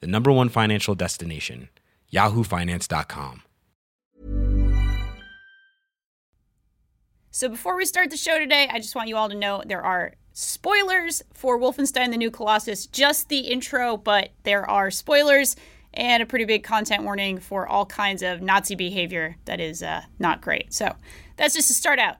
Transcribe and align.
the 0.00 0.06
number 0.06 0.32
one 0.32 0.48
financial 0.48 0.94
destination, 0.94 1.68
yahoofinance.com. 2.12 3.42
So 7.30 7.48
before 7.48 7.76
we 7.76 7.84
start 7.84 8.10
the 8.10 8.16
show 8.16 8.38
today, 8.38 8.68
I 8.70 8.78
just 8.78 8.94
want 8.94 9.08
you 9.08 9.16
all 9.16 9.28
to 9.28 9.34
know 9.34 9.60
there 9.66 9.82
are 9.82 10.14
spoilers 10.34 11.20
for 11.32 11.58
Wolfenstein 11.58 12.12
the 12.12 12.16
New 12.16 12.30
Colossus, 12.30 12.86
just 12.86 13.28
the 13.28 13.38
intro, 13.38 13.96
but 13.96 14.30
there 14.44 14.68
are 14.70 14.90
spoilers 14.90 15.56
and 15.94 16.22
a 16.22 16.26
pretty 16.26 16.44
big 16.44 16.62
content 16.62 17.02
warning 17.02 17.38
for 17.38 17.66
all 17.66 17.86
kinds 17.86 18.22
of 18.22 18.40
Nazi 18.40 18.74
behavior 18.74 19.36
that 19.46 19.60
is 19.60 19.82
uh, 19.82 20.02
not 20.18 20.42
great. 20.42 20.72
So 20.72 20.94
that's 21.36 21.54
just 21.54 21.68
to 21.68 21.74
start 21.74 21.98
out. 21.98 22.16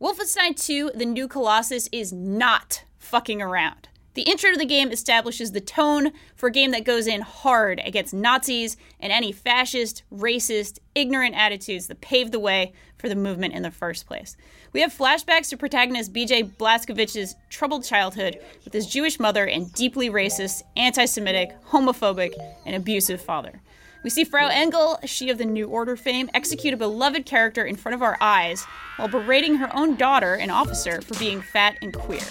Wolfenstein 0.00 0.54
2 0.54 0.92
The 0.94 1.06
New 1.06 1.26
Colossus 1.26 1.88
is 1.90 2.12
not 2.12 2.84
fucking 2.98 3.40
around. 3.40 3.88
The 4.16 4.22
intro 4.22 4.50
to 4.50 4.56
the 4.56 4.64
game 4.64 4.90
establishes 4.92 5.52
the 5.52 5.60
tone 5.60 6.10
for 6.36 6.46
a 6.46 6.50
game 6.50 6.70
that 6.70 6.86
goes 6.86 7.06
in 7.06 7.20
hard 7.20 7.82
against 7.84 8.14
Nazis 8.14 8.78
and 8.98 9.12
any 9.12 9.30
fascist, 9.30 10.04
racist, 10.10 10.78
ignorant 10.94 11.34
attitudes 11.36 11.86
that 11.88 12.00
paved 12.00 12.32
the 12.32 12.40
way 12.40 12.72
for 12.96 13.10
the 13.10 13.14
movement 13.14 13.52
in 13.52 13.62
the 13.62 13.70
first 13.70 14.06
place. 14.06 14.34
We 14.72 14.80
have 14.80 14.96
flashbacks 14.96 15.50
to 15.50 15.58
protagonist 15.58 16.14
BJ 16.14 16.56
Blazkowicz's 16.56 17.36
troubled 17.50 17.84
childhood 17.84 18.38
with 18.64 18.72
his 18.72 18.86
Jewish 18.86 19.20
mother 19.20 19.46
and 19.46 19.70
deeply 19.74 20.08
racist, 20.08 20.62
anti 20.78 21.04
Semitic, 21.04 21.50
homophobic, 21.66 22.32
and 22.64 22.74
abusive 22.74 23.20
father. 23.20 23.60
We 24.02 24.08
see 24.08 24.24
Frau 24.24 24.48
Engel, 24.48 24.98
she 25.04 25.28
of 25.28 25.36
the 25.36 25.44
New 25.44 25.68
Order 25.68 25.94
fame, 25.94 26.30
execute 26.32 26.72
a 26.72 26.78
beloved 26.78 27.26
character 27.26 27.66
in 27.66 27.76
front 27.76 27.94
of 27.94 28.02
our 28.02 28.16
eyes 28.22 28.64
while 28.96 29.08
berating 29.08 29.56
her 29.56 29.68
own 29.76 29.96
daughter, 29.96 30.32
an 30.32 30.48
officer, 30.48 31.02
for 31.02 31.18
being 31.18 31.42
fat 31.42 31.76
and 31.82 31.92
queer. 31.92 32.22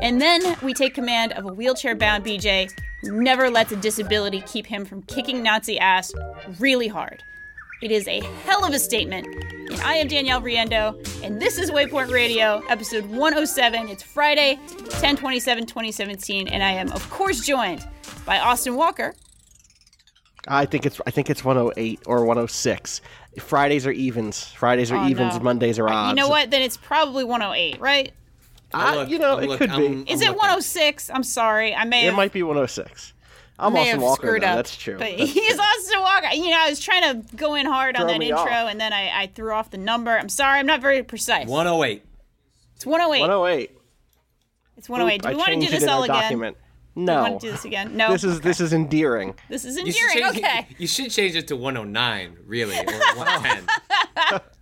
And 0.00 0.20
then 0.20 0.56
we 0.62 0.74
take 0.74 0.94
command 0.94 1.32
of 1.32 1.44
a 1.46 1.52
wheelchair 1.52 1.94
bound 1.94 2.24
BJ 2.24 2.70
who 3.02 3.20
never 3.22 3.50
lets 3.50 3.72
a 3.72 3.76
disability 3.76 4.40
keep 4.42 4.66
him 4.66 4.84
from 4.84 5.02
kicking 5.02 5.42
Nazi 5.42 5.78
ass 5.78 6.12
really 6.58 6.88
hard. 6.88 7.22
It 7.80 7.92
is 7.92 8.08
a 8.08 8.20
hell 8.44 8.64
of 8.64 8.74
a 8.74 8.78
statement. 8.78 9.26
And 9.70 9.80
I 9.82 9.94
am 9.94 10.08
Danielle 10.08 10.42
Riendeau, 10.42 11.22
and 11.22 11.40
this 11.40 11.58
is 11.58 11.70
Waypoint 11.70 12.10
Radio, 12.10 12.60
episode 12.68 13.06
107. 13.06 13.88
It's 13.88 14.02
Friday, 14.02 14.58
10 14.90 15.16
27, 15.16 15.64
2017, 15.66 16.48
and 16.48 16.62
I 16.62 16.72
am, 16.72 16.90
of 16.90 17.08
course, 17.10 17.40
joined 17.46 17.86
by 18.26 18.40
Austin 18.40 18.74
Walker. 18.74 19.14
I 20.48 20.64
think 20.66 20.86
it's 20.86 21.00
I 21.06 21.10
think 21.10 21.30
it's 21.30 21.44
108 21.44 22.00
or 22.06 22.24
106. 22.24 23.00
Fridays 23.38 23.86
are 23.86 23.92
evens. 23.92 24.44
Fridays 24.52 24.90
are 24.90 24.96
Oh, 24.96 25.06
evens. 25.08 25.36
no. 25.36 25.42
Mondays 25.42 25.78
are 25.78 25.88
odds. 25.88 26.08
You 26.10 26.16
know 26.16 26.28
what? 26.28 26.50
Then 26.50 26.62
it's 26.62 26.76
probably 26.76 27.22
108, 27.22 27.78
right? 27.80 28.12
Uh, 28.72 28.92
Look, 28.96 29.08
you 29.08 29.18
know, 29.18 29.36
I'm 29.38 29.44
it 29.44 29.48
look- 29.48 29.58
could 29.58 29.70
I'm- 29.70 30.04
be. 30.04 30.12
Is 30.12 30.20
I'm 30.20 30.28
it 30.28 30.30
looking. 30.32 30.36
106? 30.40 31.10
I'm 31.10 31.22
sorry. 31.22 31.74
I 31.74 31.84
may 31.84 32.02
It 32.02 32.06
have, 32.06 32.14
might 32.14 32.32
be 32.32 32.42
106. 32.42 33.14
I'm 33.60 33.72
may 33.72 33.80
Austin 33.80 33.92
have 33.94 34.02
Walker. 34.02 34.26
screwed 34.28 34.42
though. 34.42 34.46
up. 34.46 34.56
That's 34.56 34.76
true. 34.76 34.98
But 34.98 35.10
That's- 35.10 35.30
he's 35.32 35.58
Austin 35.58 36.00
Walker. 36.00 36.28
You 36.34 36.50
know, 36.50 36.58
I 36.60 36.68
was 36.70 36.78
trying 36.80 37.02
to 37.02 37.36
go 37.36 37.54
in 37.54 37.66
hard 37.66 37.96
on 37.96 38.06
that 38.06 38.20
intro, 38.22 38.38
off. 38.38 38.70
and 38.70 38.80
then 38.80 38.92
I, 38.92 39.22
I 39.22 39.26
threw 39.34 39.52
off 39.52 39.70
the 39.70 39.78
number. 39.78 40.16
I'm 40.16 40.28
sorry. 40.28 40.58
I'm 40.60 40.66
not 40.66 40.80
very 40.80 41.02
precise. 41.02 41.46
108. 41.48 42.04
It's 42.76 42.86
108. 42.86 43.20
108. 43.22 43.70
It's 44.76 44.88
108. 44.88 45.22
Do 45.22 45.28
I 45.28 45.30
we 45.32 45.36
want 45.36 45.48
to 45.54 45.60
do 45.60 45.66
this 45.68 45.88
all 45.88 46.04
again? 46.04 46.14
document. 46.16 46.56
Do 46.94 47.00
we 47.00 47.04
No. 47.06 47.22
want 47.22 47.40
to 47.40 47.46
do 47.46 47.50
this 47.52 47.64
again? 47.64 47.96
No. 47.96 48.12
This 48.12 48.22
is 48.22 48.40
this 48.42 48.60
is 48.60 48.72
endearing. 48.72 49.34
This 49.48 49.64
is 49.64 49.76
You 49.76 49.86
endearing. 49.86 50.32
change- 50.34 50.44
Okay. 50.44 50.66
You 50.78 50.86
should 50.86 51.10
change 51.10 51.34
it 51.34 51.48
to 51.48 51.56
109, 51.56 52.36
really, 52.46 52.76
or 52.78 52.84
110. 53.16 54.40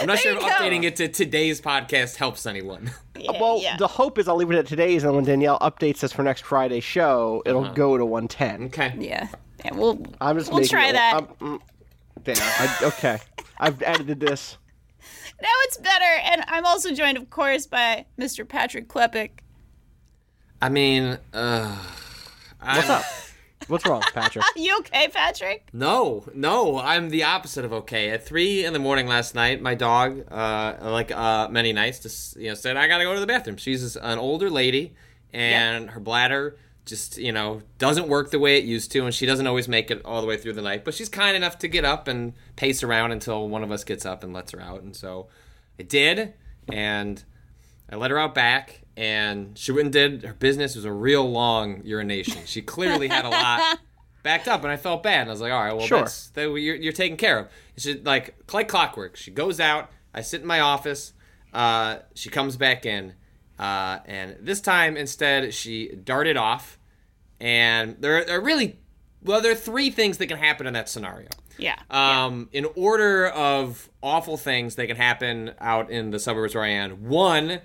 I'm 0.00 0.06
not 0.06 0.18
sure 0.18 0.32
if 0.32 0.40
There 0.40 0.48
go. 0.48 0.54
updating 0.56 0.84
it 0.84 0.96
to 0.96 1.08
today's 1.08 1.60
podcast 1.60 2.16
helps 2.16 2.46
anyone. 2.46 2.90
Yeah, 3.20 3.32
well, 3.38 3.60
yeah. 3.60 3.76
the 3.76 3.86
hope 3.86 4.18
is 4.18 4.28
I'll 4.28 4.36
leave 4.36 4.50
it 4.50 4.56
at 4.56 4.66
today's, 4.66 5.04
and 5.04 5.14
when 5.14 5.24
Danielle 5.24 5.58
updates 5.58 6.02
us 6.02 6.10
for 6.10 6.22
next 6.22 6.42
Friday's 6.42 6.84
show, 6.84 7.42
it'll 7.44 7.70
go 7.74 7.98
to 7.98 8.04
110. 8.06 8.68
Okay. 8.68 8.94
yeah. 8.98 9.28
Yeah, 9.62 9.74
we'll 9.74 10.02
I'm 10.22 10.38
just 10.38 10.50
we'll 10.50 10.64
try 10.64 10.88
it- 10.88 10.92
that. 10.94 11.14
I'm- 11.16 11.28
mm, 11.38 11.60
there. 12.24 12.34
I, 12.38 12.78
okay. 12.84 13.18
I've 13.58 13.82
edited 13.82 14.20
this. 14.20 14.56
now 15.42 15.48
it's 15.64 15.76
better, 15.76 16.04
and 16.24 16.42
I'm 16.48 16.64
also 16.64 16.94
joined, 16.94 17.18
of 17.18 17.28
course, 17.28 17.66
by 17.66 18.06
Mr. 18.18 18.48
Patrick 18.48 18.88
Klepek. 18.88 19.30
I 20.62 20.70
mean, 20.70 21.18
uh, 21.34 21.76
What's 22.62 22.88
up? 22.88 23.04
What's 23.70 23.86
wrong, 23.86 24.02
Patrick? 24.12 24.44
You 24.56 24.78
okay, 24.80 25.06
Patrick? 25.08 25.68
No, 25.72 26.24
no, 26.34 26.78
I'm 26.78 27.08
the 27.08 27.22
opposite 27.22 27.64
of 27.64 27.72
okay. 27.72 28.10
At 28.10 28.26
three 28.26 28.64
in 28.64 28.72
the 28.72 28.80
morning 28.80 29.06
last 29.06 29.34
night, 29.34 29.62
my 29.62 29.76
dog, 29.76 30.24
uh, 30.30 30.76
like 30.82 31.12
uh, 31.12 31.48
many 31.48 31.72
nights, 31.72 32.00
just 32.00 32.36
you 32.36 32.48
know, 32.48 32.54
said 32.54 32.76
I 32.76 32.88
gotta 32.88 33.04
go 33.04 33.14
to 33.14 33.20
the 33.20 33.28
bathroom. 33.28 33.56
She's 33.56 33.94
an 33.94 34.18
older 34.18 34.50
lady, 34.50 34.94
and 35.32 35.90
her 35.90 36.00
bladder 36.00 36.56
just 36.84 37.16
you 37.16 37.30
know 37.30 37.62
doesn't 37.78 38.08
work 38.08 38.32
the 38.32 38.40
way 38.40 38.58
it 38.58 38.64
used 38.64 38.90
to, 38.92 39.04
and 39.04 39.14
she 39.14 39.24
doesn't 39.24 39.46
always 39.46 39.68
make 39.68 39.90
it 39.92 40.02
all 40.04 40.20
the 40.20 40.26
way 40.26 40.36
through 40.36 40.54
the 40.54 40.62
night. 40.62 40.84
But 40.84 40.94
she's 40.94 41.08
kind 41.08 41.36
enough 41.36 41.58
to 41.58 41.68
get 41.68 41.84
up 41.84 42.08
and 42.08 42.32
pace 42.56 42.82
around 42.82 43.12
until 43.12 43.48
one 43.48 43.62
of 43.62 43.70
us 43.70 43.84
gets 43.84 44.04
up 44.04 44.24
and 44.24 44.32
lets 44.32 44.50
her 44.50 44.60
out, 44.60 44.82
and 44.82 44.96
so 44.96 45.28
I 45.78 45.84
did, 45.84 46.34
and 46.68 47.22
I 47.88 47.94
let 47.94 48.10
her 48.10 48.18
out 48.18 48.34
back, 48.34 48.79
and 48.96 49.56
she 49.58 49.72
went 49.72 49.86
and 49.86 49.92
did 49.92 50.22
her 50.24 50.34
business. 50.34 50.74
It 50.74 50.78
was 50.78 50.84
a 50.84 50.92
real 50.92 51.28
long 51.30 51.82
urination. 51.84 52.42
She 52.46 52.62
clearly 52.62 53.08
had 53.08 53.24
a 53.24 53.28
lot 53.28 53.78
backed 54.22 54.48
up, 54.48 54.62
and 54.62 54.72
I 54.72 54.76
felt 54.76 55.02
bad. 55.02 55.22
And 55.22 55.30
I 55.30 55.32
was 55.32 55.40
like, 55.40 55.52
all 55.52 55.62
right, 55.64 55.76
well, 55.76 55.86
Sure. 55.86 55.98
that's 56.00 56.28
that 56.30 56.42
you're, 56.42 56.76
you're 56.76 56.92
taken 56.92 57.16
care 57.16 57.38
of. 57.38 57.48
She 57.76 57.94
like 57.94 58.34
like 58.52 58.68
clockwork. 58.68 59.16
She 59.16 59.30
goes 59.30 59.60
out. 59.60 59.90
I 60.14 60.20
sit 60.22 60.40
in 60.42 60.46
my 60.46 60.60
office. 60.60 61.12
Uh, 61.52 61.98
she 62.14 62.28
comes 62.30 62.56
back 62.56 62.84
in, 62.86 63.14
uh, 63.58 63.98
and 64.04 64.36
this 64.40 64.60
time 64.60 64.96
instead 64.96 65.52
she 65.54 65.88
darted 66.04 66.36
off. 66.36 66.78
And 67.40 67.96
there 68.00 68.28
are 68.30 68.40
really 68.40 68.78
well, 69.22 69.40
there 69.40 69.52
are 69.52 69.56
three 69.56 69.90
things 69.90 70.18
that 70.18 70.26
can 70.26 70.36
happen 70.38 70.66
in 70.66 70.74
that 70.74 70.88
scenario. 70.88 71.28
Yeah. 71.58 71.76
Um, 71.90 72.48
in 72.52 72.66
order 72.74 73.28
of 73.28 73.90
awful 74.02 74.36
things 74.38 74.76
that 74.76 74.86
can 74.86 74.96
happen 74.96 75.52
out 75.60 75.90
in 75.90 76.10
the 76.10 76.18
suburbs 76.18 76.54
where 76.54 76.64
I 76.64 76.68
am, 76.68 77.06
one, 77.08 77.60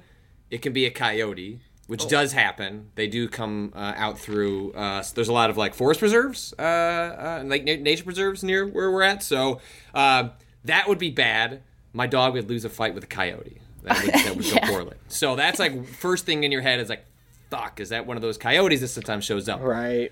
it 0.55 0.61
can 0.61 0.71
be 0.71 0.85
a 0.85 0.89
coyote, 0.91 1.59
which 1.87 2.07
does 2.07 2.31
happen. 2.31 2.89
They 2.95 3.07
do 3.07 3.27
come 3.27 3.73
uh, 3.75 3.93
out 3.97 4.17
through. 4.17 4.71
Uh, 4.71 5.01
so 5.01 5.13
there's 5.15 5.27
a 5.27 5.33
lot 5.33 5.49
of 5.49 5.57
like 5.57 5.73
forest 5.73 5.99
preserves, 5.99 6.53
uh, 6.57 6.61
uh, 6.61 7.43
like 7.45 7.65
na- 7.65 7.75
nature 7.75 8.05
preserves 8.05 8.41
near 8.41 8.65
where 8.65 8.89
we're 8.89 9.01
at. 9.03 9.21
So 9.21 9.59
uh, 9.93 10.29
that 10.63 10.87
would 10.87 10.97
be 10.97 11.11
bad. 11.11 11.61
My 11.91 12.07
dog 12.07 12.33
would 12.35 12.49
lose 12.49 12.63
a 12.63 12.69
fight 12.69 12.95
with 12.95 13.03
a 13.03 13.07
coyote. 13.07 13.59
That 13.83 14.01
would, 14.01 14.13
that 14.13 14.35
would 14.37 14.45
Yeah. 14.53 14.65
go 14.65 14.71
poorly. 14.71 14.95
So 15.09 15.35
that's 15.35 15.59
like 15.59 15.85
first 15.87 16.25
thing 16.25 16.45
in 16.45 16.51
your 16.53 16.61
head 16.61 16.79
is 16.79 16.87
like, 16.87 17.05
fuck, 17.51 17.81
is 17.81 17.89
that 17.89 18.07
one 18.07 18.15
of 18.15 18.21
those 18.21 18.37
coyotes 18.37 18.79
that 18.79 18.87
sometimes 18.87 19.25
shows 19.25 19.49
up? 19.49 19.61
Right. 19.61 20.11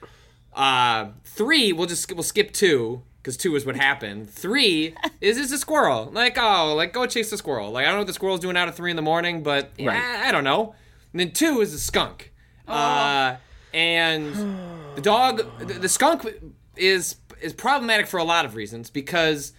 Uh, 0.54 1.08
three, 1.24 1.72
we'll 1.72 1.88
just 1.88 2.12
we'll 2.14 2.22
skip 2.24 2.52
two 2.52 3.02
because 3.24 3.38
two 3.38 3.56
is 3.56 3.66
what 3.66 3.78
happened. 3.78 4.30
Three 4.30 4.96
is 5.22 5.38
is 5.38 5.52
a 5.54 5.58
squirrel. 5.58 6.10
Like 6.12 6.38
oh, 6.38 6.76
like 6.76 6.92
go 6.92 7.06
chase 7.06 7.30
the 7.30 7.38
squirrel. 7.38 7.72
Like 7.72 7.86
I 7.86 7.88
don't 7.88 7.96
know 7.96 8.02
what 8.02 8.08
the 8.08 8.14
squirrel's 8.14 8.42
doing 8.42 8.58
out 8.58 8.68
at 8.68 8.76
three 8.76 8.90
in 8.90 8.98
the 8.98 9.02
morning, 9.02 9.44
but 9.44 9.72
yeah, 9.78 10.24
I 10.26 10.32
don't 10.32 10.44
know. 10.44 10.76
And 11.14 11.20
then 11.20 11.32
two 11.32 11.62
is 11.62 11.74
a 11.74 11.80
skunk. 11.80 12.34
Uh, 12.68 13.36
and 13.74 14.34
the 14.96 15.02
dog, 15.02 15.42
the, 15.60 15.74
the 15.74 15.90
skunk 15.90 16.28
is 16.76 17.16
is 17.42 17.54
problematic 17.54 18.08
for 18.08 18.18
a 18.18 18.24
lot 18.24 18.46
of 18.46 18.56
reasons 18.56 18.90
because 18.90 19.54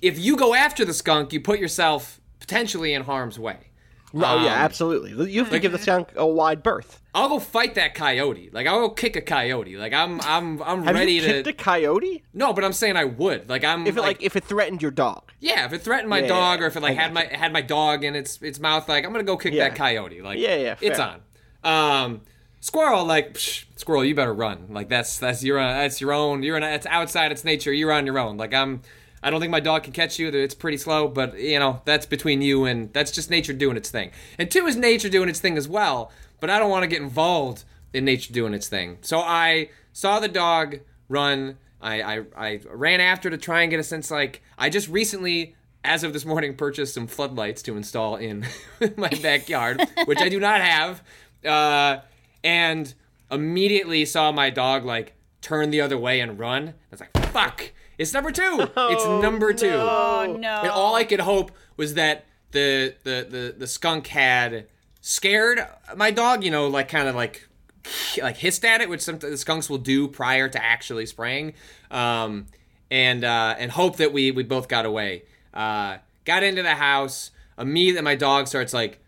if 0.00 0.18
you 0.18 0.36
go 0.36 0.54
after 0.54 0.84
the 0.84 0.94
skunk, 0.94 1.32
you 1.32 1.40
put 1.40 1.58
yourself 1.58 2.20
potentially 2.40 2.94
in 2.94 3.02
harm's 3.02 3.38
way. 3.38 3.67
Oh 4.14 4.18
yeah, 4.20 4.30
Um, 4.34 4.46
absolutely. 4.48 5.30
You 5.30 5.40
have 5.42 5.50
to 5.52 5.58
give 5.58 5.72
the 5.72 5.78
skunk 5.78 6.08
a 6.16 6.26
wide 6.26 6.62
berth. 6.62 7.00
I'll 7.14 7.28
go 7.28 7.38
fight 7.38 7.74
that 7.74 7.94
coyote. 7.94 8.48
Like 8.52 8.66
I'll 8.66 8.80
go 8.80 8.90
kick 8.90 9.16
a 9.16 9.20
coyote. 9.20 9.76
Like 9.76 9.92
I'm 9.92 10.20
I'm 10.22 10.62
I'm 10.62 10.82
Have 10.84 10.94
ready 10.94 11.12
you 11.14 11.20
kicked 11.22 11.44
to 11.44 11.50
a 11.50 11.52
coyote? 11.52 12.22
No, 12.32 12.52
but 12.52 12.64
I'm 12.64 12.72
saying 12.72 12.96
I 12.96 13.04
would. 13.04 13.48
Like 13.50 13.64
I'm 13.64 13.86
If 13.86 13.96
it 13.96 14.00
like, 14.00 14.22
if 14.22 14.34
it 14.36 14.44
threatened 14.44 14.80
your 14.80 14.90
dog. 14.92 15.30
yeah, 15.40 15.66
if 15.66 15.72
it 15.74 15.82
threatened 15.82 16.08
my 16.08 16.20
Yeah, 16.20 16.28
dog 16.28 16.58
yeah, 16.60 16.64
or 16.64 16.68
if 16.68 16.76
it 16.76 16.82
like 16.82 16.96
I 16.96 17.02
had 17.02 17.12
my 17.12 17.24
had 17.24 17.52
my 17.52 17.60
dog 17.62 18.02
in 18.04 18.14
its 18.14 18.40
its 18.40 18.58
mouth, 18.58 18.88
like 18.88 19.04
I'm 19.04 19.12
gonna 19.12 19.24
go 19.24 19.36
kick 19.36 19.52
Yeah. 19.52 19.68
that 19.68 19.76
coyote. 19.76 20.22
Like 20.22 20.38
Yeah, 20.38 20.56
yeah, 20.56 20.76
it's 20.80 20.98
on. 20.98 21.20
Um, 21.64 22.22
squirrel, 22.60 23.04
like 23.04 23.34
psh, 23.34 23.64
squirrel, 23.76 24.04
you 24.04 24.14
better 24.14 24.32
run. 24.34 24.68
Like 24.70 24.88
that's 24.88 25.18
that's 25.18 25.44
your 25.44 25.58
uh, 25.58 25.72
that's 25.72 26.00
your 26.00 26.12
own. 26.12 26.42
You're 26.42 26.56
in 26.56 26.62
it's 26.62 26.86
outside. 26.86 27.30
It's 27.32 27.44
nature. 27.44 27.72
You're 27.72 27.92
on 27.92 28.06
your 28.06 28.18
own. 28.18 28.36
Like 28.38 28.54
I'm. 28.54 28.80
I 29.22 29.30
don't 29.30 29.40
think 29.40 29.50
my 29.50 29.60
dog 29.60 29.84
can 29.84 29.92
catch 29.92 30.18
you. 30.18 30.28
It's 30.28 30.54
pretty 30.54 30.76
slow, 30.76 31.08
but 31.08 31.38
you 31.38 31.58
know 31.58 31.82
that's 31.84 32.06
between 32.06 32.42
you 32.42 32.64
and 32.64 32.92
that's 32.92 33.10
just 33.10 33.30
nature 33.30 33.52
doing 33.52 33.76
its 33.76 33.90
thing. 33.90 34.12
And 34.38 34.50
two 34.50 34.66
is 34.66 34.76
nature 34.76 35.08
doing 35.08 35.28
its 35.28 35.40
thing 35.40 35.56
as 35.56 35.68
well. 35.68 36.12
But 36.40 36.50
I 36.50 36.58
don't 36.58 36.70
want 36.70 36.84
to 36.84 36.88
get 36.88 37.02
involved 37.02 37.64
in 37.92 38.04
nature 38.04 38.32
doing 38.32 38.54
its 38.54 38.68
thing. 38.68 38.98
So 39.00 39.18
I 39.18 39.70
saw 39.92 40.20
the 40.20 40.28
dog 40.28 40.80
run. 41.08 41.58
I, 41.80 42.02
I 42.02 42.24
I 42.36 42.60
ran 42.70 43.00
after 43.00 43.30
to 43.30 43.38
try 43.38 43.62
and 43.62 43.70
get 43.70 43.80
a 43.80 43.84
sense. 43.84 44.10
Like 44.10 44.42
I 44.56 44.68
just 44.68 44.88
recently, 44.88 45.56
as 45.84 46.04
of 46.04 46.12
this 46.12 46.24
morning, 46.24 46.54
purchased 46.54 46.94
some 46.94 47.06
floodlights 47.06 47.62
to 47.62 47.76
install 47.76 48.16
in 48.16 48.46
my 48.96 49.10
backyard, 49.22 49.80
which 50.04 50.18
I 50.18 50.28
do 50.28 50.40
not 50.40 50.60
have, 50.60 51.02
uh, 51.44 52.00
and 52.44 52.92
immediately 53.30 54.04
saw 54.04 54.32
my 54.32 54.50
dog 54.50 54.84
like 54.84 55.14
turn 55.40 55.70
the 55.70 55.80
other 55.80 55.98
way 55.98 56.20
and 56.20 56.38
run. 56.38 56.68
I 56.68 56.72
was 56.90 57.00
like, 57.00 57.16
"Fuck! 57.32 57.72
It's 57.98 58.14
number 58.14 58.30
two. 58.30 58.70
it's 58.76 59.04
number 59.04 59.52
two. 59.52 59.70
Oh 59.74 60.36
no. 60.38 60.60
And 60.62 60.70
all 60.70 60.94
I 60.94 61.04
could 61.04 61.20
hope 61.20 61.52
was 61.76 61.94
that 61.94 62.26
the 62.52 62.94
the 63.02 63.26
the, 63.28 63.54
the 63.58 63.66
skunk 63.66 64.06
had 64.06 64.66
scared 65.00 65.60
my 65.96 66.10
dog, 66.10 66.44
you 66.44 66.50
know, 66.50 66.68
like 66.68 66.88
kind 66.88 67.08
of 67.08 67.14
like 67.14 67.48
like 68.22 68.36
hissed 68.36 68.64
at 68.64 68.80
it, 68.80 68.88
which 68.88 69.00
some 69.00 69.18
the 69.18 69.36
skunks 69.36 69.68
will 69.68 69.78
do 69.78 70.08
prior 70.08 70.48
to 70.48 70.62
actually 70.62 71.06
spraying, 71.06 71.54
um, 71.90 72.46
and 72.90 73.24
uh, 73.24 73.54
and 73.58 73.72
hope 73.72 73.96
that 73.96 74.12
we 74.12 74.30
we 74.30 74.42
both 74.42 74.68
got 74.68 74.86
away. 74.86 75.24
Uh, 75.52 75.98
got 76.24 76.42
into 76.42 76.62
the 76.62 76.74
house. 76.74 77.30
Immediately, 77.58 78.02
my 78.02 78.14
dog 78.14 78.46
starts 78.46 78.72
like 78.72 79.02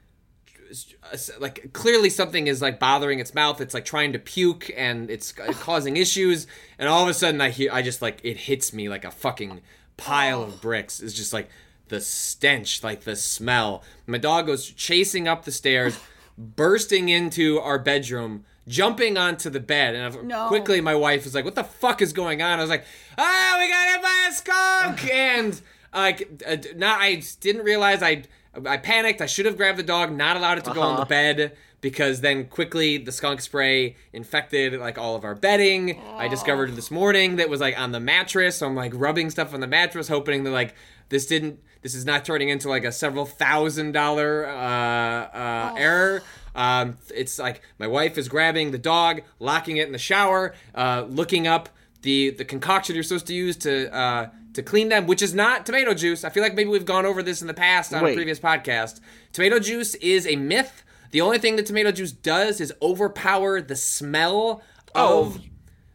like 1.38 1.72
clearly 1.72 2.10
something 2.10 2.46
is 2.46 2.62
like 2.62 2.78
bothering 2.78 3.18
its 3.18 3.34
mouth. 3.34 3.60
It's 3.60 3.74
like 3.74 3.84
trying 3.84 4.12
to 4.12 4.18
puke 4.18 4.70
and 4.76 5.10
it's 5.10 5.32
causing 5.60 5.96
issues. 5.96 6.46
And 6.78 6.88
all 6.88 7.02
of 7.02 7.08
a 7.08 7.14
sudden 7.14 7.40
i 7.40 7.50
hear 7.50 7.70
i 7.72 7.82
just 7.82 8.00
like 8.02 8.20
it 8.22 8.36
hits 8.36 8.72
me 8.72 8.88
like 8.88 9.04
a 9.04 9.10
fucking 9.10 9.60
pile 9.96 10.42
of 10.42 10.60
bricks. 10.60 11.00
It's 11.00 11.14
just 11.14 11.32
like 11.32 11.48
the 11.88 12.00
stench 12.00 12.82
like 12.84 13.02
the 13.02 13.16
smell. 13.16 13.82
My 14.06 14.18
dog 14.18 14.46
goes 14.46 14.66
chasing 14.70 15.26
up 15.28 15.44
the 15.44 15.52
stairs 15.52 15.98
bursting 16.38 17.08
into 17.08 17.58
our 17.60 17.78
bedroom 17.78 18.44
jumping 18.68 19.16
onto 19.16 19.50
the 19.50 19.60
bed. 19.60 19.94
And 19.96 20.28
No. 20.28 20.46
quickly 20.48 20.80
my 20.80 20.94
wife 20.94 21.24
was 21.24 21.34
like 21.34 21.44
what 21.44 21.54
the 21.56 21.64
fuck 21.64 22.00
is 22.00 22.12
going 22.12 22.42
on? 22.42 22.58
I 22.58 22.62
was 22.62 22.70
like 22.70 22.84
ah 23.18 23.56
we 23.58 23.68
got 23.68 23.88
hit 23.88 24.02
by 24.02 24.26
a 24.28 24.32
skunk! 24.32 25.10
And 25.12 25.60
like 25.92 26.44
uh, 26.46 26.56
not 26.76 27.00
i 27.00 27.20
didn't 27.40 27.64
realize 27.64 28.00
i 28.00 28.22
i 28.66 28.76
panicked. 28.76 29.20
I 29.20 29.26
should 29.26 29.46
have 29.46 29.56
grabbed 29.56 29.78
the 29.78 29.84
dog 29.84 30.12
not 30.12 30.36
allowed 30.36 30.58
it 30.58 30.64
to 30.64 30.74
go 30.74 30.82
on 30.82 30.98
the 30.98 31.06
bed 31.06 31.56
because 31.80 32.20
then 32.20 32.46
quickly 32.46 32.98
the 32.98 33.12
skunk 33.12 33.40
spray 33.40 33.96
infected 34.12 34.78
like 34.78 34.98
all 34.98 35.16
of 35.16 35.24
our 35.24 35.34
bedding. 35.34 36.00
I 36.16 36.28
discovered 36.28 36.74
this 36.76 36.90
morning 36.90 37.36
that 37.36 37.48
was 37.48 37.60
like 37.60 37.78
on 37.78 37.92
the 37.92 38.00
mattress. 38.00 38.56
So 38.56 38.66
i'm 38.66 38.74
like 38.74 38.92
rubbing 38.94 39.30
stuff 39.30 39.54
on 39.54 39.60
the 39.60 39.66
mattress 39.66 40.08
hoping 40.08 40.44
that 40.44 40.50
like 40.50 40.74
this 41.08 41.26
didn't 41.26 41.60
this 41.82 41.94
is 41.94 42.04
not 42.04 42.24
turning 42.24 42.48
into 42.50 42.68
like 42.68 42.84
a 42.84 42.92
several 42.92 43.24
thousand 43.24 43.92
dollar 43.92 44.46
uh, 44.46 44.52
uh, 44.52 45.74
error. 45.78 46.22
Um, 46.54 46.98
it's 47.14 47.38
like 47.38 47.62
my 47.78 47.86
wife 47.86 48.18
is 48.18 48.28
grabbing 48.28 48.70
the 48.72 48.78
dog, 48.78 49.22
locking 49.38 49.78
it 49.78 49.86
in 49.86 49.92
the 49.92 49.98
shower, 49.98 50.54
uh, 50.74 51.06
looking 51.08 51.46
up 51.46 51.68
the 52.02 52.30
the 52.30 52.44
concoction 52.44 52.94
you're 52.94 53.04
supposed 53.04 53.26
to 53.28 53.34
use 53.34 53.56
to 53.58 53.94
uh, 53.94 54.28
to 54.62 54.68
clean 54.70 54.88
them, 54.88 55.06
which 55.06 55.22
is 55.22 55.34
not 55.34 55.66
tomato 55.66 55.94
juice. 55.94 56.24
I 56.24 56.30
feel 56.30 56.42
like 56.42 56.54
maybe 56.54 56.70
we've 56.70 56.84
gone 56.84 57.06
over 57.06 57.22
this 57.22 57.40
in 57.40 57.46
the 57.46 57.54
past 57.54 57.92
on 57.94 58.04
a 58.04 58.14
previous 58.14 58.38
podcast. 58.40 59.00
Tomato 59.32 59.58
juice 59.58 59.94
is 59.96 60.26
a 60.26 60.36
myth. 60.36 60.82
The 61.12 61.20
only 61.20 61.38
thing 61.38 61.56
that 61.56 61.66
tomato 61.66 61.90
juice 61.92 62.12
does 62.12 62.60
is 62.60 62.72
overpower 62.82 63.60
the 63.60 63.76
smell 63.76 64.62
of. 64.94 65.38
Oh. 65.38 65.40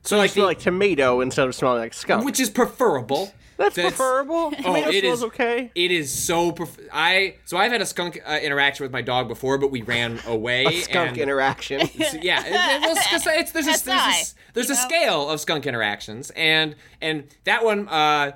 so 0.03 0.17
like, 0.17 0.31
Smell 0.31 0.44
the, 0.45 0.47
like 0.47 0.59
tomato 0.59 1.21
instead 1.21 1.47
of 1.47 1.56
smelling 1.56 1.79
like 1.79 1.94
skunk. 1.94 2.25
which 2.25 2.39
is 2.39 2.50
preferable. 2.50 3.31
That's, 3.57 3.75
that's- 3.75 3.95
preferable. 3.95 4.51
Tomato 4.51 4.69
Oh, 4.88 4.89
it 4.89 5.00
smells 5.00 5.19
is 5.19 5.23
okay. 5.23 5.71
It 5.75 5.89
is 5.91 6.11
so. 6.13 6.51
Pref- 6.51 6.77
I 6.91 7.35
so 7.45 7.56
I've 7.56 7.71
had 7.71 7.81
a 7.81 7.85
skunk 7.85 8.19
uh, 8.27 8.38
interaction 8.44 8.83
with 8.83 8.91
my 8.91 9.01
dog 9.01 9.29
before, 9.29 9.57
but 9.57 9.71
we 9.71 9.81
ran 9.83 10.19
away. 10.27 10.65
A 10.65 10.71
skunk 10.81 11.11
and, 11.11 11.18
interaction. 11.19 11.88
so, 11.88 12.18
yeah, 12.21 12.41
it, 12.45 12.47
it, 12.47 12.51
well, 12.81 12.91
it's 12.97 13.07
'cause 13.09 13.23
it's, 13.27 13.51
there's 13.53 13.68
a, 13.68 13.85
there's 13.85 13.88
a, 13.88 14.35
there's 14.53 14.69
a 14.69 14.75
scale 14.75 15.29
of 15.29 15.39
skunk 15.39 15.65
interactions, 15.68 16.31
and 16.31 16.75
and 17.00 17.23
that 17.45 17.63
one, 17.63 17.88
uh, 17.88 18.33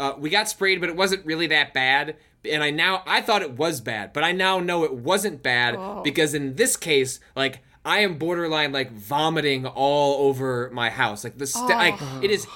uh, 0.00 0.14
we 0.18 0.30
got 0.30 0.48
sprayed, 0.48 0.80
but 0.80 0.88
it 0.88 0.96
wasn't 0.96 1.24
really 1.24 1.46
that 1.48 1.72
bad. 1.74 2.16
And 2.50 2.62
I 2.62 2.70
now 2.70 3.02
I 3.06 3.20
thought 3.20 3.42
it 3.42 3.52
was 3.52 3.80
bad, 3.80 4.12
but 4.12 4.24
I 4.24 4.32
now 4.32 4.58
know 4.60 4.82
it 4.84 4.94
wasn't 4.94 5.42
bad 5.42 5.76
Oh. 5.76 6.00
because 6.02 6.32
in 6.34 6.54
this 6.56 6.74
case, 6.76 7.20
like 7.36 7.60
I 7.84 8.00
am 8.00 8.16
borderline 8.18 8.72
like 8.72 8.90
vomiting 8.92 9.66
all 9.66 10.26
over 10.28 10.70
my 10.72 10.88
house. 10.90 11.22
Like 11.22 11.36
the 11.38 11.46
st- 11.46 11.68
like 11.68 11.94
it 12.22 12.30
is 12.30 12.46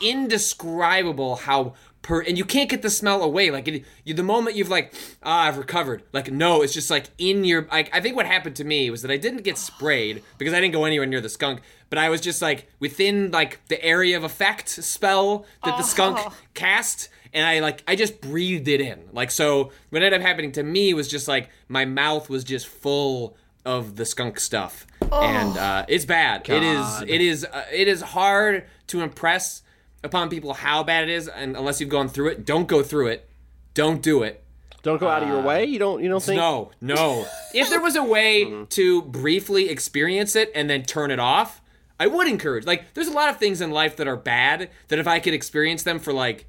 indescribable 0.48 1.36
how 1.36 1.74
per 2.02 2.20
and 2.20 2.36
you 2.36 2.44
can't 2.44 2.68
get 2.68 2.82
the 2.82 2.90
smell 2.90 3.22
away. 3.22 3.50
Like 3.50 3.66
it, 3.68 3.84
you, 4.04 4.14
the 4.14 4.22
moment 4.22 4.56
you've 4.56 4.68
like 4.68 4.92
ah 5.22 5.44
I've 5.44 5.58
recovered. 5.58 6.02
Like 6.12 6.30
no, 6.30 6.62
it's 6.62 6.72
just 6.74 6.90
like 6.90 7.06
in 7.18 7.44
your. 7.44 7.66
Like 7.70 7.90
I 7.94 8.00
think 8.00 8.16
what 8.16 8.26
happened 8.26 8.56
to 8.56 8.64
me 8.64 8.90
was 8.90 9.02
that 9.02 9.10
I 9.10 9.16
didn't 9.16 9.42
get 9.42 9.58
sprayed 9.58 10.22
because 10.38 10.54
I 10.54 10.60
didn't 10.60 10.74
go 10.74 10.84
anywhere 10.84 11.06
near 11.06 11.20
the 11.20 11.28
skunk. 11.28 11.60
But 11.90 11.98
I 11.98 12.08
was 12.08 12.20
just 12.20 12.42
like 12.42 12.68
within 12.80 13.30
like 13.30 13.60
the 13.68 13.82
area 13.84 14.16
of 14.16 14.24
effect 14.24 14.68
spell 14.68 15.46
that 15.64 15.76
the 15.76 15.82
skunk 15.84 16.18
Oh. 16.20 16.32
cast 16.54 17.08
and 17.34 17.44
I 17.44 17.58
like 17.58 17.82
I 17.86 17.96
just 17.96 18.20
breathed 18.20 18.68
it 18.68 18.80
in. 18.80 19.08
Like 19.12 19.30
so 19.30 19.72
what 19.90 20.02
ended 20.02 20.14
up 20.14 20.22
happening 20.22 20.52
to 20.52 20.62
me 20.62 20.94
was 20.94 21.08
just 21.08 21.28
like 21.28 21.50
my 21.68 21.84
mouth 21.84 22.30
was 22.30 22.44
just 22.44 22.66
full 22.66 23.36
of 23.64 23.96
the 23.96 24.06
skunk 24.06 24.38
stuff. 24.40 24.86
And 25.12 25.58
uh, 25.58 25.84
it's 25.88 26.04
bad. 26.04 26.48
It 26.48 26.62
is 26.62 26.78
God. 26.78 27.08
it 27.08 27.20
is 27.20 27.44
uh, 27.44 27.64
it 27.72 27.88
is 27.88 28.00
hard 28.00 28.64
to 28.88 29.02
impress 29.02 29.62
upon 30.02 30.30
people 30.30 30.54
how 30.54 30.82
bad 30.82 31.04
it 31.04 31.10
is 31.10 31.28
and 31.28 31.56
unless 31.56 31.80
you've 31.80 31.90
gone 31.90 32.08
through 32.08 32.28
it, 32.28 32.46
don't 32.46 32.68
go 32.68 32.82
through 32.82 33.08
it. 33.08 33.28
Don't 33.74 34.00
do 34.00 34.22
it. 34.22 34.44
don't 34.82 35.00
go 35.00 35.08
out 35.08 35.22
of 35.22 35.28
your 35.28 35.42
way. 35.42 35.64
You 35.64 35.80
don't. 35.80 36.02
You 36.02 36.08
don't 36.08 36.22
think. 36.22 36.38
No, 36.38 36.70
no. 36.80 37.26
if 37.54 37.68
there 37.70 37.80
was 37.80 37.96
a 37.96 38.04
way 38.04 38.64
to 38.70 39.02
briefly 39.02 39.68
experience 39.68 40.36
it 40.36 40.52
and 40.54 40.70
then 40.70 40.84
turn 40.84 41.10
it 41.10 41.18
off, 41.18 41.60
I 41.98 42.06
would 42.06 42.28
encourage. 42.28 42.66
Like, 42.66 42.94
there's 42.94 43.08
a 43.08 43.12
lot 43.12 43.30
of 43.30 43.38
things 43.38 43.60
in 43.60 43.70
life 43.72 43.96
that 43.96 44.06
are 44.06 44.16
bad 44.16 44.70
that 44.88 44.98
if 45.00 45.08
I 45.08 45.18
could 45.18 45.34
experience 45.34 45.82
them 45.82 45.98
for 45.98 46.12
like 46.12 46.46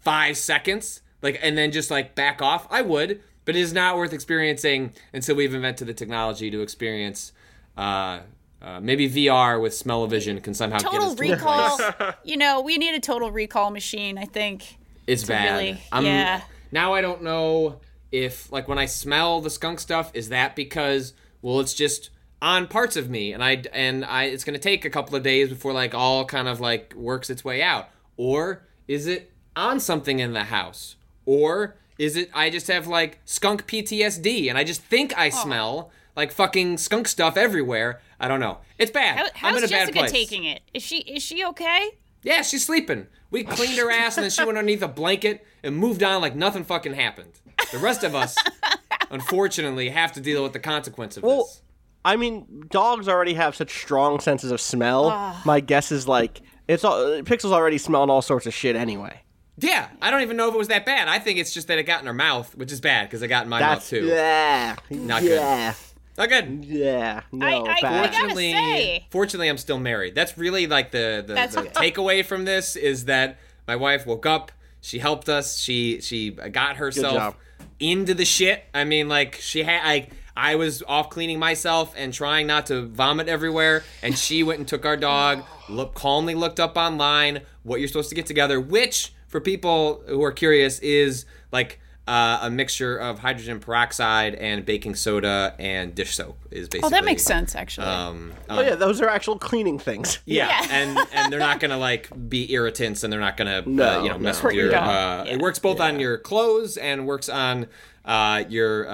five 0.00 0.36
seconds, 0.36 1.02
like, 1.22 1.38
and 1.42 1.56
then 1.56 1.72
just 1.72 1.90
like 1.90 2.14
back 2.14 2.40
off, 2.42 2.66
I 2.70 2.82
would. 2.82 3.20
But 3.44 3.56
it 3.56 3.60
is 3.60 3.72
not 3.72 3.96
worth 3.96 4.12
experiencing 4.12 4.92
until 5.12 5.34
we've 5.34 5.54
invented 5.54 5.86
the 5.88 5.94
technology 5.94 6.50
to 6.50 6.60
experience. 6.60 7.32
Uh, 7.78 8.20
uh, 8.60 8.80
maybe 8.80 9.08
VR 9.08 9.60
with 9.60 9.72
smell-o-vision 9.72 10.40
can 10.40 10.52
somehow 10.52 10.78
get 10.78 10.90
Total 10.90 11.08
us 11.08 11.14
to 11.14 11.30
recall. 11.30 11.76
place. 11.78 12.14
you 12.24 12.36
know, 12.36 12.60
we 12.60 12.76
need 12.76 12.94
a 12.94 13.00
total 13.00 13.30
recall 13.30 13.70
machine. 13.70 14.18
I 14.18 14.24
think. 14.24 14.76
It's 15.06 15.24
bad. 15.24 15.52
really- 15.58 15.80
I'm, 15.90 16.04
yeah. 16.04 16.42
Now 16.70 16.92
I 16.92 17.00
don't 17.00 17.22
know 17.22 17.80
if 18.12 18.50
like 18.52 18.68
when 18.68 18.78
I 18.78 18.86
smell 18.86 19.40
the 19.40 19.50
skunk 19.50 19.80
stuff, 19.80 20.10
is 20.14 20.28
that 20.28 20.54
because 20.54 21.14
well, 21.40 21.60
it's 21.60 21.72
just 21.72 22.10
on 22.42 22.66
parts 22.66 22.96
of 22.96 23.08
me, 23.08 23.32
and 23.32 23.42
I 23.42 23.62
and 23.72 24.04
I 24.04 24.24
it's 24.24 24.44
gonna 24.44 24.58
take 24.58 24.84
a 24.84 24.90
couple 24.90 25.16
of 25.16 25.22
days 25.22 25.48
before 25.48 25.72
like 25.72 25.94
all 25.94 26.24
kind 26.24 26.48
of 26.48 26.60
like 26.60 26.92
works 26.94 27.30
its 27.30 27.44
way 27.44 27.62
out, 27.62 27.88
or 28.16 28.66
is 28.86 29.06
it 29.06 29.32
on 29.58 29.80
something 29.80 30.20
in 30.20 30.32
the 30.32 30.44
house, 30.44 30.96
or 31.26 31.76
is 31.98 32.16
it 32.16 32.30
I 32.32 32.48
just 32.48 32.68
have 32.68 32.86
like 32.86 33.18
skunk 33.24 33.66
PTSD 33.66 34.48
and 34.48 34.56
I 34.56 34.64
just 34.64 34.82
think 34.82 35.16
I 35.18 35.28
smell 35.30 35.90
like 36.16 36.32
fucking 36.32 36.78
skunk 36.78 37.08
stuff 37.08 37.36
everywhere. 37.36 38.00
I 38.20 38.28
don't 38.28 38.40
know. 38.40 38.58
It's 38.78 38.90
bad. 38.90 39.18
How, 39.18 39.24
I'm 39.48 39.54
how's 39.54 39.62
in 39.62 39.68
a 39.68 39.68
bad 39.68 39.80
Jessica 39.80 39.98
place. 39.98 40.12
taking 40.12 40.44
it? 40.44 40.62
Is 40.72 40.82
she 40.82 40.98
is 40.98 41.22
she 41.22 41.44
okay? 41.44 41.90
Yeah, 42.22 42.42
she's 42.42 42.64
sleeping. 42.64 43.06
We 43.30 43.44
cleaned 43.44 43.78
her 43.78 43.90
ass 43.90 44.16
and 44.16 44.24
then 44.24 44.30
she 44.30 44.44
went 44.44 44.58
underneath 44.58 44.82
a 44.82 44.88
blanket 44.88 45.44
and 45.62 45.76
moved 45.76 46.02
on 46.02 46.20
like 46.20 46.34
nothing 46.34 46.64
fucking 46.64 46.94
happened. 46.94 47.32
The 47.72 47.78
rest 47.78 48.02
of 48.04 48.14
us, 48.14 48.36
unfortunately, 49.10 49.90
have 49.90 50.12
to 50.12 50.20
deal 50.20 50.42
with 50.42 50.52
the 50.52 50.60
consequence 50.60 51.16
of 51.16 51.22
Well, 51.24 51.38
this. 51.38 51.62
I 52.04 52.16
mean, 52.16 52.64
dogs 52.70 53.08
already 53.08 53.34
have 53.34 53.54
such 53.54 53.70
strong 53.80 54.20
senses 54.20 54.50
of 54.50 54.60
smell. 54.60 55.10
Ah. 55.10 55.42
My 55.44 55.60
guess 55.60 55.92
is 55.92 56.08
like 56.08 56.40
it's 56.68 56.84
all 56.84 56.96
Pixel's 57.22 57.52
already 57.52 57.78
smelling 57.78 58.10
all 58.10 58.22
sorts 58.22 58.46
of 58.46 58.54
shit 58.54 58.76
anyway. 58.76 59.20
Yeah, 59.60 59.88
I 60.00 60.10
don't 60.10 60.22
even 60.22 60.36
know 60.36 60.48
if 60.48 60.54
it 60.54 60.58
was 60.58 60.68
that 60.68 60.86
bad. 60.86 61.08
I 61.08 61.18
think 61.18 61.38
it's 61.38 61.52
just 61.52 61.66
that 61.68 61.78
it 61.78 61.82
got 61.84 62.00
in 62.00 62.06
her 62.06 62.14
mouth, 62.14 62.54
which 62.56 62.70
is 62.70 62.80
bad 62.80 63.08
because 63.08 63.22
it 63.22 63.28
got 63.28 63.44
in 63.44 63.48
my 63.48 63.58
That's 63.58 63.90
mouth 63.92 64.00
too. 64.02 64.06
yeah, 64.06 64.76
Not 64.90 65.22
good. 65.22 65.30
yeah, 65.32 65.74
Not 66.16 66.28
good. 66.28 66.64
yeah. 66.64 67.20
No, 67.32 67.46
I- 67.46 67.50
I- 67.50 67.56
I 67.56 67.80
bad. 67.80 67.80
gotta 67.82 68.08
Fortunately, 68.18 68.52
say- 68.52 69.06
fortunately, 69.10 69.48
I'm 69.48 69.58
still 69.58 69.78
married. 69.78 70.14
That's 70.14 70.38
really 70.38 70.66
like 70.66 70.90
the 70.92 71.24
the, 71.26 71.34
the 71.34 71.68
takeaway 71.74 72.24
from 72.24 72.44
this 72.44 72.76
is 72.76 73.06
that 73.06 73.38
my 73.66 73.74
wife 73.76 74.06
woke 74.06 74.26
up. 74.26 74.52
She 74.80 75.00
helped 75.00 75.28
us. 75.28 75.58
She 75.58 76.00
she 76.00 76.30
got 76.30 76.76
herself 76.76 77.34
into 77.80 78.14
the 78.14 78.24
shit. 78.24 78.64
I 78.72 78.84
mean, 78.84 79.08
like 79.08 79.34
she 79.36 79.64
had 79.64 79.84
like 79.84 80.10
I 80.36 80.54
was 80.54 80.84
off 80.86 81.10
cleaning 81.10 81.40
myself 81.40 81.94
and 81.96 82.14
trying 82.14 82.46
not 82.46 82.66
to 82.66 82.82
vomit 82.82 83.28
everywhere, 83.28 83.82
and 84.04 84.16
she 84.16 84.44
went 84.44 84.60
and 84.60 84.68
took 84.68 84.86
our 84.86 84.96
dog. 84.96 85.42
Look, 85.68 85.94
calmly 85.94 86.36
looked 86.36 86.60
up 86.60 86.76
online 86.76 87.40
what 87.64 87.80
you're 87.80 87.88
supposed 87.88 88.08
to 88.10 88.14
get 88.14 88.26
together, 88.26 88.60
which 88.60 89.12
for 89.28 89.40
people 89.40 90.02
who 90.08 90.22
are 90.24 90.32
curious 90.32 90.78
is 90.80 91.24
like. 91.52 91.80
Uh, 92.06 92.38
a 92.44 92.50
mixture 92.50 92.96
of 92.96 93.18
hydrogen 93.18 93.60
peroxide 93.60 94.34
and 94.36 94.64
baking 94.64 94.94
soda 94.94 95.54
and 95.58 95.94
dish 95.94 96.14
soap 96.14 96.38
is 96.50 96.66
basically. 96.66 96.86
Oh, 96.86 96.88
that 96.88 97.04
makes 97.04 97.22
sense 97.22 97.54
actually. 97.54 97.86
Um, 97.86 98.32
Oh 98.48 98.62
yeah, 98.62 98.76
those 98.76 99.02
are 99.02 99.10
actual 99.10 99.38
cleaning 99.38 99.78
things. 99.78 100.18
yeah, 100.24 100.48
Yeah. 100.48 100.66
and 100.70 100.98
and 101.12 101.30
they're 101.30 101.38
not 101.38 101.60
gonna 101.60 101.76
like 101.76 102.08
be 102.30 102.50
irritants, 102.50 103.04
and 103.04 103.12
they're 103.12 103.20
not 103.20 103.36
gonna 103.36 103.58
uh, 103.58 104.02
you 104.02 104.08
know 104.08 104.16
mess 104.16 104.42
no. 104.42 104.46
with 104.46 104.54
your. 104.56 104.70
your 104.70 104.76
Uh, 104.76 105.16
dog. 105.18 105.26
It 105.28 105.38
works 105.38 105.58
both 105.58 105.80
on 105.80 106.00
your 106.00 106.16
clothes 106.16 106.78
and 106.78 107.06
works 107.06 107.28
on 107.28 107.66
uh, 108.06 108.44
your 108.48 108.88
uh, 108.88 108.92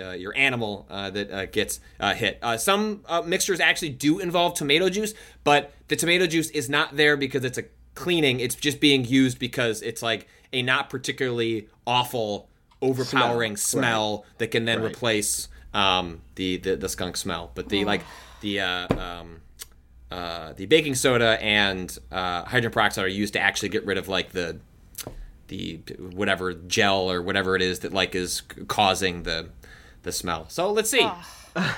uh, 0.00 0.12
your 0.12 0.34
animal 0.34 0.86
uh, 0.88 1.10
that 1.10 1.30
uh, 1.30 1.44
gets 1.44 1.80
uh, 2.00 2.14
hit. 2.14 2.38
Uh, 2.40 2.56
some 2.56 3.02
uh, 3.04 3.20
mixtures 3.20 3.60
actually 3.60 3.90
do 3.90 4.20
involve 4.20 4.54
tomato 4.54 4.88
juice, 4.88 5.12
but 5.44 5.70
the 5.88 5.96
tomato 5.96 6.26
juice 6.26 6.48
is 6.48 6.70
not 6.70 6.96
there 6.96 7.18
because 7.18 7.44
it's 7.44 7.58
a 7.58 7.64
cleaning. 7.94 8.40
It's 8.40 8.54
just 8.54 8.80
being 8.80 9.04
used 9.04 9.38
because 9.38 9.82
it's 9.82 10.02
like 10.02 10.26
a 10.52 10.62
not 10.62 10.90
particularly 10.90 11.68
awful, 11.86 12.48
overpowering 12.82 13.56
smell, 13.56 14.24
that 14.38 14.48
can 14.48 14.64
then 14.64 14.82
replace 14.82 15.48
um, 15.72 16.20
the, 16.36 16.58
the 16.58 16.76
the 16.76 16.88
skunk 16.88 17.16
smell. 17.16 17.50
But 17.54 17.68
the 17.68 17.84
like 17.84 18.02
the 18.40 18.60
uh, 18.60 18.96
um, 18.98 19.40
uh, 20.10 20.52
the 20.52 20.66
baking 20.66 20.94
soda 20.94 21.42
and 21.42 21.96
uh, 22.12 22.44
hydrogen 22.44 22.70
peroxide 22.72 23.04
are 23.04 23.08
used 23.08 23.32
to 23.34 23.40
actually 23.40 23.70
get 23.70 23.84
rid 23.86 23.98
of 23.98 24.08
like 24.08 24.30
the 24.32 24.58
the 25.48 25.76
whatever 25.98 26.54
gel 26.54 27.10
or 27.10 27.20
whatever 27.20 27.54
it 27.56 27.62
is 27.62 27.80
that 27.80 27.92
like 27.92 28.14
is 28.14 28.42
causing 28.68 29.24
the 29.24 29.48
the 30.04 30.12
smell. 30.12 30.46
So 30.48 30.70
let's 30.72 30.90
see. 30.90 31.00
So 31.06 31.12
as 31.56 31.74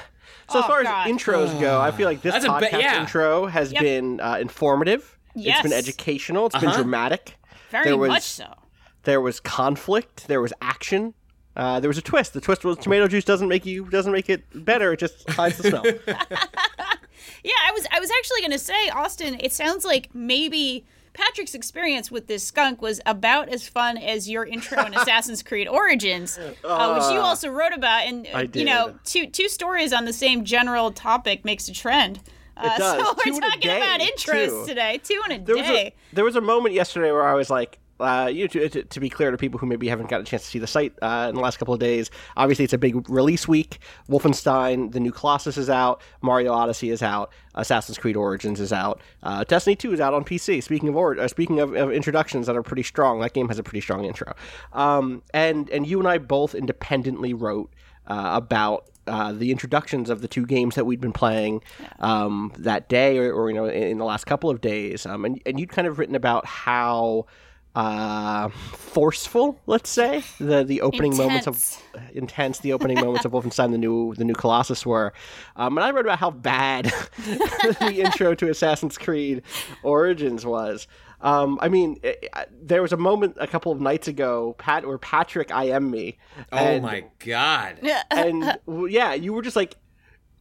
Oh, 0.49 0.63
far 0.63 0.85
God. 0.85 1.09
as 1.09 1.13
intros 1.13 1.61
go, 1.61 1.81
I 1.81 1.91
feel 1.91 2.07
like 2.07 2.23
this 2.23 2.33
That's 2.33 2.45
a 2.45 2.49
podcast 2.49 2.71
ba- 2.71 2.79
yeah. 2.81 3.01
intro 3.01 3.47
has 3.47 3.73
Yep. 3.73 3.83
been 3.83 4.21
uh, 4.21 4.37
informative. 4.41 5.16
It's 5.37 5.63
been 5.63 5.71
Yes. 5.71 5.73
educational. 5.73 6.47
It's 6.47 6.59
been 6.59 6.71
dramatic. 6.73 7.37
Very 7.71 7.85
there 7.85 7.97
was 7.97 8.09
much 8.09 8.23
so. 8.23 8.53
there 9.05 9.21
was 9.21 9.39
conflict. 9.41 10.27
There 10.29 10.41
was 10.41 10.53
action. 10.61 11.15
Uh, 11.55 11.81
there 11.81 11.89
was 11.89 11.99
a 11.99 12.03
twist. 12.03 12.33
The 12.35 12.41
twist 12.41 12.65
was 12.65 12.77
tomato 12.79 13.07
juice 13.09 13.25
doesn't 13.25 13.49
make 13.49 13.65
you 13.65 13.87
doesn't 13.89 14.13
make 14.13 14.29
it 14.29 14.45
better. 14.65 14.93
It 14.93 15.01
just 15.01 15.29
hides 15.31 15.59
the 15.59 15.69
smell. 15.71 15.85
Yeah, 17.43 17.53
I 17.67 17.73
was 17.73 17.87
I 17.93 18.01
was 18.01 18.11
actually 18.11 18.41
going 18.41 18.53
to 18.53 18.59
say, 18.59 18.89
Austin. 18.91 19.37
It 19.41 19.53
sounds 19.53 19.85
like 19.85 20.15
maybe 20.15 20.85
Patrick's 21.13 21.55
experience 21.55 22.11
with 22.11 22.27
this 22.27 22.45
skunk 22.45 22.83
was 22.83 23.01
about 23.07 23.49
as 23.49 23.67
fun 23.69 23.97
as 23.99 24.29
your 24.29 24.45
intro 24.45 24.85
in 24.85 24.95
Assassin's 24.99 25.43
Creed 25.43 25.67
Origins, 25.69 26.39
uh, 26.39 26.95
which 26.95 27.13
you 27.15 27.21
also 27.21 27.49
wrote 27.49 27.73
about. 27.73 28.03
And 28.07 28.27
I 28.35 28.49
you 28.53 28.65
know, 28.65 28.99
two 29.05 29.27
two 29.29 29.49
stories 29.49 29.93
on 29.93 30.05
the 30.05 30.13
same 30.13 30.45
general 30.45 30.91
topic 30.93 31.45
makes 31.45 31.69
a 31.69 31.73
trend. 31.73 32.21
Uh, 32.57 32.71
It 32.75 32.79
does. 32.79 33.07
So 33.07 33.15
Two 33.23 33.33
we're 33.33 33.39
a 33.39 33.41
talking 33.43 33.71
about 33.71 33.99
day, 34.01 34.11
intros 34.17 34.49
too. 34.49 34.67
today. 34.67 34.99
Two 35.03 35.23
in 35.27 35.33
a 35.33 35.39
There 35.45 35.57
was 35.57 35.67
a 35.67 35.93
there 36.13 36.25
was 36.25 36.37
a 36.37 36.41
moment 36.41 36.75
yesterday 36.75 37.11
where 37.13 37.27
I 37.27 37.35
was 37.35 37.51
like, 37.51 37.79
uh, 37.99 38.31
you 38.33 38.43
know, 38.43 38.47
to, 38.49 38.69
to, 38.69 38.83
to 38.85 39.01
be 39.01 39.09
clear 39.09 39.31
to 39.31 39.39
people 39.39 39.59
who 39.59 39.65
maybe 39.67 39.89
haven't 39.89 40.09
got 40.11 40.21
a 40.21 40.25
chance 40.25 40.43
to 40.43 40.49
see 40.49 40.59
the 40.59 40.67
site 40.67 40.93
uh, 41.01 41.27
in 41.31 41.35
the 41.35 41.41
last 41.41 41.59
couple 41.59 41.73
of 41.73 41.81
days. 41.81 42.11
Obviously, 42.37 42.65
it's 42.65 42.75
a 42.75 42.79
big 42.79 43.09
release 43.09 43.49
week. 43.49 43.79
Wolfenstein, 44.09 44.93
the 44.93 45.01
new 45.01 45.13
Colossus 45.13 45.57
is 45.57 45.71
out. 45.71 46.03
Mario 46.23 46.53
Odyssey 46.53 46.91
is 46.91 47.03
out. 47.03 47.33
Assassin's 47.55 47.97
Creed 47.99 48.17
Origins 48.17 48.61
is 48.61 48.73
out. 48.73 49.01
Uh, 49.23 49.45
Destiny 49.45 49.77
Two 49.77 49.93
is 49.93 50.01
out 50.01 50.13
on 50.15 50.25
PC. 50.25 50.63
Speaking 50.63 50.89
of 50.89 50.97
or- 50.97 51.19
uh, 51.19 51.29
speaking 51.29 51.61
of, 51.61 51.75
of 51.75 51.91
introductions 51.93 52.47
that 52.47 52.57
are 52.57 52.63
pretty 52.63 52.83
strong, 52.83 53.21
that 53.21 53.33
game 53.33 53.49
has 53.49 53.59
a 53.59 53.63
pretty 53.63 53.81
strong 53.81 54.05
intro. 54.05 54.35
Um, 54.73 55.23
and 55.33 55.69
and 55.71 55.87
you 55.87 55.99
and 55.99 56.09
I 56.09 56.19
both 56.19 56.55
independently 56.55 57.33
wrote 57.35 57.73
uh, 58.07 58.31
about 58.35 58.89
uh, 59.07 59.33
the 59.33 59.51
introductions 59.51 60.11
of 60.11 60.21
the 60.21 60.29
two 60.29 60.47
games 60.47 60.75
that 60.75 60.85
we'd 60.85 61.01
been 61.01 61.13
playing 61.13 61.63
um, 62.01 62.53
that 62.59 62.89
day, 62.89 63.19
or, 63.19 63.33
or 63.33 63.51
you 63.51 63.57
know, 63.57 63.67
in, 63.67 63.99
the 63.99 64.05
last 64.05 64.25
couple 64.25 64.51
of 64.51 64.61
days. 64.61 65.07
Um, 65.07 65.25
and 65.25 65.41
and 65.47 65.61
you'd 65.61 65.69
kind 65.69 65.87
of 65.87 65.99
written 65.99 66.15
about 66.15 66.47
how 66.47 67.27
uh, 67.77 68.49
forceful, 68.49 69.61
let's 69.67 69.91
say, 69.91 70.25
the 70.41 70.65
the 70.65 70.81
opening 70.81 71.17
moments 71.17 71.47
of 71.47 71.83
intense, 72.15 72.61
the 72.61 72.73
opening 72.73 72.99
moments 72.99 73.27
of 73.27 73.33
Wolfenstein, 73.33 73.71
the 73.71 73.79
new 73.79 74.15
the 74.15 74.25
new 74.25 74.35
Colossus 74.35 74.87
were. 74.87 75.13
Um, 75.57 75.77
and 75.77 75.85
I 75.85 75.91
wrote 75.91 76.07
about 76.07 76.19
how 76.19 76.31
bad 76.31 76.87
the 77.17 78.03
intro 78.03 78.35
to 78.35 78.49
Assassin's 78.49 78.97
Creed 78.97 79.43
Origins 79.83 80.47
was. 80.47 80.89
Um, 81.21 81.59
I 81.63 81.69
mean, 81.69 81.99
it, 82.03 82.29
I- 82.33 82.47
there 82.63 82.83
was 82.83 82.93
a 82.93 82.97
moment 82.97 83.37
a 83.41 83.47
couple 83.47 83.73
of 83.73 83.81
nights 83.81 84.09
ago, 84.09 84.55
Pat, 84.59 84.87
where 84.87 84.99
Patrick 84.99 85.51
I 85.51 85.65
am 85.71 85.91
me. 85.91 86.19
oh 86.53 86.81
my 86.81 87.05
god. 87.25 87.79
and 88.11 88.59
yeah, 88.91 89.15
you 89.15 89.33
were 89.33 89.43
just 89.43 89.57
like, 89.57 89.77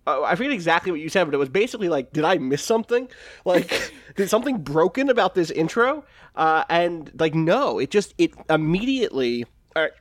uh, 0.08 0.22
I 0.22 0.36
forget 0.36 0.52
exactly 0.52 0.92
what 0.92 1.00
you 1.02 1.10
said, 1.10 1.24
but 1.26 1.34
it 1.34 1.38
was 1.38 1.50
basically 1.50 1.90
like, 1.90 2.14
did 2.14 2.24
I 2.26 2.38
miss 2.38 2.64
something? 2.64 3.08
Like, 3.46 3.92
did 4.16 4.30
something 4.30 4.60
broken 4.60 5.10
about 5.10 5.34
this 5.36 5.50
intro? 5.52 6.06
Uh, 6.36 6.64
and 6.70 7.12
like, 7.20 7.34
no, 7.36 7.80
it 7.80 7.90
just 7.92 8.14
it 8.18 8.34
immediately. 8.50 9.46
All 9.76 9.84
right, 9.84 9.92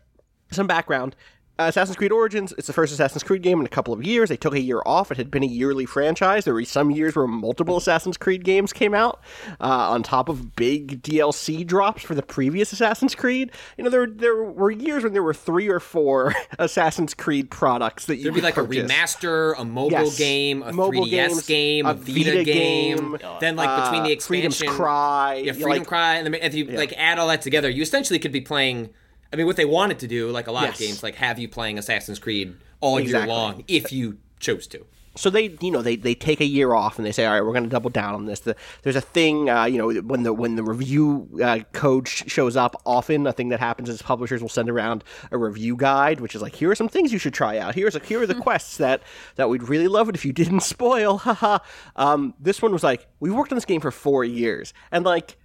some 0.51 0.67
background. 0.67 1.15
Uh, 1.57 1.67
Assassin's 1.69 1.97
Creed 1.97 2.11
Origins, 2.11 2.53
it's 2.59 2.67
the 2.67 2.73
first 2.73 2.93
Assassin's 2.93 3.23
Creed 3.23 3.41
game 3.43 3.61
in 3.61 3.67
a 3.67 3.69
couple 3.69 3.95
of 3.95 4.03
years. 4.05 4.29
They 4.29 4.37
took 4.37 4.55
a 4.55 4.61
year 4.61 4.83
off. 4.85 5.13
It 5.13 5.17
had 5.19 5.31
been 5.31 5.45
a 5.45 5.47
yearly 5.47 5.87
franchise. 5.87 6.45
There 6.45 6.53
were 6.55 6.65
some 6.65 6.91
years 6.91 7.15
where 7.15 7.29
multiple 7.29 7.77
Assassin's 7.77 8.17
Creed 8.17 8.43
games 8.43 8.73
came 8.73 8.93
out, 8.93 9.21
uh, 9.61 9.91
on 9.91 10.03
top 10.03 10.29
of 10.29 10.57
big 10.57 11.01
DLC 11.01 11.65
drops 11.65 12.03
for 12.03 12.17
the 12.17 12.23
previous 12.25 12.73
Assassin's 12.73 13.15
Creed. 13.15 13.53
You 13.79 13.85
know, 13.85 13.91
there, 13.91 14.09
there 14.09 14.43
were 14.43 14.73
years 14.73 15.05
when 15.05 15.13
there 15.13 15.23
were 15.23 15.33
three 15.33 15.69
or 15.69 15.79
four 15.79 16.35
Assassin's 16.59 17.15
Creed 17.15 17.53
products 17.53 18.07
that 18.07 18.17
you 18.17 18.25
There'd 18.25 18.35
be 18.35 18.41
like 18.41 18.57
a 18.57 18.65
remaster, 18.65 19.55
a 19.57 19.65
mobile 19.65 19.93
Yes. 19.93 20.19
game, 20.19 20.61
a 20.65 20.73
Mobile 20.73 21.05
3DS 21.07 21.11
games, 21.11 21.47
game, 21.47 21.87
a 21.87 21.95
Vita, 21.95 22.13
Vita 22.33 22.45
game. 22.45 22.97
game, 23.13 23.19
Then 23.39 23.55
like 23.55 23.85
between 23.85 24.03
the 24.03 24.17
uh, 24.17 24.21
Freedom's 24.21 24.55
expansion, 24.57 24.77
Cry, 24.77 25.35
yeah, 25.45 25.53
Freedom 25.53 25.71
like- 25.71 25.87
Cry, 25.87 26.15
and 26.17 26.27
then 26.27 26.35
if 26.43 26.53
you 26.55 26.65
like 26.65 26.93
add 26.97 27.21
all 27.21 27.29
that 27.29 27.43
together, 27.43 27.71
you 27.71 27.83
essentially 27.83 28.19
could 28.19 28.33
be 28.33 28.41
playing. 28.41 28.91
I 29.35 29.37
mean, 29.37 29.47
what 29.47 29.57
they 29.57 29.65
wanted 29.65 29.99
to 29.99 30.07
do, 30.07 30.31
like 30.31 30.47
a 30.47 30.53
lot 30.53 30.63
Yes. 30.63 30.75
of 30.75 30.79
games, 30.87 31.03
like 31.03 31.17
have 31.17 31.39
you 31.39 31.49
playing 31.49 31.77
Assassin's 31.79 32.19
Creed 32.21 32.55
all 32.81 32.99
Exactly. 32.99 33.29
year 33.29 33.37
long 33.37 33.65
if 33.69 33.93
you 33.93 34.19
chose 34.39 34.67
to. 34.69 34.87
so 35.17 35.31
they 35.31 35.57
you 35.61 35.71
know 35.71 35.81
they, 35.81 35.97
they 35.97 36.15
take 36.15 36.41
a 36.41 36.45
year 36.45 36.75
off 36.75 36.99
and 36.99 37.07
they 37.07 37.13
say 37.13 37.25
all 37.25 37.33
right 37.35 37.41
we're 37.43 37.53
going 37.53 37.63
to 37.65 37.71
double 37.71 37.89
down 37.89 38.15
on 38.15 38.27
this 38.27 38.41
the, 38.41 38.55
there's 38.83 38.97
a 38.97 39.01
thing 39.01 39.49
uh, 39.49 39.65
you 39.65 39.79
know 39.79 39.89
when 40.03 40.25
the 40.25 40.33
when 40.33 40.57
the 40.57 40.63
review 40.63 41.29
uh, 41.43 41.61
code 41.73 42.09
sh- 42.09 42.25
shows 42.27 42.57
up 42.57 42.75
often 42.85 43.27
a 43.27 43.33
thing 43.33 43.49
that 43.51 43.61
happens 43.61 43.89
is 43.89 44.03
publishers 44.03 44.43
will 44.43 44.49
send 44.49 44.69
around 44.69 45.05
a 45.31 45.39
review 45.39 45.77
guide 45.77 46.19
which 46.21 46.35
is 46.35 46.43
like 46.43 46.55
here 46.57 46.69
are 46.71 46.75
some 46.75 46.89
things 46.89 47.13
you 47.13 47.19
should 47.21 47.33
try 47.33 47.57
out 47.59 47.75
here's 47.77 47.95
a, 47.95 48.01
here 48.01 48.21
are 48.23 48.27
the 48.27 48.35
quests 48.49 48.77
that 48.77 49.03
that 49.37 49.49
we'd 49.49 49.63
really 49.69 49.89
love 49.89 50.09
it 50.09 50.15
if 50.17 50.25
you 50.25 50.33
didn't 50.33 50.61
spoil 50.75 51.19
haha 51.19 51.59
um, 51.97 52.35
this 52.41 52.61
one 52.61 52.73
was 52.73 52.83
like 52.83 53.07
we 53.21 53.31
worked 53.31 53.53
on 53.53 53.57
this 53.57 53.65
game 53.65 53.81
for 53.81 53.93
four 53.93 54.25
years 54.25 54.75
and 54.91 55.05
like 55.05 55.37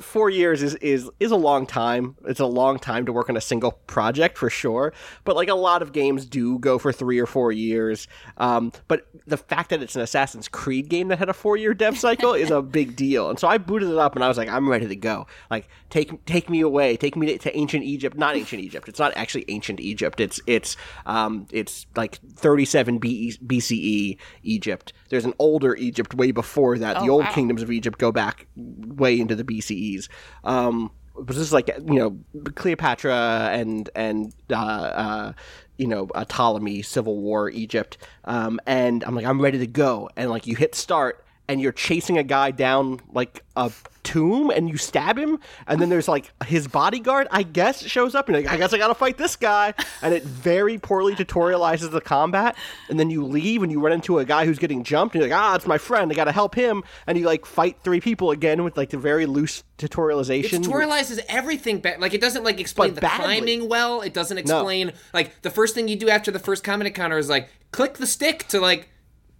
four 0.00 0.30
years 0.30 0.62
is, 0.62 0.74
is 0.76 1.10
is 1.20 1.30
a 1.30 1.36
long 1.36 1.66
time. 1.66 2.16
It's 2.26 2.40
a 2.40 2.46
long 2.46 2.78
time 2.78 3.06
to 3.06 3.12
work 3.12 3.28
on 3.28 3.36
a 3.36 3.40
single 3.40 3.72
project 3.72 4.38
for 4.38 4.50
sure. 4.50 4.92
But 5.24 5.36
like 5.36 5.48
a 5.48 5.54
lot 5.54 5.82
of 5.82 5.92
games 5.92 6.26
do 6.26 6.58
go 6.58 6.78
for 6.78 6.92
three 6.92 7.18
or 7.18 7.26
four 7.26 7.52
years. 7.52 8.08
Um, 8.38 8.72
but 8.88 9.06
the 9.26 9.36
fact 9.36 9.70
that 9.70 9.82
it's 9.82 9.96
an 9.96 10.02
Assassin's 10.02 10.48
Creed 10.48 10.88
game 10.88 11.08
that 11.08 11.18
had 11.18 11.28
a 11.28 11.34
four 11.34 11.56
year 11.56 11.74
dev 11.74 11.98
cycle 11.98 12.32
is 12.32 12.50
a 12.50 12.62
big 12.62 12.96
deal. 12.96 13.30
And 13.30 13.38
so 13.38 13.48
I 13.48 13.58
booted 13.58 13.90
it 13.90 13.98
up 13.98 14.14
and 14.14 14.24
I 14.24 14.28
was 14.28 14.38
like, 14.38 14.48
I'm 14.48 14.68
ready 14.68 14.88
to 14.88 14.96
go. 14.96 15.26
Like 15.50 15.68
take 15.90 16.24
take 16.24 16.48
me 16.48 16.60
away, 16.60 16.96
take 16.96 17.16
me 17.16 17.26
to, 17.26 17.38
to 17.38 17.56
ancient 17.56 17.84
Egypt. 17.84 18.16
Not 18.16 18.36
ancient 18.36 18.62
Egypt. 18.62 18.88
It's 18.88 18.98
not 18.98 19.16
actually 19.16 19.44
ancient 19.48 19.80
Egypt. 19.80 20.20
It's 20.20 20.40
it's 20.46 20.76
um 21.06 21.46
it's 21.50 21.86
like 21.96 22.18
37 22.36 22.98
B- 22.98 23.36
BCE 23.44 24.18
Egypt. 24.42 24.92
There's 25.08 25.24
an 25.24 25.34
older 25.38 25.74
Egypt 25.76 26.14
way 26.14 26.30
before 26.30 26.78
that. 26.78 27.00
the 27.00 27.08
old 27.08 27.24
wow. 27.24 27.32
kingdoms 27.32 27.62
of 27.62 27.70
Egypt 27.70 27.98
go 27.98 28.10
back 28.10 28.46
way 28.56 29.18
into 29.18 29.34
the 29.34 29.44
BCEs. 29.74 30.08
Um, 30.44 30.90
this 31.26 31.36
is 31.36 31.52
like 31.52 31.68
you 31.68 31.94
know 31.94 32.18
Cleopatra 32.54 33.50
and 33.52 33.88
and 33.94 34.34
uh, 34.50 34.54
uh, 34.54 35.32
you 35.76 35.86
know 35.86 36.08
uh, 36.14 36.24
Ptolemy 36.24 36.82
Civil 36.82 37.20
War 37.20 37.50
Egypt. 37.50 37.98
Um, 38.24 38.60
and 38.66 39.04
I'm 39.04 39.14
like 39.14 39.26
I'm 39.26 39.40
ready 39.40 39.58
to 39.58 39.66
go. 39.66 40.08
And 40.16 40.30
like 40.30 40.46
you 40.46 40.56
hit 40.56 40.74
start 40.74 41.23
and 41.48 41.60
you're 41.60 41.72
chasing 41.72 42.18
a 42.18 42.22
guy 42.22 42.50
down 42.50 43.00
like 43.12 43.42
a 43.56 43.70
tomb 44.02 44.50
and 44.50 44.68
you 44.68 44.76
stab 44.76 45.16
him 45.16 45.38
and 45.66 45.80
then 45.80 45.88
there's 45.88 46.08
like 46.08 46.30
his 46.44 46.68
bodyguard 46.68 47.26
i 47.30 47.42
guess 47.42 47.82
shows 47.86 48.14
up 48.14 48.28
and 48.28 48.36
you're 48.36 48.44
like 48.44 48.52
i 48.52 48.56
guess 48.58 48.74
i 48.74 48.78
gotta 48.78 48.94
fight 48.94 49.16
this 49.16 49.34
guy 49.34 49.72
and 50.02 50.12
it 50.12 50.22
very 50.22 50.76
poorly 50.76 51.14
tutorializes 51.14 51.90
the 51.90 52.02
combat 52.02 52.54
and 52.90 53.00
then 53.00 53.08
you 53.08 53.24
leave 53.24 53.62
and 53.62 53.72
you 53.72 53.80
run 53.80 53.92
into 53.92 54.18
a 54.18 54.24
guy 54.24 54.44
who's 54.44 54.58
getting 54.58 54.84
jumped 54.84 55.14
and 55.14 55.22
you're 55.22 55.30
like 55.30 55.38
ah 55.38 55.54
it's 55.54 55.66
my 55.66 55.78
friend 55.78 56.12
i 56.12 56.14
gotta 56.14 56.32
help 56.32 56.54
him 56.54 56.82
and 57.06 57.16
you 57.16 57.24
like 57.24 57.46
fight 57.46 57.78
three 57.82 58.00
people 58.00 58.30
again 58.30 58.62
with 58.62 58.76
like 58.76 58.90
the 58.90 58.98
very 58.98 59.24
loose 59.24 59.60
It 59.78 59.90
tutorialization 59.90 60.62
tutorializes 60.62 61.20
everything 61.28 61.78
back. 61.80 61.98
Like 61.98 62.12
it 62.14 62.20
doesn't 62.20 62.44
like 62.44 62.60
explain 62.60 62.90
But 62.90 62.94
the 62.96 63.00
badly. 63.02 63.24
climbing 63.24 63.68
well. 63.68 64.02
It 64.02 64.12
doesn't 64.14 64.38
explain 64.38 64.92
like 65.12 65.40
the 65.42 65.50
first 65.50 65.74
thing 65.74 65.88
you 65.88 65.96
do 65.96 66.08
after 66.08 66.30
the 66.30 66.38
first 66.38 66.62
combat 66.62 66.86
encounter 66.86 67.18
is 67.18 67.28
like 67.28 67.48
click 67.72 67.94
the 67.94 68.06
stick 68.06 68.46
to 68.48 68.60
like 68.60 68.88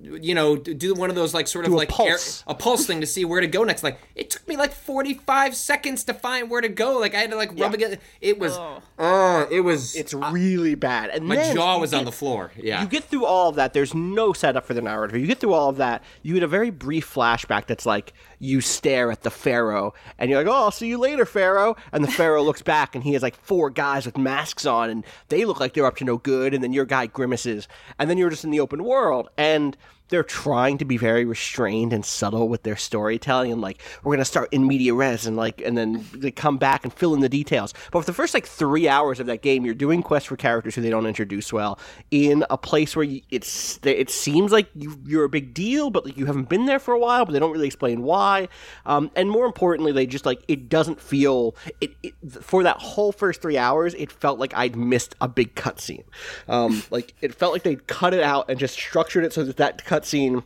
you 0.01 0.35
know 0.35 0.57
do 0.57 0.95
one 0.95 1.09
of 1.09 1.17
those 1.17 1.33
like 1.33 1.47
sort 1.47 1.65
of 1.65 1.71
Do 1.71 1.77
a 1.77 1.79
like 1.79 1.89
pulse. 1.89 2.43
a 2.47 2.55
pulse 2.55 2.87
thing 2.87 3.01
to 3.01 3.07
see 3.07 3.25
where 3.25 3.41
to 3.41 3.47
go 3.47 3.65
next. 3.65 3.83
Like 3.83 3.99
it 4.15 4.31
took 4.31 4.47
me 4.49 4.57
like 4.57 4.73
forty 4.73 5.15
five 5.15 5.55
seconds 5.55 6.05
to 6.05 6.15
find 6.15 6.51
where 6.51 6.61
to 6.61 6.69
go. 6.69 6.99
Like 6.99 7.15
I 7.15 7.21
had 7.21 7.31
to 7.31 7.37
like 7.37 7.59
rub 7.59 7.75
against. 7.75 7.99
It 8.21 8.39
was 8.39 8.57
oh, 8.57 8.83
uh, 8.99 9.47
it 9.51 9.61
was. 9.61 9.95
it's 9.95 10.13
really 10.13 10.75
bad 10.75 11.11
and 11.11 11.27
my 11.27 11.37
then 11.37 11.55
jaw 11.55 11.77
you 11.77 11.81
was 11.81 11.95
on 11.95 12.05
the 12.05 12.13
floor. 12.13 12.53
Yeah. 12.57 12.83
You 12.83 12.89
get 12.89 13.05
through 13.05 13.25
all 13.25 13.49
of 13.49 13.57
that. 13.57 13.73
There's 13.73 13.95
no 13.95 14.33
setup 14.33 14.67
for 14.67 14.75
the 14.75 14.83
narrative. 14.83 15.17
You 15.21 15.27
get 15.27 15.39
through 15.39 15.55
all 15.55 15.69
of 15.69 15.77
that. 15.77 16.03
You 16.23 16.35
get 16.35 16.43
a 16.43 16.49
very 16.49 16.71
brief 16.71 17.13
flashback 17.13 17.67
that's 17.67 17.87
like 17.87 18.13
you 18.39 18.61
stare 18.61 19.11
at 19.11 19.23
the 19.23 19.31
pharaoh, 19.31 19.95
and 20.19 20.31
you're 20.31 20.41
like, 20.43 20.53
"Oh, 20.53 20.65
I'll 20.65 20.71
see 20.71 20.89
you 20.89 20.99
later, 20.99 21.25
pharaoh." 21.25 21.77
And 21.93 22.03
the 22.05 22.11
pharaoh 22.11 22.43
looks 22.43 22.63
back, 22.63 22.95
and 22.95 23.05
he 23.05 23.13
has 23.15 23.23
like 23.23 23.37
four 23.37 23.71
guys 23.71 24.07
with 24.07 24.19
masks 24.19 24.67
on, 24.67 24.91
and 24.91 25.05
they 25.29 25.45
look 25.45 25.61
like 25.61 25.75
they're 25.75 25.87
up 25.87 25.97
to 25.97 26.05
no 26.05 26.19
good. 26.19 26.55
And 26.55 26.63
then 26.63 26.73
your 26.73 26.85
guy 26.85 27.07
grimaces, 27.07 27.69
and 27.99 28.09
then 28.09 28.19
you're 28.19 28.31
just 28.31 28.45
in 28.45 28.51
the 28.51 28.61
open 28.61 28.85
world, 28.85 29.29
and 29.37 29.77
they're 30.15 30.23
trying 30.23 30.79
to 30.79 30.85
be 30.85 30.97
very 30.97 31.25
restrained 31.25 31.93
and 31.93 32.05
subtle 32.05 32.49
with 32.49 32.63
their 32.63 32.77
storytelling 32.77 33.51
and 33.51 33.61
like 33.61 33.83
we're 34.05 34.15
gonna 34.15 34.25
start 34.25 34.49
in 34.53 34.65
media 34.65 34.95
res 34.95 35.27
and 35.27 35.37
like 35.37 35.61
and 35.61 35.77
then 35.77 36.07
they 36.15 36.31
come 36.31 36.57
back 36.57 36.85
and 36.85 36.93
fill 36.93 37.15
in 37.15 37.21
the 37.21 37.29
details. 37.29 37.75
But 37.91 37.99
for 37.99 38.07
the 38.07 38.13
first 38.13 38.33
like 38.33 38.47
three 38.47 38.87
hours 38.87 39.19
of 39.19 39.27
that 39.27 39.43
game 39.43 39.65
you're 39.65 39.75
doing 39.75 40.05
quests 40.05 40.29
for 40.29 40.37
characters 40.37 40.77
who 40.77 40.83
they 40.83 40.91
don't 40.91 41.07
introduce 41.07 41.53
well 41.53 41.81
in 42.13 42.45
a 42.49 42.57
place 42.57 42.95
where 42.95 43.09
it's 43.33 43.81
it 43.83 44.09
seems 44.09 44.53
like 44.53 44.69
you, 44.77 45.01
you're 45.05 45.25
a 45.25 45.29
big 45.29 45.53
deal 45.53 45.91
but 45.91 46.05
like 46.05 46.17
you 46.17 46.27
haven't 46.27 46.49
been 46.49 46.67
there 46.67 46.79
for 46.79 46.95
a 46.95 46.99
while 46.99 47.25
but 47.25 47.33
they 47.33 47.41
don't 47.41 47.51
really 47.51 47.67
explain 47.67 48.05
why. 48.05 48.47
Um, 48.87 49.11
and 49.17 49.29
more 49.29 49.47
importantly 49.47 49.91
they 49.91 50.07
just 50.07 50.25
like 50.25 50.45
it 50.47 50.69
doesn't 50.69 51.01
feel 51.01 51.57
it, 51.81 51.91
it 52.05 52.15
for 52.41 52.63
that 52.63 52.77
whole 52.77 53.11
first 53.11 53.43
three 53.43 53.59
hours 53.59 53.95
it 53.95 54.13
felt 54.13 54.39
like 54.39 54.55
i'd 54.55 54.77
missed 54.77 55.17
a 55.21 55.27
big 55.27 55.57
cutscene. 55.57 56.05
Um, 56.47 56.85
like 56.93 57.15
it 57.21 57.35
felt 57.35 57.53
like 57.53 57.65
they'd 57.65 57.85
cut 57.89 58.15
it 58.15 58.23
out 58.23 58.49
and 58.49 58.61
just 58.61 58.75
structured 58.75 59.25
it 59.25 59.33
so 59.33 59.43
that 59.43 59.57
that 59.57 59.85
cutscene 60.05 60.43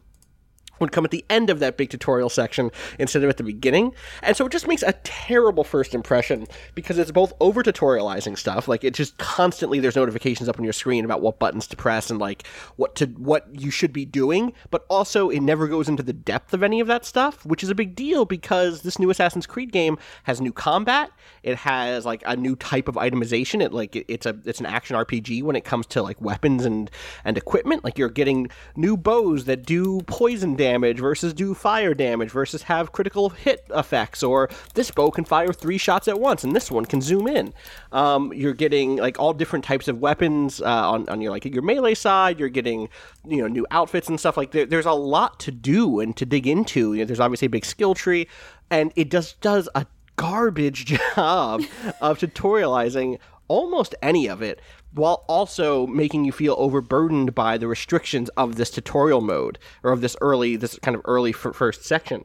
would 0.80 0.92
come 0.92 1.04
at 1.04 1.10
the 1.10 1.24
end 1.30 1.50
of 1.50 1.58
that 1.60 1.76
big 1.76 1.90
tutorial 1.90 2.28
section 2.28 2.70
instead 2.98 3.22
of 3.22 3.30
at 3.30 3.36
the 3.36 3.42
beginning. 3.42 3.94
And 4.22 4.36
so 4.36 4.46
it 4.46 4.52
just 4.52 4.68
makes 4.68 4.82
a 4.82 4.92
terrible 5.04 5.64
first 5.64 5.94
impression 5.94 6.46
because 6.74 6.98
it's 6.98 7.10
both 7.10 7.32
over 7.40 7.62
tutorializing 7.62 8.38
stuff, 8.38 8.68
like 8.68 8.84
it 8.84 8.94
just 8.94 9.16
constantly 9.18 9.80
there's 9.80 9.96
notifications 9.96 10.48
up 10.48 10.58
on 10.58 10.64
your 10.64 10.72
screen 10.72 11.04
about 11.04 11.20
what 11.20 11.38
buttons 11.38 11.66
to 11.68 11.76
press 11.76 12.10
and 12.10 12.18
like 12.18 12.46
what 12.76 12.94
to 12.96 13.06
what 13.06 13.46
you 13.52 13.70
should 13.70 13.92
be 13.92 14.04
doing, 14.04 14.52
but 14.70 14.84
also 14.88 15.28
it 15.30 15.40
never 15.40 15.66
goes 15.68 15.88
into 15.88 16.02
the 16.02 16.12
depth 16.12 16.54
of 16.54 16.62
any 16.62 16.80
of 16.80 16.86
that 16.86 17.04
stuff, 17.04 17.44
which 17.44 17.62
is 17.62 17.70
a 17.70 17.74
big 17.74 17.94
deal 17.94 18.24
because 18.24 18.82
this 18.82 18.98
new 18.98 19.10
Assassin's 19.10 19.46
Creed 19.46 19.72
game 19.72 19.98
has 20.24 20.40
new 20.40 20.52
combat, 20.52 21.10
it 21.42 21.56
has 21.56 22.04
like 22.04 22.22
a 22.26 22.36
new 22.36 22.56
type 22.56 22.88
of 22.88 22.96
itemization, 22.96 23.62
it 23.62 23.72
like 23.72 23.96
it's 23.96 24.26
a 24.26 24.36
it's 24.44 24.60
an 24.60 24.66
action 24.66 24.96
RPG 24.96 25.42
when 25.42 25.56
it 25.56 25.64
comes 25.64 25.86
to 25.86 26.02
like 26.02 26.20
weapons 26.20 26.64
and 26.64 26.90
and 27.24 27.36
equipment, 27.36 27.84
like 27.84 27.98
you're 27.98 28.08
getting 28.08 28.50
new 28.76 28.96
bows 28.96 29.44
that 29.46 29.64
do 29.64 30.00
poison 30.02 30.54
damage 30.54 30.67
damage 30.68 30.98
versus 30.98 31.32
do 31.32 31.54
fire 31.54 31.94
damage 31.94 32.30
versus 32.30 32.62
have 32.64 32.92
critical 32.92 33.30
hit 33.30 33.64
effects, 33.74 34.22
or 34.22 34.50
this 34.74 34.90
bow 34.90 35.10
can 35.10 35.24
fire 35.24 35.52
three 35.52 35.78
shots 35.78 36.08
at 36.08 36.20
once 36.20 36.44
and 36.44 36.54
this 36.54 36.70
one 36.70 36.84
can 36.84 37.00
zoom 37.00 37.26
in. 37.26 37.54
Um, 37.92 38.32
you're 38.34 38.54
getting 38.54 38.96
like 38.96 39.18
all 39.18 39.32
different 39.32 39.64
types 39.64 39.88
of 39.88 39.98
weapons 39.98 40.60
uh, 40.60 40.90
on, 40.90 41.08
on 41.08 41.20
your 41.20 41.30
like 41.30 41.44
your 41.46 41.62
melee 41.62 41.94
side. 41.94 42.38
You're 42.38 42.50
getting 42.50 42.88
you 43.26 43.38
know 43.38 43.48
new 43.48 43.66
outfits 43.70 44.08
and 44.08 44.20
stuff 44.20 44.36
like 44.36 44.50
there, 44.50 44.66
there's 44.66 44.86
a 44.86 44.92
lot 44.92 45.40
to 45.40 45.50
do 45.50 46.00
and 46.00 46.16
to 46.16 46.26
dig 46.26 46.46
into. 46.46 46.92
You 46.92 47.00
know, 47.00 47.04
there's 47.06 47.20
obviously 47.20 47.46
a 47.46 47.50
big 47.50 47.64
skill 47.64 47.94
tree, 47.94 48.28
and 48.70 48.92
it 48.94 49.10
just 49.10 49.40
does 49.40 49.68
a 49.74 49.86
garbage 50.16 50.84
job 51.14 51.62
of 52.00 52.18
tutorializing 52.18 53.18
almost 53.48 53.94
any 54.02 54.28
of 54.28 54.42
it 54.42 54.60
while 54.92 55.24
also 55.28 55.86
making 55.86 56.24
you 56.24 56.32
feel 56.32 56.54
overburdened 56.58 57.34
by 57.34 57.58
the 57.58 57.68
restrictions 57.68 58.28
of 58.30 58.56
this 58.56 58.70
tutorial 58.70 59.20
mode 59.20 59.58
or 59.82 59.92
of 59.92 60.00
this 60.00 60.16
early 60.20 60.56
this 60.56 60.78
kind 60.80 60.94
of 60.94 61.02
early 61.04 61.30
f- 61.30 61.54
first 61.54 61.84
section. 61.84 62.24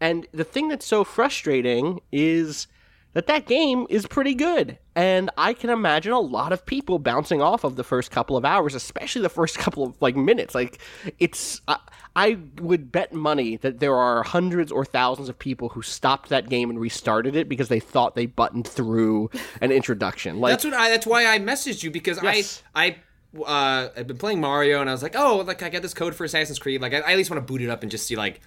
And 0.00 0.26
the 0.32 0.44
thing 0.44 0.68
that's 0.68 0.86
so 0.86 1.04
frustrating 1.04 2.00
is 2.10 2.66
that 3.12 3.26
that 3.26 3.46
game 3.46 3.86
is 3.90 4.06
pretty 4.06 4.34
good 4.34 4.78
and 4.94 5.30
i 5.36 5.52
can 5.52 5.70
imagine 5.70 6.12
a 6.12 6.20
lot 6.20 6.52
of 6.52 6.64
people 6.64 6.98
bouncing 6.98 7.40
off 7.42 7.64
of 7.64 7.76
the 7.76 7.84
first 7.84 8.10
couple 8.10 8.36
of 8.36 8.44
hours 8.44 8.74
especially 8.74 9.22
the 9.22 9.28
first 9.28 9.58
couple 9.64 9.84
of 9.84 10.00
like 10.00 10.16
minutes 10.16 10.54
like 10.54 10.80
it's 11.18 11.60
uh, 11.68 11.76
I 12.16 12.38
would 12.60 12.90
bet 12.90 13.12
money 13.12 13.56
that 13.58 13.78
there 13.78 13.94
are 13.94 14.22
hundreds 14.22 14.72
or 14.72 14.84
thousands 14.84 15.28
of 15.28 15.38
people 15.38 15.68
who 15.68 15.82
stopped 15.82 16.28
that 16.30 16.48
game 16.48 16.68
and 16.68 16.80
restarted 16.80 17.36
it 17.36 17.48
because 17.48 17.68
they 17.68 17.78
thought 17.78 18.16
they 18.16 18.26
buttoned 18.26 18.66
through 18.66 19.30
an 19.60 19.70
introduction. 19.70 20.40
Like 20.40 20.52
that's 20.52 20.64
what 20.64 20.74
I. 20.74 20.90
That's 20.90 21.06
why 21.06 21.26
I 21.26 21.38
messaged 21.38 21.82
you 21.82 21.90
because 21.90 22.20
yes. 22.22 22.62
I 22.74 22.96
I 23.36 23.42
uh, 23.46 23.88
I've 23.96 24.06
been 24.08 24.18
playing 24.18 24.40
Mario 24.40 24.80
and 24.80 24.90
I 24.90 24.92
was 24.92 25.02
like, 25.02 25.14
oh, 25.16 25.38
like 25.46 25.62
I 25.62 25.68
got 25.68 25.82
this 25.82 25.94
code 25.94 26.14
for 26.14 26.24
Assassin's 26.24 26.58
Creed. 26.58 26.80
Like 26.80 26.94
I, 26.94 26.98
I 26.98 27.12
at 27.12 27.16
least 27.16 27.30
want 27.30 27.46
to 27.46 27.52
boot 27.52 27.62
it 27.62 27.70
up 27.70 27.82
and 27.82 27.90
just 27.90 28.06
see 28.06 28.16
like 28.16 28.40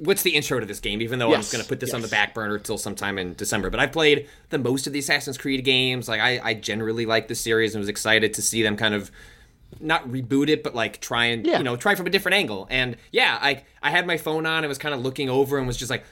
what's 0.00 0.22
the 0.22 0.30
intro 0.30 0.60
to 0.60 0.66
this 0.66 0.80
game. 0.80 1.00
Even 1.02 1.18
though 1.18 1.30
yes. 1.30 1.48
I'm 1.48 1.56
going 1.56 1.62
to 1.62 1.68
put 1.68 1.80
this 1.80 1.90
yes. 1.90 1.94
on 1.94 2.02
the 2.02 2.08
back 2.08 2.34
burner 2.34 2.58
till 2.58 2.78
sometime 2.78 3.18
in 3.18 3.34
December. 3.34 3.70
But 3.70 3.80
I've 3.80 3.92
played 3.92 4.28
the 4.48 4.58
most 4.58 4.86
of 4.86 4.92
the 4.92 4.98
Assassin's 4.98 5.38
Creed 5.38 5.64
games. 5.64 6.08
Like 6.08 6.20
I, 6.20 6.40
I 6.42 6.54
generally 6.54 7.06
like 7.06 7.28
the 7.28 7.34
series 7.34 7.74
and 7.74 7.80
was 7.80 7.88
excited 7.88 8.34
to 8.34 8.42
see 8.42 8.62
them 8.62 8.76
kind 8.76 8.94
of 8.94 9.10
not 9.78 10.08
reboot 10.08 10.48
it, 10.48 10.62
but 10.62 10.74
like 10.74 11.00
try 11.00 11.26
and 11.26 11.46
yeah. 11.46 11.58
you 11.58 11.64
know 11.64 11.76
try 11.76 11.94
from 11.94 12.06
a 12.06 12.10
different 12.10 12.34
angle. 12.34 12.66
And 12.70 12.96
yeah, 13.12 13.38
I 13.40 13.62
I 13.82 13.90
had 13.90 14.06
my 14.06 14.16
phone 14.16 14.46
on. 14.46 14.64
I 14.64 14.66
was 14.66 14.78
kind 14.78 14.94
of 14.94 15.00
looking 15.00 15.28
over 15.28 15.58
and 15.58 15.66
was 15.66 15.76
just 15.76 15.90
like, 15.90 16.04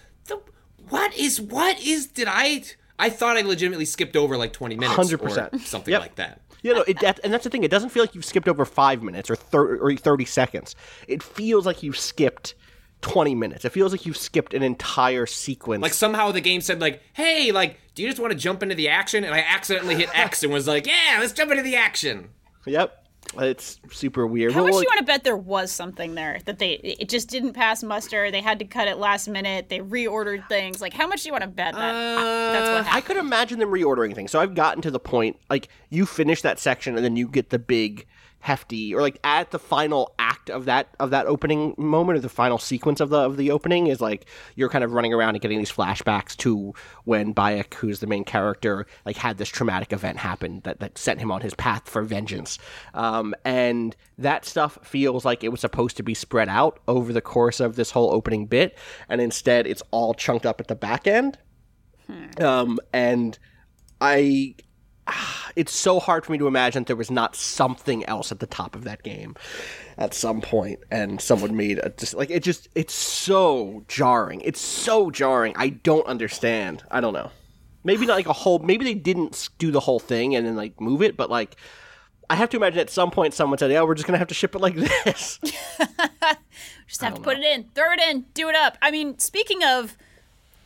what 0.89 1.17
is 1.17 1.41
what 1.41 1.81
is 1.81 2.07
did 2.07 2.29
I? 2.31 2.63
I 2.99 3.11
thought 3.11 3.37
I 3.37 3.43
legitimately 3.43 3.85
skipped 3.85 4.17
over 4.17 4.37
like 4.37 4.53
twenty 4.53 4.77
minutes, 4.77 4.97
hundred 4.97 5.23
percent, 5.23 5.61
something 5.63 5.93
yep. 5.93 6.01
like 6.01 6.17
that. 6.17 6.41
You 6.63 6.75
know, 6.75 6.83
it, 6.89 6.99
that, 7.01 7.21
and 7.23 7.33
that's 7.33 7.45
the 7.45 7.51
thing. 7.51 7.63
It 7.63 7.71
doesn't 7.71 7.91
feel 7.91 8.03
like 8.03 8.17
you've 8.17 8.25
skipped 8.25 8.49
over 8.49 8.65
five 8.65 9.01
minutes 9.01 9.31
or, 9.31 9.37
thir- 9.37 9.77
or 9.77 9.95
thirty 9.95 10.25
seconds. 10.25 10.75
It 11.07 11.23
feels 11.23 11.65
like 11.65 11.83
you've 11.83 11.99
skipped 11.99 12.55
20 13.01 13.35
minutes. 13.35 13.65
It 13.65 13.71
feels 13.71 13.93
like 13.93 14.07
you've 14.07 14.17
skipped 14.17 14.55
an 14.55 14.63
entire 14.63 15.27
sequence. 15.27 15.83
Like 15.83 15.95
somehow 15.95 16.33
the 16.33 16.41
game 16.41 16.61
said 16.61 16.81
like, 16.81 17.03
"Hey, 17.13 17.53
like, 17.53 17.79
do 17.95 18.03
you 18.03 18.09
just 18.09 18.21
want 18.21 18.33
to 18.33 18.39
jump 18.39 18.63
into 18.63 18.75
the 18.75 18.89
action?" 18.89 19.25
And 19.25 19.35
I 19.35 19.41
accidentally 19.41 19.95
hit 19.95 20.09
X 20.17 20.43
and 20.43 20.53
was 20.53 20.67
like, 20.67 20.87
"Yeah, 20.87 21.19
let's 21.21 21.33
jump 21.33 21.51
into 21.51 21.63
the 21.63 21.77
action." 21.77 22.31
Yep. 22.67 23.05
It's 23.37 23.79
super 23.91 24.27
weird. 24.27 24.53
How 24.53 24.61
well, 24.63 24.73
much 24.73 24.75
do 24.75 24.81
you 24.81 24.89
want 24.89 24.99
to 25.01 25.05
bet 25.05 25.23
there 25.23 25.37
was 25.37 25.71
something 25.71 26.15
there 26.15 26.39
that 26.47 26.59
they 26.59 26.73
it 26.73 27.09
just 27.09 27.29
didn't 27.29 27.53
pass 27.53 27.83
muster? 27.83 28.31
They 28.31 28.41
had 28.41 28.59
to 28.61 28.65
cut 28.65 28.89
it 28.89 28.97
last 28.97 29.29
minute. 29.29 29.69
They 29.69 29.81
reordered 29.81 30.49
things. 30.49 30.81
Like 30.81 30.95
how 30.95 31.07
much 31.07 31.23
do 31.23 31.29
you 31.29 31.33
want 31.33 31.43
to 31.43 31.49
bet 31.49 31.75
that? 31.75 31.95
Uh, 31.95 32.53
that's 32.53 32.69
what 32.71 32.85
happened. 32.85 32.97
I 32.97 33.01
could 33.03 33.17
imagine 33.19 33.59
them 33.59 33.71
reordering 33.71 34.15
things. 34.15 34.31
So 34.31 34.41
I've 34.41 34.55
gotten 34.55 34.81
to 34.83 34.91
the 34.91 35.01
point 35.01 35.37
like 35.51 35.69
you 35.91 36.07
finish 36.07 36.43
that 36.43 36.59
section 36.59 36.97
and 36.97 37.05
then 37.05 37.17
you 37.17 37.29
get 37.29 37.51
the 37.51 37.59
big 37.59 38.07
hefty 38.41 38.95
or 38.95 39.03
like 39.03 39.19
at 39.25 39.51
the 39.51 39.59
final 39.59 40.15
act 40.19 40.49
of 40.49 40.65
that 40.65 40.95
of 41.01 41.11
that 41.11 41.27
opening 41.27 41.75
moment 41.77 42.17
or 42.17 42.21
the 42.21 42.29
final 42.29 42.57
sequence 42.57 43.01
of 43.01 43.11
the 43.11 43.19
of 43.19 43.37
the 43.37 43.51
opening 43.51 43.89
is 43.89 44.01
like 44.01 44.27
you're 44.55 44.69
kind 44.69 44.85
of 44.85 44.93
running 44.93 45.13
around 45.13 45.35
and 45.35 45.41
getting 45.41 45.59
these 45.59 45.73
flashbacks 45.73 46.37
to 46.37 46.73
when 47.05 47.35
Bayek 47.35 47.75
who's 47.75 47.99
the 47.99 48.07
main 48.07 48.25
character 48.25 48.87
like 49.05 49.17
had 49.17 49.39
this 49.39 49.49
traumatic 49.49 49.93
event 49.93 50.19
happen 50.19 50.61
that 50.63 50.79
that 50.79 50.97
sent 50.97 51.21
him 51.21 51.33
on 51.33 51.41
his 51.41 51.55
path 51.55 51.89
for 51.89 52.03
vengeance 52.03 52.59
um, 52.95 53.35
and 53.45 53.97
that 54.17 54.45
stuff 54.45 54.79
feels 54.83 55.25
like 55.25 55.43
it 55.43 55.49
was 55.49 55.61
supposed 55.61 55.97
to 55.97 56.03
be 56.05 56.15
spread 56.15 56.49
out 56.49 56.79
over 56.87 57.13
the 57.13 57.21
course 57.21 57.59
of 57.59 57.75
this 57.75 57.91
whole 57.91 58.13
opening 58.13 58.47
bit 58.47 58.79
and 59.09 59.21
instead 59.21 59.67
it's 59.67 59.83
all 59.91 60.15
chunked 60.15 60.47
up 60.47 60.61
at 60.61 60.69
the 60.69 60.77
back 60.77 61.09
end 61.09 61.39
hmm. 62.07 62.43
um, 62.43 62.79
and 62.93 63.37
I 64.01 64.55
it's 65.57 65.73
so 65.73 66.01
hard 66.01 66.25
for 66.25 66.33
me 66.33 66.39
to 66.39 66.47
imagine 66.47 66.85
there 66.85 66.97
was 66.97 67.11
not 67.11 67.37
something 67.37 68.05
else 68.07 68.33
at 68.33 68.41
the 68.41 68.47
top 68.47 68.75
of 68.75 68.85
that 68.85 69.03
game 69.03 69.35
at 69.97 70.15
some 70.15 70.41
point 70.41 70.81
and 70.91 71.21
someone 71.21 71.57
made 71.57 71.79
a 71.79 71.91
just 71.91 72.15
like 72.15 72.31
it 72.31 72.43
just 72.43 72.69
it's 72.75 72.95
so 72.95 73.85
jarring. 73.89 74.41
It's 74.43 74.61
so 74.61 75.11
jarring. 75.11 75.55
I 75.57 75.71
don't 75.71 76.07
understand. 76.07 76.83
I 76.91 77.01
don't 77.01 77.15
know. 77.15 77.31
Maybe 77.85 78.07
not 78.07 78.15
like 78.15 78.27
a 78.27 78.33
whole 78.33 78.59
maybe 78.59 78.85
they 78.85 78.95
didn't 78.95 79.49
do 79.59 79.71
the 79.71 79.81
whole 79.81 79.99
thing 80.01 80.35
and 80.35 80.47
then 80.47 80.57
like 80.57 80.81
move 80.81 81.03
it 81.03 81.17
but 81.17 81.31
like 81.31 81.57
i 82.29 82.35
have 82.35 82.51
to 82.51 82.57
imagine 82.59 82.81
at 82.81 82.91
some 82.91 83.11
point 83.11 83.33
someone 83.33 83.59
said 83.59 83.71
yeah 83.71 83.83
we're 83.83 83.95
just 83.95 84.07
gonna 84.07 84.19
have 84.19 84.29
to 84.29 84.35
ship 84.35 84.55
it 84.55 84.61
like 84.61 84.75
this. 84.75 85.41
Just 86.87 87.03
have 87.03 87.15
to 87.15 87.21
put 87.21 87.37
it 87.37 87.45
in 87.45 87.65
throw 87.75 87.93
it 87.93 88.01
in 88.01 88.25
do 88.33 88.49
it 88.49 88.55
up. 88.55 88.79
I 88.81 88.91
mean 88.91 89.19
speaking 89.19 89.63
of 89.63 89.97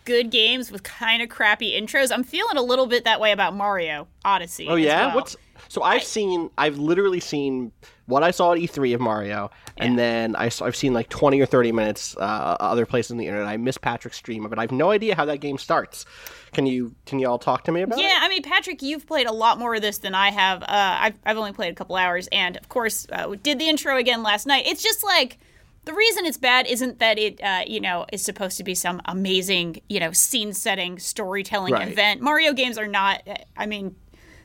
good 0.05 0.31
games 0.31 0.71
with 0.71 0.83
kind 0.83 1.23
of 1.23 1.29
crappy 1.29 1.79
intros. 1.79 2.13
I'm 2.13 2.25
feeling 2.25 2.57
a 2.57 2.63
little 2.63 2.87
bit 2.87 3.05
that 3.05 3.21
way 3.21 3.33
about 3.33 3.55
Mario 3.55 4.09
Odyssey. 4.25 4.67
Oh 4.69 4.75
yeah, 4.75 5.07
well. 5.07 5.17
what's 5.17 5.37
so 5.69 5.83
I've 5.83 6.01
I, 6.01 6.05
seen 6.05 6.51
I've 6.59 6.79
literally 6.79 7.21
seen 7.21 7.73
what 8.07 8.23
I 8.23 8.31
saw 8.31 8.53
at 8.53 8.59
E3 8.59 8.95
of 8.95 9.01
Mario, 9.01 9.51
yeah. 9.79 9.85
and 9.85 9.99
then 9.99 10.37
I 10.37 10.49
saw, 10.49 10.67
I've 10.67 10.77
seen 10.77 10.93
like 10.93 11.09
20 11.09 11.41
or 11.41 11.47
30 11.47 11.73
minutes 11.73 12.17
uh, 12.19 12.57
other 12.61 12.85
places 12.85 13.13
on 13.13 13.17
the 13.17 13.27
internet. 13.27 13.49
I 13.49 13.57
miss 13.57 13.79
Patrick's 13.79 14.19
stream 14.19 14.45
of 14.45 14.53
it. 14.53 14.59
I 14.59 14.63
have 14.63 14.73
no 14.73 14.91
idea 14.91 15.15
how 15.15 15.25
that 15.25 15.39
game 15.39 15.57
starts. 15.57 16.05
Can 16.53 16.67
you 16.67 16.95
can 17.07 17.19
you 17.19 17.29
all 17.29 17.39
talk 17.39 17.65
to 17.65 17.73
me 17.73 17.83
about 17.83 17.99
yeah, 17.99 18.05
it? 18.05 18.09
Yeah, 18.09 18.19
I 18.21 18.29
mean 18.29 18.43
Patrick, 18.43 18.83
you've 18.83 19.07
played 19.07 19.27
a 19.27 19.33
lot 19.33 19.59
more 19.59 19.75
of 19.75 19.83
this 19.83 19.99
than 19.99 20.15
I 20.15 20.31
have. 20.31 20.63
Uh, 20.63 20.67
I've 20.69 21.15
I've 21.25 21.39
only 21.39 21.53
played 21.53 21.73
a 21.73 21.75
couple 21.75 21.97
hours, 21.97 22.29
and 22.33 22.57
of 22.57 22.69
course 22.69 23.07
uh, 23.11 23.35
did 23.43 23.59
the 23.59 23.69
intro 23.69 23.97
again 23.97 24.23
last 24.23 24.47
night. 24.47 24.67
It's 24.67 24.83
just 24.83 25.03
like 25.03 25.39
the 25.85 25.93
reason 25.93 26.27
it's 26.27 26.37
bad 26.37 26.67
isn't 26.67 26.99
that 26.99 27.19
it 27.19 27.43
uh, 27.43 27.63
you 27.67 27.81
know 27.81 28.07
is 28.13 28.23
supposed 28.23 28.57
to 28.57 28.65
be 28.65 28.75
some 28.75 29.01
amazing 29.07 29.81
you 29.89 30.01
know 30.01 30.13
scene 30.13 30.53
setting 30.53 30.99
storytelling 30.99 31.75
right. 31.75 31.89
event 31.89 32.21
mario 32.21 32.53
games 32.53 32.79
are 32.79 32.89
not 32.89 33.23
i 33.57 33.67
mean 33.67 33.95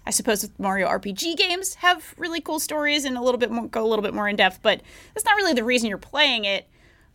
i 0.05 0.11
suppose 0.11 0.49
mario 0.57 0.87
rpg 0.87 1.37
games 1.37 1.75
have 1.75 2.13
really 2.17 2.41
cool 2.41 2.59
stories 2.59 3.05
and 3.05 3.17
a 3.17 3.21
little 3.21 3.39
bit 3.39 3.51
more 3.51 3.67
go 3.67 3.85
a 3.85 3.87
little 3.87 4.03
bit 4.03 4.13
more 4.13 4.27
in 4.27 4.35
depth 4.35 4.59
but 4.61 4.81
that's 5.13 5.25
not 5.25 5.35
really 5.35 5.53
the 5.53 5.63
reason 5.63 5.89
you're 5.89 5.97
playing 5.97 6.45
it 6.45 6.67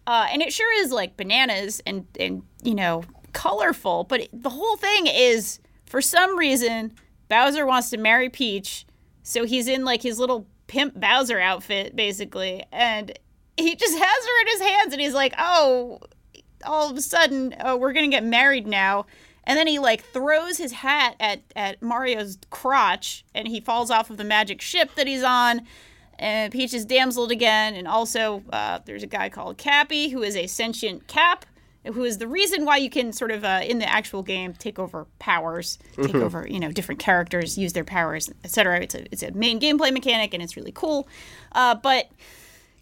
uh, 0.04 0.26
and 0.32 0.42
it 0.42 0.52
sure 0.52 0.82
is 0.82 0.90
like 0.90 1.16
bananas 1.16 1.80
and 1.86 2.06
and 2.18 2.42
you 2.62 2.74
know 2.74 3.04
colorful 3.32 4.04
but 4.04 4.28
the 4.32 4.50
whole 4.50 4.76
thing 4.76 5.06
is 5.06 5.58
for 5.86 6.02
some 6.02 6.36
reason 6.36 6.92
bowser 7.28 7.64
wants 7.64 7.88
to 7.90 7.96
marry 7.96 8.28
peach 8.28 8.84
so 9.22 9.44
he's 9.44 9.68
in 9.68 9.84
like 9.84 10.02
his 10.02 10.18
little 10.18 10.46
pimp 10.66 10.98
bowser 10.98 11.38
outfit 11.38 11.94
basically 11.94 12.64
and 12.72 13.18
he 13.56 13.74
just 13.74 13.98
has 13.98 14.02
her 14.26 14.40
in 14.42 14.46
his 14.48 14.60
hands 14.60 14.92
and 14.92 15.00
he's 15.02 15.14
like, 15.14 15.34
oh, 15.38 16.00
all 16.64 16.90
of 16.90 16.96
a 16.96 17.02
sudden, 17.02 17.54
oh, 17.60 17.76
we're 17.76 17.92
going 17.92 18.10
to 18.10 18.14
get 18.14 18.24
married 18.24 18.66
now. 18.66 19.06
And 19.44 19.58
then 19.58 19.66
he 19.66 19.78
like 19.78 20.04
throws 20.04 20.58
his 20.58 20.72
hat 20.72 21.16
at, 21.18 21.40
at 21.56 21.82
Mario's 21.82 22.38
crotch 22.50 23.24
and 23.34 23.48
he 23.48 23.60
falls 23.60 23.90
off 23.90 24.10
of 24.10 24.16
the 24.16 24.24
magic 24.24 24.60
ship 24.60 24.90
that 24.94 25.06
he's 25.06 25.22
on. 25.24 25.62
and 26.18 26.52
Peach 26.52 26.72
is 26.72 26.84
damseled 26.84 27.32
again, 27.32 27.74
and 27.74 27.88
also 27.88 28.44
uh, 28.52 28.78
there's 28.84 29.02
a 29.02 29.08
guy 29.08 29.28
called 29.28 29.58
Cappy 29.58 30.10
who 30.10 30.22
is 30.22 30.36
a 30.36 30.46
sentient 30.46 31.08
cap, 31.08 31.44
who 31.84 32.04
is 32.04 32.18
the 32.18 32.28
reason 32.28 32.64
why 32.64 32.76
you 32.76 32.88
can 32.88 33.12
sort 33.12 33.32
of 33.32 33.44
uh, 33.44 33.60
in 33.64 33.80
the 33.80 33.90
actual 33.90 34.22
game 34.22 34.52
take 34.52 34.78
over 34.78 35.06
powers, 35.18 35.78
take 36.00 36.14
over 36.14 36.46
you 36.48 36.60
know 36.60 36.70
different 36.70 37.00
characters, 37.00 37.58
use 37.58 37.72
their 37.72 37.82
powers, 37.82 38.30
etc. 38.44 38.82
It's 38.82 38.94
a 38.94 39.04
it's 39.10 39.22
a 39.24 39.32
main 39.32 39.58
gameplay 39.58 39.92
mechanic, 39.92 40.32
and 40.32 40.40
it's 40.40 40.56
really 40.56 40.70
cool. 40.72 41.08
Uh, 41.50 41.74
but 41.74 42.08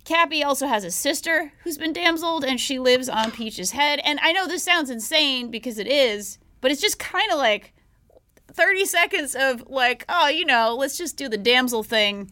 Cappy 0.04 0.42
also 0.42 0.66
has 0.66 0.84
a 0.84 0.90
sister 0.90 1.52
who's 1.62 1.78
been 1.78 1.92
damseled, 1.92 2.44
and 2.44 2.60
she 2.60 2.78
lives 2.78 3.08
on 3.08 3.30
Peach's 3.30 3.70
head. 3.72 4.00
And 4.04 4.18
I 4.22 4.32
know 4.32 4.46
this 4.46 4.64
sounds 4.64 4.90
insane 4.90 5.50
because 5.50 5.78
it 5.78 5.86
is, 5.86 6.38
but 6.60 6.70
it's 6.70 6.80
just 6.80 6.98
kind 6.98 7.30
of 7.30 7.38
like 7.38 7.72
30 8.52 8.84
seconds 8.86 9.36
of 9.38 9.64
like, 9.68 10.04
oh, 10.08 10.28
you 10.28 10.44
know, 10.44 10.74
let's 10.74 10.98
just 10.98 11.16
do 11.16 11.28
the 11.28 11.38
damsel 11.38 11.82
thing. 11.82 12.30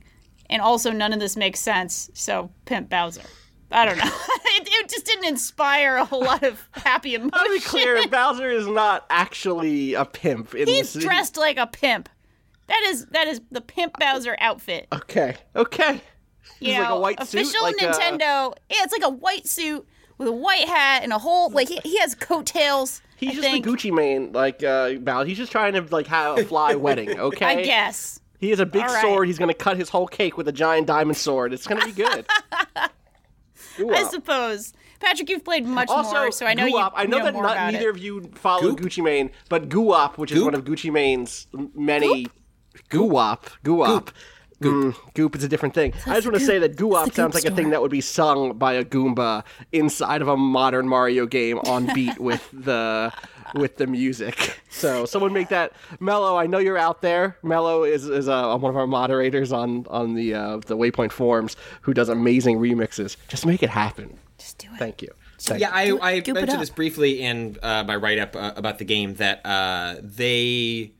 And 0.50 0.62
also, 0.62 0.90
none 0.90 1.12
of 1.12 1.20
this 1.20 1.36
makes 1.36 1.60
sense. 1.60 2.10
So, 2.14 2.50
Pimp 2.64 2.88
Bowser. 2.88 3.22
I 3.70 3.84
don't 3.84 3.98
know. 3.98 4.04
it, 4.10 4.68
it 4.70 4.88
just 4.88 5.04
didn't 5.04 5.26
inspire 5.26 5.96
a 5.96 6.04
whole 6.06 6.24
lot 6.24 6.42
of 6.42 6.66
happy 6.72 7.14
emotion. 7.16 7.32
To 7.32 7.50
be 7.52 7.60
clear, 7.60 8.08
Bowser 8.08 8.50
is 8.50 8.66
not 8.66 9.04
actually 9.10 9.92
a 9.92 10.06
pimp. 10.06 10.54
In 10.54 10.66
He's 10.66 10.94
this. 10.94 11.02
dressed 11.04 11.36
like 11.36 11.58
a 11.58 11.66
pimp. 11.66 12.08
That 12.68 12.82
is 12.88 13.06
that 13.06 13.26
is 13.26 13.40
the 13.50 13.62
Pimp 13.62 13.94
Bowser 13.98 14.36
outfit. 14.40 14.88
Okay. 14.92 15.36
Okay. 15.56 16.00
You 16.60 16.74
know, 16.74 16.80
like 16.80 16.90
a 16.90 17.00
white 17.20 17.28
suit, 17.28 17.42
official 17.42 17.62
like 17.62 17.76
a- 17.76 17.86
Nintendo. 17.86 18.54
Yeah, 18.70 18.76
it's 18.82 18.92
like 18.92 19.04
a 19.04 19.08
white 19.10 19.46
suit 19.46 19.86
with 20.18 20.28
a 20.28 20.32
white 20.32 20.66
hat 20.66 21.02
and 21.04 21.12
a 21.12 21.18
whole 21.18 21.50
like 21.50 21.68
he, 21.68 21.78
he 21.84 21.98
has 21.98 22.14
coattails. 22.14 23.00
He's 23.16 23.30
I 23.30 23.32
just 23.34 23.44
think. 23.48 23.64
the 23.64 23.70
Gucci 23.70 23.92
Mane, 23.92 24.32
like 24.32 24.62
uh, 24.62 24.94
Bowser. 24.94 25.26
He's 25.26 25.36
just 25.38 25.50
trying 25.52 25.72
to 25.74 25.82
like 25.90 26.06
have 26.06 26.38
a 26.38 26.44
fly 26.44 26.74
wedding. 26.76 27.18
Okay. 27.18 27.44
I 27.46 27.62
guess. 27.64 28.20
He 28.40 28.50
has 28.50 28.60
a 28.60 28.66
big 28.66 28.82
All 28.82 28.88
right. 28.88 29.02
sword. 29.02 29.26
He's 29.26 29.38
gonna 29.38 29.54
cut 29.54 29.76
his 29.76 29.88
whole 29.88 30.06
cake 30.06 30.36
with 30.36 30.46
a 30.48 30.52
giant 30.52 30.86
diamond 30.86 31.16
sword. 31.16 31.52
It's 31.52 31.66
gonna 31.66 31.84
be 31.84 31.92
good. 31.92 32.24
I 33.90 34.04
suppose. 34.10 34.72
Patrick, 35.00 35.28
you've 35.30 35.44
played 35.44 35.64
much 35.64 35.88
Also, 35.88 36.10
more, 36.16 36.32
so 36.32 36.44
I 36.44 36.54
know 36.54 36.66
you, 36.66 36.76
I 36.76 37.06
know, 37.06 37.18
know 37.18 37.24
that 37.24 37.34
more 37.34 37.44
not 37.44 37.52
about 37.52 37.72
neither 37.72 37.88
it. 37.88 37.90
of 37.90 37.98
you 37.98 38.28
follow 38.34 38.72
Goop? 38.74 38.80
Gucci 38.80 39.02
Mane, 39.02 39.30
but 39.48 39.68
Guap, 39.68 40.18
which 40.18 40.32
is 40.32 40.42
one 40.42 40.56
of 40.56 40.64
Gucci 40.64 40.90
Mane's 40.90 41.46
many 41.74 42.26
Guap, 42.90 43.44
Guap. 43.62 43.62
Goop. 43.62 44.10
Goop 44.60 45.36
is 45.36 45.44
a 45.44 45.48
different 45.48 45.74
thing. 45.74 45.94
I 46.06 46.14
just 46.14 46.26
want 46.26 46.38
to 46.38 46.44
say 46.44 46.58
that 46.58 46.76
Guap 46.76 47.06
the 47.06 47.12
sounds 47.12 47.34
Goop 47.34 47.44
like 47.44 47.52
a 47.52 47.54
thing 47.54 47.70
that 47.70 47.80
would 47.80 47.90
be 47.90 48.00
sung 48.00 48.58
by 48.58 48.74
a 48.74 48.84
Goomba 48.84 49.44
inside 49.72 50.22
of 50.22 50.28
a 50.28 50.36
modern 50.36 50.88
Mario 50.88 51.26
game 51.26 51.58
on 51.60 51.86
beat 51.94 52.18
with 52.18 52.48
the 52.52 53.12
with 53.54 53.76
the 53.76 53.86
music. 53.86 54.60
So 54.68 55.06
someone 55.06 55.32
make 55.32 55.48
that 55.48 55.72
Mello. 56.00 56.36
I 56.36 56.46
know 56.46 56.58
you're 56.58 56.78
out 56.78 57.02
there. 57.02 57.36
Mello 57.42 57.84
is 57.84 58.08
is 58.08 58.28
uh, 58.28 58.56
one 58.56 58.70
of 58.70 58.76
our 58.76 58.86
moderators 58.86 59.52
on 59.52 59.86
on 59.88 60.14
the 60.14 60.34
uh, 60.34 60.56
the 60.58 60.76
Waypoint 60.76 61.12
forums 61.12 61.56
who 61.82 61.94
does 61.94 62.08
amazing 62.08 62.58
remixes. 62.58 63.16
Just 63.28 63.46
make 63.46 63.62
it 63.62 63.70
happen. 63.70 64.18
Just 64.38 64.58
do 64.58 64.68
it. 64.72 64.78
Thank 64.78 65.02
you. 65.02 65.08
Thank 65.40 65.60
Yeah, 65.60 65.70
I, 65.72 65.96
I 66.00 66.20
goop 66.20 66.34
mentioned 66.34 66.60
this 66.60 66.70
briefly 66.70 67.22
in 67.22 67.58
uh, 67.62 67.84
my 67.84 67.94
write 67.96 68.18
up 68.18 68.34
uh, 68.34 68.52
about 68.56 68.78
the 68.78 68.84
game 68.84 69.14
that 69.14 69.44
uh, 69.46 69.96
they 70.02 70.92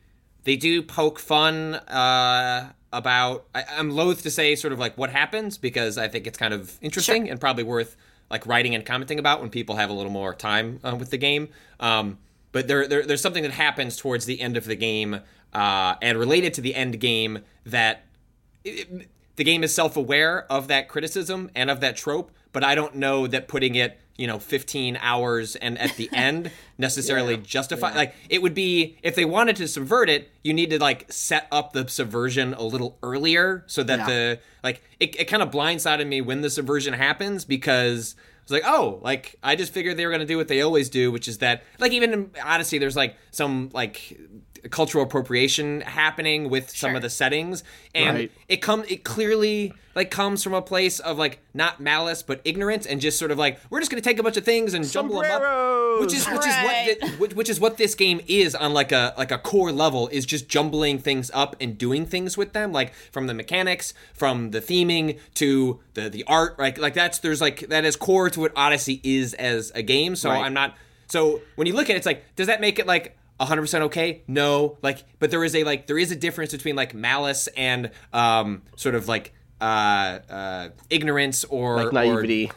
they 0.44 0.56
do 0.56 0.82
poke 0.82 1.18
fun 1.18 1.74
uh, 1.74 2.72
about. 2.92 3.44
I, 3.54 3.64
I'm 3.76 3.90
loath 3.90 4.22
to 4.22 4.30
say 4.30 4.54
sort 4.54 4.72
of 4.72 4.78
like 4.78 4.96
what 4.96 5.10
happens 5.10 5.58
because 5.58 5.98
I 5.98 6.08
think 6.08 6.26
it's 6.26 6.38
kind 6.38 6.54
of 6.54 6.78
interesting 6.80 7.28
and 7.30 7.40
probably 7.40 7.64
worth 7.64 7.96
like 8.30 8.46
writing 8.46 8.74
and 8.74 8.84
commenting 8.84 9.18
about 9.18 9.40
when 9.40 9.50
people 9.50 9.76
have 9.76 9.90
a 9.90 9.92
little 9.92 10.12
more 10.12 10.34
time 10.34 10.80
uh, 10.84 10.94
with 10.98 11.10
the 11.10 11.18
game. 11.18 11.48
Um, 11.80 12.18
but 12.52 12.68
there, 12.68 12.86
there 12.86 13.04
there's 13.04 13.20
something 13.20 13.42
that 13.42 13.52
happens 13.52 13.96
towards 13.96 14.24
the 14.26 14.40
end 14.40 14.56
of 14.56 14.64
the 14.64 14.76
game 14.76 15.20
uh, 15.52 15.94
and 16.02 16.18
related 16.18 16.54
to 16.54 16.60
the 16.60 16.74
end 16.74 16.98
game 17.00 17.40
that 17.64 18.04
it- 18.64 19.08
the 19.36 19.44
game 19.44 19.62
is 19.62 19.72
self-aware 19.72 20.50
of 20.50 20.66
that 20.66 20.88
criticism 20.88 21.48
and 21.54 21.70
of 21.70 21.78
that 21.80 21.96
trope 21.96 22.32
but 22.52 22.62
i 22.64 22.74
don't 22.74 22.94
know 22.94 23.26
that 23.26 23.48
putting 23.48 23.74
it 23.74 23.98
you 24.16 24.26
know 24.26 24.38
15 24.38 24.98
hours 25.00 25.54
and 25.56 25.78
at 25.78 25.94
the 25.96 26.08
end 26.12 26.50
necessarily 26.76 27.36
justify 27.36 27.94
like 27.94 28.14
it 28.28 28.42
would 28.42 28.54
be 28.54 28.96
if 29.02 29.14
they 29.14 29.24
wanted 29.24 29.54
to 29.56 29.68
subvert 29.68 30.08
it 30.10 30.30
you 30.42 30.52
need 30.52 30.70
to 30.70 30.78
like 30.78 31.10
set 31.12 31.46
up 31.52 31.72
the 31.72 31.86
subversion 31.88 32.52
a 32.54 32.62
little 32.62 32.98
earlier 33.02 33.62
so 33.66 33.82
that 33.84 34.00
Yeah. 34.00 34.06
the 34.06 34.40
like 34.64 34.82
it, 34.98 35.20
it 35.20 35.24
kind 35.26 35.42
of 35.42 35.50
blindsided 35.50 36.06
me 36.08 36.20
when 36.20 36.40
the 36.40 36.50
subversion 36.50 36.94
happens 36.94 37.44
because 37.44 38.16
it's 38.42 38.50
like, 38.52 38.62
oh, 38.64 38.98
like 39.02 39.36
I 39.42 39.56
just 39.56 39.74
figured 39.74 39.98
they 39.98 40.06
were 40.06 40.10
gonna 40.12 40.24
do 40.24 40.38
what 40.38 40.48
they 40.48 40.62
always 40.62 40.88
do, 40.88 41.12
which 41.12 41.28
is 41.28 41.36
that, 41.38 41.64
like, 41.78 41.92
even 41.92 42.14
in 42.14 42.30
Odyssey, 42.42 42.78
there's 42.78 42.96
like 42.96 43.14
some 43.30 43.68
like 43.74 44.18
cultural 44.70 45.04
appropriation 45.04 45.80
happening 45.82 46.48
with 46.50 46.70
some 46.70 46.94
of 46.96 47.02
the 47.02 47.10
settings, 47.10 47.62
and 47.94 48.16
Right. 48.16 48.32
it 48.48 48.56
come 48.58 48.84
it 48.88 49.04
clearly 49.04 49.72
like 49.94 50.10
comes 50.12 50.44
from 50.44 50.54
a 50.54 50.62
place 50.62 51.00
of 51.00 51.18
like 51.18 51.40
not 51.54 51.80
malice 51.80 52.22
but 52.22 52.40
ignorance, 52.44 52.86
and 52.86 53.00
just 53.00 53.18
sort 53.18 53.30
of 53.30 53.38
like 53.38 53.58
we're 53.70 53.80
just 53.80 53.90
gonna 53.90 54.00
take 54.00 54.18
a 54.18 54.22
bunch 54.22 54.36
of 54.36 54.44
things 54.44 54.74
and 54.74 54.88
jumble 54.88 55.20
them 55.22 55.42
up, 55.42 56.00
which 56.00 56.12
is 56.14 56.26
which 56.26 56.36
Right. 56.42 56.88
is 56.88 57.00
what 57.02 57.10
thi- 57.10 57.16
which, 57.16 57.34
which 57.34 57.48
is 57.48 57.58
what 57.60 57.76
this 57.78 57.94
game 57.94 58.20
is 58.28 58.54
on 58.54 58.72
like 58.72 58.92
a 58.92 59.14
like 59.18 59.30
a 59.32 59.38
core 59.38 59.72
level 59.72 60.08
is 60.08 60.24
just 60.24 60.48
jumbling 60.48 60.98
things 60.98 61.30
up 61.34 61.56
and 61.60 61.76
doing 61.76 62.06
things 62.06 62.36
with 62.36 62.52
them 62.52 62.72
like 62.72 62.94
from 63.10 63.26
the 63.26 63.34
mechanics 63.34 63.92
from 64.14 64.52
the 64.52 64.60
theming 64.60 65.18
to 65.34 65.80
the 65.94 66.08
the 66.08 66.24
art 66.28 66.58
like 66.58 66.78
like 66.78 66.94
that's 66.94 67.18
there's 67.18 67.40
like 67.40 67.68
that 67.68 67.84
is 67.84 67.96
core 67.96 68.30
to 68.30 68.40
what 68.40 68.52
odyssey 68.54 69.00
is 69.02 69.34
as 69.34 69.72
a 69.74 69.82
game 69.82 70.14
so 70.14 70.30
Right. 70.30 70.44
i'm 70.44 70.54
not 70.54 70.76
so 71.08 71.40
when 71.56 71.66
you 71.66 71.74
look 71.74 71.90
at 71.90 71.94
it 71.94 71.98
it's 71.98 72.06
like 72.06 72.24
does 72.36 72.46
that 72.46 72.60
make 72.60 72.78
it 72.78 72.86
like 72.86 73.16
100% 73.40 73.80
okay 73.82 74.22
no 74.26 74.78
like 74.82 75.04
but 75.18 75.30
there 75.30 75.44
is 75.44 75.54
a 75.54 75.64
like 75.64 75.86
there 75.86 75.98
is 75.98 76.10
a 76.10 76.16
difference 76.16 76.52
between 76.52 76.74
like 76.76 76.94
malice 76.94 77.46
and 77.56 77.90
um 78.12 78.62
sort 78.76 78.94
of 78.94 79.06
like 79.08 79.32
uh 79.60 79.64
uh 79.64 80.68
ignorance 80.90 81.44
or 81.44 81.76
Like 81.76 81.86
or- 81.86 81.92
naivety. 81.92 82.50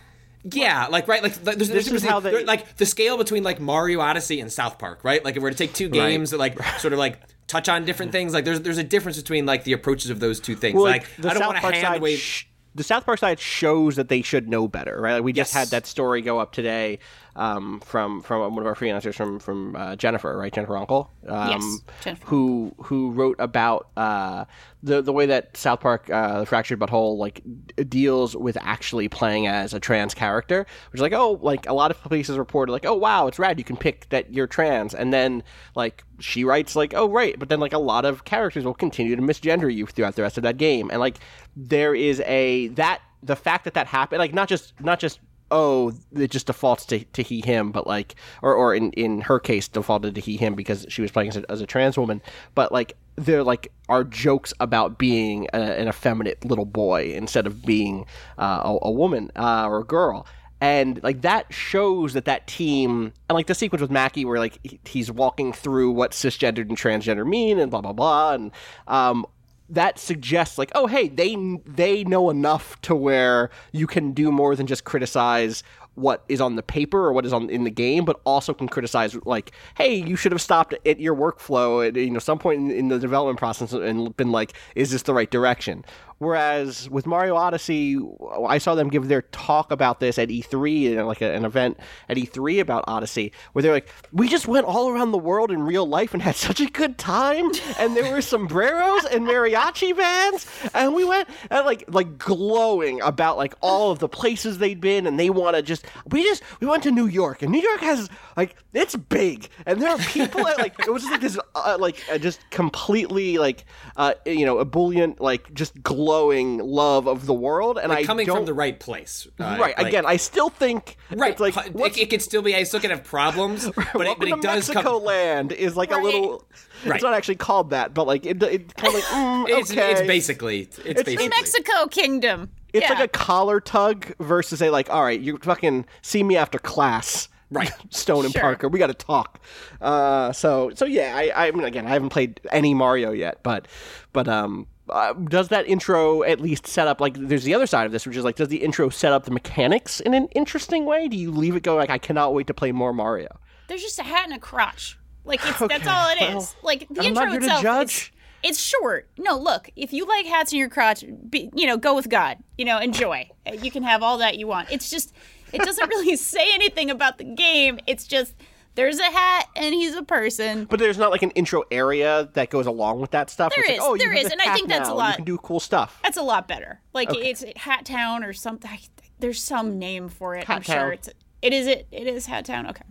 yeah, 0.43 0.87
like 0.89 1.07
right, 1.07 1.21
like 1.21 1.35
there's, 1.35 1.57
there's 1.69 1.85
This 1.85 1.91
is 1.91 2.03
how 2.03 2.19
they- 2.19 2.43
like 2.45 2.77
the 2.77 2.85
scale 2.85 3.17
between 3.17 3.43
like 3.43 3.59
Mario 3.59 3.99
Odyssey 3.99 4.39
and 4.39 4.51
South 4.51 4.79
Park, 4.79 5.03
right? 5.03 5.23
Like 5.23 5.35
if 5.37 5.43
we're 5.43 5.51
to 5.51 5.55
take 5.55 5.73
two 5.73 5.89
games 5.89 6.31
that 6.31 6.37
like 6.37 6.61
sort 6.79 6.93
of 6.93 6.99
like 6.99 7.19
touch 7.47 7.69
on 7.69 7.85
different 7.85 8.11
things, 8.11 8.33
like 8.33 8.45
there's 8.45 8.61
there's 8.61 8.77
a 8.79 8.83
difference 8.83 9.17
between 9.17 9.45
like 9.45 9.63
the 9.65 9.73
approaches 9.73 10.09
of 10.09 10.19
those 10.19 10.39
two 10.39 10.55
things. 10.55 10.75
Well, 10.75 10.83
like 10.85 11.05
the 11.17 11.29
I 11.29 11.33
don't 11.33 11.41
South 11.41 11.47
want 11.47 11.57
to 11.57 11.61
Park 11.61 11.73
hand 11.75 11.85
side 11.87 12.01
wave. 12.01 12.17
sh- 12.19 12.45
the 12.73 12.83
South 12.83 13.05
Park 13.05 13.19
side 13.19 13.39
shows 13.39 13.97
that 13.97 14.07
they 14.07 14.21
should 14.21 14.47
know 14.47 14.67
better, 14.67 14.99
right? 14.99 15.13
Like 15.15 15.23
we 15.23 15.33
just 15.33 15.53
Yes. 15.53 15.59
had 15.59 15.67
that 15.69 15.85
story 15.85 16.21
go 16.21 16.39
up 16.39 16.53
today 16.53 16.99
um, 17.35 17.79
from 17.81 18.21
from 18.21 18.55
one 18.55 18.59
of 18.59 18.67
our 18.67 18.75
freelancers 18.75 19.15
from 19.15 19.39
from 19.39 19.75
uh, 19.75 19.95
Jennifer, 19.95 20.37
right? 20.37 20.51
Jennifer 20.51 20.73
Unkle, 20.73 21.07
um, 21.27 21.49
Yes, 21.49 21.79
Jennifer. 22.03 22.27
who 22.27 22.73
who 22.77 23.11
wrote 23.11 23.37
about 23.39 23.87
uh, 23.95 24.45
the 24.83 25.01
the 25.01 25.13
way 25.13 25.25
that 25.27 25.55
South 25.55 25.79
Park, 25.79 26.09
uh, 26.09 26.41
the 26.41 26.45
Fractured 26.45 26.79
But 26.79 26.89
Whole, 26.89 27.17
like 27.17 27.41
d- 27.75 27.83
deals 27.85 28.35
with 28.35 28.57
actually 28.61 29.07
playing 29.07 29.47
as 29.47 29.73
a 29.73 29.79
trans 29.79 30.13
character, 30.13 30.65
which 30.91 30.99
is 30.99 31.01
like 31.01 31.13
oh, 31.13 31.39
like 31.41 31.67
a 31.67 31.73
lot 31.73 31.91
of 31.91 32.01
places 32.01 32.37
reported 32.37 32.71
like 32.71 32.85
oh 32.85 32.95
wow, 32.95 33.27
it's 33.27 33.39
rad, 33.39 33.57
you 33.57 33.63
can 33.65 33.77
pick 33.77 34.09
that 34.09 34.33
you're 34.33 34.47
trans, 34.47 34.93
and 34.93 35.13
then 35.13 35.43
like 35.75 36.03
she 36.19 36.43
writes 36.43 36.75
like 36.75 36.93
oh 36.95 37.07
right, 37.09 37.39
but 37.39 37.49
then 37.49 37.59
like 37.59 37.73
a 37.73 37.79
lot 37.79 38.05
of 38.05 38.25
characters 38.25 38.65
will 38.65 38.73
continue 38.73 39.15
to 39.15 39.21
misgender 39.21 39.73
you 39.73 39.85
throughout 39.85 40.15
the 40.15 40.21
rest 40.21 40.37
of 40.37 40.43
that 40.43 40.57
game, 40.57 40.89
and 40.91 40.99
like 40.99 41.17
there 41.55 41.95
is 41.95 42.19
a 42.25 42.67
that 42.69 43.01
the 43.23 43.35
fact 43.35 43.65
that 43.65 43.75
that 43.75 43.87
happened, 43.87 44.19
like 44.19 44.33
not 44.33 44.49
just 44.49 44.73
not 44.81 44.99
just 44.99 45.19
oh, 45.51 45.93
it 46.15 46.31
just 46.31 46.47
defaults 46.47 46.85
to, 46.85 47.03
to 47.03 47.21
he 47.21 47.41
him, 47.41 47.71
but 47.71 47.85
like, 47.85 48.15
or, 48.41 48.55
or 48.55 48.73
in, 48.73 48.91
in 48.93 49.21
her 49.21 49.39
case, 49.39 49.67
defaulted 49.67 50.15
to 50.15 50.21
he 50.21 50.37
him 50.37 50.55
because 50.55 50.85
she 50.89 51.01
was 51.01 51.11
playing 51.11 51.29
as 51.29 51.37
a, 51.37 51.51
as 51.51 51.61
a 51.61 51.67
trans 51.67 51.97
woman. 51.97 52.21
But 52.55 52.71
like, 52.71 52.95
there 53.17 53.43
like 53.43 53.71
are 53.89 54.03
jokes 54.03 54.53
about 54.59 54.97
being 54.97 55.47
a, 55.53 55.57
an 55.57 55.87
effeminate 55.87 56.43
little 56.45 56.65
boy 56.65 57.13
instead 57.13 57.45
of 57.45 57.63
being 57.63 58.05
uh, 58.37 58.61
a, 58.63 58.87
a 58.87 58.91
woman 58.91 59.31
uh, 59.35 59.65
or 59.67 59.79
a 59.79 59.83
girl. 59.83 60.25
And 60.61 61.01
like 61.01 61.21
that 61.21 61.51
shows 61.51 62.13
that 62.13 62.25
that 62.25 62.45
team 62.45 63.13
and 63.27 63.35
like 63.35 63.47
the 63.47 63.55
sequence 63.55 63.81
with 63.81 63.89
Mackey 63.89 64.25
where 64.25 64.37
like 64.37 64.59
he- 64.63 64.79
he's 64.85 65.11
walking 65.11 65.53
through 65.53 65.91
what 65.91 66.11
cisgendered 66.11 66.69
and 66.69 66.77
transgender 66.77 67.27
mean 67.27 67.57
and 67.57 67.71
blah 67.71 67.81
blah 67.81 67.93
blah 67.93 68.33
and 68.33 68.51
um 68.87 69.25
that 69.71 69.97
suggests 69.97 70.57
like 70.57 70.71
oh 70.75 70.85
hey 70.85 71.07
they 71.07 71.35
they 71.65 72.03
know 72.03 72.29
enough 72.29 72.79
to 72.81 72.93
where 72.93 73.49
you 73.71 73.87
can 73.87 74.11
do 74.11 74.31
more 74.31 74.55
than 74.55 74.67
just 74.67 74.83
criticize 74.83 75.63
what 75.95 76.23
is 76.29 76.39
on 76.39 76.55
the 76.55 76.63
paper 76.63 76.99
or 76.99 77.13
what 77.13 77.25
is 77.25 77.33
on 77.33 77.49
in 77.49 77.63
the 77.63 77.69
game 77.69 78.05
but 78.05 78.19
also 78.25 78.53
can 78.53 78.67
criticize 78.67 79.15
like 79.25 79.51
hey 79.75 79.93
you 79.93 80.15
should 80.15 80.31
have 80.31 80.41
stopped 80.41 80.73
at 80.85 80.99
your 80.99 81.15
workflow 81.15 81.85
at 81.85 81.95
you 81.95 82.09
know 82.09 82.19
some 82.19 82.39
point 82.39 82.59
in, 82.59 82.71
in 82.71 82.87
the 82.89 82.99
development 82.99 83.39
process 83.39 83.73
and 83.73 84.15
been 84.15 84.31
like 84.31 84.53
is 84.75 84.91
this 84.91 85.03
the 85.03 85.13
right 85.13 85.31
direction 85.31 85.83
whereas 86.21 86.87
with 86.91 87.07
Mario 87.07 87.35
Odyssey 87.35 87.99
I 88.47 88.59
saw 88.59 88.75
them 88.75 88.89
give 88.89 89.07
their 89.07 89.23
talk 89.23 89.71
about 89.71 89.99
this 89.99 90.19
at 90.19 90.29
E3 90.29 90.99
and 90.99 91.07
like 91.07 91.21
an 91.21 91.45
event 91.45 91.79
at 92.07 92.15
E3 92.15 92.61
about 92.61 92.83
Odyssey 92.85 93.33
where 93.53 93.63
they're 93.63 93.71
like 93.71 93.91
we 94.11 94.29
just 94.29 94.47
went 94.47 94.67
all 94.67 94.89
around 94.89 95.13
the 95.13 95.17
world 95.17 95.49
in 95.49 95.63
real 95.63 95.87
life 95.87 96.13
and 96.13 96.21
had 96.21 96.35
such 96.47 96.61
a 96.61 96.67
good 96.67 96.99
time 96.99 97.49
and 97.79 97.97
there 97.97 98.11
were 98.13 98.21
sombreros 98.21 99.05
and 99.05 99.25
mariachi 99.25 99.97
bands 99.97 100.45
and 100.75 100.93
we 100.93 101.03
went 101.03 101.27
and 101.49 101.65
like 101.65 101.83
like 101.87 102.19
glowing 102.19 103.01
about 103.01 103.37
like 103.37 103.55
all 103.61 103.89
of 103.89 103.97
the 103.97 104.07
places 104.07 104.59
they'd 104.59 104.79
been 104.79 105.07
and 105.07 105.19
they 105.19 105.31
want 105.31 105.55
to 105.55 105.63
just 105.63 105.87
we 106.11 106.23
just 106.23 106.43
we 106.59 106.67
went 106.67 106.83
to 106.83 106.91
New 106.91 107.07
York 107.07 107.41
and 107.41 107.51
New 107.51 107.61
York 107.61 107.79
has 107.79 108.09
like 108.37 108.55
it's 108.73 108.95
big, 108.95 109.49
and 109.65 109.81
there 109.81 109.89
are 109.89 109.97
people 109.97 110.43
that 110.43 110.57
like 110.57 110.79
it 110.79 110.91
was 110.91 111.03
just 111.03 111.11
like 111.11 111.21
this, 111.21 111.37
uh, 111.55 111.77
like 111.79 112.03
uh, 112.11 112.17
just 112.17 112.39
completely 112.49 113.37
like, 113.37 113.65
uh, 113.97 114.13
you 114.25 114.45
know, 114.45 114.59
ebullient, 114.59 115.19
like 115.19 115.53
just 115.53 115.81
glowing 115.83 116.57
love 116.59 117.07
of 117.07 117.25
the 117.25 117.33
world, 117.33 117.77
and 117.77 117.91
I 117.91 118.03
Coming 118.03 118.25
don't, 118.25 118.37
from 118.37 118.45
the 118.45 118.53
right 118.53 118.79
place. 118.79 119.27
Uh, 119.39 119.57
right 119.59 119.77
like- 119.77 119.87
again. 119.87 120.05
I 120.05 120.17
still 120.17 120.49
think 120.49 120.97
Right, 121.11 121.31
It's 121.31 121.39
like 121.41 121.55
it, 121.57 121.97
it 121.97 122.09
could 122.09 122.21
still 122.21 122.41
be. 122.41 122.55
I 122.55 122.63
still 122.63 122.79
can 122.79 122.89
have 122.91 123.03
problems, 123.03 123.69
but 123.93 124.07
it, 124.07 124.17
but 124.19 124.27
it 124.27 124.41
does 124.41 124.69
Mexico 124.69 124.81
come. 124.81 125.03
land 125.03 125.51
is 125.51 125.75
like 125.75 125.91
Right. 125.91 126.01
a 126.01 126.03
little. 126.03 126.47
Right. 126.85 126.95
It's 126.95 127.03
not 127.03 127.13
actually 127.13 127.35
called 127.35 127.71
that, 127.71 127.93
but 127.93 128.07
like 128.07 128.25
it, 128.25 128.41
it 128.41 128.75
kind 128.75 128.87
of 128.87 128.93
like 128.95 129.03
mm, 129.03 129.45
It's, 129.49 129.71
okay. 129.71 129.91
it's 129.91 130.01
basically 130.01 130.61
it's, 130.61 131.03
basically 131.03 131.27
Mexico 131.29 131.87
Kingdom. 131.87 132.49
It's 132.73 132.83
yeah. 132.89 132.93
like 132.93 133.03
a 133.03 133.07
collar 133.09 133.59
tug 133.59 134.13
versus 134.19 134.61
a 134.61 134.69
like, 134.69 134.89
all 134.89 135.03
right, 135.03 135.19
you 135.19 135.37
fucking 135.37 135.85
see 136.01 136.23
me 136.23 136.37
after 136.37 136.57
class. 136.57 137.27
Right. 137.51 137.71
Stone 137.89 138.25
and 138.25 138.33
Sure. 138.33 138.41
Parker, 138.41 138.67
we 138.69 138.79
got 138.79 138.87
to 138.87 138.93
talk. 138.93 139.39
Uh, 139.81 140.31
so 140.31 140.71
so 140.73 140.85
yeah, 140.85 141.13
I, 141.15 141.47
I 141.47 141.51
mean 141.51 141.65
again, 141.65 141.85
I 141.85 141.91
haven't 141.91 142.09
played 142.09 142.39
any 142.51 142.73
Mario 142.73 143.11
yet, 143.11 143.43
but 143.43 143.67
but 144.13 144.27
um, 144.27 144.67
uh, 144.89 145.13
does 145.13 145.49
that 145.49 145.67
intro 145.67 146.23
at 146.23 146.39
least 146.39 146.65
set 146.67 146.87
up 146.87 146.99
like? 147.01 147.15
There's 147.17 147.43
the 147.43 147.53
other 147.53 147.67
side 147.67 147.85
of 147.85 147.91
this, 147.91 148.05
which 148.05 148.15
is 148.17 148.23
like, 148.23 148.35
does 148.37 148.47
the 148.47 148.63
intro 148.63 148.89
set 148.89 149.11
up 149.13 149.25
the 149.25 149.31
mechanics 149.31 149.99
in 149.99 150.13
an 150.13 150.27
interesting 150.29 150.85
way? 150.85 151.07
Do 151.07 151.17
you 151.17 151.31
leave 151.31 151.55
it 151.55 151.63
go 151.63 151.75
like, 151.75 151.89
I 151.89 151.97
cannot 151.97 152.33
wait 152.33 152.47
to 152.47 152.53
play 152.53 152.71
more 152.71 152.93
Mario? 152.93 153.39
There's 153.67 153.81
just 153.81 153.99
a 153.99 154.03
hat 154.03 154.25
and 154.25 154.33
a 154.33 154.39
crotch. 154.39 154.97
Like 155.23 155.39
it's 155.45 155.59
that's 155.59 155.87
all 155.87 156.09
it 156.09 156.21
is. 156.21 156.33
well, 156.33 156.49
like 156.63 156.87
the 156.89 157.01
I'm 157.01 157.07
intro 157.07 157.23
not 157.25 157.31
here 157.31 157.39
to 157.41 157.45
itself. 157.45 157.61
judge. 157.61 158.13
It's, 158.43 158.59
short. 158.59 159.07
No, 159.19 159.37
look, 159.37 159.69
if 159.75 159.93
you 159.93 160.05
like 160.07 160.25
hats 160.25 160.51
in 160.51 160.57
your 160.57 160.67
crotch, 160.67 161.05
be, 161.29 161.51
you 161.53 161.67
know, 161.67 161.77
go 161.77 161.93
with 161.95 162.09
God. 162.09 162.39
You 162.57 162.65
know, 162.65 162.79
enjoy. 162.79 163.29
You 163.61 163.69
can 163.69 163.83
have 163.83 164.01
all 164.01 164.17
that 164.17 164.39
you 164.39 164.47
want. 164.47 164.71
It's 164.71 164.89
just, 164.89 165.13
it 165.53 165.61
doesn't 165.61 165.89
really 165.89 166.15
say 166.17 166.53
anything 166.53 166.89
about 166.89 167.17
the 167.17 167.23
game. 167.23 167.79
It's 167.87 168.05
just 168.07 168.33
there's 168.75 168.99
a 168.99 169.03
hat 169.03 169.47
and 169.55 169.73
he's 169.73 169.95
a 169.95 170.03
person. 170.03 170.65
But 170.65 170.79
there's 170.79 170.97
not 170.97 171.11
like 171.11 171.23
an 171.23 171.31
intro 171.31 171.63
area 171.71 172.29
that 172.33 172.49
goes 172.49 172.65
along 172.67 173.01
with 173.01 173.11
that 173.11 173.29
stuff. 173.29 173.53
There 173.55 173.63
is, 173.65 173.79
like, 173.79 173.79
oh, 173.81 173.97
there 173.97 174.13
is, 174.13 174.31
and 174.31 174.41
I 174.41 174.53
think 174.55 174.69
that's 174.69 174.87
a 174.89 174.93
lot- 174.93 175.11
You 175.11 175.15
can 175.17 175.25
do 175.25 175.37
cool 175.39 175.59
stuff. 175.59 175.99
That's 176.03 176.17
a 176.17 176.21
lot 176.21 176.47
better. 176.47 176.79
Like 176.93 177.09
it's 177.15 177.43
Hat 177.57 177.85
Town 177.85 178.23
or 178.23 178.33
something. 178.33 178.71
There's 179.19 179.41
some 179.43 179.77
name 179.77 180.09
for 180.09 180.35
it. 180.35 180.49
I'm 180.49 180.61
Hat 180.61 180.65
sure 180.65 180.91
it's. 180.93 181.09
It 181.41 181.53
is 181.53 181.67
it. 181.67 181.87
It 181.91 182.07
is 182.07 182.27
Hat 182.27 182.45
Town. 182.45 182.67
Okay. 182.69 182.83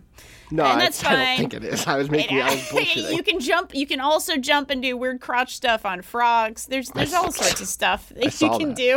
No, 0.51 0.63
and 0.65 0.73
I, 0.81 0.83
that's 0.83 1.03
I 1.05 1.15
don't 1.25 1.37
think 1.37 1.53
it 1.53 1.63
is. 1.63 1.87
I 1.87 1.97
was 1.97 2.09
making, 2.11 2.41
I 2.41 2.51
was 2.51 2.61
bullshitting. 2.69 3.15
you 3.15 3.23
can 3.23 3.39
jump. 3.39 3.73
You 3.73 3.87
can 3.87 3.99
also 3.99 4.37
jump 4.37 4.69
and 4.69 4.81
do 4.81 4.97
weird 4.97 5.21
crotch 5.21 5.55
stuff 5.55 5.85
on 5.85 6.01
frogs. 6.01 6.65
There's 6.65 6.89
there's 6.89 7.13
all 7.13 7.31
sorts 7.31 7.61
of 7.61 7.67
stuff 7.67 8.09
that 8.09 8.23
you 8.25 8.29
saw 8.31 8.57
can 8.57 8.69
that. 8.69 8.77
do. 8.77 8.95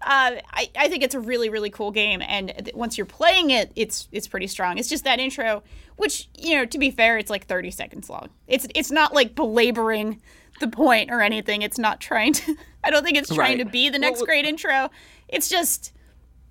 Uh, 0.00 0.40
I 0.52 0.70
I 0.76 0.88
think 0.88 1.02
it's 1.02 1.14
a 1.14 1.20
really 1.20 1.48
really 1.50 1.70
cool 1.70 1.90
game, 1.90 2.22
and 2.22 2.52
th- 2.56 2.74
once 2.74 2.96
you're 2.98 3.04
playing 3.06 3.50
it, 3.50 3.72
it's 3.76 4.08
it's 4.12 4.28
pretty 4.28 4.46
strong. 4.46 4.78
It's 4.78 4.88
just 4.88 5.04
that 5.04 5.18
intro, 5.20 5.62
which 5.96 6.28
you 6.38 6.56
know, 6.56 6.64
to 6.66 6.78
be 6.78 6.90
fair, 6.90 7.18
it's 7.18 7.30
like 7.30 7.46
30 7.46 7.70
seconds 7.70 8.08
long. 8.10 8.30
It's 8.46 8.66
it's 8.74 8.90
not 8.90 9.12
like 9.14 9.34
belaboring 9.34 10.20
the 10.60 10.68
point 10.68 11.10
or 11.10 11.20
anything. 11.20 11.62
It's 11.62 11.78
not 11.78 12.00
trying 12.00 12.32
to. 12.34 12.56
I 12.84 12.90
don't 12.90 13.04
think 13.04 13.16
it's 13.16 13.28
trying 13.28 13.58
Right. 13.58 13.64
to 13.64 13.70
be 13.70 13.88
the 13.90 13.98
next 13.98 14.18
well- 14.18 14.26
great 14.26 14.44
intro. 14.44 14.90
It's 15.28 15.48
just 15.48 15.92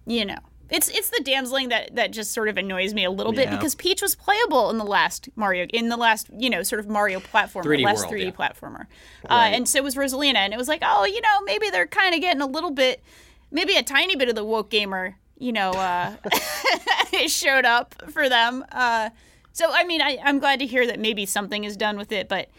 you 0.06 0.26
know 0.26 0.38
it's 0.72 0.88
it's 0.90 1.10
the 1.10 1.22
damseling 1.24 1.70
that 1.70 1.96
that 1.96 2.12
just 2.12 2.32
sort 2.32 2.48
of 2.48 2.58
annoys 2.58 2.94
me 2.94 3.04
a 3.04 3.12
little 3.12 3.34
bit 3.34 3.50
Yeah. 3.50 3.56
because 3.58 3.76
Peach 3.76 4.02
was 4.02 4.16
playable 4.16 4.70
in 4.70 4.78
the 4.78 4.86
last 4.86 5.30
Mario 5.36 5.66
in 5.72 5.90
the 5.90 5.98
last 5.98 6.30
you 6.36 6.50
know 6.50 6.64
sort 6.64 6.80
of 6.80 6.88
Mario 6.88 7.20
platformer 7.20 7.64
3D 7.66 7.84
last 7.84 8.00
world, 8.10 8.14
3D 8.14 8.24
yeah. 8.24 8.32
platformer 8.32 8.86
uh, 9.30 9.34
and 9.54 9.68
so 9.68 9.84
was 9.84 9.96
Rosalina 9.96 10.38
and 10.38 10.54
it 10.54 10.58
was 10.58 10.68
like 10.70 10.82
oh 10.84 11.06
you 11.06 11.22
know 11.22 11.42
maybe 11.46 11.70
they're 11.70 11.86
kind 11.88 12.16
of 12.16 12.22
getting 12.22 12.42
a 12.42 12.48
little 12.48 12.72
bit 12.72 13.04
maybe 13.52 13.76
a 13.76 13.84
tiny 13.84 14.16
bit 14.16 14.30
of 14.30 14.36
the 14.36 14.46
woke 14.46 14.70
gamer 14.70 15.18
you 15.38 15.52
know 15.52 15.72
uh 15.72 16.16
showed 17.28 17.66
up 17.66 17.94
for 18.12 18.30
them 18.30 18.64
uh 18.72 19.10
so 19.54 19.70
I 19.72 19.84
mean 19.84 20.02
I, 20.02 20.18
I'm 20.24 20.40
glad 20.40 20.60
to 20.60 20.66
hear 20.66 20.88
that 20.88 21.00
maybe 21.00 21.26
something 21.26 21.66
is 21.66 21.76
done 21.76 21.98
with 21.98 22.12
it 22.12 22.30
but 22.30 22.50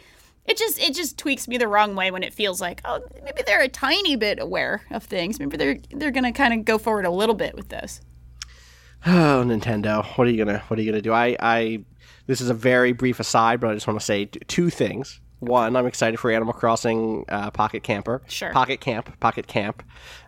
it 0.46 0.57
just 0.57 0.78
it 0.78 0.94
just 0.94 1.18
tweaks 1.18 1.46
me 1.48 1.57
the 1.57 1.68
wrong 1.68 1.94
way 1.94 2.11
when 2.11 2.22
it 2.22 2.33
feels 2.35 2.61
like 2.61 2.81
oh 2.85 3.00
maybe 3.24 3.42
they're 3.46 3.62
a 3.62 3.68
tiny 3.68 4.16
bit 4.16 4.38
aware 4.40 4.83
of 4.90 5.02
things 5.05 5.38
maybe 5.38 5.57
they're 5.57 5.78
they're 5.92 6.11
gonna 6.11 6.33
kind 6.33 6.52
of 6.52 6.64
go 6.64 6.78
forward 6.78 7.05
a 7.05 7.11
little 7.11 7.35
bit 7.35 7.55
with 7.55 7.68
this 7.68 8.00
Oh, 9.05 9.42
Nintendo! 9.44 10.05
What 10.16 10.28
are 10.28 10.31
you 10.31 10.44
gonna 10.44 10.61
What 10.68 10.78
are 10.78 10.83
you 10.83 10.90
gonna 10.90 11.02
do? 11.02 11.12
I, 11.12 11.37
I 11.40 11.85
this 12.26 12.40
is 12.40 12.50
a 12.50 12.55
very 12.55 12.92
brief 12.92 13.18
aside, 13.18 13.59
but 13.59 13.70
I 13.70 13.74
just 13.74 13.87
want 13.87 13.98
to 13.98 14.05
say 14.05 14.26
two 14.26 14.70
things. 14.70 15.20
One, 15.40 15.74
I'm 15.74 15.87
excited 15.87 16.20
for 16.20 16.31
Animal 16.31 16.52
Crossing 16.55 17.24
uh, 17.28 17.50
Pocket 17.50 17.83
Camper. 17.83 18.22
Sure. 18.28 18.52
Pocket 18.52 18.81
Camp. 18.81 19.18
Pocket 19.18 19.48
Camp. 19.48 19.83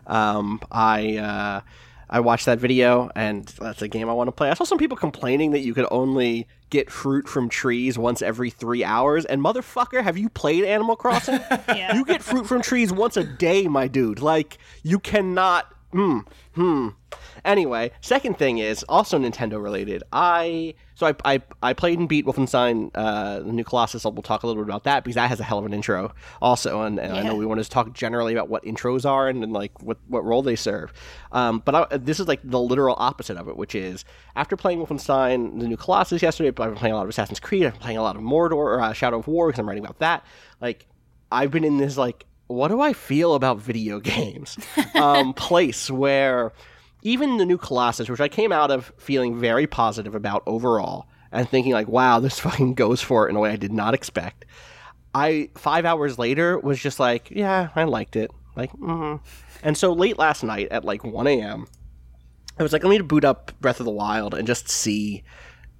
Um, 0.07 0.59
I 0.69 1.15
uh, 1.17 1.61
I 2.09 2.19
watched 2.19 2.45
that 2.45 2.59
video, 2.59 3.09
and 3.15 3.45
that's 3.59 3.81
a 3.81 3.87
game 3.87 4.09
I 4.09 4.13
want 4.13 4.27
to 4.27 4.31
play. 4.31 4.49
I 4.49 4.53
saw 4.53 4.63
some 4.63 4.77
people 4.77 4.97
complaining 4.97 5.51
that 5.51 5.59
you 5.61 5.73
could 5.73 5.87
only 5.91 6.47
get 6.69 6.91
fruit 6.91 7.27
from 7.27 7.49
trees 7.49 7.97
once 7.97 8.21
every 8.21 8.49
three 8.49 8.83
hours. 8.83 9.25
And 9.25 9.41
motherfucker, 9.41 10.03
have 10.03 10.17
you 10.17 10.29
played 10.29 10.63
Animal 10.63 10.95
Crossing? 10.95 11.39
Yeah. 11.67 11.95
You 11.95 12.05
get 12.05 12.21
fruit 12.21 12.47
from 12.47 12.61
trees 12.61 12.91
once 12.93 13.17
a 13.17 13.23
day, 13.23 13.67
my 13.67 13.87
dude. 13.87 14.19
Like 14.21 14.57
you 14.83 14.99
cannot. 14.99 15.71
Hmm. 15.95 16.19
Hmm. 16.55 16.89
Anyway, 17.45 17.91
second 18.01 18.37
thing 18.37 18.57
is 18.57 18.83
also 18.89 19.17
Nintendo 19.17 19.63
related. 19.63 20.03
I 20.11 20.73
so 20.95 21.07
I 21.07 21.15
I, 21.23 21.41
I 21.63 21.71
played 21.71 21.99
and 21.99 22.09
beat 22.09 22.25
Wolfenstein 22.25 22.91
uh, 22.93 23.39
the 23.39 23.53
new 23.53 23.63
Colossus. 23.63 24.03
We'll 24.03 24.21
talk 24.21 24.43
a 24.43 24.47
little 24.47 24.61
bit 24.61 24.69
about 24.69 24.83
that 24.83 25.05
because 25.05 25.15
that 25.15 25.29
has 25.29 25.39
a 25.39 25.45
hell 25.45 25.57
of 25.57 25.65
an 25.65 25.73
intro 25.73 26.13
also, 26.41 26.81
and, 26.81 26.99
and 26.99 27.13
I 27.13 27.23
know 27.23 27.35
we 27.35 27.45
want 27.45 27.63
to 27.63 27.69
talk 27.69 27.93
generally 27.93 28.33
about 28.33 28.49
what 28.49 28.65
intros 28.65 29.09
are 29.09 29.29
and, 29.29 29.41
and 29.41 29.53
like 29.53 29.81
what 29.81 29.97
what 30.09 30.25
role 30.25 30.41
they 30.41 30.57
serve. 30.57 30.91
Um, 31.31 31.61
but 31.63 31.75
I, 31.93 31.97
this 31.97 32.19
is 32.19 32.27
like 32.27 32.41
the 32.43 32.59
literal 32.59 32.97
opposite 32.99 33.37
of 33.37 33.47
it, 33.47 33.55
which 33.55 33.73
is 33.73 34.03
after 34.35 34.57
playing 34.57 34.79
Wolfenstein 34.79 35.61
the 35.61 35.67
new 35.69 35.77
Colossus 35.77 36.21
yesterday, 36.21 36.49
but 36.49 36.63
I've 36.63 36.71
been 36.71 36.79
playing 36.79 36.93
a 36.93 36.97
lot 36.97 37.03
of 37.03 37.09
Assassin's 37.09 37.39
Creed. 37.39 37.67
I've 37.67 37.73
been 37.73 37.81
playing 37.81 37.99
a 37.99 38.03
lot 38.03 38.17
of 38.17 38.21
Mordor 38.21 38.51
or 38.51 38.81
uh, 38.81 38.91
Shadow 38.91 39.19
of 39.19 39.27
War 39.27 39.47
because 39.47 39.59
I'm 39.59 39.67
writing 39.67 39.85
about 39.85 39.99
that. 39.99 40.25
Like 40.59 40.87
I've 41.31 41.51
been 41.51 41.63
in 41.63 41.77
this 41.77 41.95
like 41.95 42.25
what 42.47 42.69
do 42.69 42.81
I 42.81 42.93
feel 42.93 43.35
about 43.35 43.57
video 43.57 43.99
games 44.01 44.57
um, 44.95 45.33
place 45.33 45.89
where 45.89 46.53
even 47.01 47.37
the 47.37 47.45
new 47.45 47.57
Colossus, 47.57 48.09
which 48.09 48.21
I 48.21 48.27
came 48.27 48.51
out 48.51 48.71
of 48.71 48.91
feeling 48.97 49.39
very 49.39 49.67
positive 49.67 50.15
about 50.15 50.43
overall 50.45 51.07
and 51.31 51.47
thinking 51.47 51.73
like, 51.73 51.87
wow, 51.87 52.19
this 52.19 52.39
fucking 52.45 52.73
goes 52.73 53.01
for 53.01 53.27
it 53.27 53.29
in 53.29 53.35
a 53.35 53.39
way 53.39 53.51
I 53.51 53.57
did 53.57 53.73
not 53.73 53.93
expect. 53.93 54.45
I 55.13 55.49
five 55.55 55.85
hours 55.85 56.19
later 56.19 56.59
was 56.59 56.79
just 56.79 56.99
like, 56.99 57.31
yeah, 57.31 57.69
I 57.75 57.83
liked 57.85 58.15
it. 58.15 58.31
Like, 58.55 58.71
mm 58.73 59.19
and 59.63 59.75
so 59.75 59.93
late 59.93 60.19
last 60.19 60.43
night 60.43 60.67
at 60.69 60.85
like 60.85 61.03
1 61.03 61.25
a.m., 61.25 61.65
I 62.59 62.63
was 62.63 62.71
like, 62.71 62.83
let 62.83 62.89
me 62.91 62.99
boot 63.01 63.25
up 63.25 63.51
Breath 63.59 63.79
of 63.79 63.85
the 63.85 63.91
Wild 63.91 64.35
and 64.35 64.45
just 64.45 64.69
see 64.69 65.23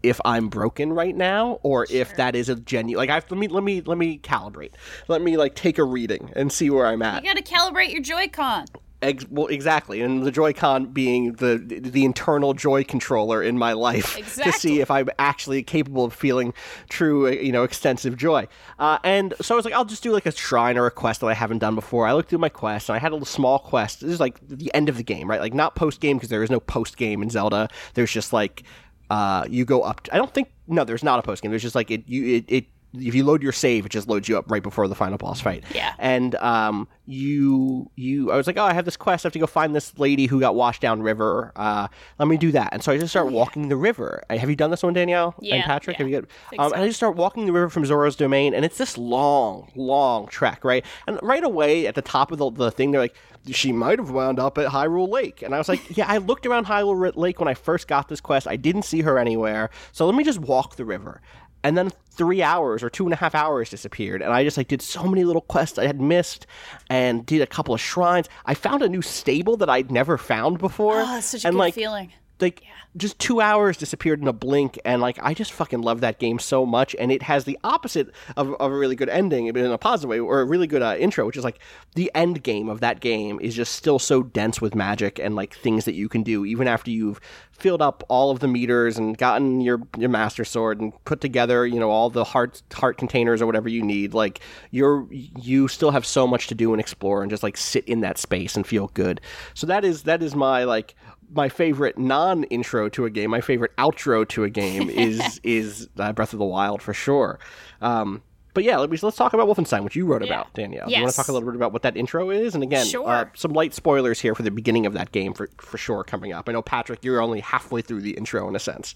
if 0.06 0.22
I'm 0.24 0.50
broken 0.50 0.94
right 0.94 1.16
now 1.16 1.60
or 1.64 1.88
if 1.90 2.16
that 2.18 2.36
is 2.36 2.50
a 2.50 2.56
genuine. 2.56 2.98
Like, 2.98 3.10
I 3.10 3.16
have, 3.16 3.30
let 3.30 3.38
me 3.38 3.48
let 3.48 3.64
me 3.64 3.82
let 3.82 3.98
me 3.98 4.20
calibrate. 4.20 4.74
Let 5.08 5.22
me 5.22 5.38
like 5.38 5.56
take 5.56 5.78
a 5.78 5.84
reading 5.84 6.32
and 6.36 6.52
see 6.52 6.70
where 6.70 6.86
I'm 6.86 7.02
at. 7.02 7.24
You 7.24 7.34
got 7.34 7.44
to 7.44 7.54
calibrate 7.54 7.92
your 7.92 8.02
Joy-Con. 8.02 8.66
Ex- 9.02 9.26
well, 9.30 9.48
exactly, 9.48 10.02
and 10.02 10.24
the 10.24 10.32
Joy-Con 10.32 10.88
being 10.88 11.34
the 11.34 11.58
the 11.58 12.06
internal 12.06 12.54
Joy 12.54 12.84
controller 12.84 13.44
in 13.44 13.58
my 13.58 13.74
life 13.74 14.16
to 14.44 14.52
see 14.52 14.80
if 14.80 14.90
I'm 14.90 15.10
actually 15.20 15.62
capable 15.64 16.06
of 16.06 16.14
feeling 16.14 16.54
true, 16.90 17.28
uh, 17.28 17.32
you 17.32 17.52
know, 17.52 17.64
extensive 17.64 18.16
joy. 18.16 18.48
Uh, 18.80 18.98
and 19.04 19.34
so 19.42 19.54
I 19.54 19.58
was 19.58 19.66
like, 19.66 19.74
I'll 19.74 19.86
just 19.86 20.02
do 20.02 20.12
like 20.12 20.26
a 20.26 20.32
shrine 20.32 20.78
or 20.78 20.86
a 20.86 20.92
quest 20.92 21.22
that 21.22 21.28
I 21.28 21.34
haven't 21.34 21.60
done 21.60 21.76
before. 21.76 22.08
I 22.08 22.14
looked 22.14 22.30
through 22.30 22.40
my 22.40 22.50
quest, 22.50 22.90
and 22.90 22.96
I 22.96 23.00
had 23.00 23.12
a 23.12 23.16
little 23.16 23.26
small 23.26 23.60
quest. 23.60 24.00
This 24.00 24.12
is 24.12 24.20
like 24.20 24.40
the 24.48 24.74
end 24.74 24.88
of 24.88 24.98
the 24.98 25.04
game, 25.04 25.30
right? 25.30 25.42
Like 25.42 25.54
not 25.54 25.76
post 25.76 26.00
game 26.00 26.18
because 26.18 26.30
there 26.30 26.42
is 26.42 26.50
no 26.50 26.62
post 26.62 26.96
game 26.96 27.22
in 27.22 27.30
Zelda. 27.30 27.68
There's 27.96 28.12
just 28.12 28.32
like 28.32 28.64
uh, 29.10 29.46
you 29.50 29.66
go 29.66 29.82
up. 29.82 30.08
I 30.12 30.18
don't 30.18 30.34
think 30.34 30.52
no, 30.68 30.84
there's 30.84 31.04
not 31.04 31.20
a 31.20 31.22
post 31.22 31.42
game. 31.42 31.52
There's 31.52 31.62
just 31.62 31.76
like 31.76 31.92
it. 31.92 32.04
You 32.08 32.38
it. 32.38 32.46
it 32.48 32.66
if 32.98 33.16
you 33.16 33.24
load 33.24 33.42
your 33.44 33.52
save, 33.52 33.86
it 33.86 33.90
just 33.90 34.08
loads 34.08 34.28
you 34.30 34.38
up 34.38 34.50
right 34.50 34.64
before 34.64 34.88
the 34.88 34.96
final 34.96 35.18
boss 35.18 35.42
fight. 35.42 35.64
Yeah. 35.74 35.94
And 36.00 36.36
um, 36.36 36.88
you 37.06 37.90
you 37.96 38.32
I 38.32 38.38
was 38.38 38.48
like, 38.48 38.58
oh, 38.58 38.64
I 38.64 38.74
have 38.74 38.86
this 38.86 38.98
quest. 38.98 39.26
I 39.26 39.28
have 39.28 39.34
to 39.34 39.40
go 39.40 39.48
find 39.48 39.76
this 39.76 39.98
lady 39.98 40.26
who 40.26 40.40
got 40.40 40.56
washed 40.56 40.82
down 40.82 41.02
river. 41.02 41.52
Uh, 41.56 41.88
let 42.20 42.28
me 42.28 42.38
do 42.38 42.52
that. 42.52 42.70
And 42.74 42.84
so 42.84 42.92
I 42.92 42.98
just 42.98 43.12
start 43.12 43.32
walking 43.32 43.70
the 43.70 43.76
river. 43.78 44.24
Uh, 44.30 44.38
Have 44.38 44.50
you 44.50 44.56
done 44.56 44.72
this 44.72 44.84
one, 44.84 44.94
Danielle 44.94 45.36
and 45.38 45.48
Yeah, 45.48 45.66
Patrick? 45.66 45.96
yeah. 45.98 46.04
Have 46.06 46.10
you 46.12 46.22
got? 46.22 46.60
Um, 46.60 46.70
so. 46.70 46.76
And 46.76 46.84
I 46.84 46.88
just 46.88 46.98
start 46.98 47.16
walking 47.16 47.46
the 47.46 47.52
river 47.54 47.70
from 47.70 47.86
Zora's 47.86 48.16
domain, 48.16 48.54
and 48.54 48.66
it's 48.66 48.78
this 48.78 48.98
long, 48.98 49.72
long 49.76 50.28
trek, 50.28 50.64
right? 50.64 50.84
And 51.08 51.20
right 51.22 51.44
away 51.44 51.88
at 51.88 51.96
the 51.96 52.02
top 52.02 52.32
of 52.32 52.38
the, 52.38 52.50
the 52.52 52.72
thing, 52.72 52.92
they're 52.92 53.02
like, 53.02 53.16
she 53.52 53.72
might 53.72 54.00
have 54.00 54.10
wound 54.10 54.40
up 54.40 54.58
at 54.58 54.68
Hyrule 54.72 55.08
Lake. 55.08 55.44
And 55.44 55.54
I 55.54 55.60
was 55.60 55.70
like, 55.70 55.96
yeah, 55.98 56.06
I 56.08 56.18
looked 56.18 56.46
around 56.48 56.66
Hyrule 56.66 57.16
Lake 57.16 57.40
when 57.40 57.48
I 57.48 57.54
first 57.54 57.88
got 57.88 58.08
this 58.08 58.20
quest. 58.20 58.48
I 58.48 58.56
didn't 58.56 58.84
see 58.84 59.02
her 59.02 59.20
anywhere. 59.20 59.70
So 59.92 60.06
let 60.08 60.16
me 60.16 60.24
just 60.24 60.40
walk 60.40 60.76
the 60.78 60.86
river. 60.86 61.22
And 61.66 61.76
then 61.76 61.90
three 62.12 62.44
hours 62.44 62.84
or 62.84 62.92
two 62.92 63.06
and 63.06 63.14
a 63.14 63.16
half 63.16 63.34
hours 63.34 63.72
disappeared, 63.72 64.22
and 64.22 64.32
I 64.32 64.44
just 64.44 64.56
like 64.56 64.68
did 64.68 64.84
so 64.84 65.04
many 65.06 65.24
little 65.24 65.42
quests 65.42 65.80
I 65.80 65.88
had 65.88 66.00
missed, 66.00 66.46
and 66.92 67.26
did 67.26 67.42
a 67.42 67.48
couple 67.48 67.74
of 67.74 67.82
shrines. 67.82 68.30
I 68.46 68.54
found 68.54 68.84
a 68.84 68.88
new 68.88 69.02
stable 69.02 69.58
that 69.58 69.68
I'd 69.68 69.90
never 69.90 70.20
found 70.20 70.60
before. 70.60 71.02
Oh, 71.02 71.06
that's 71.08 71.26
such 71.26 71.44
a 71.44 71.48
and 71.48 71.56
good 71.56 71.60
like 71.60 71.74
feeling. 71.74 72.14
Like 72.40 72.64
just 72.98 73.20
two 73.20 73.42
hours 73.42 73.78
disappeared 73.78 74.22
in 74.22 74.28
a 74.28 74.34
blink 74.34 74.80
and 74.86 75.02
like 75.02 75.18
i 75.22 75.34
just 75.34 75.52
fucking 75.52 75.82
love 75.82 76.02
that 76.02 76.20
game 76.20 76.40
so 76.40 76.66
much 76.66 76.96
and 77.00 77.12
it 77.12 77.22
has 77.22 77.44
the 77.46 77.58
opposite 77.64 78.10
of, 78.38 78.54
of 78.56 78.72
a 78.72 78.76
really 78.76 78.96
good 78.96 79.10
ending 79.10 79.52
but 79.52 79.58
in 79.58 79.72
a 79.72 79.78
positive 79.78 80.10
way 80.10 80.20
or 80.20 80.42
a 80.42 80.46
really 80.46 80.68
good 80.68 80.82
uh, 80.82 80.96
intro 80.98 81.26
which 81.26 81.38
is 81.38 81.44
like 81.44 81.60
the 81.96 82.12
end 82.16 82.44
game 82.44 82.70
of 82.70 82.80
that 82.80 83.00
game 83.00 83.40
is 83.40 83.56
just 83.56 83.74
still 83.74 84.00
so 84.00 84.24
dense 84.24 84.62
with 84.62 84.76
magic 84.76 85.20
and 85.20 85.36
like 85.36 85.56
things 85.56 85.86
that 85.86 85.94
you 85.94 86.10
can 86.10 86.24
do 86.24 86.46
even 86.46 86.68
after 86.68 86.92
you've 86.92 87.20
filled 87.52 87.82
up 87.82 88.04
all 88.10 88.32
of 88.32 88.40
the 88.40 88.48
meters 88.48 88.98
and 88.98 89.18
gotten 89.18 89.62
your 89.62 89.82
your 89.98 90.10
master 90.10 90.44
sword 90.44 90.82
and 90.82 90.92
put 91.06 91.22
together 91.22 91.66
you 91.66 91.80
know 91.80 91.90
all 91.90 92.10
the 92.10 92.26
heart 92.26 92.62
heart 92.74 92.98
containers 92.98 93.42
or 93.42 93.46
whatever 93.46 93.70
you 93.70 93.82
need 93.82 94.14
like 94.14 94.42
you're 94.72 95.08
you 95.12 95.68
still 95.68 95.92
have 95.92 96.06
so 96.06 96.28
much 96.28 96.48
to 96.48 96.56
do 96.56 96.74
and 96.74 96.80
explore 96.80 97.22
and 97.22 97.30
just 97.30 97.44
like 97.44 97.58
sit 97.58 97.86
in 97.86 98.02
that 98.02 98.18
space 98.18 98.56
and 98.56 98.66
feel 98.66 98.88
good. 98.94 99.22
So 99.54 99.68
that 99.68 99.86
is 99.86 100.04
that 100.04 100.22
is 100.22 100.36
my 100.36 100.64
like 100.64 100.96
my 101.34 101.50
favorite 101.50 101.98
non-intro 101.98 102.90
to 102.90 103.06
a 103.06 103.10
game, 103.10 103.30
my 103.30 103.42
favorite 103.42 103.76
outro 103.78 104.28
to 104.30 104.44
a 104.44 104.50
game 104.50 104.90
is 104.90 105.40
is 105.44 105.90
uh, 105.98 106.14
Breath 106.14 106.34
of 106.34 106.40
the 106.40 106.46
Wild 106.46 106.82
for 106.82 106.94
sure. 106.94 107.40
Um, 107.82 108.22
but 108.54 108.64
yeah, 108.64 108.78
let 108.78 108.90
me, 108.90 108.98
let's 109.02 109.18
talk 109.18 109.34
about 109.34 109.50
Wolfenstein, 109.50 109.84
which 109.84 109.98
you 109.98 110.06
wrote 110.06 110.24
about, 110.24 110.54
Danielle. 110.54 110.90
You 110.90 111.02
want 111.02 111.12
to 111.12 111.18
talk 111.18 111.28
a 111.28 111.34
little 111.34 111.50
bit 111.50 111.58
about 111.58 111.74
what 111.74 111.82
that 111.82 111.98
intro 111.98 112.30
is? 112.30 112.56
And 112.56 112.64
again, 112.64 112.86
Sure. 112.86 113.06
uh, 113.06 113.26
some 113.36 113.52
light 113.52 113.74
spoilers 113.74 114.22
here 114.22 114.34
for 114.34 114.44
the 114.44 114.52
beginning 114.52 114.86
of 114.86 114.94
that 114.94 115.12
game 115.12 115.34
for 115.34 115.50
for 115.58 115.78
sure 115.78 116.06
coming 116.06 116.32
up. 116.32 116.48
I 116.48 116.54
know 116.54 116.62
Patrick, 116.62 117.04
you're 117.04 117.22
only 117.22 117.42
halfway 117.42 117.82
through 117.82 118.00
the 118.02 118.12
intro 118.12 118.48
in 118.48 118.56
a 118.56 118.60
sense. 118.60 118.96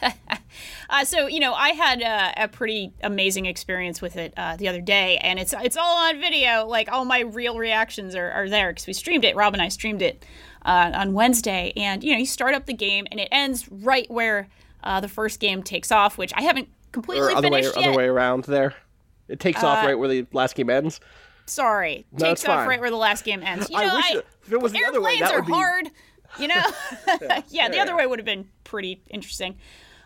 Uh, 0.88 1.04
so 1.04 1.26
you 1.26 1.40
know, 1.40 1.52
I 1.52 1.70
had 1.70 2.00
a, 2.00 2.44
a 2.44 2.48
pretty 2.48 2.92
amazing 3.02 3.46
experience 3.46 4.00
with 4.00 4.16
it 4.16 4.32
uh, 4.36 4.56
the 4.56 4.68
other 4.68 4.80
day, 4.80 5.18
and 5.18 5.38
it's 5.38 5.52
it's 5.62 5.76
all 5.76 5.96
on 6.08 6.20
video. 6.20 6.66
Like 6.66 6.90
all 6.92 7.04
my 7.04 7.20
real 7.20 7.58
reactions 7.58 8.14
are, 8.14 8.30
are 8.30 8.48
there 8.48 8.70
because 8.70 8.86
we 8.86 8.92
streamed 8.92 9.24
it. 9.24 9.34
Rob 9.34 9.52
and 9.54 9.60
I 9.62 9.68
streamed 9.68 10.00
it 10.02 10.24
uh, 10.64 10.90
on 10.94 11.12
Wednesday, 11.12 11.72
and 11.76 12.02
you 12.04 12.12
know, 12.12 12.18
you 12.18 12.26
start 12.26 12.54
up 12.54 12.66
the 12.66 12.72
game, 12.74 13.06
and 13.10 13.20
it 13.20 13.28
ends 13.30 13.68
right 13.70 14.10
where 14.10 14.48
uh, 14.82 15.00
the 15.00 15.08
first 15.08 15.40
game 15.40 15.62
takes 15.62 15.90
off, 15.92 16.16
which 16.18 16.32
I 16.34 16.42
haven't 16.42 16.68
completely 16.92 17.26
Or 17.26 17.30
other 17.32 17.50
way, 17.50 17.62
finished 17.62 17.76
other 17.76 17.88
yet. 17.88 17.96
way 17.96 18.04
around 18.06 18.44
there. 18.44 18.74
It 19.28 19.40
takes 19.40 19.62
off 19.64 19.84
right 19.84 19.98
where 19.98 20.08
the 20.08 20.26
last 20.32 20.54
game 20.54 20.68
ends. 20.70 21.00
Sorry, 21.46 22.06
No, 22.12 22.26
takes 22.26 22.44
off 22.44 22.60
fine. 22.60 22.68
right 22.68 22.80
where 22.80 22.90
the 22.90 22.96
last 22.96 23.24
game 23.24 23.42
ends. 23.42 23.68
You 23.70 23.76
I 23.78 23.86
know, 23.86 23.94
wish 23.96 24.10
it- 24.12 24.26
if 24.46 24.52
it 24.52 24.60
was 24.60 24.72
the 24.72 24.84
other 24.84 25.00
way, 25.00 25.12
airplanes 25.12 25.30
that 25.30 25.34
are 25.34 25.40
would 25.40 25.46
be- 25.46 25.52
hard. 25.52 25.90
You 26.38 26.48
know, 26.48 26.62
yeah, 27.48 27.68
the 27.68 27.78
other 27.80 27.96
way 27.96 28.06
would 28.06 28.18
have 28.18 28.26
been 28.26 28.48
pretty 28.64 29.02
interesting. 29.10 29.56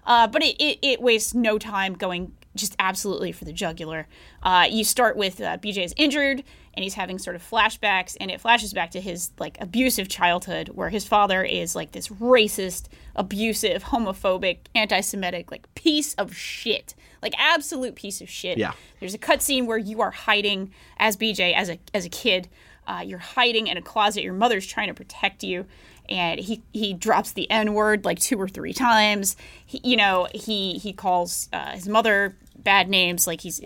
Uh, 0.07 0.27
but 0.27 0.43
it, 0.43 0.57
it, 0.61 0.79
it 0.83 1.01
wastes 1.03 1.35
no 1.35 1.59
time 1.59 1.95
going 1.95 2.33
just 2.59 2.77
absolutely 2.79 3.33
for 3.33 3.45
the 3.45 3.53
jugular. 3.53 4.07
Uh, 4.43 4.67
you 4.69 4.85
start 4.85 5.17
with 5.17 5.41
uh, 5.41 5.57
BJ 5.59 5.85
is 5.85 5.95
injured 5.97 6.45
and 6.79 6.85
he's 6.85 6.95
having 6.95 7.19
sort 7.19 7.35
of 7.35 7.43
flashbacks, 7.43 8.17
and 8.21 8.31
it 8.31 8.41
flashes 8.41 8.73
back 8.73 8.93
to 8.93 9.01
his 9.01 9.33
like 9.41 9.59
abusive 9.61 10.09
childhood 10.09 10.69
where 10.69 10.91
his 10.91 11.05
father 11.05 11.43
is 11.43 11.75
like 11.75 11.91
this 11.91 12.07
racist, 12.07 12.87
abusive, 13.17 13.83
homophobic, 13.83 14.59
anti-Semitic 14.77 15.51
like 15.51 15.75
piece 15.75 16.15
of 16.15 16.37
shit, 16.37 16.95
like 17.21 17.35
absolute 17.37 17.97
piece 17.97 18.21
of 18.21 18.31
shit. 18.31 18.59
Yeah. 18.59 18.75
There's 19.01 19.13
a 19.13 19.19
cutscene 19.19 19.67
where 19.67 19.77
you 19.77 20.01
are 20.01 20.13
hiding 20.13 20.73
as 20.99 21.17
BJ 21.17 21.53
as 21.53 21.69
a 21.69 21.81
as 21.93 22.05
a 22.05 22.09
kid. 22.09 22.49
Uh, 22.87 23.03
you're 23.05 23.19
hiding 23.19 23.67
in 23.67 23.77
a 23.77 23.83
closet. 23.83 24.23
Your 24.23 24.33
mother's 24.33 24.65
trying 24.65 24.87
to 24.87 24.95
protect 24.95 25.43
you, 25.43 25.67
and 26.09 26.39
he 26.39 26.63
he 26.73 26.95
drops 26.95 27.33
the 27.33 27.51
N 27.51 27.75
word 27.75 28.05
like 28.05 28.21
two 28.21 28.41
or 28.41 28.49
three 28.49 28.73
times. 28.73 29.37
He, 29.67 29.81
you 29.83 29.97
know, 29.97 30.29
he 30.33 30.79
he 30.79 30.93
calls 30.93 31.49
uh, 31.53 31.73
his 31.73 31.89
mother 31.89 32.37
bad 32.59 32.89
names. 32.89 33.27
Like 33.27 33.41
he's 33.41 33.61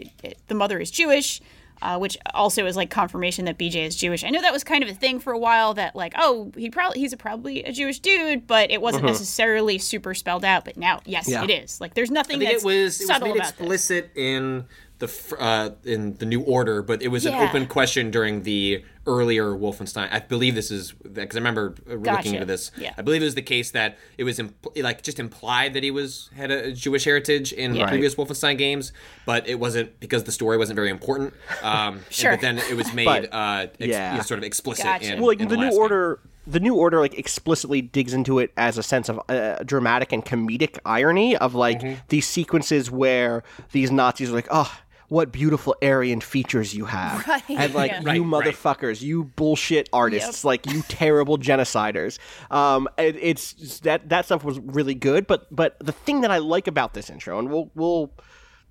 the 0.48 0.54
mother 0.54 0.78
is 0.80 0.90
Jewish. 0.90 1.40
Uh, 1.80 1.98
which 1.98 2.16
also 2.32 2.64
is 2.66 2.76
like 2.76 2.90
confirmation 2.90 3.44
that 3.46 3.58
BJ 3.58 3.84
is 3.84 3.96
Jewish. 3.96 4.22
I 4.22 4.30
know 4.30 4.40
that 4.40 4.52
was 4.52 4.62
kind 4.62 4.84
of 4.84 4.88
a 4.88 4.94
thing 4.94 5.18
for 5.18 5.32
a 5.32 5.38
while. 5.38 5.74
That 5.74 5.96
like, 5.96 6.14
oh, 6.16 6.52
he 6.56 6.70
probably 6.70 7.00
he's 7.00 7.12
a, 7.12 7.16
probably 7.16 7.64
a 7.64 7.72
Jewish 7.72 7.98
dude, 7.98 8.46
but 8.46 8.70
it 8.70 8.80
wasn't 8.80 9.04
necessarily 9.04 9.78
super 9.78 10.14
spelled 10.14 10.44
out. 10.44 10.64
But 10.64 10.76
now, 10.76 11.00
yes, 11.06 11.28
Yeah. 11.28 11.42
it 11.42 11.50
is. 11.50 11.80
Like, 11.80 11.94
there's 11.94 12.08
nothing 12.12 12.36
I 12.36 12.38
think 12.38 12.50
that's 12.52 12.62
it 12.62 12.66
was 12.66 13.00
it 13.00 13.08
was 13.08 13.20
made 13.20 13.30
about 13.32 13.34
this. 13.34 13.48
explicit 13.50 14.10
in 14.14 14.64
the 15.06 15.36
uh, 15.38 15.70
in 15.84 16.14
the 16.14 16.26
new 16.26 16.40
order, 16.42 16.80
but 16.82 17.02
it 17.02 17.08
was 17.08 17.26
an 17.26 17.34
open 17.34 17.66
question 17.66 18.10
during 18.10 18.42
the 18.42 18.84
earlier 19.06 19.46
Wolfenstein. 19.46 20.08
I 20.12 20.20
believe 20.20 20.54
this 20.54 20.70
is 20.70 20.92
because 20.92 21.34
I 21.36 21.40
remember 21.40 21.74
uh, 21.90 21.96
Gotcha. 21.96 22.16
looking 22.18 22.34
into 22.34 22.46
this. 22.46 22.70
Yeah. 22.78 22.94
I 22.96 23.02
believe 23.02 23.20
it 23.20 23.24
was 23.24 23.34
the 23.34 23.42
case 23.42 23.72
that 23.72 23.98
it 24.16 24.22
was 24.24 24.38
impl- 24.38 24.80
like 24.82 25.02
just 25.02 25.18
implied 25.18 25.74
that 25.74 25.82
he 25.82 25.90
was 25.90 26.30
had 26.36 26.50
a 26.52 26.72
Jewish 26.72 27.04
heritage 27.04 27.52
in 27.52 27.74
Yeah. 27.74 27.88
previous 27.88 28.14
Wolfenstein 28.14 28.56
games, 28.58 28.92
but 29.26 29.48
it 29.48 29.58
wasn't 29.58 29.98
because 29.98 30.22
the 30.24 30.32
story 30.32 30.56
wasn't 30.56 30.76
very 30.76 30.90
important. 30.90 31.34
Um, 31.62 31.94
and- 31.96 32.02
Sure. 32.10 32.32
but 32.32 32.40
then 32.42 32.58
it 32.58 32.76
was 32.76 32.94
made 33.00 33.06
But- 33.06 33.32
uh, 33.34 33.66
ex- 33.80 33.88
yeah. 33.88 34.12
you 34.12 34.16
know, 34.18 34.22
sort 34.22 34.38
of 34.38 34.44
explicit. 34.44 34.84
Gotcha. 34.84 35.14
In, 35.14 35.18
well, 35.18 35.26
like 35.28 35.40
in 35.40 35.48
the, 35.48 35.56
new 35.56 35.64
last 35.64 35.72
game. 35.72 35.80
order 35.82 36.20
the 36.46 36.58
new 36.60 36.74
order 36.74 36.98
like 36.98 37.16
explicitly 37.16 37.80
digs 37.80 38.12
into 38.12 38.40
it 38.40 38.52
as 38.56 38.76
a 38.76 38.82
sense 38.82 39.08
of 39.08 39.20
uh, 39.28 39.56
dramatic 39.64 40.10
and 40.12 40.24
comedic 40.24 40.76
irony 40.84 41.36
of 41.36 41.54
like 41.54 41.80
Mm-hmm. 41.80 42.00
these 42.08 42.26
sequences 42.26 42.90
where 42.90 43.44
these 43.70 43.90
nazis 43.92 44.30
are 44.30 44.34
like 44.34 44.48
oh 44.50 44.72
what 45.12 45.30
beautiful 45.30 45.76
aryan 45.82 46.20
features 46.20 46.74
you 46.74 46.86
have 46.86 47.26
Right, 47.28 47.42
and 47.48 47.74
like 47.74 47.90
yeah. 47.90 48.00
you 48.00 48.24
Right, 48.24 48.44
right. 48.44 48.54
motherfuckers 48.54 49.02
you 49.02 49.24
bullshit 49.24 49.88
artists 49.92 50.44
like 50.44 50.66
you 50.66 50.82
terrible 50.88 51.38
genociders 51.38 52.18
um 52.50 52.88
it, 52.96 53.16
it's 53.20 53.52
just 53.52 53.82
that 53.84 54.08
that 54.08 54.24
stuff 54.24 54.42
was 54.42 54.58
really 54.58 54.94
good 54.94 55.26
but 55.26 55.54
but 55.54 55.76
the 55.80 55.92
thing 55.92 56.22
that 56.22 56.30
i 56.30 56.38
like 56.38 56.66
about 56.66 56.94
this 56.94 57.10
intro 57.10 57.38
and 57.38 57.50
we'll 57.50 57.70
we'll 57.74 58.10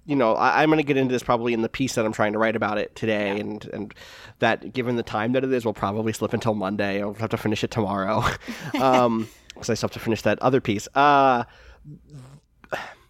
you 0.05 0.15
know, 0.15 0.33
I, 0.33 0.63
I'm 0.63 0.69
going 0.69 0.77
to 0.77 0.83
get 0.83 0.97
into 0.97 1.11
this 1.11 1.21
probably 1.21 1.53
in 1.53 1.61
the 1.61 1.69
piece 1.69 1.93
that 1.93 2.05
I'm 2.05 2.11
trying 2.11 2.33
to 2.33 2.39
write 2.39 2.55
about 2.55 2.79
it 2.79 2.95
today, 2.95 3.39
and 3.39 3.63
and 3.71 3.93
that 4.39 4.73
given 4.73 4.95
the 4.95 5.03
time 5.03 5.33
that 5.33 5.43
it 5.43 5.53
is, 5.53 5.63
we'll 5.63 5.75
probably 5.75 6.11
slip 6.11 6.33
until 6.33 6.55
Monday. 6.55 7.01
I'll 7.01 7.13
have 7.13 7.29
to 7.29 7.37
finish 7.37 7.63
it 7.63 7.69
tomorrow, 7.69 8.23
um, 8.81 9.29
because 9.49 9.69
I 9.69 9.75
still 9.75 9.87
have 9.87 9.93
to 9.93 9.99
finish 9.99 10.23
that 10.23 10.39
other 10.39 10.59
piece. 10.59 10.87
Uh, 10.95 11.43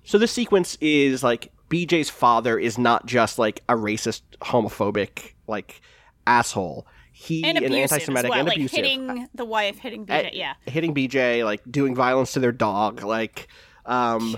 so 0.03 0.17
this 0.17 0.31
sequence 0.33 0.77
is 0.81 1.23
like 1.23 1.53
BJ's 1.71 2.09
father 2.09 2.59
is 2.59 2.77
not 2.77 3.05
just 3.05 3.39
like 3.39 3.63
a 3.69 3.75
racist, 3.75 4.21
homophobic, 4.41 5.33
like 5.47 5.81
asshole. 6.27 6.85
He 7.13 7.43
and 7.43 7.57
an 7.57 7.73
anti-Semitic 7.73 8.29
well. 8.29 8.39
and 8.39 8.47
like 8.47 8.57
abusive 8.57 8.75
hitting 8.75 9.27
the 9.33 9.45
wife, 9.45 9.77
hitting 9.79 10.05
BJ. 10.05 10.25
at- 10.25 10.33
yeah. 10.33 10.53
hitting 10.65 10.93
BJ, 10.93 11.45
like 11.45 11.61
doing 11.69 11.95
violence 11.95 12.33
to 12.33 12.39
their 12.39 12.51
dog, 12.51 13.03
like 13.03 13.47
um 13.85 14.37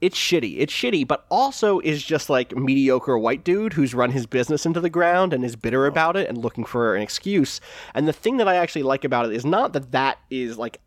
it's 0.00 0.18
shitty. 0.18 0.56
It's 0.58 0.72
shitty, 0.72 1.06
but 1.06 1.24
also 1.30 1.78
is 1.78 2.02
just 2.02 2.28
like 2.28 2.56
mediocre 2.56 3.16
white 3.16 3.44
dude 3.44 3.72
who's 3.74 3.94
run 3.94 4.10
his 4.10 4.26
business 4.26 4.66
into 4.66 4.80
the 4.80 4.90
ground 4.90 5.32
and 5.32 5.44
is 5.44 5.54
bitter 5.54 5.86
about 5.86 6.16
it 6.16 6.28
and 6.28 6.36
looking 6.36 6.64
for 6.64 6.96
an 6.96 7.02
excuse. 7.02 7.60
And 7.94 8.08
the 8.08 8.12
thing 8.12 8.38
that 8.38 8.48
I 8.48 8.56
actually 8.56 8.82
like 8.82 9.04
about 9.04 9.26
it 9.26 9.32
is 9.32 9.44
not 9.44 9.72
that 9.74 9.92
that 9.92 10.18
is 10.28 10.58
like 10.58 10.80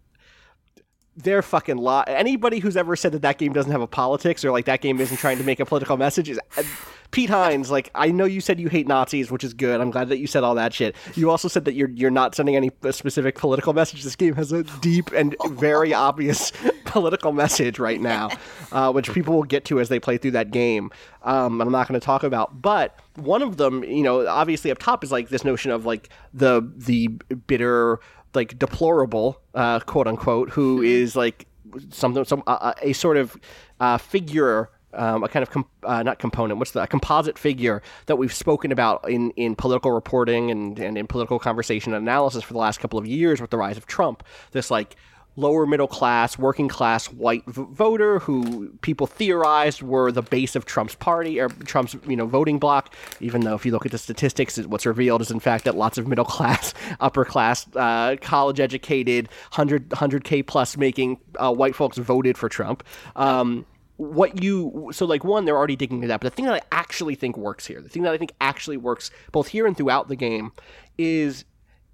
their 1.15 1.41
fucking 1.41 1.77
law. 1.77 2.03
Anybody 2.07 2.59
who's 2.59 2.75
ever 2.75 2.95
said 2.95 3.11
that 3.13 3.21
that 3.21 3.37
game 3.37 3.53
doesn't 3.53 3.71
have 3.71 3.81
a 3.81 3.87
politics 3.87 4.43
or 4.43 4.51
like 4.51 4.65
that 4.65 4.81
game 4.81 4.99
isn't 4.99 5.17
trying 5.17 5.37
to 5.37 5.43
make 5.43 5.59
a 5.59 5.65
political 5.65 5.97
message 5.97 6.29
is 6.29 6.39
uh, 6.57 6.63
Pete 7.11 7.29
Hines. 7.29 7.71
Like 7.71 7.89
I 7.95 8.11
know 8.11 8.25
you 8.25 8.41
said 8.41 8.59
you 8.59 8.67
hate 8.67 8.87
Nazis, 8.87 9.31
which 9.31 9.43
is 9.43 9.53
good. 9.53 9.79
I'm 9.79 9.91
glad 9.91 10.09
that 10.09 10.17
you 10.17 10.27
said 10.27 10.43
all 10.43 10.55
that 10.55 10.73
shit. 10.73 10.95
You 11.13 11.31
also 11.31 11.47
said 11.47 11.65
that 11.65 11.73
you're 11.73 11.89
you're 11.89 12.11
not 12.11 12.35
sending 12.35 12.55
any 12.55 12.71
uh, 12.83 12.91
specific 12.91 13.35
political 13.35 13.73
message. 13.73 14.03
This 14.03 14.15
game 14.15 14.35
has 14.35 14.51
a 14.51 14.63
deep 14.81 15.11
and 15.13 15.35
very 15.51 15.93
obvious 15.93 16.51
political 16.85 17.31
message 17.31 17.79
right 17.79 18.01
now, 18.01 18.29
uh, 18.71 18.91
which 18.91 19.11
people 19.13 19.35
will 19.35 19.43
get 19.43 19.63
to 19.65 19.79
as 19.79 19.89
they 19.89 19.99
play 19.99 20.17
through 20.17 20.31
that 20.31 20.51
game. 20.51 20.91
Um, 21.23 21.61
I'm 21.61 21.71
not 21.71 21.87
going 21.87 21.99
to 21.99 22.05
talk 22.05 22.23
about, 22.23 22.61
but 22.61 22.99
one 23.15 23.41
of 23.41 23.57
them, 23.57 23.83
you 23.83 24.03
know, 24.03 24.27
obviously 24.27 24.69
up 24.69 24.77
top 24.79 25.03
is 25.03 25.11
like 25.11 25.29
this 25.29 25.45
notion 25.45 25.71
of 25.71 25.85
like 25.85 26.09
the 26.33 26.69
the 26.75 27.07
bitter 27.47 27.99
like 28.35 28.57
deplorable, 28.59 29.41
uh, 29.53 29.79
quote 29.81 30.07
unquote, 30.07 30.49
who 30.49 30.81
is 30.81 31.15
like 31.15 31.47
something, 31.89 32.23
some 32.25 32.43
uh, 32.47 32.73
a 32.81 32.93
sort 32.93 33.17
of 33.17 33.37
uh, 33.79 33.97
figure. 33.97 34.69
Um, 34.97 35.25
a 35.25 35.27
kind 35.27 35.43
of 35.43 35.49
com- 35.49 35.67
uh, 35.83 36.03
not 36.03 36.19
component. 36.19 36.57
What's 36.57 36.71
the 36.71 36.81
a 36.81 36.87
composite 36.87 37.37
figure 37.37 37.81
that 38.05 38.15
we've 38.15 38.33
spoken 38.33 38.71
about 38.71 39.09
in, 39.09 39.31
in 39.31 39.53
political 39.53 39.91
reporting 39.91 40.51
and, 40.51 40.79
and 40.79 40.97
in 40.97 41.05
political 41.05 41.37
conversation 41.37 41.93
and 41.93 42.01
analysis 42.01 42.45
for 42.45 42.53
the 42.53 42.59
last 42.59 42.79
couple 42.79 42.97
of 42.97 43.05
years 43.05 43.41
with 43.41 43.49
the 43.49 43.57
rise 43.57 43.75
of 43.75 43.87
Trump. 43.87 44.23
This 44.51 44.71
like 44.71 44.95
lower 45.35 45.65
middle 45.65 45.87
class, 45.87 46.37
working 46.37 46.67
class 46.67 47.07
white 47.07 47.45
v- 47.45 47.65
voter 47.71 48.19
who 48.19 48.69
people 48.81 49.07
theorized 49.07 49.81
were 49.81 50.11
the 50.11 50.21
base 50.21 50.55
of 50.55 50.65
Trump's 50.65 50.95
party 50.95 51.39
or 51.39 51.49
Trump's 51.49 51.95
you 52.07 52.15
know 52.15 52.25
voting 52.25 52.59
bloc. 52.59 52.93
Even 53.19 53.41
though 53.41 53.55
if 53.55 53.65
you 53.65 53.71
look 53.71 53.85
at 53.85 53.91
the 53.91 53.97
statistics, 53.97 54.57
what's 54.57 54.85
revealed 54.85 55.21
is 55.21 55.31
in 55.31 55.39
fact 55.39 55.65
that 55.65 55.75
lots 55.75 55.97
of 55.97 56.07
middle 56.07 56.25
class, 56.35 56.73
upper 56.99 57.25
class, 57.25 57.67
uh, 57.75 58.15
college 58.21 58.59
educated, 58.59 59.29
100 59.53 60.23
k 60.23 60.43
plus 60.43 60.77
making 60.77 61.19
uh, 61.37 61.53
white 61.53 61.75
folks 61.75 61.97
voted 61.97 62.37
for 62.37 62.49
Trump. 62.49 62.83
Um, 63.15 63.65
what 63.97 64.43
you 64.43 64.89
so 64.91 65.05
like 65.05 65.23
one 65.23 65.45
they're 65.45 65.55
already 65.55 65.77
digging 65.77 65.97
into 65.97 66.07
that 66.09 66.19
but 66.19 66.29
the 66.29 66.35
thing 66.35 66.43
that 66.43 66.53
i 66.53 66.61
actually 66.73 67.15
think 67.15 67.37
works 67.37 67.65
here 67.65 67.79
the 67.79 67.87
thing 67.87 68.03
that 68.03 68.11
i 68.11 68.17
think 68.17 68.33
actually 68.41 68.75
works 68.75 69.09
both 69.31 69.47
here 69.47 69.65
and 69.65 69.77
throughout 69.77 70.09
the 70.09 70.17
game 70.17 70.51
is 70.97 71.45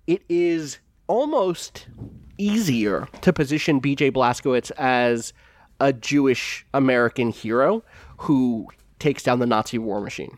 it 0.07 0.23
is 0.27 0.79
almost 1.05 1.87
easier 2.41 3.07
to 3.21 3.31
position 3.31 3.79
BJ 3.79 4.11
Blazkowicz 4.11 4.71
as 4.77 5.33
a 5.79 5.93
Jewish 5.93 6.65
American 6.73 7.29
hero 7.29 7.83
who 8.17 8.67
takes 8.99 9.23
down 9.23 9.39
the 9.39 9.45
Nazi 9.45 9.77
war 9.77 10.01
machine. 10.01 10.37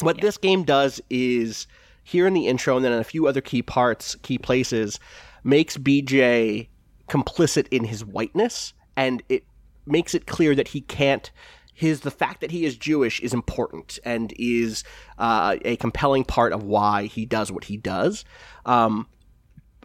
What 0.00 0.20
this 0.20 0.36
game 0.36 0.64
does 0.64 1.00
is 1.10 1.66
here 2.04 2.26
in 2.26 2.34
the 2.34 2.48
intro 2.48 2.76
and 2.76 2.84
then 2.84 2.92
in 2.92 2.98
a 2.98 3.04
few 3.04 3.26
other 3.26 3.40
key 3.40 3.62
parts, 3.62 4.16
key 4.22 4.38
places, 4.38 4.98
makes 5.44 5.76
BJ 5.76 6.68
complicit 7.08 7.66
in 7.70 7.84
his 7.84 8.04
whiteness, 8.04 8.72
and 8.96 9.22
it 9.28 9.44
makes 9.86 10.14
it 10.14 10.26
clear 10.26 10.54
that 10.54 10.68
he 10.68 10.80
can't. 10.82 11.30
His 11.74 12.00
the 12.00 12.10
fact 12.10 12.40
that 12.42 12.50
he 12.50 12.64
is 12.64 12.76
Jewish 12.76 13.20
is 13.20 13.32
important 13.32 13.98
and 14.04 14.32
is 14.38 14.84
uh, 15.18 15.56
a 15.64 15.76
compelling 15.76 16.24
part 16.24 16.52
of 16.52 16.62
why 16.62 17.06
he 17.06 17.24
does 17.24 17.50
what 17.50 17.64
he 17.64 17.76
does. 17.76 18.24
Um, 18.66 19.06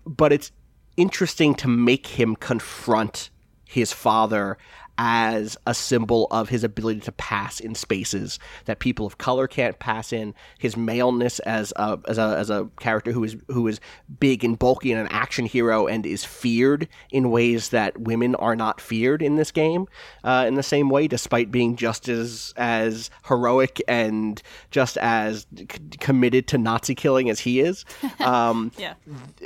but 0.05 0.31
it's 0.33 0.51
interesting 0.97 1.55
to 1.55 1.67
make 1.67 2.07
him 2.07 2.35
confront 2.35 3.29
his 3.65 3.93
father 3.93 4.57
as 4.97 5.57
a 5.67 5.73
symbol 5.73 6.27
of 6.31 6.49
his 6.49 6.63
ability 6.63 6.99
to 7.01 7.11
pass 7.11 7.59
in 7.59 7.75
spaces 7.75 8.39
that 8.65 8.79
people 8.79 9.05
of 9.05 9.17
color 9.17 9.47
can't 9.47 9.77
pass 9.79 10.11
in. 10.11 10.33
His 10.57 10.75
maleness 10.75 11.39
as 11.39 11.71
a 11.75 11.99
as 12.07 12.17
a 12.17 12.35
as 12.37 12.49
a 12.49 12.69
character 12.79 13.11
who 13.11 13.23
is 13.23 13.35
who 13.47 13.67
is 13.67 13.79
big 14.19 14.43
and 14.43 14.57
bulky 14.57 14.91
and 14.91 15.01
an 15.01 15.07
action 15.11 15.45
hero 15.45 15.87
and 15.87 16.05
is 16.05 16.25
feared 16.25 16.87
in 17.11 17.29
ways 17.29 17.69
that 17.69 17.99
women 17.99 18.35
are 18.35 18.55
not 18.55 18.81
feared 18.81 19.21
in 19.21 19.35
this 19.35 19.51
game. 19.51 19.87
Uh, 20.23 20.45
in 20.47 20.55
the 20.55 20.63
same 20.63 20.89
way, 20.89 21.07
despite 21.07 21.51
being 21.51 21.75
just 21.75 22.09
as 22.09 22.53
as 22.57 23.09
heroic 23.27 23.81
and 23.87 24.41
just 24.71 24.97
as 24.97 25.45
c- 25.57 25.65
committed 25.99 26.47
to 26.47 26.57
Nazi 26.57 26.95
killing 26.95 27.29
as 27.29 27.41
he 27.41 27.59
is. 27.59 27.85
Um, 28.19 28.71
Yeah. 28.77 28.93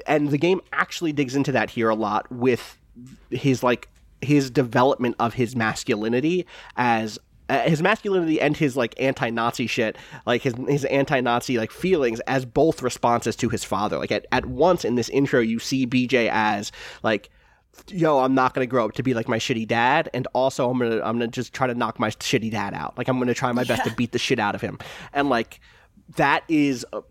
and 0.07 0.29
the 0.29 0.37
game 0.37 0.61
actually 0.73 1.11
digs 1.13 1.35
into 1.35 1.51
that 1.51 1.69
here 1.71 1.89
a 1.89 1.95
lot 1.95 2.31
with 2.31 2.77
his 3.29 3.63
like 3.63 3.87
his 4.21 4.49
development 4.49 5.15
of 5.19 5.33
his 5.33 5.55
masculinity 5.55 6.45
as 6.75 7.19
uh, 7.51 7.63
his 7.63 7.81
masculinity 7.81 8.39
and 8.39 8.55
his 8.55 8.77
like 8.77 8.95
anti-Nazi 8.97 9.67
shit, 9.67 9.97
like 10.25 10.41
his 10.41 10.53
his 10.69 10.85
anti-Nazi 10.85 11.57
like 11.57 11.69
feelings 11.69 12.21
as 12.21 12.45
both 12.45 12.81
responses 12.81 13.35
to 13.35 13.49
his 13.49 13.63
father. 13.63 13.97
Like 13.97 14.11
at, 14.11 14.25
at 14.31 14.45
once 14.45 14.85
in 14.85 14.95
this 14.95 15.09
intro, 15.09 15.41
you 15.41 15.59
see 15.59 15.85
BJ 15.85 16.29
as 16.31 16.71
like, 17.03 17.29
yo, 17.89 18.19
I'm 18.19 18.33
not 18.33 18.53
gonna 18.53 18.67
grow 18.67 18.85
up 18.85 18.93
to 18.93 19.03
be 19.03 19.13
like 19.13 19.27
my 19.27 19.37
shitty 19.37 19.67
dad, 19.67 20.09
and 20.13 20.27
also 20.33 20.69
I'm 20.69 20.79
gonna 20.79 21.01
I'm 21.03 21.19
gonna 21.19 21.27
just 21.27 21.51
try 21.51 21.67
to 21.67 21.75
knock 21.75 21.99
my 21.99 22.09
shitty 22.09 22.51
dad 22.51 22.73
out. 22.73 22.97
Like 22.97 23.09
I'm 23.09 23.19
gonna 23.19 23.33
try 23.33 23.51
my 23.51 23.65
best 23.65 23.83
to 23.83 23.93
beat 23.95 24.13
the 24.13 24.19
shit 24.19 24.39
out 24.39 24.55
of 24.55 24.61
him, 24.61 24.79
and 25.11 25.27
like 25.27 25.59
that 26.15 26.43
is 26.47 26.85
uh, 26.93 27.01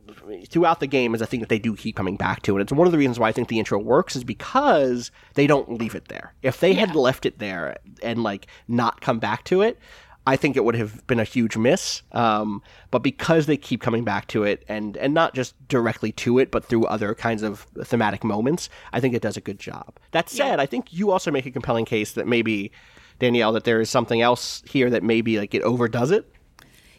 throughout 0.48 0.80
the 0.80 0.86
game 0.86 1.14
is 1.14 1.20
a 1.20 1.26
thing 1.26 1.40
that 1.40 1.48
they 1.48 1.58
do 1.58 1.76
keep 1.76 1.96
coming 1.96 2.16
back 2.16 2.42
to. 2.42 2.54
And 2.54 2.62
it's 2.62 2.72
one 2.72 2.86
of 2.86 2.92
the 2.92 2.98
reasons 2.98 3.18
why 3.18 3.28
i 3.28 3.32
think 3.32 3.48
the 3.48 3.58
intro 3.58 3.78
works 3.78 4.16
is 4.16 4.24
because 4.24 5.10
they 5.34 5.46
don't 5.46 5.78
leave 5.78 5.94
it 5.94 6.08
there. 6.08 6.34
If 6.42 6.60
they 6.60 6.74
had 6.74 6.94
left 6.94 7.26
it 7.26 7.38
there 7.38 7.76
and 8.02 8.22
like 8.22 8.46
not 8.68 9.00
come 9.00 9.18
back 9.18 9.44
to 9.44 9.62
it 9.62 9.78
i 10.26 10.36
think 10.36 10.54
it 10.54 10.64
would 10.64 10.74
have 10.74 11.06
been 11.06 11.18
a 11.18 11.24
huge 11.24 11.56
miss. 11.56 12.02
Um, 12.12 12.62
but 12.90 12.98
because 12.98 13.46
they 13.46 13.56
keep 13.56 13.80
coming 13.80 14.04
back 14.04 14.26
to 14.28 14.44
it 14.44 14.64
and 14.68 14.96
and 14.98 15.14
not 15.14 15.34
just 15.34 15.54
directly 15.68 16.12
to 16.12 16.38
it 16.38 16.50
but 16.50 16.64
through 16.64 16.84
other 16.86 17.14
kinds 17.14 17.42
of 17.42 17.66
thematic 17.84 18.22
moments 18.22 18.68
i 18.92 19.00
think 19.00 19.14
it 19.14 19.22
does 19.22 19.36
a 19.36 19.40
good 19.40 19.58
job. 19.58 19.98
That 20.12 20.28
said 20.28 20.60
i 20.60 20.66
think 20.66 20.92
you 20.92 21.10
also 21.10 21.30
make 21.30 21.46
a 21.46 21.50
compelling 21.50 21.84
case 21.84 22.12
that 22.12 22.26
maybe 22.26 22.70
danielle 23.18 23.52
that 23.52 23.64
there 23.64 23.80
is 23.80 23.90
something 23.90 24.20
else 24.20 24.62
here 24.66 24.90
that 24.90 25.02
maybe 25.02 25.38
like 25.38 25.54
it 25.54 25.62
overdoes 25.62 26.10
it 26.10 26.30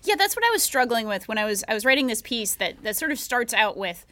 Yeah, 0.03 0.15
that's 0.15 0.35
what 0.35 0.45
I 0.45 0.49
was 0.51 0.63
struggling 0.63 1.07
with 1.07 1.27
when 1.27 1.37
I 1.37 1.45
was 1.45 1.63
I 1.67 1.73
was 1.73 1.85
writing 1.85 2.07
this 2.07 2.21
piece 2.21 2.55
that 2.55 2.83
that 2.83 2.95
sort 2.95 3.11
of 3.11 3.19
starts 3.19 3.53
out 3.53 3.77
with 3.77 4.05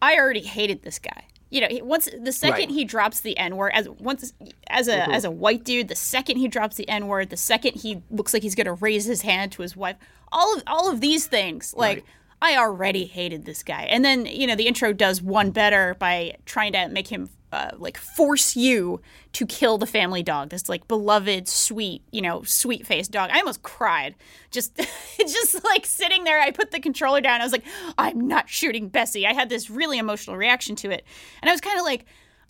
I 0.00 0.16
already 0.16 0.42
hated 0.42 0.82
this 0.82 0.98
guy. 0.98 1.24
You 1.48 1.60
know, 1.60 1.68
he, 1.68 1.80
once 1.80 2.08
the 2.20 2.32
second 2.32 2.68
Right. 2.68 2.70
he 2.70 2.84
drops 2.84 3.20
the 3.20 3.38
N 3.38 3.56
word 3.56 3.72
as 3.74 3.88
once 3.88 4.32
as 4.68 4.88
a 4.88 4.98
mm-hmm. 4.98 5.12
as 5.12 5.24
a 5.24 5.30
white 5.30 5.64
dude, 5.64 5.88
the 5.88 5.94
second 5.96 6.38
he 6.38 6.48
drops 6.48 6.76
the 6.76 6.88
N 6.88 7.06
word, 7.06 7.30
the 7.30 7.36
second 7.36 7.76
he 7.76 8.02
looks 8.10 8.34
like 8.34 8.42
he's 8.42 8.54
going 8.54 8.66
to 8.66 8.74
raise 8.74 9.04
his 9.04 9.22
hand 9.22 9.52
to 9.52 9.62
his 9.62 9.76
wife, 9.76 9.96
all 10.32 10.56
of 10.56 10.62
all 10.66 10.90
of 10.90 11.00
these 11.00 11.26
things 11.26 11.72
like 11.76 12.04
I 12.42 12.56
already 12.56 13.06
hated 13.06 13.44
this 13.44 13.62
guy. 13.62 13.84
And 13.84 14.04
then, 14.04 14.26
you 14.26 14.46
know, 14.46 14.54
the 14.54 14.66
intro 14.66 14.92
does 14.92 15.22
one 15.22 15.50
better 15.50 15.96
by 15.98 16.36
trying 16.44 16.72
to 16.72 16.88
make 16.88 17.08
him 17.08 17.30
uh, 17.52 17.70
like 17.78 17.96
force 17.96 18.56
you 18.56 19.00
to 19.32 19.46
kill 19.46 19.78
the 19.78 19.86
family 19.86 20.22
dog. 20.22 20.50
This 20.50 20.68
like 20.68 20.88
beloved, 20.88 21.48
sweet, 21.48 22.02
you 22.10 22.20
know, 22.20 22.42
sweet 22.42 22.86
faced 22.86 23.12
dog. 23.12 23.30
I 23.32 23.38
almost 23.38 23.62
cried. 23.62 24.14
Just, 24.50 24.76
just 25.18 25.64
like 25.64 25.86
sitting 25.86 26.24
there. 26.24 26.40
I 26.40 26.50
put 26.50 26.70
the 26.70 26.80
controller 26.80 27.20
down. 27.20 27.40
I 27.40 27.44
was 27.44 27.52
like, 27.52 27.64
I'm 27.98 28.26
not 28.26 28.48
shooting 28.48 28.88
Bessie. 28.88 29.26
I 29.26 29.32
had 29.32 29.48
this 29.48 29.70
really 29.70 29.98
emotional 29.98 30.36
reaction 30.36 30.76
to 30.76 30.90
it, 30.90 31.04
and 31.42 31.48
I 31.48 31.52
was 31.52 31.60
kind 31.60 31.78
of 31.78 31.84
like. 31.84 32.04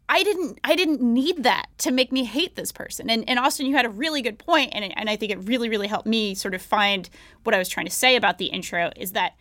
I 0.08 0.22
didn't 0.22 0.60
I 0.62 0.76
didn't 0.76 1.00
need 1.00 1.42
that 1.42 1.66
to 1.78 1.90
make 1.90 2.12
me 2.12 2.22
hate 2.22 2.54
this 2.54 2.70
person. 2.70 3.10
And 3.10 3.28
and 3.28 3.40
Austin, 3.40 3.66
you 3.66 3.74
had 3.74 3.86
a 3.86 3.90
really 3.90 4.22
good 4.22 4.38
point, 4.38 4.70
and 4.72 4.96
and 4.96 5.10
I 5.10 5.16
think 5.16 5.32
it 5.32 5.38
really 5.48 5.68
really 5.68 5.88
helped 5.88 6.06
me 6.06 6.36
sort 6.36 6.54
of 6.54 6.62
find 6.62 7.10
what 7.42 7.56
I 7.56 7.58
was 7.58 7.68
trying 7.68 7.86
to 7.86 7.92
say 7.92 8.14
about 8.14 8.38
the 8.38 8.46
intro 8.46 8.92
is 8.94 9.10
that 9.12 9.34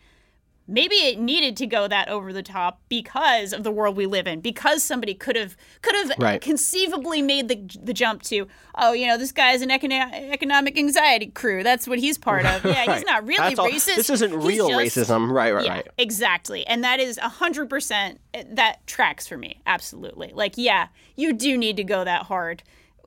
maybe 0.68 0.94
it 0.96 1.18
needed 1.18 1.56
to 1.58 1.66
go 1.66 1.86
that 1.88 2.08
over 2.08 2.32
the 2.32 2.42
top 2.42 2.80
because 2.88 3.52
of 3.52 3.62
the 3.64 3.70
world 3.70 3.96
we 3.96 4.06
live 4.06 4.26
in 4.26 4.40
because 4.40 4.82
somebody 4.82 5.14
could 5.14 5.36
have 5.36 5.56
could 5.82 5.94
have 5.94 6.12
Right. 6.18 6.40
conceivably 6.40 7.22
made 7.22 7.48
the 7.48 7.56
the 7.82 7.92
jump 7.92 8.22
to 8.24 8.48
oh 8.74 8.92
you 8.92 9.06
know 9.06 9.16
this 9.16 9.32
guy's 9.32 9.62
an 9.62 9.68
econo- 9.70 10.12
economic 10.32 10.76
anxiety 10.78 11.26
crew 11.26 11.62
that's 11.62 11.86
what 11.86 11.98
he's 11.98 12.18
part 12.18 12.44
of 12.46 12.64
yeah 12.64 12.94
he's 12.94 13.04
not 13.04 13.24
really 13.26 13.54
That's 13.54 13.58
all- 13.58 13.68
racist 13.68 13.96
this 13.96 14.10
isn't 14.10 14.32
He's 14.32 14.44
real 14.44 14.68
just- 14.68 14.96
racism 14.96 15.30
right 15.30 15.54
right 15.54 15.64
yeah, 15.64 15.72
right 15.74 15.88
exactly. 15.98 16.66
And 16.66 16.82
that 16.84 16.98
is 17.00 17.18
100% 17.18 18.18
eh, 18.34 18.44
that 18.52 18.86
tracks 18.86 19.26
for 19.26 19.36
me. 19.38 19.60
Absolutely. 19.66 20.30
Like, 20.34 20.54
yeah, 20.56 20.88
you 21.16 21.32
do 21.32 21.56
need 21.56 21.76
to 21.76 21.84
go 21.84 22.04
that 22.04 22.24
hard 22.24 22.62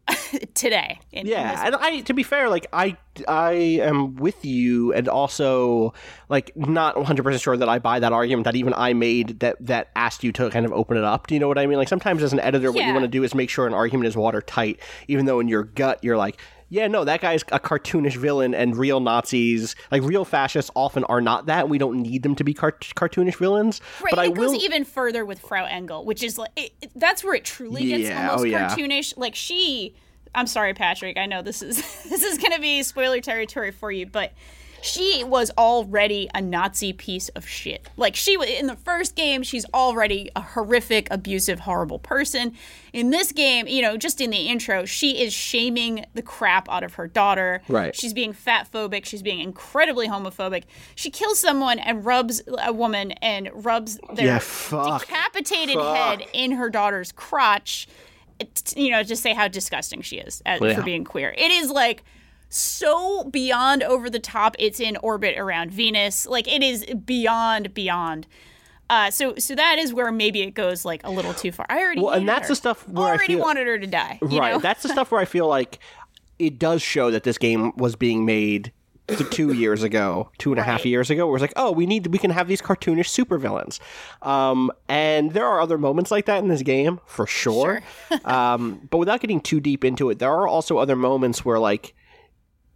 today. 0.53 0.99
in- 1.12 1.20
in 1.22 1.28
Yeah, 1.28 1.66
and 1.66 1.76
I 1.76 2.01
to 2.01 2.14
be 2.14 2.24
fair, 2.24 2.49
like 2.49 2.68
I 2.74 2.97
I 3.28 3.51
am 3.82 4.16
with 4.16 4.45
you, 4.45 4.93
and 4.93 5.07
also 5.07 5.93
like 6.30 6.51
not 6.55 6.95
one 6.95 7.05
hundred 7.05 7.24
percent 7.24 7.41
sure 7.41 7.57
that 7.57 7.70
I 7.70 7.80
buy 7.80 7.99
that 7.99 8.14
argument 8.14 8.45
that 8.45 8.55
even 8.55 8.74
I 8.76 8.93
made 8.93 9.39
that 9.41 9.57
that 9.66 9.89
asked 9.95 10.24
you 10.24 10.32
to 10.34 10.49
kind 10.49 10.66
of 10.66 10.72
open 10.72 10.97
it 10.97 11.03
up. 11.03 11.28
Do 11.28 11.34
you 11.34 11.39
know 11.39 11.47
what 11.47 11.57
I 11.57 11.66
mean? 11.66 11.78
Like 11.78 11.89
sometimes 11.89 12.24
as 12.24 12.34
an 12.34 12.39
editor, 12.39 12.72
what 12.72 12.86
you 12.86 12.93
want 12.93 13.03
to 13.03 13.10
do 13.10 13.24
is 13.24 13.34
make 13.36 13.49
sure 13.49 13.68
an 13.68 13.74
argument 13.74 14.07
is 14.07 14.16
watertight, 14.16 14.80
even 15.07 15.26
though 15.26 15.39
in 15.39 15.47
your 15.47 15.64
gut 15.64 16.03
you're 16.03 16.18
like. 16.18 16.39
Yeah, 16.72 16.88
no, 16.88 17.03
that 17.03 17.20
guy's 17.22 17.41
a 17.51 17.59
cartoonish 17.59 18.15
villain, 18.15 18.53
and 18.53 18.78
real 18.78 18.99
Nazis, 18.99 19.76
like 19.91 20.03
real 20.03 20.24
fascists, 20.24 20.70
often 20.76 21.03
are 21.05 21.20
not 21.20 21.47
that. 21.47 21.61
and 21.61 21.70
We 21.72 21.80
don't 21.80 22.01
need 22.01 22.22
them 22.24 22.36
to 22.36 22.43
be 22.43 22.53
cart- 22.53 22.91
cartoonish 22.95 23.38
villains. 23.38 23.82
Right, 24.01 24.11
but 24.11 24.20
I 24.20 24.26
it 24.26 24.38
will. 24.38 24.53
goes 24.53 24.63
even 24.63 24.86
further 24.86 25.26
with 25.26 25.39
Frau 25.39 25.65
Engel, 25.65 26.05
which 26.05 26.22
is 26.24 26.38
like 26.38 26.51
it, 26.55 26.72
it- 26.82 26.91
that's 26.95 27.24
where 27.24 27.34
it 27.34 27.43
truly 27.43 27.86
gets 27.88 28.03
Yeah, 28.09 28.30
almost 28.30 28.41
oh, 28.41 28.45
yeah. 28.45 28.70
cartoonish. 28.70 29.17
Like 29.17 29.34
she, 29.36 29.95
I'm 30.36 30.45
sorry, 30.47 30.74
Patrick. 30.76 31.17
I 31.17 31.26
know 31.26 31.41
this 31.41 31.61
is 31.63 31.78
this 32.09 32.24
is 32.24 32.38
going 32.38 32.53
to 32.53 32.61
be 32.61 32.84
spoiler 32.84 33.20
territory 33.20 33.72
for 33.72 33.91
you, 33.91 34.05
but 34.05 34.32
she 34.82 35.23
was 35.23 35.51
already 35.57 36.30
a 36.34 36.41
Nazi 36.41 36.93
piece 36.93 37.30
of 37.30 37.47
shit. 37.47 37.88
Like 37.97 38.15
she 38.15 38.36
in 38.57 38.67
the 38.67 38.75
first 38.75 39.15
game, 39.15 39.43
she's 39.43 39.65
already 39.73 40.30
a 40.36 40.41
horrific, 40.41 41.07
abusive, 41.11 41.61
horrible 41.61 41.99
person. 41.99 42.53
In 42.93 43.11
this 43.11 43.32
game, 43.32 43.67
you 43.67 43.82
know, 43.82 43.97
just 43.97 44.19
in 44.19 44.30
the 44.32 44.47
intro, 44.47 44.86
she 44.86 45.21
is 45.21 45.32
shaming 45.34 46.05
the 46.15 46.21
crap 46.21 46.67
out 46.69 46.84
of 46.84 46.95
her 46.95 47.07
daughter. 47.07 47.61
Right. 47.67 47.95
She's 47.95 48.13
being 48.13 48.34
fat 48.34 48.67
phobic. 48.71 49.05
She's 49.05 49.21
being 49.21 49.39
incredibly 49.39 50.07
homophobic. 50.07 50.63
She 50.95 51.11
kills 51.11 51.39
someone 51.39 51.77
and 51.80 52.03
rubs 52.05 52.41
a 52.57 52.73
woman 52.73 53.11
and 53.13 53.49
rubs 53.53 53.99
their 54.13 54.25
Yeah, 54.25 54.39
fuck. 54.39 55.01
decapitated 55.07 55.75
Fuck. 55.75 55.95
head 55.95 56.25
in 56.34 56.51
her 56.53 56.69
daughter's 56.69 57.11
crotch. 57.11 57.88
You 58.75 58.91
know, 58.91 59.03
to 59.03 59.15
say 59.17 59.34
how 59.34 59.49
disgusting 59.49 60.01
she 60.01 60.17
is 60.17 60.41
uh, 60.45 60.57
Yeah. 60.61 60.75
for 60.75 60.82
being 60.82 61.03
queer. 61.03 61.36
It 61.38 61.51
is 61.51 61.69
like 61.69 62.03
so 62.50 63.24
beyond 63.26 63.84
over 63.84 64.10
the 64.10 64.20
top. 64.20 64.56
It's 64.60 64.80
in 64.80 64.97
orbit 64.97 65.38
around 65.38 65.72
Venus. 65.72 66.26
Like 66.26 66.47
it 66.47 66.64
is 66.64 66.86
beyond 67.06 67.74
beyond. 67.74 68.28
Uh, 68.89 69.12
so 69.12 69.36
so 69.38 69.54
that 69.54 69.78
is 69.78 69.93
where 69.93 70.12
maybe 70.12 70.41
it 70.41 70.52
goes 70.56 70.84
like 70.84 71.02
a 71.06 71.12
little 71.12 71.34
too 71.34 71.52
far. 71.52 71.66
I 71.70 71.80
already 71.80 72.02
Well, 72.02 72.14
and 72.16 72.28
that's 72.28 72.47
her. 72.47 72.54
the 72.54 72.56
stuff 72.56 72.88
where 72.89 73.08
I 73.08 73.12
already 73.12 73.36
wanted 73.36 73.68
her 73.68 73.78
to 73.78 73.86
die. 73.88 74.18
you 74.28 74.39
right. 74.39 74.54
know? 74.54 74.60
That's 74.60 74.82
the 74.82 74.89
stuff 74.89 75.12
where 75.12 75.22
I 75.22 75.26
feel 75.26 75.47
like 75.47 75.78
it 76.39 76.58
does 76.58 76.82
show 76.82 77.12
that 77.12 77.24
this 77.24 77.38
game 77.38 77.72
was 77.78 77.95
being 77.95 78.26
made 78.26 78.72
two 79.32 79.54
years 79.54 79.82
ago, 79.84 80.30
two 80.38 80.52
and 80.52 80.60
a 80.60 80.64
half 80.64 80.80
Right. 80.82 80.86
years 80.86 81.10
ago, 81.10 81.26
where 81.28 81.36
it's 81.36 81.41
like, 81.41 81.54
oh, 81.56 81.72
we 81.72 81.86
need, 81.88 82.06
we 82.08 82.20
can 82.20 82.30
have 82.32 82.47
these 82.47 82.62
cartoonish 82.62 83.10
supervillains. 83.10 83.80
Um, 84.26 84.72
and 84.88 85.32
there 85.34 85.45
are 85.47 85.60
other 85.60 85.78
moments 85.80 86.12
like 86.12 86.26
that 86.28 86.43
in 86.43 86.47
this 86.47 86.62
game, 86.62 87.00
for 87.08 87.26
sure. 87.26 87.82
um, 88.26 88.88
but 88.91 88.97
without 89.00 89.20
getting 89.20 89.41
too 89.41 89.60
deep 89.60 89.84
into 89.84 90.10
it, 90.12 90.20
there 90.20 90.30
are 90.32 90.47
also 90.47 90.78
other 90.78 90.95
moments 90.95 91.43
where, 91.43 91.58
like, 91.60 91.95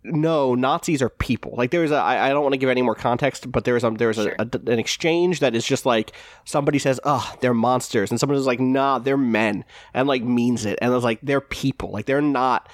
no, 0.03 0.55
Nazis 0.55 1.01
are 1.01 1.09
people. 1.09 1.53
Like 1.55 1.71
there's 1.71 1.91
a, 1.91 1.95
I, 1.95 2.27
I 2.27 2.29
don't 2.29 2.43
want 2.43 2.53
to 2.53 2.57
give 2.57 2.69
any 2.69 2.81
more 2.81 2.95
context, 2.95 3.51
but 3.51 3.63
there's 3.63 3.83
a, 3.83 3.91
there's 3.91 4.17
a, 4.17 4.31
a, 4.39 4.47
an 4.67 4.79
exchange 4.79 5.39
that 5.39 5.55
is 5.55 5.65
just 5.65 5.85
like 5.85 6.11
somebody 6.45 6.79
says, 6.79 6.99
"Oh, 7.03 7.33
they're 7.41 7.53
monsters," 7.53 8.11
and 8.11 8.19
someone 8.19 8.37
is 8.37 8.45
like, 8.45 8.59
"Nah, 8.59 8.99
they're 8.99 9.17
men," 9.17 9.63
and 9.93 10.07
like 10.07 10.23
means 10.23 10.65
it, 10.65 10.77
and 10.81 10.93
it's 10.93 11.03
like 11.03 11.19
they're 11.23 11.41
people. 11.41 11.91
Like 11.91 12.05
they're 12.05 12.21
not. 12.21 12.69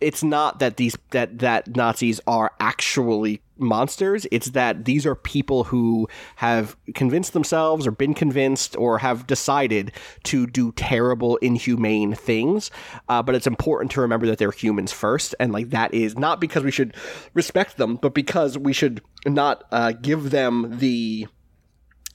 It's 0.00 0.22
not 0.22 0.60
that 0.60 0.76
these 0.76 0.96
that 1.10 1.40
that 1.40 1.74
Nazis 1.74 2.20
are 2.26 2.52
actually 2.60 3.42
monsters. 3.58 4.26
It's 4.30 4.50
that 4.50 4.84
these 4.84 5.06
are 5.06 5.14
people 5.14 5.64
who 5.64 6.08
have 6.36 6.76
convinced 6.94 7.32
themselves 7.32 7.86
or 7.86 7.90
been 7.90 8.14
convinced 8.14 8.76
or 8.76 8.98
have 8.98 9.26
decided 9.26 9.92
to 10.24 10.46
do 10.46 10.72
terrible, 10.72 11.36
inhumane 11.36 12.14
things. 12.14 12.70
Uh, 13.08 13.22
but 13.22 13.34
it's 13.34 13.46
important 13.46 13.90
to 13.92 14.00
remember 14.00 14.26
that 14.26 14.38
they're 14.38 14.50
humans 14.50 14.92
first. 14.92 15.34
And 15.40 15.52
like 15.52 15.70
that 15.70 15.94
is 15.94 16.16
not 16.18 16.40
because 16.40 16.64
we 16.64 16.70
should 16.70 16.94
respect 17.34 17.76
them, 17.76 17.96
but 17.96 18.14
because 18.14 18.56
we 18.56 18.72
should 18.72 19.02
not 19.26 19.64
uh, 19.72 19.92
give 19.92 20.30
them 20.30 20.78
the 20.78 21.26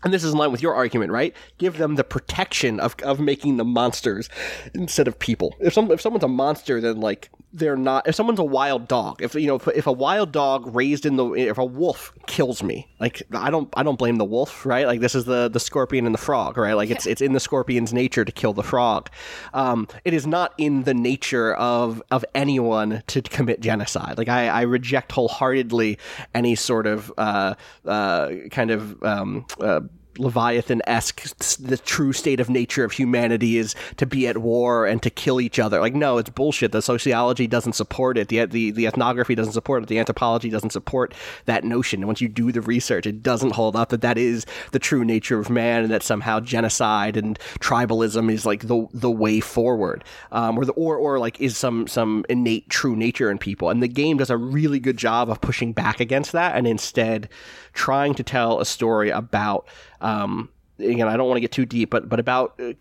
and 0.04 0.14
this 0.14 0.24
is 0.24 0.34
in 0.34 0.38
line 0.38 0.52
with 0.52 0.62
your 0.62 0.76
argument, 0.76 1.12
right? 1.12 1.34
Give 1.58 1.78
them 1.78 1.96
the 1.96 2.04
protection 2.04 2.80
of, 2.80 2.96
of 3.04 3.20
making 3.20 3.58
them 3.58 3.70
monsters 3.70 4.30
instead 4.74 5.08
of 5.08 5.18
people. 5.18 5.56
If 5.60 5.74
some 5.74 5.90
if 5.92 6.02
someone's 6.02 6.24
a 6.24 6.28
monster, 6.28 6.82
then 6.82 7.00
like 7.00 7.30
they're 7.54 7.78
not. 7.78 8.08
If 8.08 8.16
someone's 8.16 8.40
a 8.40 8.44
wild 8.44 8.88
dog, 8.88 9.22
if 9.22 9.36
you 9.36 9.48
know, 9.48 9.56
if, 9.56 9.68
if 9.70 9.88
a 9.88 9.92
wild 9.92 10.32
dog 10.32 10.76
raised 10.76 11.06
in 11.06 11.16
the, 11.16 11.32
if 11.34 11.58
a 11.60 11.66
wolf 11.66 12.12
kills 12.26 12.64
me, 12.64 12.88
like 13.00 13.22
I 13.32 13.52
don't 13.52 13.70
I 13.78 13.84
don't 13.84 13.98
blame 13.98 14.18
the 14.18 14.26
wolf, 14.26 14.66
right? 14.66 14.88
Like 14.88 15.00
this 15.00 15.14
is 15.14 15.26
the 15.26 15.50
the 15.50 15.60
scorpion 15.60 16.06
and 16.06 16.14
the 16.14 16.20
frog, 16.20 16.58
right? 16.58 16.74
Like 16.74 16.90
it's 16.90 17.06
it's 17.06 17.22
in 17.22 17.34
the 17.34 17.40
scorpion's 17.40 17.94
nature 17.94 18.26
to 18.26 18.32
kill 18.32 18.54
the 18.54 18.64
frog. 18.64 19.10
Um, 19.54 19.88
it 20.04 20.14
is 20.14 20.26
not 20.26 20.54
in 20.58 20.84
the 20.84 20.96
nature 20.96 21.54
of 21.54 22.02
of 22.10 22.26
anyone 22.34 23.04
to 23.08 23.22
commit 23.22 23.60
genocide. 23.62 24.18
Like 24.18 24.30
I, 24.30 24.48
I 24.48 24.62
reject 24.62 25.12
wholeheartedly 25.12 26.00
any 26.34 26.56
sort 26.56 26.88
of 26.88 27.14
uh, 27.18 27.54
uh, 27.86 28.32
kind 28.50 28.72
of 28.72 29.02
um, 29.04 29.46
uh, 29.60 29.82
Leviathan 30.18 30.82
esque, 30.88 31.24
the 31.58 31.78
true 31.78 32.14
state 32.14 32.40
of 32.40 32.50
nature 32.50 32.84
of 32.84 32.92
humanity 32.92 33.58
is 33.58 33.76
to 33.98 34.06
be 34.06 34.28
at 34.28 34.38
war 34.38 34.86
and 34.86 35.02
to 35.04 35.10
kill 35.10 35.42
each 35.42 35.60
other. 35.60 35.80
Like, 35.80 35.96
no, 35.96 36.18
it's 36.18 36.30
bullshit. 36.30 36.72
The 36.72 36.82
sociology 36.82 37.48
doesn't 37.48 37.74
support 37.74 38.18
it. 38.18 38.28
The, 38.28 38.46
the, 38.46 38.72
the 38.72 38.88
ethnography 38.88 39.36
doesn't 39.36 39.54
support 39.54 39.84
it. 39.84 39.90
The 39.90 40.00
anthropology 40.00 40.50
doesn't 40.50 40.72
support 40.72 41.14
that 41.46 41.64
notion. 41.64 42.02
And 42.02 42.08
once 42.08 42.22
you 42.22 42.28
do 42.28 42.52
the 42.52 42.62
research, 42.62 43.06
it 43.06 43.24
doesn't 43.24 43.52
hold 43.52 43.76
up 43.76 43.90
that 43.90 44.02
that 44.02 44.18
is 44.18 44.46
the 44.72 44.80
true 44.80 45.04
nature 45.06 45.40
of 45.40 45.50
man 45.50 45.84
and 45.84 45.92
that 45.92 46.04
somehow 46.04 46.40
genocide 46.40 47.18
and 47.18 47.38
tribalism 47.60 48.32
is 48.32 48.46
like 48.46 48.68
the, 48.68 48.88
the 48.94 49.12
way 49.12 49.40
forward. 49.40 50.04
Um, 50.32 50.58
or 50.58 50.66
the, 50.66 50.74
or, 50.74 50.98
or 50.98 51.20
like 51.20 51.40
is 51.42 51.58
some, 51.58 51.88
some 51.88 52.26
innate 52.30 52.70
true 52.70 52.96
nature 52.96 53.30
in 53.30 53.38
people. 53.38 53.70
And 53.70 53.82
the 53.82 53.88
game 53.88 54.18
does 54.18 54.30
a 54.30 54.38
really 54.38 54.80
good 54.80 54.98
job 54.98 55.30
of 55.30 55.42
pushing 55.42 55.74
back 55.74 56.00
against 56.00 56.32
that 56.34 56.56
and 56.56 56.68
instead 56.68 57.30
trying 57.74 58.14
to 58.14 58.24
tell 58.24 58.60
a 58.60 58.66
story 58.66 59.10
about 59.10 59.68
um, 60.04 60.50
again, 60.78 61.08
I 61.08 61.18
don't 61.18 61.28
want 61.28 61.38
to 61.38 61.42
get 61.42 61.52
too 61.52 61.66
deep, 61.66 61.90
but 61.90 62.08
but 62.08 62.20
about 62.20 62.60
uh, 62.60 62.74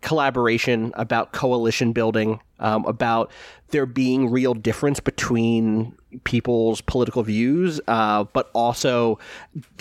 collaboration, 0.00 0.92
about 0.94 1.32
coalition 1.32 1.92
building, 1.92 2.40
um, 2.58 2.84
about 2.86 3.30
there 3.68 3.86
being 3.86 4.30
real 4.30 4.54
difference 4.54 4.98
between 4.98 5.94
people's 6.24 6.80
political 6.80 7.22
views, 7.22 7.80
uh, 7.86 8.24
but 8.24 8.50
also 8.52 9.18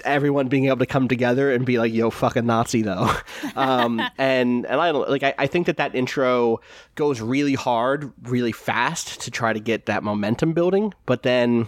everyone 0.03 0.47
being 0.47 0.65
able 0.65 0.77
to 0.77 0.85
come 0.85 1.07
together 1.07 1.51
and 1.53 1.65
be 1.65 1.77
like, 1.77 1.93
"Yo, 1.93 2.09
fucking 2.09 2.45
Nazi," 2.45 2.81
though. 2.81 3.09
um, 3.55 4.01
and 4.17 4.65
and 4.65 4.81
I 4.81 4.91
like. 4.91 5.23
I, 5.23 5.33
I 5.37 5.47
think 5.47 5.67
that 5.67 5.77
that 5.77 5.95
intro 5.95 6.59
goes 6.95 7.21
really 7.21 7.55
hard, 7.55 8.11
really 8.23 8.51
fast 8.51 9.21
to 9.21 9.31
try 9.31 9.53
to 9.53 9.59
get 9.59 9.85
that 9.85 10.03
momentum 10.03 10.53
building, 10.53 10.93
but 11.05 11.23
then 11.23 11.67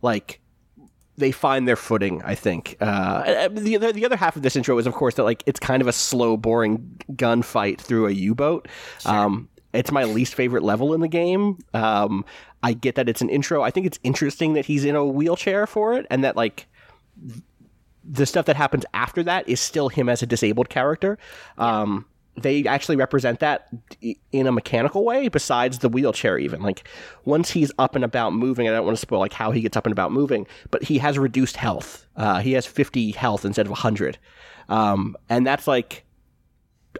like 0.00 0.40
they 1.16 1.30
find 1.30 1.66
their 1.68 1.76
footing. 1.76 2.22
I 2.24 2.34
think 2.34 2.76
uh, 2.80 3.48
the 3.48 3.76
other 3.76 3.92
the 3.92 4.04
other 4.04 4.16
half 4.16 4.36
of 4.36 4.42
this 4.42 4.56
intro 4.56 4.78
is, 4.78 4.86
of 4.86 4.94
course, 4.94 5.14
that 5.14 5.24
like 5.24 5.42
it's 5.46 5.60
kind 5.60 5.80
of 5.80 5.88
a 5.88 5.92
slow, 5.92 6.36
boring 6.36 7.00
gunfight 7.12 7.80
through 7.80 8.08
a 8.08 8.12
U 8.12 8.34
boat. 8.34 8.68
Sure. 9.00 9.12
Um, 9.12 9.48
it's 9.72 9.90
my 9.90 10.04
least 10.04 10.34
favorite 10.34 10.62
level 10.62 10.94
in 10.94 11.00
the 11.00 11.08
game. 11.08 11.58
Um, 11.74 12.24
I 12.62 12.72
get 12.72 12.94
that 12.94 13.08
it's 13.08 13.20
an 13.20 13.28
intro. 13.28 13.62
I 13.62 13.70
think 13.70 13.86
it's 13.86 13.98
interesting 14.02 14.54
that 14.54 14.64
he's 14.64 14.84
in 14.84 14.96
a 14.96 15.04
wheelchair 15.04 15.66
for 15.66 15.94
it, 15.94 16.06
and 16.10 16.24
that 16.24 16.36
like 16.36 16.66
the 18.04 18.26
stuff 18.26 18.46
that 18.46 18.56
happens 18.56 18.84
after 18.94 19.22
that 19.22 19.48
is 19.48 19.60
still 19.60 19.88
him 19.88 20.08
as 20.08 20.22
a 20.22 20.26
disabled 20.26 20.68
character. 20.68 21.18
Um, 21.58 22.06
they 22.36 22.64
actually 22.66 22.96
represent 22.96 23.40
that 23.40 23.68
in 24.32 24.46
a 24.46 24.52
mechanical 24.52 25.04
way 25.04 25.28
besides 25.28 25.78
the 25.78 25.88
wheelchair 25.88 26.38
even. 26.38 26.62
Like 26.62 26.88
once 27.24 27.50
he's 27.50 27.70
up 27.78 27.94
and 27.94 28.04
about 28.04 28.32
moving 28.32 28.68
i 28.68 28.72
don't 28.72 28.84
want 28.84 28.96
to 28.96 29.00
spoil 29.00 29.20
like 29.20 29.32
how 29.32 29.50
he 29.50 29.60
gets 29.60 29.76
up 29.76 29.86
and 29.86 29.92
about 29.92 30.12
moving 30.12 30.46
but 30.70 30.82
he 30.82 30.98
has 30.98 31.18
reduced 31.18 31.56
health. 31.56 32.06
Uh, 32.16 32.40
he 32.40 32.52
has 32.52 32.66
50 32.66 33.12
health 33.12 33.44
instead 33.44 33.66
of 33.66 33.70
100 33.70 34.18
um, 34.68 35.16
and 35.28 35.46
that's 35.46 35.66
like 35.66 36.04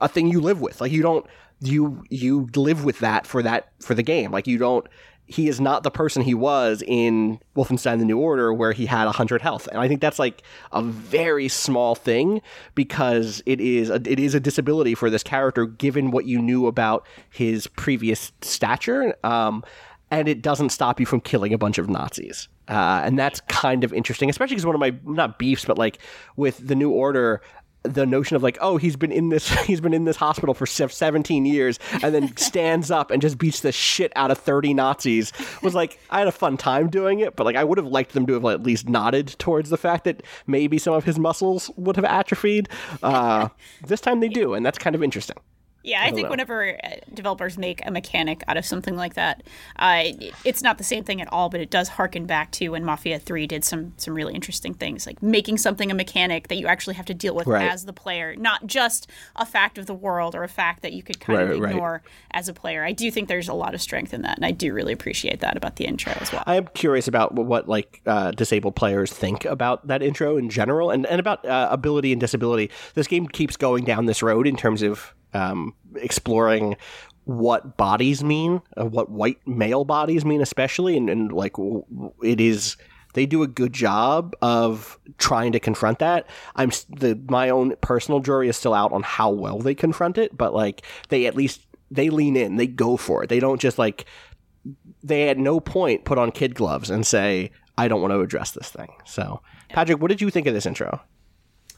a 0.01 0.09
thing 0.09 0.29
you 0.29 0.41
live 0.41 0.61
with. 0.61 0.81
Like 0.81 0.93
you 0.93 1.03
don't 1.03 1.27
you 1.61 2.05
you 2.11 2.49
live 2.57 2.85
with 2.85 2.99
that 2.99 3.27
for 3.27 3.43
that 3.43 3.71
for 3.81 3.95
the 3.95 4.03
game. 4.03 4.31
Like 4.31 4.47
you 4.47 4.59
don't 4.59 4.87
he 5.27 5.49
is 5.49 5.61
not 5.61 5.83
the 5.83 5.91
person 5.91 6.23
he 6.23 6.35
was 6.35 6.83
in 6.87 7.41
Wolfenstein 7.57 7.99
the 7.99 8.05
New 8.05 8.19
Order 8.19 8.53
where 8.53 8.73
he 8.73 8.87
had 8.87 9.07
100 9.07 9.41
health. 9.41 9.67
And 9.69 9.81
I 9.81 9.89
think 9.89 10.01
that's 10.01 10.19
like 10.19 10.43
a 10.73 10.83
very 10.83 11.49
small 11.49 11.95
thing 11.95 12.43
because 12.75 13.43
it 13.47 13.61
is 13.61 13.91
a, 13.91 13.95
it 13.95 14.21
is 14.21 14.35
a 14.35 14.41
disability 14.41 14.95
for 14.95 15.09
this 15.09 15.23
character 15.23 15.67
given 15.67 16.11
what 16.11 16.27
you 16.27 16.41
knew 16.41 16.67
about 16.67 17.07
his 17.31 17.67
previous 17.67 18.33
stature. 18.43 19.15
Um, 19.25 19.65
and 20.11 20.29
it 20.29 20.43
doesn't 20.43 20.69
stop 20.71 21.01
you 21.01 21.07
from 21.07 21.21
killing 21.21 21.55
a 21.55 21.59
bunch 21.59 21.79
of 21.79 21.89
Nazis. 21.89 22.49
Uh, 22.69 23.03
and 23.05 23.19
that's 23.19 23.41
kind 23.43 23.83
of 23.85 23.93
interesting, 23.93 24.31
especially 24.31 24.55
because 24.55 24.67
one 24.67 24.75
of 24.75 24.81
my 24.81 24.95
not 25.05 25.39
beefs, 25.39 25.65
but 25.65 25.79
like 25.79 25.99
with 26.37 26.67
the 26.67 26.75
New 26.75 26.91
Order, 26.91 27.41
the 27.85 28.07
notion 28.07 28.35
of 28.35 28.43
like, 28.43 28.59
oh, 28.61 28.77
he's 28.77 28.97
been 28.97 29.13
in 29.13 29.29
this, 29.29 29.49
he's 29.65 29.81
been 29.81 29.95
in 29.95 30.05
this 30.05 30.17
hospital 30.17 30.55
for 30.55 30.67
17 30.67 31.47
years, 31.47 31.79
and 32.03 32.15
then 32.15 32.37
stands 32.37 32.91
up 32.91 33.11
and 33.11 33.23
just 33.23 33.39
beats 33.39 33.61
the 33.61 33.73
shit 33.73 34.13
out 34.17 34.31
of 34.31 34.39
30 34.39 34.75
Nazis 34.75 35.33
was 35.63 35.75
like, 35.75 35.99
I 36.11 36.19
had 36.19 36.29
a 36.29 36.33
fun 36.33 36.57
time 36.57 36.89
doing 36.89 37.21
it, 37.21 37.37
but 37.37 37.45
like, 37.45 37.57
I 37.57 37.65
would 37.65 37.79
have 37.79 37.87
liked 37.87 38.13
them 38.13 38.27
to 38.27 38.35
have 38.35 38.45
at 38.47 38.63
least 38.63 38.89
nodded 38.89 39.37
towards 39.39 39.71
the 39.71 39.77
fact 39.77 40.05
that 40.05 40.23
maybe 40.47 40.79
some 40.79 40.95
of 40.95 41.05
his 41.05 41.19
muscles 41.19 41.71
would 41.77 41.97
have 41.97 42.05
atrophied. 42.05 42.69
Uh, 43.03 43.49
this 43.87 44.01
time 44.01 44.21
they 44.21 44.29
do, 44.29 44.55
and 44.55 44.65
that's 44.65 44.79
kind 44.79 44.97
of 44.97 45.03
interesting. 45.03 45.37
Yeah, 45.85 46.01
I, 46.01 46.07
I 46.07 46.11
think 46.13 46.25
know. 46.25 46.31
whenever 46.31 46.79
uh, 46.83 46.97
developers 47.13 47.59
make 47.59 47.85
a 47.87 47.91
mechanic 47.91 48.43
out 48.49 48.57
of 48.57 48.65
something 48.65 48.97
like 48.97 49.15
that, 49.15 49.43
uh, 49.79 50.05
it's 50.43 50.63
not 50.63 50.79
the 50.79 50.85
same 50.85 51.05
thing 51.05 51.21
at 51.21 51.31
all, 51.31 51.51
but 51.51 51.61
it 51.61 51.69
does 51.71 51.89
harken 51.89 52.25
back 52.25 52.51
to 52.53 52.71
when 52.71 52.87
Mafia 52.87 53.19
Three 53.19 53.47
did 53.47 53.65
some 53.65 53.93
some 53.99 54.15
really 54.15 54.35
interesting 54.35 54.73
things, 54.73 55.07
like 55.07 55.23
making 55.23 55.59
something 55.59 55.91
a 55.91 55.95
mechanic 55.95 56.49
that 56.49 56.57
you 56.57 56.67
actually 56.67 56.95
have 56.95 57.05
to 57.07 57.15
deal 57.15 57.35
with 57.35 57.47
right. 57.47 57.71
as 57.71 57.85
the 57.85 57.93
player, 57.93 58.35
not 58.35 58.67
just 58.67 59.11
a 59.37 59.45
fact 59.45 59.77
of 59.77 59.85
the 59.85 59.95
world 59.95 60.35
or 60.35 60.43
a 60.43 60.49
fact 60.49 60.81
that 60.81 60.95
you 60.95 61.03
could 61.03 61.21
kind 61.21 61.39
right, 61.39 61.51
of 61.51 61.63
ignore 61.63 61.93
right. 61.93 62.13
as 62.31 62.49
a 62.49 62.55
player. 62.55 62.83
I 62.83 62.93
do 62.93 63.11
think 63.11 63.29
there's 63.29 63.49
a 63.49 63.55
lot 63.55 63.75
of 63.75 63.83
strength 63.83 64.15
in 64.15 64.23
that, 64.23 64.39
and 64.39 64.47
I 64.47 64.53
do 64.53 64.73
really 64.73 64.95
appreciate 64.95 65.41
that 65.41 65.55
about 65.55 65.77
the 65.77 65.85
intro 65.85 66.15
as 66.19 66.33
well. 66.33 66.45
I 66.47 66.57
am 66.57 66.67
curious 66.69 67.09
about 67.09 67.35
what 67.35 67.69
like 67.69 68.01
uh, 68.07 68.31
disabled 68.31 68.75
players 68.75 69.13
think 69.13 69.45
about 69.45 69.87
that 69.87 70.03
intro 70.03 70.39
in 70.39 70.49
general, 70.49 70.91
and 70.91 71.05
and 71.05 71.21
about 71.21 71.45
uh, 71.45 71.69
ability 71.71 72.11
and 72.13 72.21
disability. 72.23 72.71
This 72.95 73.07
game 73.07 73.27
keeps 73.27 73.59
going 73.59 73.85
down 73.85 74.07
this 74.07 74.23
road 74.23 74.47
in 74.47 74.57
terms 74.57 74.81
of 74.81 75.15
um, 75.35 75.75
exploring 75.97 76.77
what 77.25 77.77
bodies 77.77 78.23
mean, 78.23 78.61
uh, 78.77 78.85
what 78.85 79.11
white 79.11 79.39
male 79.47 79.85
bodies 79.85 80.25
mean, 80.25 80.41
especially, 80.41 80.97
and, 80.97 81.11
and 81.11 81.33
like 81.33 81.55
it 82.23 82.41
is. 82.41 82.77
They 83.15 83.27
do 83.27 83.45
a 83.45 83.47
good 83.47 83.73
job 83.73 84.35
of 84.43 84.99
trying 85.19 85.53
to 85.53 85.61
confront 85.61 86.01
that. 86.01 86.27
I'm 86.57 86.71
the 86.89 87.17
my 87.29 87.49
own 87.49 87.77
personal 87.81 88.19
jury 88.19 88.49
is 88.49 88.57
still 88.57 88.75
out 88.75 88.93
on 88.93 89.05
how 89.05 89.31
well 89.31 89.61
they 89.61 89.75
confront 89.75 90.19
it, 90.19 90.37
but 90.37 90.53
like 90.53 90.83
they 91.11 91.27
at 91.27 91.37
least 91.37 91.65
they 91.93 92.11
lean 92.11 92.37
in, 92.37 92.57
they 92.57 92.67
go 92.67 92.97
for 92.97 93.23
it. 93.23 93.29
They 93.29 93.39
don't 93.39 93.61
just 93.61 93.79
like 93.79 94.05
they 95.03 95.29
at 95.29 95.39
no 95.39 95.61
point 95.61 96.05
put 96.05 96.19
on 96.19 96.33
kid 96.33 96.57
gloves 96.57 96.91
and 96.91 97.07
say, 97.07 97.53
"I 97.79 97.87
don't 97.87 98.01
want 98.01 98.13
to 98.13 98.21
address 98.21 98.51
this 98.51 98.69
thing." 98.69 98.91
So, 99.05 99.41
Patrick, 99.69 100.01
what 100.01 100.09
did 100.09 100.21
you 100.21 100.31
think 100.31 100.49
of 100.49 100.55
this 100.55 100.67
intro? 100.67 101.01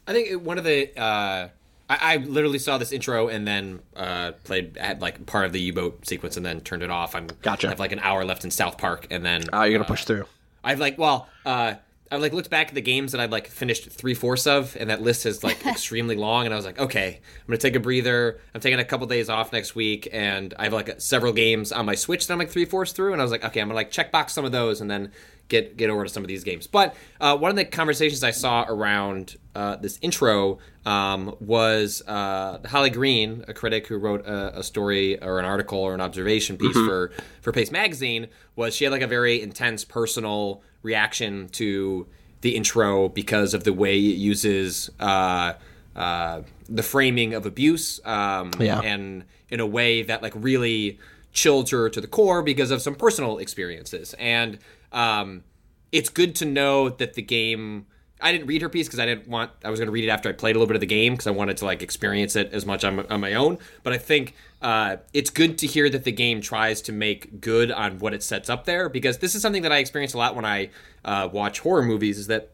I 0.06 0.12
think 0.12 0.42
one 0.42 0.56
of 0.56 0.64
the 0.64 0.98
uh, 0.98 1.48
I, 1.88 2.14
I 2.14 2.16
literally 2.16 2.58
saw 2.58 2.78
this 2.78 2.92
intro 2.92 3.28
and 3.28 3.46
then 3.46 3.80
uh, 3.94 4.32
played 4.44 4.76
at 4.76 5.00
like 5.00 5.24
part 5.26 5.46
of 5.46 5.52
the 5.52 5.60
U-boat 5.60 6.06
sequence 6.06 6.36
and 6.36 6.44
then 6.44 6.60
turned 6.60 6.82
it 6.82 6.90
off. 6.90 7.14
I'm 7.14 7.28
gotcha. 7.42 7.68
I 7.68 7.70
have 7.70 7.80
like 7.80 7.92
an 7.92 8.00
hour 8.00 8.24
left 8.24 8.44
in 8.44 8.50
South 8.50 8.78
Park 8.78 9.06
and 9.10 9.24
then. 9.24 9.44
Oh, 9.52 9.62
you're 9.62 9.78
gonna 9.78 9.84
uh, 9.84 9.88
push 9.88 10.04
through. 10.04 10.26
I've 10.64 10.80
like 10.80 10.98
well, 10.98 11.28
uh, 11.44 11.74
I 12.10 12.16
like 12.16 12.32
looked 12.32 12.50
back 12.50 12.68
at 12.68 12.74
the 12.74 12.80
games 12.80 13.12
that 13.12 13.20
I'd 13.20 13.32
like 13.32 13.48
finished 13.48 13.90
three 13.90 14.14
fourths 14.14 14.46
of, 14.46 14.76
and 14.78 14.90
that 14.90 15.02
list 15.02 15.26
is 15.26 15.42
like 15.42 15.64
extremely 15.66 16.16
long. 16.16 16.44
And 16.44 16.54
I 16.54 16.56
was 16.56 16.66
like, 16.66 16.78
okay, 16.78 17.20
I'm 17.20 17.46
gonna 17.46 17.58
take 17.58 17.74
a 17.74 17.80
breather. 17.80 18.40
I'm 18.54 18.60
taking 18.60 18.78
a 18.78 18.84
couple 18.84 19.06
days 19.06 19.28
off 19.28 19.52
next 19.52 19.74
week, 19.74 20.08
and 20.12 20.54
I 20.58 20.64
have 20.64 20.72
like 20.72 21.00
several 21.00 21.32
games 21.32 21.72
on 21.72 21.86
my 21.86 21.94
Switch 21.94 22.26
that 22.26 22.32
I'm 22.32 22.38
like 22.38 22.50
three 22.50 22.64
fourths 22.64 22.92
through. 22.92 23.12
And 23.12 23.20
I 23.20 23.24
was 23.24 23.32
like, 23.32 23.44
okay, 23.44 23.60
I'm 23.60 23.68
gonna 23.68 23.76
like 23.76 23.90
check 23.90 24.12
box 24.12 24.32
some 24.32 24.44
of 24.44 24.52
those, 24.52 24.80
and 24.80 24.90
then 24.90 25.12
get 25.48 25.76
get 25.76 25.90
over 25.90 26.04
to 26.04 26.08
some 26.08 26.22
of 26.22 26.28
these 26.28 26.44
games. 26.44 26.66
But 26.66 26.94
uh, 27.20 27.36
one 27.36 27.50
of 27.50 27.56
the 27.56 27.64
conversations 27.64 28.22
I 28.22 28.30
saw 28.30 28.64
around 28.68 29.36
uh, 29.54 29.76
this 29.76 29.98
intro 30.02 30.58
um, 30.84 31.34
was 31.40 32.02
uh, 32.06 32.58
Holly 32.66 32.90
Green, 32.90 33.44
a 33.48 33.54
critic 33.54 33.86
who 33.86 33.96
wrote 33.96 34.26
a, 34.26 34.58
a, 34.58 34.62
story 34.62 35.20
or 35.22 35.38
an 35.38 35.44
article 35.44 35.78
or 35.78 35.94
an 35.94 36.00
observation 36.00 36.56
piece 36.56 36.76
mm-hmm. 36.76 36.86
for 36.86 37.12
for 37.40 37.52
Paste 37.52 37.72
Magazine. 37.72 38.28
Was 38.54 38.74
she 38.74 38.84
had 38.84 38.92
like 38.92 39.02
a 39.02 39.06
very 39.06 39.40
intense 39.40 39.84
personal 39.84 40.62
reaction 40.82 41.48
to 41.50 42.06
the 42.42 42.54
intro 42.54 43.08
because 43.08 43.54
of 43.54 43.64
the 43.64 43.72
way 43.72 43.96
it 43.96 44.16
uses 44.16 44.90
uh, 45.00 45.54
uh, 45.96 46.42
the 46.68 46.82
framing 46.82 47.34
of 47.34 47.46
abuse 47.46 48.00
um, 48.04 48.50
yeah. 48.60 48.80
and 48.80 49.24
in 49.48 49.60
a 49.60 49.66
way 49.66 50.02
that 50.02 50.22
like 50.22 50.32
really 50.36 50.98
chilled 51.32 51.70
her 51.70 51.88
to 51.88 52.00
the 52.00 52.06
core 52.06 52.42
because 52.42 52.70
of 52.70 52.80
some 52.80 52.94
personal 52.94 53.38
experiences 53.38 54.14
and 54.18 54.58
um, 54.92 55.44
it's 55.92 56.08
good 56.08 56.34
to 56.36 56.44
know 56.44 56.88
that 56.88 57.14
the 57.14 57.22
game. 57.22 57.86
I 58.18 58.32
didn't 58.32 58.46
read 58.46 58.62
her 58.62 58.70
piece 58.70 58.86
because 58.86 58.98
I 58.98 59.04
didn't 59.04 59.28
want. 59.28 59.50
I 59.62 59.68
was 59.68 59.78
going 59.78 59.88
to 59.88 59.92
read 59.92 60.04
it 60.04 60.08
after 60.08 60.30
I 60.30 60.32
played 60.32 60.56
a 60.56 60.58
little 60.58 60.68
bit 60.68 60.76
of 60.76 60.80
the 60.80 60.86
game 60.86 61.12
because 61.12 61.26
I 61.26 61.32
wanted 61.32 61.58
to 61.58 61.66
like 61.66 61.82
experience 61.82 62.34
it 62.34 62.50
as 62.52 62.64
much 62.64 62.82
on, 62.82 63.00
on 63.10 63.20
my 63.20 63.34
own. 63.34 63.58
But 63.82 63.92
I 63.92 63.98
think 63.98 64.34
uh, 64.62 64.96
it's 65.12 65.28
good 65.28 65.58
to 65.58 65.66
hear 65.66 65.90
that 65.90 66.04
the 66.04 66.12
game 66.12 66.40
tries 66.40 66.80
to 66.82 66.92
make 66.92 67.42
good 67.42 67.70
on 67.70 67.98
what 67.98 68.14
it 68.14 68.22
sets 68.22 68.48
up 68.48 68.64
there 68.64 68.88
because 68.88 69.18
this 69.18 69.34
is 69.34 69.42
something 69.42 69.62
that 69.62 69.72
I 69.72 69.78
experience 69.78 70.14
a 70.14 70.18
lot 70.18 70.34
when 70.34 70.46
I 70.46 70.70
uh, 71.04 71.28
watch 71.30 71.60
horror 71.60 71.82
movies. 71.82 72.18
Is 72.18 72.28
that 72.28 72.52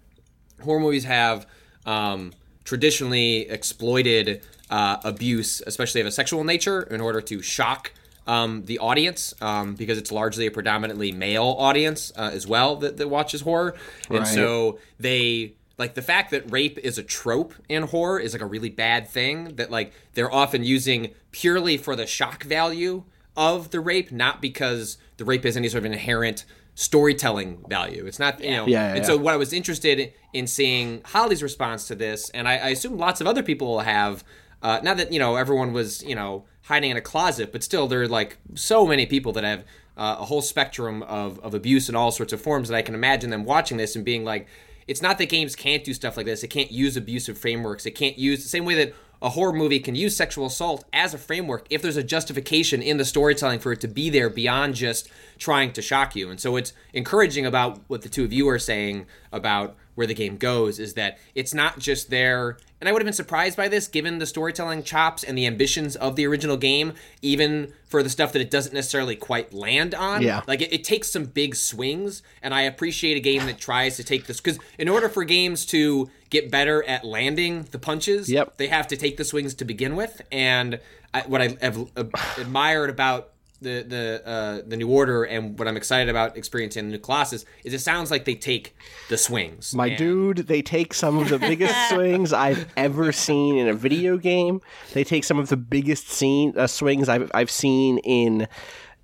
horror 0.63 0.81
movies 0.81 1.05
have 1.05 1.47
um, 1.87 2.33
traditionally 2.65 3.49
exploited 3.49 4.45
uh, 4.69 4.97
abuse, 5.05 5.63
especially 5.67 6.01
of 6.01 6.07
a 6.07 6.11
sexual 6.13 6.43
nature, 6.43 6.83
in 6.83 7.01
order 7.01 7.21
to 7.21 7.41
shock 7.41 7.93
um, 8.27 8.65
the 8.67 8.79
audience 8.79 9.35
um, 9.41 9.75
because 9.75 9.99
it's 9.99 10.13
largely 10.13 10.47
a 10.47 10.51
predominantly 10.51 11.13
male 11.13 11.57
audience 11.59 12.13
uh, 12.17 12.31
as 12.33 12.47
well 12.47 12.77
that, 12.77 12.97
that 12.97 13.09
watches 13.09 13.41
horror, 13.43 13.75
and 14.09 14.21
Right. 14.21 14.27
so 14.27 14.79
they 15.01 15.55
like 15.79 15.95
the 15.95 16.03
fact 16.03 16.31
that 16.31 16.49
rape 16.53 16.79
is 16.79 16.99
a 16.99 17.03
trope 17.03 17.55
in 17.69 17.83
horror 17.85 18.21
is 18.21 18.33
like 18.35 18.43
a 18.43 18.47
really 18.47 18.69
bad 18.71 19.09
thing 19.09 19.57
that 19.57 19.71
like 19.71 19.93
they're 20.15 20.33
often 20.33 20.63
using 20.63 21.11
purely 21.33 21.77
for 21.77 21.97
the 21.97 22.07
shock 22.07 22.45
value 22.45 23.03
of 23.37 23.71
the 23.71 23.81
rape, 23.81 24.13
not 24.13 24.41
because 24.43 24.99
the 25.17 25.25
rape 25.25 25.43
has 25.45 25.57
any 25.57 25.69
sort 25.69 25.85
of 25.85 25.91
inherent 25.93 26.45
storytelling 26.75 27.65
value. 27.69 28.05
It's 28.07 28.19
not, 28.19 28.41
you 28.43 28.51
know. 28.51 28.67
Yeah, 28.67 28.89
yeah, 28.89 28.95
and 28.97 29.07
so 29.07 29.17
what 29.17 29.35
I 29.35 29.37
was 29.37 29.53
interested 29.53 30.13
in 30.33 30.47
seeing 30.47 31.01
Holly's 31.07 31.43
response 31.43 31.87
to 31.89 31.95
this, 31.95 32.29
and 32.31 32.47
I, 32.49 32.53
I 32.59 32.69
assume 32.69 32.99
lots 32.99 33.21
of 33.21 33.27
other 33.27 33.43
people 33.43 33.69
will 33.69 33.81
have. 33.81 34.25
Uh, 34.63 34.79
not 34.83 34.97
that 34.99 35.13
you 35.13 35.19
know 35.19 35.37
everyone 35.37 35.73
was 35.73 36.03
you 36.05 36.15
know 36.15 36.45
hiding 36.73 36.91
in 36.91 36.97
a 36.97 37.03
closet, 37.03 37.53
but 37.53 37.63
still 37.63 37.87
there 37.87 38.01
are 38.01 38.09
like 38.09 38.39
so 38.55 38.87
many 38.87 39.05
people 39.05 39.31
that 39.31 39.45
have 39.45 39.61
uh, 39.99 40.17
a 40.21 40.25
whole 40.25 40.41
spectrum 40.41 41.03
of, 41.03 41.39
of 41.41 41.53
abuse 41.53 41.91
in 41.91 41.95
all 41.95 42.11
sorts 42.11 42.33
of 42.33 42.41
forms 42.41 42.71
that 42.71 42.75
I 42.75 42.81
can 42.81 42.95
imagine 42.95 43.29
them 43.29 43.45
watching 43.45 43.77
this 43.77 43.95
and 43.95 44.03
being 44.03 44.25
like, 44.25 44.49
it's 44.89 45.03
not 45.03 45.19
that 45.19 45.29
games 45.29 45.55
can't 45.55 45.85
do 45.85 45.93
stuff 45.93 46.17
like 46.17 46.25
this. 46.25 46.43
It 46.43 46.49
can't 46.49 46.73
use 46.73 46.97
abusive 46.97 47.37
frameworks. 47.37 47.85
It 47.85 47.91
can't 47.91 48.17
use 48.17 48.43
the 48.43 48.49
same 48.49 48.65
way 48.65 48.75
that 48.77 48.95
a 49.21 49.29
horror 49.29 49.53
movie 49.53 49.81
can 49.81 49.95
use 49.95 50.17
sexual 50.17 50.47
assault 50.47 50.87
as 50.95 51.13
a 51.13 51.19
framework 51.19 51.67
if 51.69 51.83
there's 51.83 51.99
a 51.99 52.03
justification 52.03 52.81
in 52.81 52.97
the 52.97 53.05
storytelling 53.05 53.61
for 53.61 53.73
it 53.73 53.81
to 53.83 53.89
be 53.89 54.09
there 54.09 54.31
beyond 54.31 54.75
just 54.75 55.11
trying 55.39 55.75
to 55.75 55.83
shock 55.83 56.17
you. 56.17 56.31
And 56.31 56.41
so 56.41 56.57
it's 56.57 56.73
encouraging 56.95 57.45
about 57.45 57.81
what 57.89 58.01
the 58.01 58.09
two 58.09 58.25
of 58.25 58.33
you 58.33 58.49
are 58.49 58.59
saying 58.59 59.05
about 59.31 59.77
where 59.95 60.07
the 60.07 60.15
game 60.15 60.37
goes 60.37 60.79
is 60.79 60.95
that 60.95 61.19
it's 61.35 61.53
not 61.55 61.79
just 61.79 62.11
there 62.11 62.57
and 62.83 62.89
I 62.89 62.93
would 62.93 63.01
have 63.01 63.07
been 63.07 63.13
surprised 63.13 63.57
by 63.57 63.69
this 63.69 63.87
given 63.87 64.19
the 64.19 64.27
storytelling 64.27 64.83
chops 64.83 65.23
and 65.23 65.39
the 65.39 65.47
ambitions 65.47 65.95
of 65.95 66.17
the 66.17 66.27
original 66.27 66.57
game, 66.57 66.95
even 67.23 67.73
for 67.85 68.03
the 68.03 68.11
stuff 68.11 68.33
that 68.33 68.43
it 68.43 68.51
doesn't 68.51 68.75
necessarily 68.75 69.15
quite 69.15 69.55
land 69.55 69.95
on. 69.95 70.21
Yeah. 70.21 70.43
Like 70.49 70.63
it, 70.63 70.73
it 70.73 70.83
takes 70.83 71.09
some 71.09 71.27
big 71.27 71.55
swings, 71.55 72.25
and 72.43 72.53
I 72.53 72.63
appreciate 72.63 73.17
a 73.17 73.21
game 73.21 73.47
that 73.47 73.61
tries 73.61 73.97
to 73.99 74.03
take 74.05 74.27
this 74.27 74.41
because 74.41 74.59
in 74.79 74.89
order 74.89 75.09
for 75.09 75.23
games 75.23 75.65
to 75.67 76.11
get 76.29 76.51
better 76.51 76.83
at 76.83 77.05
landing 77.05 77.69
the 77.71 77.79
punches, 77.79 78.29
Yep. 78.29 78.57
they 78.57 78.67
have 78.67 78.89
to 78.89 78.97
take 78.97 79.17
the 79.17 79.25
swings 79.25 79.55
to 79.55 79.65
begin 79.65 79.95
with. 79.95 80.21
And 80.33 80.81
I, 81.15 81.21
what 81.21 81.41
I 81.41 81.57
have 81.61 81.89
uh, 81.97 82.03
admired 82.37 82.91
about 82.91 83.32
the 83.63 83.83
the 83.83 84.23
uh, 84.29 84.63
the 84.67 84.77
new 84.77 84.89
order 84.89 85.25
and 85.25 85.59
what 85.59 85.67
I'm 85.69 85.77
excited 85.77 86.09
about 86.09 86.37
experiencing 86.37 86.87
the 86.87 86.93
new 86.93 86.99
Colossus 86.99 87.45
is 87.65 87.73
it 87.73 87.81
sounds 87.81 88.11
like 88.11 88.25
they 88.25 88.35
take 88.35 88.75
the 89.09 89.17
swings. 89.17 89.75
My 89.75 89.87
And- 89.89 89.97
dude, 89.99 90.37
they 90.49 90.63
take 90.63 90.93
some 90.95 91.19
of 91.19 91.29
the 91.29 91.39
biggest 91.39 91.75
swings 91.91 92.33
I've 92.33 92.67
ever 92.77 93.13
seen 93.13 93.57
in 93.57 93.69
a 93.69 93.75
video 93.75 94.17
game. 94.19 94.61
They 94.93 95.05
take 95.05 95.25
some 95.25 95.39
of 95.39 95.49
the 95.49 95.57
biggest 95.57 96.09
scene 96.09 96.53
uh, 96.57 96.67
swings 96.67 97.09
I've 97.09 97.31
I've 97.35 97.51
seen 97.51 97.99
in 97.99 98.49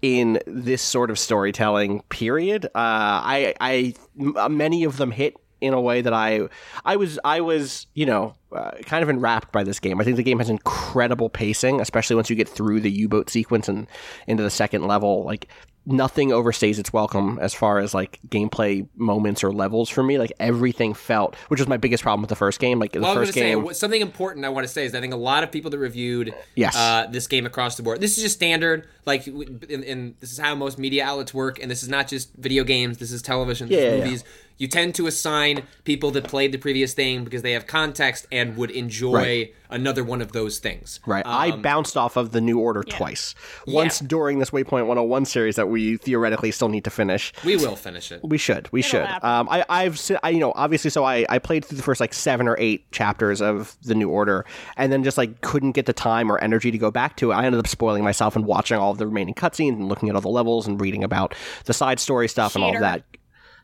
in 0.03 0.39
this 0.47 0.83
sort 0.83 1.11
of 1.11 1.19
storytelling. 1.19 2.03
Period. 2.09 2.67
Uh, 2.67 2.69
I 2.75 3.55
I 3.61 3.95
m- 4.19 4.57
many 4.57 4.85
of 4.85 4.97
them 4.97 5.11
hit 5.11 5.35
in 5.61 5.75
a 5.75 5.81
way 5.81 6.01
that 6.01 6.13
I 6.13 6.49
I 6.85 6.97
was 6.97 7.19
I 7.25 7.41
was 7.41 7.87
you 7.95 8.07
know 8.07 8.35
uh, 8.53 8.73
kind 8.87 9.03
of 9.03 9.09
enwrapped 9.09 9.53
by 9.53 9.63
this 9.65 9.81
game. 9.81 10.01
I 10.01 10.05
think 10.05 10.17
the 10.17 10.23
game 10.23 10.39
has 10.39 10.49
incredible 10.51 11.29
pacing, 11.29 11.81
especially 11.81 12.17
once 12.17 12.31
you 12.31 12.37
get 12.37 12.49
through 12.49 12.81
the 12.81 12.91
U 12.91 13.09
boat 13.09 13.29
sequence 13.31 13.69
and 13.69 13.87
into 14.27 14.43
the 14.43 14.51
second 14.51 14.87
level. 14.87 15.25
Like 15.25 15.49
nothing 15.91 16.29
overstays 16.29 16.79
its 16.79 16.93
welcome 16.93 17.39
as 17.41 17.55
far 17.55 17.79
as 17.79 17.95
like 17.95 18.21
gameplay 18.29 18.87
moments 18.97 19.43
or 19.43 19.51
levels 19.51 19.89
for 19.89 20.03
me. 20.03 20.19
Like 20.19 20.31
everything 20.39 20.93
felt, 20.93 21.35
which 21.49 21.61
was 21.61 21.67
my 21.67 21.79
biggest 21.79 22.03
problem 22.03 22.21
with 22.21 22.29
the 22.29 22.37
first 22.37 22.61
game. 22.61 22.79
Like 22.79 22.93
the 22.93 23.01
Well, 23.01 23.13
I 23.13 23.19
was 23.19 23.29
first 23.29 23.35
to 23.39 23.41
say 23.41 23.55
game, 23.55 23.73
something 23.75 24.03
important 24.03 24.45
I 24.45 24.51
want 24.51 24.67
to 24.67 24.73
say 24.73 24.85
is 24.85 24.95
I 24.95 25.01
think 25.01 25.15
a 25.15 25.17
lot 25.19 25.45
of 25.45 25.51
people 25.51 25.71
that 25.71 25.79
reviewed 25.79 26.35
Yes. 26.55 26.77
uh, 26.77 27.07
this 27.11 27.27
game 27.27 27.47
across 27.47 27.77
the 27.77 27.83
board. 27.83 28.01
This 28.03 28.19
is 28.19 28.23
just 28.23 28.35
standard, 28.37 28.87
like, 29.07 29.27
and, 29.27 30.15
this 30.21 30.31
is 30.33 30.39
how 30.39 30.55
most 30.55 30.79
media 30.79 31.05
outlets 31.07 31.33
work. 31.33 31.59
And 31.63 31.71
this 31.71 31.83
is 31.83 31.89
not 31.89 32.07
just 32.07 32.35
video 32.35 32.65
games. 32.65 32.99
This 32.99 33.11
is 33.11 33.23
television, 33.23 33.69
this 33.69 33.79
is 33.79 33.83
Yeah, 33.85 33.91
yeah, 33.91 33.97
yeah. 33.97 34.05
movies. 34.05 34.25
You 34.59 34.67
tend 34.69 34.95
to 34.97 35.07
assign 35.07 35.63
people 35.85 36.11
that 36.11 36.25
played 36.25 36.53
the 36.53 36.59
previous 36.59 36.93
thing 36.93 37.25
because 37.25 37.43
they 37.43 37.53
have 37.53 37.67
context 37.67 38.27
and 38.33 38.57
would 38.57 38.71
enjoy 38.73 39.13
Right. 39.13 39.55
another 39.71 40.03
one 40.03 40.21
of 40.21 40.33
those 40.33 40.59
things. 40.59 40.99
Right. 41.07 41.25
I 41.25 41.53
bounced 41.53 41.97
off 41.97 42.17
of 42.17 42.33
the 42.33 42.41
new 42.41 42.59
order 42.59 42.83
twice. 42.83 43.35
Once 43.69 44.01
during 44.01 44.41
this 44.41 44.51
Waypoint 44.51 44.87
101 44.87 45.25
series 45.27 45.57
that 45.57 45.69
we 45.69 45.97
theoretically 45.97 46.51
still 46.51 46.69
need 46.69 46.83
to 46.85 46.91
finish. 46.91 47.33
We 47.45 47.57
will 47.57 47.77
finish 47.77 48.11
it. 48.11 48.21
We 48.25 48.37
should. 48.37 48.69
We 48.73 48.83
should. 48.83 49.07
Um, 49.23 49.49
I, 49.49 49.65
I've, 49.69 49.99
si- 49.99 50.17
I, 50.23 50.31
you 50.31 50.41
know, 50.41 50.53
obviously, 50.57 50.91
so 50.91 51.05
I, 51.05 51.25
I 51.29 51.39
played 51.39 51.65
through 51.65 51.77
the 51.77 51.83
first 51.85 52.01
like 52.01 52.13
seven 52.13 52.49
or 52.49 52.57
eight 52.59 52.91
chapters 52.91 53.41
of 53.41 53.77
the 53.85 53.95
New 53.95 54.09
Order, 54.11 54.45
and 54.77 54.93
then 54.93 55.05
just 55.05 55.17
like 55.19 55.41
couldn't 55.41 55.73
get 55.73 55.87
the 55.87 55.93
time 55.93 56.33
or 56.33 56.39
energy 56.43 56.71
to 56.73 56.79
go 56.79 56.91
back 56.91 57.17
to 57.19 57.31
it. 57.31 57.35
I 57.37 57.45
ended 57.47 57.61
up 57.61 57.69
spoiling 57.69 58.03
myself 58.03 58.35
and 58.35 58.45
watching 58.45 58.77
all 58.79 58.91
of 58.91 58.99
the 58.99 59.07
remaining 59.07 59.35
cutscenes 59.35 59.75
and 59.75 59.89
looking 59.89 60.09
at 60.09 60.17
all 60.17 60.21
the 60.21 60.29
levels 60.29 60.67
and 60.67 60.81
reading 60.81 61.05
about 61.05 61.35
the 61.67 61.73
side 61.73 62.01
story 62.01 62.27
stuff 62.27 62.57
and 62.57 62.65
all 62.65 62.75
of 62.75 62.81
that. 62.81 63.05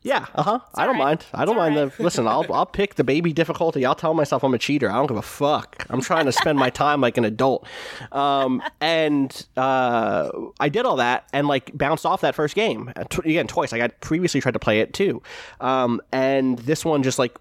Yeah, 0.05 0.27
uh 0.35 0.43
huh. 0.43 0.59
I 0.75 0.85
don't 0.85 0.97
right. 0.97 1.05
mind. 1.05 1.25
I 1.33 1.47
don't 1.47 1.57
mind 1.57 1.79
the. 1.79 1.91
Listen, 1.99 2.29
I'll 2.29 2.45
I'll 2.53 2.67
pick 2.67 2.97
the 2.97 3.05
baby 3.05 3.33
difficulty. 3.33 3.87
I'll 3.87 3.95
tell 3.95 4.13
myself 4.13 4.45
I'm 4.45 4.53
a 4.53 4.59
cheater. 4.59 4.91
I 4.91 4.97
don't 4.97 5.07
give 5.07 5.17
a 5.17 5.23
fuck. 5.23 5.87
I'm 5.89 6.03
trying 6.03 6.27
to 6.27 6.33
spend 6.33 6.59
my 6.59 6.69
time 6.69 7.01
like 7.01 7.17
an 7.17 7.25
adult. 7.25 7.67
Um, 8.13 8.63
and 8.83 9.47
uh, 9.57 10.31
I 10.61 10.69
did 10.69 10.85
all 10.85 10.97
that 10.97 11.27
and 11.33 11.49
like 11.49 11.77
bounced 11.77 12.05
off 12.05 12.21
that 12.21 12.35
first 12.35 12.55
game 12.55 12.93
Uh, 12.95 13.05
again 13.25 13.47
twice. 13.47 13.73
Like 13.73 13.81
I 13.81 13.89
previously 13.89 14.43
tried 14.43 14.53
to 14.53 14.59
play 14.59 14.81
it 14.81 14.93
too, 14.93 15.23
um, 15.63 16.03
and 16.13 16.59
this 16.59 16.85
one 16.85 17.03
just 17.03 17.19
like 17.19 17.39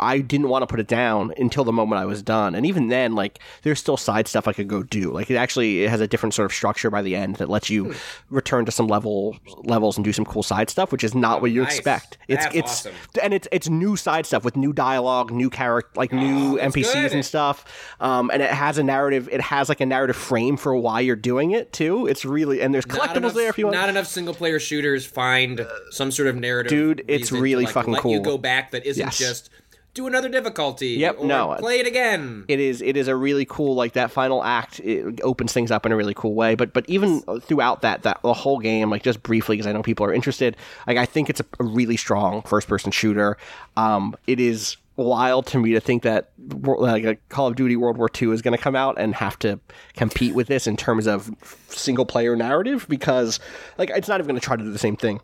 I 0.00 0.20
didn't 0.20 0.48
want 0.48 0.62
to 0.62 0.66
put 0.66 0.80
it 0.80 0.88
down 0.88 1.34
until 1.36 1.64
the 1.64 1.72
moment 1.72 2.00
I 2.00 2.06
was 2.06 2.22
done. 2.22 2.54
And 2.54 2.64
even 2.64 2.88
then, 2.88 3.16
like 3.16 3.38
there's 3.64 3.80
still 3.80 3.98
side 3.98 4.26
stuff 4.28 4.48
I 4.48 4.54
could 4.54 4.68
go 4.68 4.82
do. 4.82 5.12
Like 5.12 5.30
it 5.30 5.36
actually 5.36 5.84
it 5.84 5.90
has 5.90 6.00
a 6.00 6.08
different 6.08 6.32
sort 6.32 6.46
of 6.46 6.54
structure 6.54 6.88
by 6.88 7.02
the 7.02 7.14
end 7.14 7.36
that 7.36 7.50
lets 7.50 7.68
you 7.68 7.94
return 8.30 8.64
to 8.64 8.72
some 8.72 8.86
level 8.86 9.36
levels 9.64 9.98
and 9.98 10.06
do 10.06 10.12
some 10.14 10.24
cool 10.24 10.42
side 10.42 10.70
stuff, 10.70 10.90
which 10.90 11.04
is 11.04 11.14
not 11.14 11.42
what 11.42 11.50
you 11.50 11.64
nice. 11.64 11.74
expect. 11.76 11.97
It's 12.28 12.44
That's 12.44 12.56
it's 12.56 12.70
awesome. 12.70 12.94
and 13.22 13.32
it's 13.34 13.48
it's 13.50 13.68
new 13.68 13.96
side 13.96 14.26
stuff 14.26 14.44
with 14.44 14.56
new 14.56 14.72
dialogue, 14.72 15.30
new 15.30 15.48
character, 15.50 15.90
like 15.96 16.12
new 16.12 16.58
NPCs 16.58 16.92
good. 16.92 17.12
and 17.14 17.24
stuff. 17.24 17.64
Um, 18.00 18.30
and 18.30 18.42
it 18.42 18.50
has 18.50 18.76
a 18.78 18.82
narrative. 18.82 19.28
It 19.32 19.40
has 19.40 19.68
like 19.68 19.80
a 19.80 19.86
narrative 19.86 20.16
frame 20.16 20.56
for 20.56 20.74
why 20.76 21.00
you're 21.00 21.16
doing 21.16 21.52
it 21.52 21.72
too. 21.72 22.06
It's 22.06 22.24
really 22.24 22.60
and 22.60 22.74
there's 22.74 22.84
collectibles 22.84 23.16
enough- 23.16 23.34
there 23.34 23.48
if 23.48 23.58
you 23.58 23.66
want. 23.66 23.76
Not 23.76 23.88
enough 23.88 24.06
single 24.06 24.34
player 24.34 24.58
shooters 24.60 25.06
find 25.06 25.66
some 25.90 26.10
sort 26.10 26.28
of 26.28 26.36
narrative. 26.36 26.70
Dude, 26.70 27.04
it's 27.08 27.30
reason 27.32 27.36
to, 27.38 27.42
really 27.42 27.64
like, 27.64 27.74
fucking 27.74 27.92
let 27.94 28.04
You 28.04 28.20
go 28.20 28.36
back 28.38 28.70
that 28.72 28.84
isn't 28.86 29.04
Yes. 29.04 29.18
just 29.18 29.50
do 29.94 30.06
another 30.06 30.28
difficulty. 30.28 30.90
Yep, 30.90 31.16
or 31.18 31.26
no. 31.26 31.56
play 31.58 31.80
it 31.80 31.86
again. 31.86 32.44
it 32.46 32.60
is 32.60 32.80
it 32.82 32.96
is 32.96 33.08
a 33.08 33.16
really 33.16 33.44
cool 33.44 33.74
like 33.74 33.94
that 33.94 34.10
final 34.10 34.44
act 34.44 34.80
it 34.80 35.20
opens 35.22 35.52
things 35.52 35.70
up 35.70 35.84
in 35.86 35.92
a 35.92 35.96
really 35.96 36.14
cool 36.14 36.34
way 36.34 36.54
but 36.54 36.72
but 36.72 36.88
even 36.88 37.20
throughout 37.40 37.82
that 37.82 38.02
that 38.02 38.20
the 38.22 38.32
whole 38.32 38.58
game 38.60 38.90
like 38.90 39.02
just 39.02 39.22
briefly 39.22 39.56
because 39.56 39.66
i 39.66 39.72
know 39.72 39.82
people 39.82 40.06
are 40.06 40.12
interested 40.12 40.56
like 40.86 40.96
i 40.96 41.04
think 41.04 41.28
it's 41.28 41.40
a, 41.40 41.44
a 41.58 41.64
really 41.64 41.96
strong 41.96 42.42
first 42.42 42.68
person 42.68 42.92
shooter 42.92 43.36
um 43.76 44.14
it 44.26 44.38
is 44.38 44.76
wild 44.96 45.46
to 45.46 45.58
me 45.58 45.72
to 45.72 45.80
think 45.80 46.02
that 46.02 46.30
like 46.38 47.04
a 47.04 47.14
call 47.28 47.46
of 47.48 47.56
duty 47.56 47.76
world 47.76 47.96
war 47.96 48.08
ii 48.20 48.30
is 48.30 48.42
going 48.42 48.56
to 48.56 48.62
come 48.62 48.76
out 48.76 48.96
and 48.98 49.14
have 49.14 49.38
to 49.38 49.58
compete 49.94 50.34
with 50.34 50.46
this 50.48 50.66
in 50.66 50.76
terms 50.76 51.06
of 51.06 51.30
single 51.68 52.04
player 52.06 52.36
narrative 52.36 52.86
because 52.88 53.40
like 53.78 53.90
it's 53.90 54.08
not 54.08 54.20
even 54.20 54.28
going 54.28 54.40
to 54.40 54.44
try 54.44 54.54
to 54.56 54.62
do 54.62 54.72
the 54.72 54.78
same 54.78 54.96
thing 54.96 55.20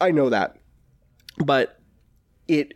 i 0.00 0.10
know 0.10 0.28
that 0.30 0.56
but 1.38 1.80
it 2.48 2.74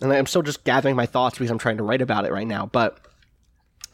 and 0.00 0.12
I'm 0.12 0.26
still 0.26 0.42
just 0.42 0.64
gathering 0.64 0.96
my 0.96 1.06
thoughts 1.06 1.38
because 1.38 1.50
I'm 1.50 1.58
trying 1.58 1.78
to 1.78 1.82
write 1.82 2.02
about 2.02 2.24
it 2.24 2.32
right 2.32 2.46
now, 2.46 2.66
but 2.66 2.98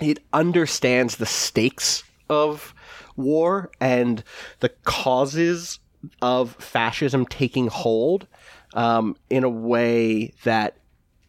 it 0.00 0.18
understands 0.32 1.16
the 1.16 1.26
stakes 1.26 2.02
of 2.28 2.74
war 3.16 3.70
and 3.80 4.22
the 4.60 4.68
causes 4.84 5.78
of 6.22 6.54
fascism 6.56 7.26
taking 7.26 7.68
hold 7.68 8.26
um, 8.74 9.16
in 9.30 9.44
a 9.44 9.48
way 9.48 10.32
that 10.44 10.76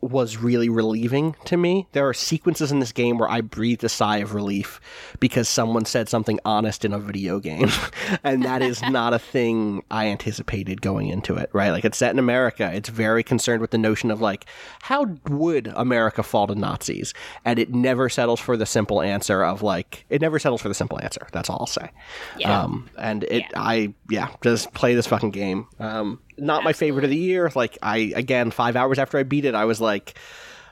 was 0.02 0.38
really 0.38 0.70
relieving 0.70 1.36
to 1.46 1.58
me. 1.58 1.88
There 1.94 2.08
are 2.08 2.14
sequences 2.14 2.72
in 2.72 2.80
this 2.80 2.92
game 2.92 3.18
where 3.18 3.30
I 3.30 3.42
breathed 3.42 3.84
a 3.84 3.90
sigh 3.90 4.18
of 4.18 4.34
relief 4.34 4.80
because 5.20 5.50
someone 5.50 5.86
said 5.86 6.08
something 6.08 6.40
honest 6.46 6.86
in 6.86 6.94
a 6.94 7.00
video 7.00 7.40
game. 7.40 7.70
and 8.24 8.44
that 8.44 8.62
is 8.62 8.82
not 8.90 9.14
a 9.14 9.20
thing 9.20 9.84
I 9.90 10.08
anticipated 10.08 10.82
going 10.82 11.08
into 11.08 11.36
it, 11.36 11.50
right? 11.52 11.72
Like 11.72 11.84
it's 11.84 11.98
set 11.98 12.12
in 12.12 12.20
America. 12.20 12.72
It's 12.74 12.90
very 12.90 13.24
concerned 13.24 13.62
with 13.62 13.72
the 13.72 13.78
notion 13.78 14.12
of 14.12 14.22
like, 14.22 14.46
how 14.82 15.06
would 15.30 15.74
America 15.76 16.22
fall 16.22 16.48
to 16.48 16.56
Nazis? 16.56 17.14
And 17.44 17.58
it 17.58 17.74
never 17.74 18.08
settles 18.08 18.40
for 18.40 18.56
the 18.56 18.66
simple 18.66 19.02
answer 19.02 19.44
of 19.44 19.64
like, 19.64 20.06
it 20.10 20.22
never 20.22 20.38
settles 20.38 20.62
for 20.62 20.68
the 20.68 20.76
simple 20.76 21.02
answer. 21.02 21.28
That's 21.32 21.50
all 21.50 21.58
I'll 21.62 21.66
say. 21.66 21.90
Yeah. 22.38 22.62
Um, 22.62 22.90
and 22.98 23.24
it, 23.24 23.44
Yeah. 23.52 23.62
I, 23.62 23.94
yeah, 24.10 24.30
just 24.44 24.74
play 24.74 24.94
this 24.94 25.08
fucking 25.08 25.32
game. 25.32 25.68
Um, 25.80 26.20
not 26.38 26.64
my 26.64 26.74
favorite 26.74 27.04
of 27.04 27.10
the 27.10 27.18
year. 27.18 27.52
Like 27.56 27.78
I, 27.82 28.14
again, 28.16 28.52
five 28.52 28.76
hours 28.76 29.00
after 29.00 29.18
I 29.18 29.24
beat 29.24 29.46
it, 29.46 29.56
I 29.56 29.66
was 29.66 29.82
like, 29.82 30.18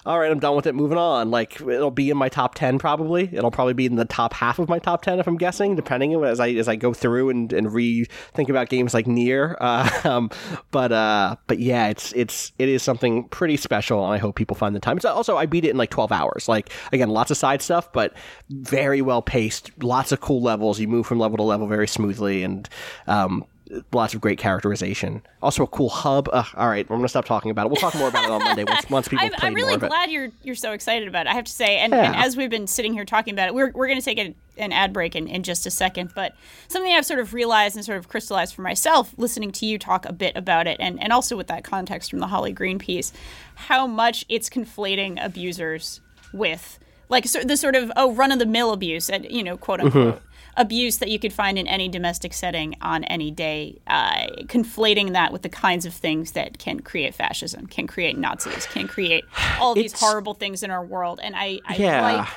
all 0.05 0.19
right, 0.19 0.31
I'm 0.31 0.39
done 0.39 0.55
with 0.55 0.67
it. 0.67 0.75
Moving 0.75 0.99
on. 0.99 1.31
Like 1.31 1.59
it'll 1.59 1.89
be 1.89 2.11
in 2.11 2.17
my 2.17 2.29
top 2.29 2.53
ten 2.53 2.77
probably. 2.77 3.23
It'll 3.33 3.49
probably 3.49 3.73
be 3.73 3.87
in 3.87 3.95
the 3.95 4.05
top 4.05 4.33
half 4.33 4.59
of 4.59 4.69
my 4.69 4.77
top 4.77 5.01
ten 5.01 5.19
if 5.19 5.27
I'm 5.27 5.37
guessing, 5.37 5.75
depending 5.75 6.13
as 6.23 6.39
I 6.39 6.51
as 6.51 6.67
I 6.67 6.75
go 6.75 6.93
through 6.93 7.31
and 7.31 7.51
and 7.51 7.73
re 7.73 8.05
think 8.33 8.49
about 8.49 8.69
games 8.69 8.93
like 8.93 9.07
Nier. 9.07 9.57
Uh, 9.59 9.89
um, 10.03 10.29
but 10.69 10.91
uh, 10.91 11.37
but 11.47 11.59
yeah, 11.59 11.87
it's 11.87 12.13
it's 12.13 12.51
it 12.59 12.69
is 12.69 12.83
something 12.83 13.27
pretty 13.29 13.57
special, 13.57 14.03
and 14.05 14.13
I 14.13 14.17
hope 14.17 14.35
people 14.35 14.55
find 14.55 14.75
the 14.75 14.79
time. 14.79 14.97
It's 14.97 15.05
also 15.05 15.37
I 15.37 15.47
beat 15.47 15.65
it 15.65 15.71
in 15.71 15.77
like 15.77 15.89
12 15.89 16.11
hours. 16.11 16.47
Like 16.47 16.69
again, 16.91 17.09
lots 17.09 17.31
of 17.31 17.37
side 17.37 17.63
stuff, 17.63 17.91
but 17.91 18.13
very 18.49 19.01
well 19.01 19.23
paced. 19.23 19.71
Lots 19.81 20.11
of 20.11 20.21
cool 20.21 20.41
levels. 20.41 20.79
You 20.79 20.87
move 20.87 21.07
from 21.07 21.19
level 21.19 21.37
to 21.37 21.43
level 21.43 21.65
very 21.65 21.87
smoothly, 21.87 22.43
and 22.43 22.69
um, 23.07 23.43
lots 23.91 24.13
of 24.13 24.21
great 24.21 24.37
characterization. 24.37 25.21
Also 25.41 25.63
a 25.63 25.67
cool 25.67 25.89
hub. 25.89 26.29
Ugh, 26.31 26.45
all 26.55 26.69
right, 26.69 26.85
I'm 26.89 26.97
gonna 26.97 27.07
stop 27.07 27.25
talking 27.25 27.51
about 27.51 27.65
it. 27.65 27.69
We'll 27.69 27.81
talk 27.81 27.95
more 27.95 28.07
about 28.07 28.25
it 28.25 28.31
on 28.31 28.43
Monday 28.43 28.63
once, 28.63 28.89
once 28.89 29.07
people 29.07 29.25
I'm, 29.25 29.31
play 29.31 29.47
I'm 29.47 29.53
really 29.55 29.69
more 29.69 29.77
of 29.77 29.83
it. 29.83 29.87
glad 29.87 30.11
you're 30.11 30.29
you're 30.43 30.55
so 30.55 30.71
excited 30.71 31.07
about 31.07 31.25
it. 31.25 31.29
I 31.29 31.33
have 31.33 31.45
to 31.45 31.51
say, 31.51 31.77
and, 31.77 31.93
and 31.93 32.15
as 32.15 32.37
we've 32.37 32.49
been 32.49 32.67
sitting 32.67 32.93
here 32.93 33.05
talking 33.05 33.33
about 33.33 33.47
it, 33.47 33.55
we're 33.55 33.71
we're 33.71 33.87
going 33.87 33.99
to 33.99 34.05
take 34.05 34.19
a, 34.19 34.35
an 34.57 34.71
ad 34.71 34.93
break 34.93 35.15
in, 35.15 35.27
in 35.27 35.43
just 35.43 35.65
a 35.65 35.71
second. 35.71 36.11
But 36.15 36.35
something 36.67 36.91
I've 36.93 37.05
sort 37.05 37.19
of 37.19 37.33
realized 37.33 37.75
and 37.75 37.83
sort 37.83 37.97
of 37.97 38.07
crystallized 38.07 38.53
for 38.53 38.61
myself, 38.61 39.13
listening 39.17 39.51
to 39.53 39.65
you 39.65 39.79
talk 39.79 40.05
a 40.05 40.13
bit 40.13 40.35
about 40.35 40.67
it, 40.67 40.77
and 40.79 41.01
and 41.01 41.11
also 41.11 41.35
with 41.35 41.47
that 41.47 41.63
context 41.63 42.09
from 42.09 42.19
the 42.19 42.27
Holly 42.27 42.51
Green 42.51 42.79
piece, 42.79 43.13
how 43.55 43.87
much 43.87 44.25
it's 44.29 44.49
conflating 44.49 45.23
abusers 45.23 46.01
with 46.33 46.79
like 47.09 47.25
so, 47.27 47.41
the 47.41 47.57
sort 47.57 47.75
of 47.75 47.91
oh 47.95 48.13
run 48.13 48.31
of 48.31 48.39
the 48.39 48.45
mill 48.45 48.71
abuse, 48.71 49.09
and 49.09 49.25
you 49.29 49.43
know 49.43 49.57
quote 49.57 49.79
mm-hmm. 49.79 49.97
unquote. 49.97 50.21
Abuse 50.57 50.97
that 50.99 51.09
you 51.09 51.19
could 51.19 51.33
find 51.33 51.57
in 51.59 51.67
any 51.67 51.89
domestic 51.89 52.33
setting 52.33 52.75
on 52.81 53.03
any 53.05 53.29
day, 53.29 53.81
uh, 53.87 54.27
conflating 54.43 55.11
that 55.11 55.33
with 55.33 55.41
the 55.41 55.49
kinds 55.49 55.85
of 55.85 55.93
things 55.93 56.31
that 56.31 56.59
can 56.59 56.79
create 56.79 57.13
fascism, 57.13 57.67
can 57.67 57.87
create 57.87 58.17
Nazis, 58.17 58.65
can 58.67 58.87
create 58.87 59.25
all 59.59 59.75
these 59.75 59.91
It's- 59.93 59.99
horrible 60.01 60.33
things 60.33 60.63
in 60.63 60.71
our 60.71 60.85
world. 60.85 61.19
And 61.21 61.35
I, 61.35 61.59
I 61.67 61.75
Yeah. 61.75 62.01
like 62.19 62.27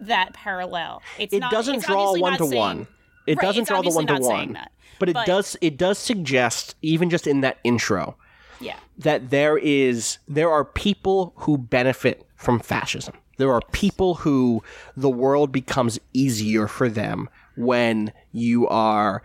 that 0.00 0.32
parallel. 0.34 1.00
It's 1.18 1.32
it 1.32 1.38
not, 1.40 1.52
doesn't 1.52 1.84
draw 1.84 2.16
one 2.18 2.38
to 2.38 2.46
saying, 2.48 2.58
one. 2.58 2.86
It 3.26 3.36
Right, 3.38 3.46
doesn't 3.46 3.68
draw 3.68 3.82
the 3.82 3.90
one 3.90 4.06
to 4.08 4.18
one. 4.18 4.54
that. 4.54 4.72
But 4.98 5.08
it 5.08 5.14
But- 5.14 5.26
does 5.26 5.56
it 5.60 5.76
does 5.76 5.98
suggest, 5.98 6.74
even 6.82 7.08
just 7.08 7.26
in 7.26 7.40
that 7.42 7.58
intro, 7.62 8.16
Yeah. 8.60 8.76
that 8.98 9.30
there 9.30 9.56
is 9.56 10.18
there 10.26 10.50
are 10.50 10.64
people 10.64 11.32
who 11.36 11.56
benefit 11.56 12.26
from 12.34 12.58
fascism. 12.58 13.14
There 13.36 13.52
are 13.52 13.62
people 13.72 14.16
who 14.16 14.62
the 14.96 15.08
world 15.08 15.52
becomes 15.52 15.98
easier 16.12 16.66
for 16.66 16.88
them 16.88 17.28
when 17.60 18.12
you 18.32 18.66
are 18.68 19.22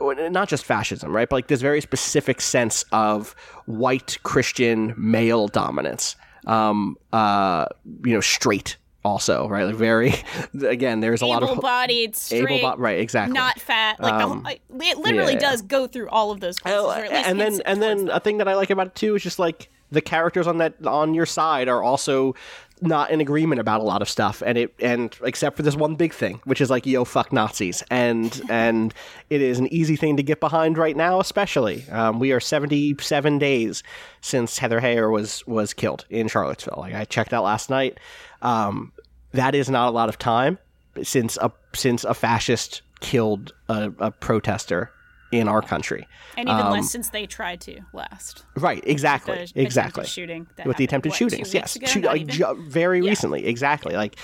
not 0.00 0.48
just 0.48 0.64
fascism, 0.64 1.14
right? 1.14 1.28
But 1.28 1.36
like 1.36 1.46
this 1.46 1.60
very 1.60 1.80
specific 1.80 2.40
sense 2.40 2.84
of 2.92 3.34
white 3.66 4.18
Christian 4.22 4.94
male 4.96 5.48
dominance. 5.48 6.16
Um, 6.46 6.96
uh, 7.12 7.66
you 8.04 8.12
know, 8.12 8.20
straight 8.20 8.76
also, 9.04 9.48
right? 9.48 9.64
Like 9.64 9.76
very 9.76 10.14
again, 10.62 11.00
there's 11.00 11.22
a 11.22 11.26
lot 11.26 11.42
of 11.42 11.50
Able-bodied, 11.50 12.14
straight, 12.16 12.60
able-bod- 12.60 12.78
right, 12.78 12.98
exactly. 12.98 13.32
not 13.32 13.58
fat. 13.58 14.00
Like 14.00 14.20
whole, 14.20 14.42
it 14.46 14.98
literally 14.98 15.34
yeah. 15.34 15.38
does 15.38 15.62
go 15.62 15.86
through 15.86 16.08
all 16.10 16.30
of 16.30 16.40
those. 16.40 16.58
Places, 16.60 16.80
Oh, 16.80 16.90
or 16.90 17.04
at 17.04 17.12
least 17.12 17.28
and 17.28 17.40
then 17.40 17.60
and 17.64 17.82
then 17.82 18.10
a 18.10 18.20
thing 18.20 18.38
that 18.38 18.48
I 18.48 18.54
like 18.54 18.70
about 18.70 18.88
it 18.88 18.94
too 18.94 19.14
is 19.14 19.22
just 19.22 19.38
like 19.38 19.70
the 19.90 20.00
characters 20.00 20.46
on 20.46 20.58
that 20.58 20.74
on 20.84 21.14
your 21.14 21.26
side 21.26 21.68
are 21.68 21.82
also 21.82 22.34
not 22.80 23.10
in 23.10 23.20
agreement 23.20 23.60
about 23.60 23.80
a 23.80 23.84
lot 23.84 24.02
of 24.02 24.08
stuff 24.08 24.42
and 24.44 24.58
it 24.58 24.74
and 24.80 25.16
except 25.24 25.56
for 25.56 25.62
this 25.62 25.74
one 25.74 25.94
big 25.94 26.12
thing 26.12 26.40
which 26.44 26.60
is 26.60 26.70
like 26.70 26.84
yo 26.86 27.04
fuck 27.04 27.32
nazis. 27.32 27.82
And 27.90 28.40
and 28.48 28.92
it 29.30 29.40
is 29.40 29.58
an 29.58 29.72
easy 29.72 29.96
thing 29.96 30.16
to 30.16 30.22
get 30.22 30.40
behind 30.40 30.76
right 30.76 30.96
now 30.96 31.20
especially. 31.20 31.84
Um, 31.90 32.18
we 32.18 32.32
are 32.32 32.40
77 32.40 33.38
days 33.38 33.82
since 34.20 34.58
heather 34.58 34.80
heyer 34.80 35.10
was 35.10 35.46
was 35.46 35.72
killed 35.72 36.04
in 36.10 36.28
charlottesville. 36.28 36.78
Like 36.78 36.94
i 36.94 37.04
checked 37.04 37.32
out 37.32 37.44
last 37.44 37.70
night. 37.70 37.98
Um, 38.42 38.92
that 39.32 39.54
is 39.54 39.70
not 39.70 39.88
a 39.88 39.90
lot 39.90 40.08
of 40.08 40.18
time 40.18 40.58
since 41.02 41.36
a 41.38 41.50
since 41.74 42.04
a 42.04 42.14
fascist 42.14 42.82
killed 43.00 43.52
a, 43.68 43.92
a 43.98 44.10
protester 44.10 44.90
in 45.32 45.48
our 45.48 45.60
country 45.62 46.06
and 46.36 46.48
even 46.48 46.60
um, 46.60 46.72
less 46.72 46.90
since 46.90 47.10
they 47.10 47.26
tried 47.26 47.60
to 47.62 47.80
last. 47.92 48.44
Right, 48.56 48.82
exactly, 48.86 49.46
The 49.54 49.60
exactly. 49.62 50.04
shooting 50.06 50.46
with 50.64 50.76
the 50.76 50.84
attempted 50.84 51.10
what, 51.10 51.18
shootings, 51.18 51.52
yes, 51.52 51.76
ago? 51.76 51.86
Shoot- 51.86 52.04
like 52.04 52.26
ju- 52.26 52.56
very 52.68 53.00
Yeah. 53.00 53.10
recently, 53.10 53.46
exactly. 53.46 53.94
Like, 53.96 54.16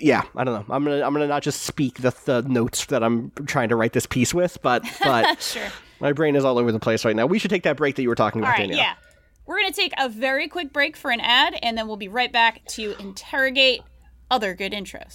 yeah, 0.00 0.22
I 0.36 0.44
don't 0.44 0.54
know. 0.68 0.74
I'm 0.74 0.84
gonna 0.84 1.02
I'm 1.04 1.12
gonna 1.12 1.26
not 1.26 1.42
just 1.42 1.62
speak 1.62 1.98
the, 1.98 2.14
the 2.24 2.42
notes 2.42 2.86
that 2.86 3.02
I'm 3.02 3.32
trying 3.46 3.68
to 3.70 3.76
write 3.76 3.92
this 3.92 4.06
piece 4.06 4.32
with, 4.32 4.58
but 4.62 4.84
but 5.02 5.40
Sure. 5.42 5.66
my 6.00 6.12
brain 6.12 6.36
is 6.36 6.44
all 6.44 6.58
over 6.58 6.70
the 6.72 6.78
place 6.80 7.04
right 7.04 7.16
now. 7.16 7.26
We 7.26 7.38
should 7.38 7.50
take 7.50 7.64
that 7.64 7.76
break 7.76 7.96
that 7.96 8.02
you 8.02 8.08
were 8.08 8.14
talking 8.14 8.40
All 8.42 8.46
about, 8.48 8.58
right, 8.58 8.68
Danielle. 8.68 8.78
yeah. 8.78 8.94
We're 9.46 9.58
going 9.58 9.72
to 9.72 9.80
take 9.80 9.92
a 9.98 10.08
very 10.08 10.46
quick 10.46 10.72
break 10.72 10.96
for 10.96 11.10
an 11.10 11.18
ad, 11.18 11.56
and 11.60 11.76
then 11.76 11.88
we'll 11.88 11.96
be 11.96 12.06
right 12.06 12.32
back 12.32 12.64
to 12.68 12.94
interrogate 13.00 13.80
other 14.30 14.54
good 14.54 14.70
intros. 14.72 15.14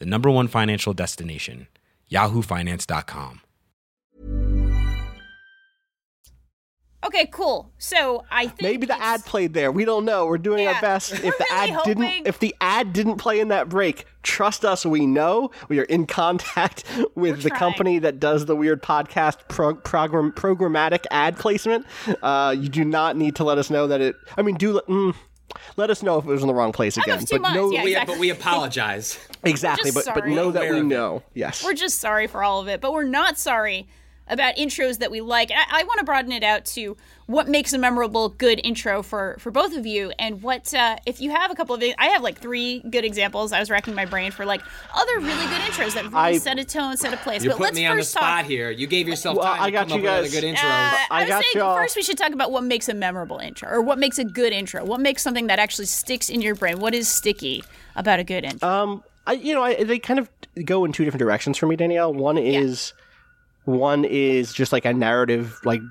the 0.00 0.06
number 0.06 0.28
one 0.30 0.48
financial 0.48 0.92
destination, 0.92 1.68
yahoofinance.com. 2.10 3.42
Okay, 7.02 7.26
cool. 7.32 7.72
So 7.78 8.24
I 8.30 8.46
think 8.46 8.60
Maybe 8.60 8.86
the 8.86 9.00
ad 9.00 9.24
played 9.24 9.54
there. 9.54 9.72
We 9.72 9.86
don't 9.86 10.04
know. 10.04 10.26
We're 10.26 10.36
doing 10.36 10.64
Yeah. 10.64 10.72
our 10.74 10.80
best. 10.82 11.12
If 11.12 11.20
the 11.38 11.46
really 11.50 11.72
ad 11.72 11.84
didn't, 11.84 12.26
if 12.26 12.38
the 12.40 12.54
ad 12.60 12.92
didn't 12.92 13.16
play 13.16 13.40
in 13.40 13.48
that 13.48 13.70
break, 13.70 14.04
trust 14.22 14.66
us. 14.66 14.84
We 14.84 15.06
know 15.06 15.50
we 15.70 15.78
are 15.80 15.84
in 15.84 16.06
contact 16.06 16.84
with 17.14 17.42
the 17.42 17.48
trying. 17.48 17.58
company 17.58 17.98
that 18.00 18.20
does 18.20 18.44
the 18.44 18.54
weird 18.54 18.82
podcast 18.82 19.38
pro- 19.48 19.76
program 19.76 20.30
programmatic 20.32 21.06
ad 21.10 21.38
placement. 21.38 21.86
Uh, 22.22 22.54
you 22.56 22.68
do 22.68 22.84
not 22.84 23.16
need 23.16 23.34
to 23.36 23.44
let 23.44 23.56
us 23.56 23.70
know 23.70 23.86
that 23.86 24.02
it. 24.02 24.14
I 24.36 24.42
mean, 24.42 24.56
do 24.56 24.74
let- 24.74 24.86
mm, 24.86 25.14
let 25.76 25.90
us 25.90 26.02
know 26.02 26.18
if 26.18 26.24
it 26.24 26.28
was 26.28 26.42
in 26.42 26.48
the 26.48 26.54
wrong 26.54 26.72
place 26.72 26.96
again. 26.96 27.18
of 27.18 27.28
two 27.28 27.38
but 27.38 27.52
no, 27.52 27.62
months, 27.62 27.76
yeah. 27.76 27.84
We, 27.84 27.90
Exactly. 27.90 28.14
but 28.14 28.20
we 28.20 28.30
apologize. 28.30 29.18
exactly. 29.44 29.90
But 29.90 30.04
just 30.04 30.14
but 30.14 30.26
know 30.26 30.50
that 30.52 30.70
we 30.70 30.80
know. 30.82 31.22
Yes. 31.34 31.64
We're 31.64 31.74
just 31.74 31.98
sorry 31.98 32.26
for 32.26 32.42
all 32.42 32.60
of 32.60 32.68
it, 32.68 32.80
but 32.80 32.92
we're 32.92 33.04
not 33.04 33.38
sorry 33.38 33.88
about 34.30 34.56
intros 34.56 34.98
that 34.98 35.10
we 35.10 35.20
like. 35.20 35.50
And 35.50 35.60
I, 35.60 35.80
I 35.80 35.84
want 35.84 35.98
to 35.98 36.04
broaden 36.04 36.32
it 36.32 36.42
out 36.42 36.64
to 36.66 36.96
what 37.26 37.48
makes 37.48 37.72
a 37.72 37.78
memorable, 37.78 38.28
good 38.30 38.60
intro 38.64 39.02
for 39.02 39.36
for 39.38 39.50
both 39.50 39.76
of 39.76 39.84
you, 39.86 40.12
and 40.18 40.42
what 40.42 40.72
uh, 40.74 40.96
if 41.06 41.20
you 41.20 41.30
have 41.30 41.50
a 41.50 41.54
couple 41.54 41.74
of. 41.74 41.82
I 41.98 42.06
have 42.06 42.22
like 42.22 42.38
three 42.40 42.80
good 42.90 43.04
examples. 43.04 43.52
I 43.52 43.60
was 43.60 43.70
racking 43.70 43.94
my 43.94 44.04
brain 44.06 44.30
for 44.32 44.44
like 44.46 44.60
other 44.94 45.18
really 45.18 45.46
good 45.46 45.60
intros 45.62 45.94
that 45.94 46.04
really 46.04 46.16
I- 46.16 46.38
set 46.38 46.58
a 46.58 46.64
tone, 46.64 46.96
set 46.96 47.12
a 47.12 47.16
place. 47.18 47.44
You're 47.44 47.52
but 47.52 47.58
putting 47.58 47.74
let's 47.74 47.76
me 47.76 47.86
on 47.86 47.96
the 47.98 48.02
spot 48.04 48.22
talk. 48.42 48.46
here. 48.46 48.70
You 48.70 48.86
gave 48.86 49.06
yourself 49.06 49.36
Well, 49.36 49.46
time 49.46 49.62
I 49.62 49.66
to 49.66 49.72
got 49.72 49.88
come 49.88 50.00
you 50.00 50.08
up 50.08 50.14
guys- 50.16 50.22
with 50.24 50.32
a 50.32 50.36
good 50.40 50.44
intro. 50.46 50.68
Uh, 50.68 50.72
I 50.72 51.06
I, 51.10 51.28
got 51.28 51.42
saying 51.44 51.52
y'all. 51.64 51.76
first 51.76 51.96
we 51.96 52.02
should 52.02 52.18
talk 52.18 52.32
about 52.32 52.50
what 52.50 52.64
makes 52.64 52.88
a 52.88 52.94
memorable 52.94 53.38
intro, 53.38 53.68
or 53.70 53.80
what 53.82 53.98
makes 53.98 54.18
a 54.18 54.24
good 54.24 54.52
intro. 54.52 54.84
What 54.84 55.00
makes 55.00 55.22
something 55.22 55.46
that 55.48 55.58
actually 55.58 55.86
sticks 55.86 56.28
in 56.30 56.40
your 56.42 56.54
brain? 56.54 56.78
What 56.80 56.94
is 56.94 57.08
sticky 57.08 57.62
about 57.96 58.18
a 58.20 58.24
good 58.24 58.44
intro? 58.44 58.68
Um, 58.68 59.04
I 59.26 59.32
you 59.34 59.54
know 59.54 59.62
I, 59.62 59.84
they 59.84 59.98
kind 59.98 60.18
of 60.18 60.28
go 60.64 60.84
in 60.84 60.92
two 60.92 61.04
different 61.04 61.20
directions 61.20 61.58
for 61.58 61.66
me, 61.66 61.76
Danielle. 61.76 62.12
One 62.12 62.38
is 62.38 62.92
one 63.64 64.04
is 64.04 64.52
just 64.52 64.72
like 64.72 64.84
a 64.84 64.92
narrative, 64.92 65.60
like 65.64 65.82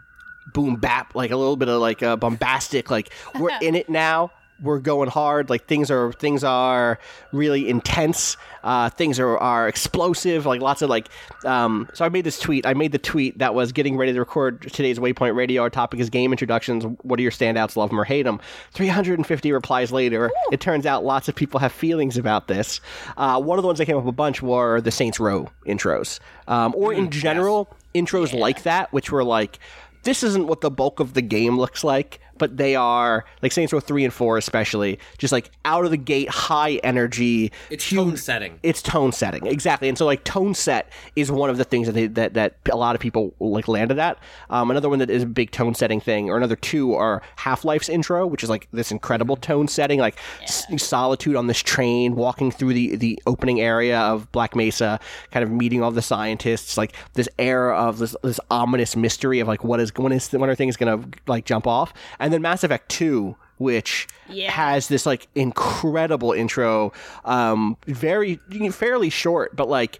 boom 0.53 0.75
bap, 0.75 1.15
like 1.15 1.31
a 1.31 1.35
little 1.35 1.55
bit 1.55 1.69
of 1.69 1.79
like 1.79 2.01
a 2.01 2.17
bombastic, 2.17 2.89
like 2.89 3.11
we're 3.39 3.51
in 3.61 3.75
it 3.75 3.89
now. 3.89 4.31
We're 4.61 4.79
going 4.79 5.09
hard. 5.09 5.49
Like 5.49 5.65
things 5.65 5.89
are 5.89 6.11
things 6.13 6.43
are 6.43 6.99
really 7.31 7.69
intense. 7.69 8.37
Uh, 8.63 8.89
things 8.89 9.19
are, 9.19 9.37
are 9.37 9.67
explosive. 9.67 10.45
Like 10.45 10.61
lots 10.61 10.81
of 10.81 10.89
like. 10.89 11.09
Um, 11.45 11.89
so 11.93 12.05
I 12.05 12.09
made 12.09 12.25
this 12.25 12.39
tweet. 12.39 12.65
I 12.65 12.73
made 12.73 12.91
the 12.91 12.97
tweet 12.97 13.37
that 13.39 13.53
was 13.53 13.71
getting 13.71 13.97
ready 13.97 14.13
to 14.13 14.19
record 14.19 14.61
today's 14.73 14.99
Waypoint 14.99 15.35
Radio. 15.35 15.61
Our 15.61 15.69
topic 15.69 15.99
is 15.99 16.09
game 16.09 16.31
introductions. 16.31 16.85
What 17.03 17.19
are 17.19 17.23
your 17.23 17.31
standouts? 17.31 17.75
Love 17.75 17.89
them 17.89 17.99
or 17.99 18.03
hate 18.03 18.23
them? 18.23 18.39
350 18.71 19.51
replies 19.51 19.91
later. 19.91 20.31
It 20.51 20.59
turns 20.59 20.85
out 20.85 21.03
lots 21.03 21.29
of 21.29 21.35
people 21.35 21.59
have 21.59 21.71
feelings 21.71 22.17
about 22.17 22.47
this. 22.47 22.81
Uh, 23.17 23.41
one 23.41 23.57
of 23.57 23.63
the 23.63 23.67
ones 23.67 23.79
that 23.79 23.85
came 23.85 23.97
up 23.97 24.05
a 24.05 24.11
bunch 24.11 24.41
were 24.41 24.81
the 24.81 24.91
Saints 24.91 25.19
Row 25.19 25.49
intros, 25.65 26.19
um, 26.47 26.73
or 26.75 26.93
in 26.93 27.09
general 27.11 27.69
intros 27.95 28.37
like 28.37 28.63
that, 28.63 28.91
which 28.93 29.11
were 29.11 29.23
like. 29.23 29.59
This 30.03 30.23
isn't 30.23 30.47
what 30.47 30.61
the 30.61 30.71
bulk 30.71 31.01
of 31.01 31.13
the 31.13 31.21
game 31.21 31.57
looks 31.57 31.83
like, 31.83 32.21
but 32.39 32.57
they 32.57 32.75
are 32.75 33.25
like 33.43 33.51
Saints 33.51 33.71
Row 33.71 33.79
three 33.79 34.03
and 34.03 34.13
four 34.13 34.37
especially 34.37 34.97
just 35.19 35.31
like 35.31 35.51
out 35.65 35.85
of 35.85 35.91
the 35.91 35.97
gate 35.97 36.29
high 36.29 36.75
energy. 36.83 37.51
It's 37.69 37.83
huge- 37.85 37.99
tone 37.99 38.17
setting. 38.17 38.59
It's 38.63 38.81
tone 38.81 39.11
setting 39.11 39.45
exactly, 39.45 39.87
and 39.89 39.97
so 39.97 40.05
like 40.05 40.23
tone 40.23 40.53
set 40.55 40.91
is 41.15 41.31
one 41.31 41.49
of 41.49 41.57
the 41.57 41.63
things 41.63 41.85
that 41.87 41.93
they, 41.93 42.07
that 42.07 42.33
that 42.33 42.55
a 42.71 42.77
lot 42.77 42.95
of 42.95 43.01
people 43.01 43.33
like 43.39 43.67
landed 43.67 43.99
at. 43.99 44.17
Um, 44.49 44.71
another 44.71 44.89
one 44.89 44.99
that 44.99 45.09
is 45.09 45.23
a 45.23 45.27
big 45.27 45.51
tone 45.51 45.75
setting 45.75 45.99
thing, 46.01 46.29
or 46.29 46.37
another 46.37 46.55
two 46.55 46.95
are 46.95 47.21
Half 47.35 47.65
Life's 47.65 47.89
intro, 47.89 48.25
which 48.25 48.43
is 48.43 48.49
like 48.49 48.67
this 48.71 48.91
incredible 48.91 49.35
tone 49.35 49.67
setting, 49.67 49.99
like 49.99 50.17
s- 50.41 50.65
solitude 50.81 51.35
on 51.35 51.47
this 51.47 51.59
train, 51.61 52.15
walking 52.15 52.51
through 52.51 52.73
the 52.73 52.95
the 52.95 53.21
opening 53.27 53.59
area 53.61 53.99
of 53.99 54.31
Black 54.31 54.55
Mesa, 54.55 54.99
kind 55.31 55.43
of 55.43 55.51
meeting 55.51 55.83
all 55.83 55.91
the 55.91 56.01
scientists, 56.01 56.77
like 56.77 56.93
this 57.13 57.27
air 57.37 57.73
of 57.73 57.97
this 57.97 58.15
this 58.23 58.39
ominous 58.49 58.95
mystery 58.95 59.39
of 59.39 59.47
like 59.47 59.63
what 59.63 59.79
is 59.79 59.91
when 59.95 60.11
is 60.11 60.31
when 60.31 60.49
are 60.49 60.55
things 60.55 60.77
gonna 60.77 61.03
like 61.27 61.45
jump 61.45 61.67
off, 61.67 61.93
and 62.19 62.28
then 62.33 62.41
Mass 62.41 62.63
Effect 62.63 62.89
two. 62.89 63.35
Which 63.57 64.07
Yeah. 64.29 64.51
has 64.51 64.87
this 64.87 65.05
like 65.05 65.27
incredible 65.35 66.31
intro, 66.31 66.93
um, 67.25 67.75
very 67.87 68.39
fairly 68.71 69.09
short, 69.09 69.53
but 69.53 69.67
like 69.67 69.99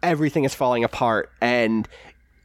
everything 0.00 0.44
is 0.44 0.54
falling 0.54 0.84
apart 0.84 1.28
and 1.40 1.88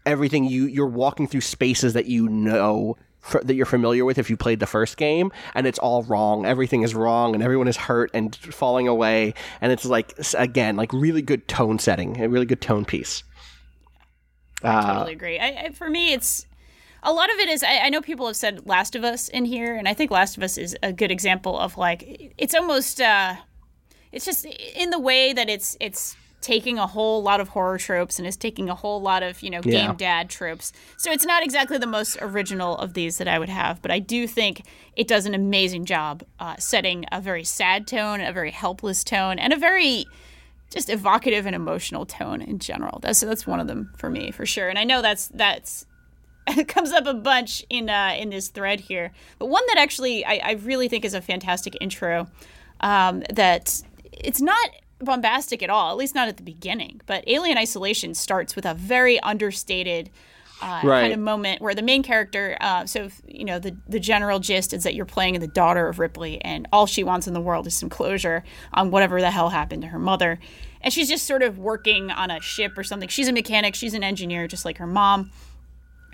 everything 0.08 0.46
you 0.46 0.66
you're 0.66 0.88
walking 0.88 1.28
through 1.28 1.42
spaces 1.42 1.94
that 1.94 2.08
you 2.08 2.28
know 2.28 2.98
that 3.44 3.54
you're 3.54 3.66
familiar 3.68 4.06
with 4.06 4.18
if 4.18 4.28
you 4.30 4.38
played 4.38 4.60
the 4.60 4.66
first 4.68 4.98
game 4.98 5.32
and 5.54 5.66
it's 5.66 5.80
all 5.80 6.04
wrong 6.04 6.46
everything 6.46 6.82
is 6.84 6.94
wrong 6.94 7.34
and 7.34 7.42
everyone 7.44 7.68
is 7.68 7.78
hurt 7.78 8.12
and 8.14 8.36
falling 8.36 8.88
away 8.88 9.34
and 9.62 9.72
it's 9.72 9.86
like 9.86 10.14
again 10.38 10.76
like 10.76 10.92
really 10.94 11.22
good 11.24 11.48
tone 11.48 11.80
setting 11.80 12.22
a 12.22 12.28
really 12.30 12.46
good 12.46 12.62
tone 12.62 12.86
piece 12.86 13.24
uh, 14.64 14.94
totally 14.94 15.14
agree. 15.14 15.40
I, 15.40 15.66
I, 15.66 15.70
for 15.72 15.90
me, 15.90 16.14
it's 16.14 16.46
a 17.06 17.14
lot 17.14 17.30
of 17.34 17.38
it 17.39 17.47
is. 17.49 17.64
I, 17.64 17.80
I 17.86 17.89
know 17.89 18.01
people 18.01 18.28
have 18.28 18.36
said 18.36 18.66
Last 18.68 18.95
of 18.95 19.03
Us 19.03 19.30
in 19.30 19.45
here, 19.45 19.76
and 19.76 19.88
I 19.88 19.93
think 19.93 20.12
Last 20.12 20.36
of 20.38 20.43
Us 20.43 20.58
is 20.58 20.76
a 20.84 20.91
good 20.91 21.12
example 21.12 21.58
of 21.58 21.78
like 21.78 22.34
it's 22.38 22.53
almost. 22.56 22.99
uh 22.99 23.36
It's 24.12 24.26
just 24.26 24.45
in 24.45 24.89
the 24.89 24.99
way 24.99 25.34
that 25.34 25.49
it's 25.49 25.78
it's 25.80 26.16
taking 26.41 26.78
a 26.78 26.86
whole 26.86 27.24
lot 27.24 27.39
of 27.39 27.47
horror 27.49 27.78
tropes 27.78 28.20
and 28.20 28.28
is 28.28 28.38
taking 28.38 28.70
a 28.70 28.76
whole 28.76 29.01
lot 29.01 29.24
of 29.24 29.41
you 29.41 29.49
know 29.49 29.62
Yeah. 29.64 29.88
game 29.88 29.95
dad 29.95 30.30
tropes. 30.30 30.72
So 30.97 31.12
it's 31.12 31.26
not 31.26 31.43
exactly 31.43 31.78
the 31.80 31.88
most 31.88 32.18
original 32.22 32.78
of 32.78 32.93
these 32.93 33.18
that 33.18 33.28
I 33.28 33.39
would 33.39 33.49
have, 33.49 33.82
but 33.82 33.91
I 33.91 33.99
do 33.99 34.28
think 34.28 34.62
it 34.95 35.08
does 35.08 35.26
an 35.26 35.34
amazing 35.34 35.86
job 35.86 36.24
uh, 36.39 36.56
setting 36.60 37.06
a 37.12 37.20
very 37.20 37.43
sad 37.43 37.88
tone, 37.88 38.22
a 38.22 38.32
very 38.32 38.51
helpless 38.51 39.03
tone, 39.03 39.39
and 39.39 39.53
a 39.53 39.58
very 39.58 40.06
just 40.72 40.89
evocative 40.89 41.45
and 41.47 41.56
emotional 41.56 42.06
tone 42.06 42.41
in 42.41 42.60
general. 42.60 42.99
That's 43.01 43.20
that's 43.22 43.47
one 43.47 43.60
of 43.60 43.68
them 43.68 43.91
for 43.97 44.10
me 44.10 44.32
for 44.32 44.45
sure. 44.45 44.70
And 44.70 44.78
I 44.80 44.84
know 44.84 45.01
that's 45.01 45.28
that's 45.30 45.86
it 46.58 46.68
comes 46.68 46.91
up 46.91 47.06
a 47.08 47.14
bunch 47.14 47.66
in 47.70 47.89
uh, 47.89 48.16
in 48.18 48.30
this 48.30 48.50
thread 48.50 48.80
here, 48.82 49.12
but 49.39 49.48
one 49.48 49.64
that 49.68 49.78
actually 49.78 50.26
I, 50.26 50.39
I 50.43 50.52
really 50.54 50.88
think 50.88 51.06
is 51.06 51.14
a 51.14 51.22
fantastic 51.22 51.78
intro. 51.82 52.28
Um, 52.82 53.24
that 53.34 53.82
it's 54.12 54.41
not 54.41 54.70
bombastic 55.00 55.64
at 55.64 55.70
all, 55.70 55.91
at 55.91 55.98
least 55.98 56.14
not 56.14 56.28
at 56.28 56.38
the 56.38 56.43
beginning. 56.43 57.02
But 57.06 57.24
Alien 57.28 57.58
Isolation 57.58 58.14
starts 58.14 58.56
with 58.56 58.66
a 58.66 58.74
very 58.74 59.20
understated. 59.22 60.10
Uh, 60.62 60.80
Right. 60.86 61.02
kind 61.02 61.14
of 61.14 61.20
moment 61.20 61.62
where 61.62 61.76
the 61.76 61.82
main 61.82 62.02
character, 62.02 62.58
uh, 62.62 62.86
so 62.86 63.04
if, 63.04 63.22
you 63.28 63.43
know, 63.43 63.60
the 63.60 63.76
the 63.89 64.00
general 64.00 64.39
gist 64.39 64.72
is 64.72 64.84
that 64.84 64.96
you're 64.96 65.06
playing 65.06 65.38
the 65.41 65.48
daughter 65.50 65.89
of 65.89 66.00
Ripley, 66.00 66.41
and 66.41 66.66
all 66.72 66.86
she 66.86 67.04
wants 67.04 67.28
in 67.28 67.34
the 67.34 67.41
world 67.41 67.68
is 67.68 67.76
some 67.76 67.89
closure 67.89 68.41
on 68.74 68.89
whatever 68.89 69.20
the 69.20 69.32
hell 69.32 69.50
happened 69.50 69.82
to 69.82 69.89
her 69.89 70.00
mother, 70.00 70.39
and 70.80 70.93
she's 70.93 71.10
just 71.10 71.26
sort 71.28 71.43
of 71.43 71.60
working 71.60 72.10
on 72.10 72.32
a 72.32 72.39
ship 72.39 72.78
or 72.78 72.84
something. 72.86 73.10
She's 73.10 73.28
a 73.28 73.34
mechanic, 73.34 73.76
she's 73.76 73.93
an 73.93 74.04
engineer, 74.04 74.48
just 74.48 74.64
like 74.64 74.78
her 74.78 74.88
mom 74.88 75.30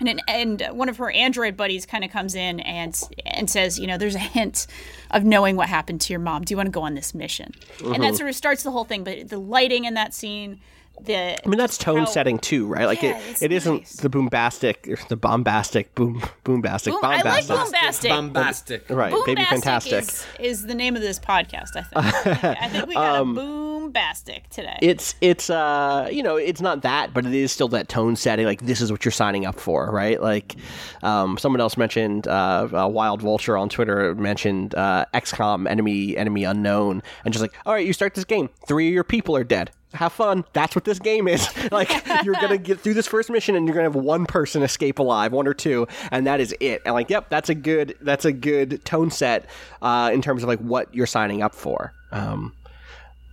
and 0.08 0.20
an, 0.20 0.20
and 0.26 0.76
one 0.76 0.88
of 0.88 0.96
her 0.96 1.10
android 1.10 1.56
buddies 1.56 1.86
kind 1.86 2.04
of 2.04 2.10
comes 2.10 2.34
in 2.34 2.60
and 2.60 3.00
and 3.24 3.48
says, 3.48 3.78
you 3.78 3.86
know, 3.86 3.96
there's 3.96 4.14
a 4.14 4.20
hint 4.20 4.66
of 5.10 5.24
knowing 5.24 5.56
what 5.56 5.68
happened 5.68 6.00
to 6.02 6.12
your 6.12 6.20
mom. 6.20 6.42
Do 6.42 6.52
you 6.52 6.56
want 6.56 6.66
to 6.66 6.72
go 6.72 6.82
on 6.82 6.94
this 6.94 7.14
mission? 7.14 7.52
And 7.84 7.94
that 7.94 8.00
uh-huh. 8.00 8.14
sort 8.14 8.30
of 8.30 8.36
starts 8.36 8.62
the 8.62 8.70
whole 8.70 8.84
thing. 8.84 9.04
But 9.04 9.28
the 9.28 9.38
lighting 9.38 9.84
in 9.84 9.94
that 9.94 10.12
scene, 10.12 10.60
the 11.04 11.44
I 11.44 11.48
mean 11.48 11.58
that's 11.58 11.76
tone 11.78 11.98
how- 12.00 12.04
setting 12.04 12.38
too, 12.38 12.66
right? 12.66 12.86
Like 12.86 13.02
Yeah, 13.02 13.18
it, 13.18 13.30
it's 13.30 13.42
it 13.42 13.52
isn't 13.52 13.78
nice. 13.78 13.96
the 13.96 14.08
boombastic, 14.10 14.88
or 14.88 14.98
the 15.08 15.16
bombastic, 15.16 15.94
boom, 15.94 16.20
boombastic, 16.44 16.92
Boom- 16.92 17.00
I 17.04 17.22
like 17.22 17.46
bombastic, 17.48 18.10
bombastic. 18.10 18.10
Bombastic. 18.10 18.90
right? 18.90 19.14
Baby 19.26 19.44
fantastic. 19.44 20.02
is, 20.04 20.26
is 20.40 20.66
the 20.66 20.74
name 20.74 20.96
of 20.96 21.02
this 21.02 21.18
podcast. 21.18 21.76
I 21.76 21.82
think. 21.82 22.44
I 22.62 22.68
think 22.68 22.86
we 22.86 22.94
got 22.94 23.16
Um, 23.20 23.36
a 23.38 23.42
boombastic 23.42 24.46
today. 24.48 24.78
it's 24.80 25.14
it's 25.20 25.50
uh 25.50 26.08
you 26.10 26.22
know 26.22 26.36
it's 26.36 26.60
not 26.60 26.82
that 26.82 27.12
but 27.12 27.26
it 27.26 27.34
is 27.34 27.52
still 27.52 27.68
that 27.68 27.88
tone 27.88 28.16
setting 28.16 28.46
like 28.46 28.60
this 28.62 28.80
is 28.80 28.90
what 28.90 29.04
you're 29.04 29.12
signing 29.12 29.44
up 29.44 29.58
for 29.58 29.90
right 29.90 30.22
like 30.22 30.54
um 31.02 31.36
someone 31.36 31.60
else 31.60 31.76
mentioned 31.76 32.26
uh, 32.28 32.68
uh 32.72 32.88
wild 32.88 33.20
vulture 33.20 33.56
on 33.56 33.68
twitter 33.68 34.14
mentioned 34.14 34.74
uh 34.76 35.04
xcom 35.14 35.68
enemy 35.68 36.16
enemy 36.16 36.44
unknown 36.44 37.02
and 37.24 37.34
just 37.34 37.42
like 37.42 37.52
all 37.66 37.74
right 37.74 37.86
you 37.86 37.92
start 37.92 38.14
this 38.14 38.24
game 38.24 38.48
three 38.66 38.88
of 38.88 38.94
your 38.94 39.04
people 39.04 39.36
are 39.36 39.44
dead 39.44 39.70
have 39.94 40.12
fun 40.12 40.44
that's 40.52 40.74
what 40.74 40.84
this 40.84 40.98
game 40.98 41.28
is 41.28 41.48
like 41.72 41.90
you're 42.24 42.34
gonna 42.34 42.58
get 42.58 42.80
through 42.80 42.94
this 42.94 43.06
first 43.06 43.30
mission 43.30 43.54
and 43.54 43.66
you're 43.66 43.74
gonna 43.74 43.86
have 43.88 43.94
one 43.94 44.26
person 44.26 44.62
escape 44.62 44.98
alive 44.98 45.32
one 45.32 45.46
or 45.46 45.54
two 45.54 45.86
and 46.10 46.26
that 46.26 46.40
is 46.40 46.54
it 46.60 46.80
and 46.84 46.94
like 46.94 47.10
yep 47.10 47.28
that's 47.28 47.48
a 47.48 47.54
good 47.54 47.96
that's 48.00 48.24
a 48.24 48.32
good 48.32 48.84
tone 48.84 49.10
set 49.10 49.46
uh 49.82 50.10
in 50.12 50.22
terms 50.22 50.42
of 50.42 50.48
like 50.48 50.60
what 50.60 50.92
you're 50.94 51.06
signing 51.06 51.42
up 51.42 51.54
for 51.54 51.92
um 52.10 52.52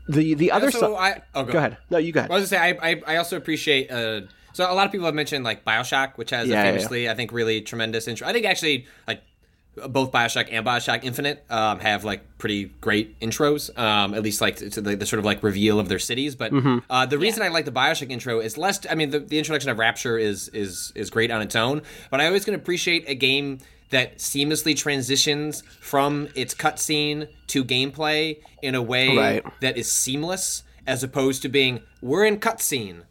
the 0.08 0.34
the 0.34 0.52
other 0.52 0.72
So 0.72 0.96
side 0.96 1.22
I 1.36 1.40
oh, 1.40 1.44
Go 1.46 1.58
ahead. 1.60 1.78
No, 1.92 1.98
you 2.00 2.12
go 2.12 2.22
ahead. 2.22 2.32
I 2.32 2.34
was 2.34 2.50
gonna 2.50 2.62
say 2.62 2.78
I, 2.80 2.90
I, 2.92 3.02
I 3.14 3.16
also 3.18 3.38
appreciate 3.38 3.92
uh 3.92 4.22
so 4.54 4.70
a 4.70 4.74
lot 4.74 4.88
of 4.88 4.92
people 4.92 5.06
have 5.06 5.14
mentioned 5.14 5.44
like 5.46 5.64
Bioshock, 5.64 6.18
which 6.18 6.32
has 6.32 6.48
Yeah, 6.48 6.62
a 6.62 6.66
yeah, 6.66 6.72
famously 6.72 7.10
I 7.10 7.14
think 7.14 7.32
really 7.32 7.62
tremendous 7.62 8.08
intro. 8.08 8.28
I 8.28 8.34
think 8.34 8.46
actually 8.48 8.88
like 9.08 9.22
both 9.88 10.12
Bioshock 10.12 10.50
and 10.52 10.66
Bioshock 10.66 11.04
Infinite 11.04 11.44
um, 11.50 11.80
have 11.80 12.04
like 12.04 12.22
pretty 12.38 12.66
great 12.82 13.20
intros, 13.20 13.76
um, 13.78 14.14
at 14.14 14.24
least 14.24 14.42
like 14.42 14.58
to 14.58 14.82
the, 14.82 14.96
the 14.96 15.06
sort 15.06 15.20
of 15.20 15.26
like 15.26 15.42
reveal 15.44 15.80
of 15.80 15.88
their 15.90 16.00
cities. 16.00 16.36
But 16.36 16.52
Mm-hmm. 16.52 16.78
uh, 16.90 17.06
the 17.06 17.18
reason 17.18 17.42
I 17.44 17.48
like 17.50 17.66
the 17.66 17.72
Bioshock 17.72 18.10
intro 18.12 18.40
is 18.40 18.58
less. 18.58 18.80
I 18.90 18.96
mean, 18.96 19.10
the, 19.12 19.20
the 19.20 19.38
introduction 19.38 19.70
of 19.70 19.78
Rapture 19.80 20.18
is 20.18 20.50
is 20.50 20.92
is 20.96 21.10
great 21.10 21.32
on 21.32 21.42
its 21.42 21.56
own, 21.56 21.82
but 22.12 22.20
I 22.22 22.26
always 22.28 22.46
can 22.46 22.54
appreciate 22.56 23.06
a 23.08 23.16
game 23.16 23.60
that 23.92 24.18
seamlessly 24.20 24.76
transitions 24.78 25.64
from 25.82 26.28
its 26.36 26.54
cutscene 26.54 27.28
to 27.48 27.64
gameplay 27.66 28.38
in 28.62 28.76
a 28.76 28.82
way 28.82 29.18
Right. 29.18 29.44
that 29.62 29.78
is 29.78 29.92
seamless, 29.92 30.62
as 30.86 31.04
opposed 31.04 31.42
to 31.42 31.50
being 31.50 31.82
we're 32.02 32.26
in 32.26 32.40
cutscene, 32.40 33.02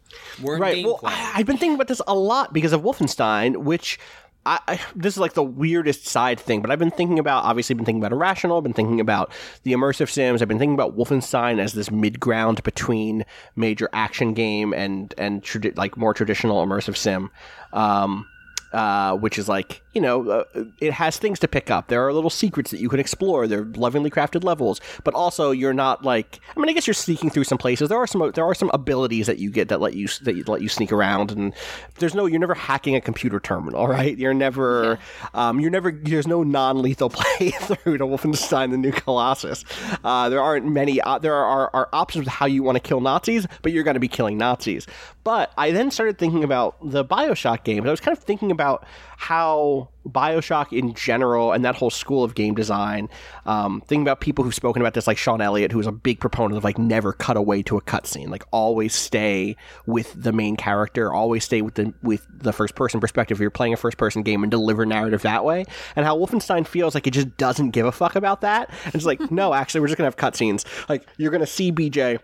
we're 0.41 0.55
in 0.55 0.61
Right. 0.61 0.77
gameplay. 0.77 0.83
Well, 0.85 0.99
I, 1.03 1.33
I've 1.35 1.45
been 1.45 1.57
thinking 1.57 1.75
about 1.75 1.87
this 1.89 2.01
a 2.07 2.15
lot 2.15 2.53
because 2.53 2.71
of 2.71 2.81
Wolfenstein, 2.81 3.57
which 3.57 3.99
I, 4.45 4.59
I 4.67 4.79
this 4.95 5.15
is 5.15 5.19
like 5.19 5.33
the 5.33 5.43
weirdest 5.43 6.05
side 6.07 6.39
thing, 6.39 6.61
but 6.61 6.71
I've 6.71 6.79
been 6.79 6.91
thinking 6.91 7.19
about. 7.19 7.43
Obviously, 7.43 7.75
been 7.75 7.85
thinking 7.85 8.01
about 8.01 8.13
Irrational. 8.13 8.57
I've 8.57 8.63
been 8.63 8.73
thinking 8.73 8.99
about 8.99 9.31
the 9.63 9.73
immersive 9.73 10.09
sims. 10.09 10.41
I've 10.41 10.47
been 10.47 10.59
thinking 10.59 10.75
about 10.75 10.97
Wolfenstein 10.97 11.59
as 11.59 11.73
this 11.73 11.91
mid 11.91 12.19
ground 12.19 12.63
between 12.63 13.25
major 13.55 13.89
action 13.93 14.33
game 14.33 14.73
and 14.73 15.13
and 15.17 15.43
like 15.77 15.97
more 15.97 16.13
traditional 16.13 16.65
immersive 16.65 16.95
sim. 16.95 17.29
Um, 17.73 18.27
uh, 18.73 19.15
which 19.15 19.37
is 19.37 19.49
like 19.49 19.81
you 19.93 20.01
know 20.01 20.29
uh, 20.29 20.43
it 20.79 20.93
has 20.93 21.17
things 21.17 21.39
to 21.39 21.47
pick 21.47 21.71
up. 21.71 21.87
There 21.87 22.05
are 22.05 22.13
little 22.13 22.29
secrets 22.29 22.71
that 22.71 22.79
you 22.79 22.89
can 22.89 22.99
explore. 22.99 23.47
They're 23.47 23.65
lovingly 23.65 24.09
crafted 24.09 24.43
levels, 24.43 24.79
but 25.03 25.13
also 25.13 25.51
you're 25.51 25.73
not 25.73 26.03
like 26.03 26.39
I 26.55 26.59
mean 26.59 26.69
I 26.69 26.73
guess 26.73 26.87
you're 26.87 26.93
sneaking 26.93 27.29
through 27.31 27.45
some 27.45 27.57
places. 27.57 27.89
There 27.89 27.97
are 27.97 28.07
some 28.07 28.31
there 28.35 28.45
are 28.45 28.55
some 28.55 28.69
abilities 28.73 29.27
that 29.27 29.39
you 29.39 29.49
get 29.49 29.69
that 29.69 29.81
let 29.81 29.93
you 29.93 30.07
that 30.23 30.47
let 30.47 30.61
you 30.61 30.69
sneak 30.69 30.91
around, 30.91 31.31
and 31.31 31.53
there's 31.97 32.13
no 32.13 32.25
you're 32.25 32.39
never 32.39 32.53
hacking 32.53 32.95
a 32.95 33.01
computer 33.01 33.39
terminal, 33.39 33.87
right? 33.99 34.17
You're 34.17 34.33
never 34.33 34.99
um, 35.33 35.59
you're 35.59 35.71
never 35.71 35.91
there's 35.91 36.27
no 36.27 36.43
non 36.43 36.81
lethal 36.81 37.09
playthrough 37.09 37.97
to 37.97 38.05
Wolfenstein: 38.05 38.71
The 38.71 38.77
New 38.77 38.91
Colossus. 38.91 39.65
Uh, 40.03 40.29
there 40.29 40.41
aren't 40.41 40.65
many 40.65 41.01
uh, 41.01 41.17
there 41.19 41.35
are, 41.35 41.69
are 41.73 41.89
options 41.93 42.27
of 42.27 42.33
how 42.33 42.45
you 42.45 42.63
want 42.63 42.75
to 42.75 42.79
kill 42.79 43.01
Nazis, 43.01 43.47
but 43.61 43.71
you're 43.71 43.83
going 43.83 43.95
to 43.95 43.99
be 43.99 44.07
killing 44.07 44.37
Nazis. 44.37 44.85
But 45.23 45.51
I 45.57 45.71
then 45.71 45.91
started 45.91 46.17
thinking 46.17 46.43
about 46.43 46.77
the 46.81 47.03
Bioshock 47.03 47.63
games. 47.63 47.85
I 47.87 47.91
was 47.91 47.99
kind 47.99 48.17
of 48.17 48.23
thinking 48.23 48.51
about 48.51 48.85
how 49.17 49.89
Bioshock 50.07 50.71
in 50.71 50.93
general 50.93 51.51
and 51.51 51.65
that 51.65 51.75
whole 51.75 51.89
school 51.89 52.23
of 52.23 52.35
game 52.35 52.55
design, 52.55 53.09
um, 53.45 53.81
thinking 53.81 54.01
about 54.01 54.21
people 54.21 54.43
who've 54.43 54.55
spoken 54.55 54.81
about 54.81 54.93
this, 54.93 55.07
like 55.07 55.17
Sean 55.17 55.41
Elliott, 55.41 55.71
who's 55.71 55.87
a 55.87 55.91
big 55.91 56.19
proponent 56.19 56.57
of 56.57 56.63
like 56.63 56.77
never 56.77 57.11
cut 57.11 57.37
away 57.37 57.61
to 57.63 57.77
a 57.77 57.81
cutscene, 57.81 58.29
like 58.29 58.43
always 58.51 58.95
stay 58.95 59.55
with 59.85 60.13
the 60.15 60.31
main 60.31 60.55
character, 60.55 61.13
always 61.13 61.43
stay 61.43 61.61
with 61.61 61.75
the 61.75 61.93
with 62.01 62.25
the 62.31 62.53
first 62.53 62.75
person 62.75 62.99
perspective. 62.99 63.37
If 63.37 63.41
you're 63.41 63.49
playing 63.49 63.73
a 63.73 63.77
first 63.77 63.97
person 63.97 64.23
game 64.23 64.43
and 64.43 64.49
deliver 64.49 64.85
narrative 64.85 65.21
that 65.23 65.43
way, 65.43 65.65
and 65.95 66.05
how 66.05 66.17
Wolfenstein 66.17 66.65
feels 66.65 66.95
like 66.95 67.05
it 67.07 67.11
just 67.11 67.35
doesn't 67.37 67.71
give 67.71 67.85
a 67.85 67.91
fuck 67.91 68.15
about 68.15 68.41
that. 68.41 68.69
And 68.85 68.95
it's 68.95 69.05
like, 69.05 69.19
no, 69.31 69.53
actually, 69.53 69.81
we're 69.81 69.87
just 69.87 69.97
gonna 69.97 70.07
have 70.07 70.17
cutscenes. 70.17 70.65
Like 70.87 71.05
you're 71.17 71.31
gonna 71.31 71.45
see 71.45 71.71
BJ. 71.71 72.19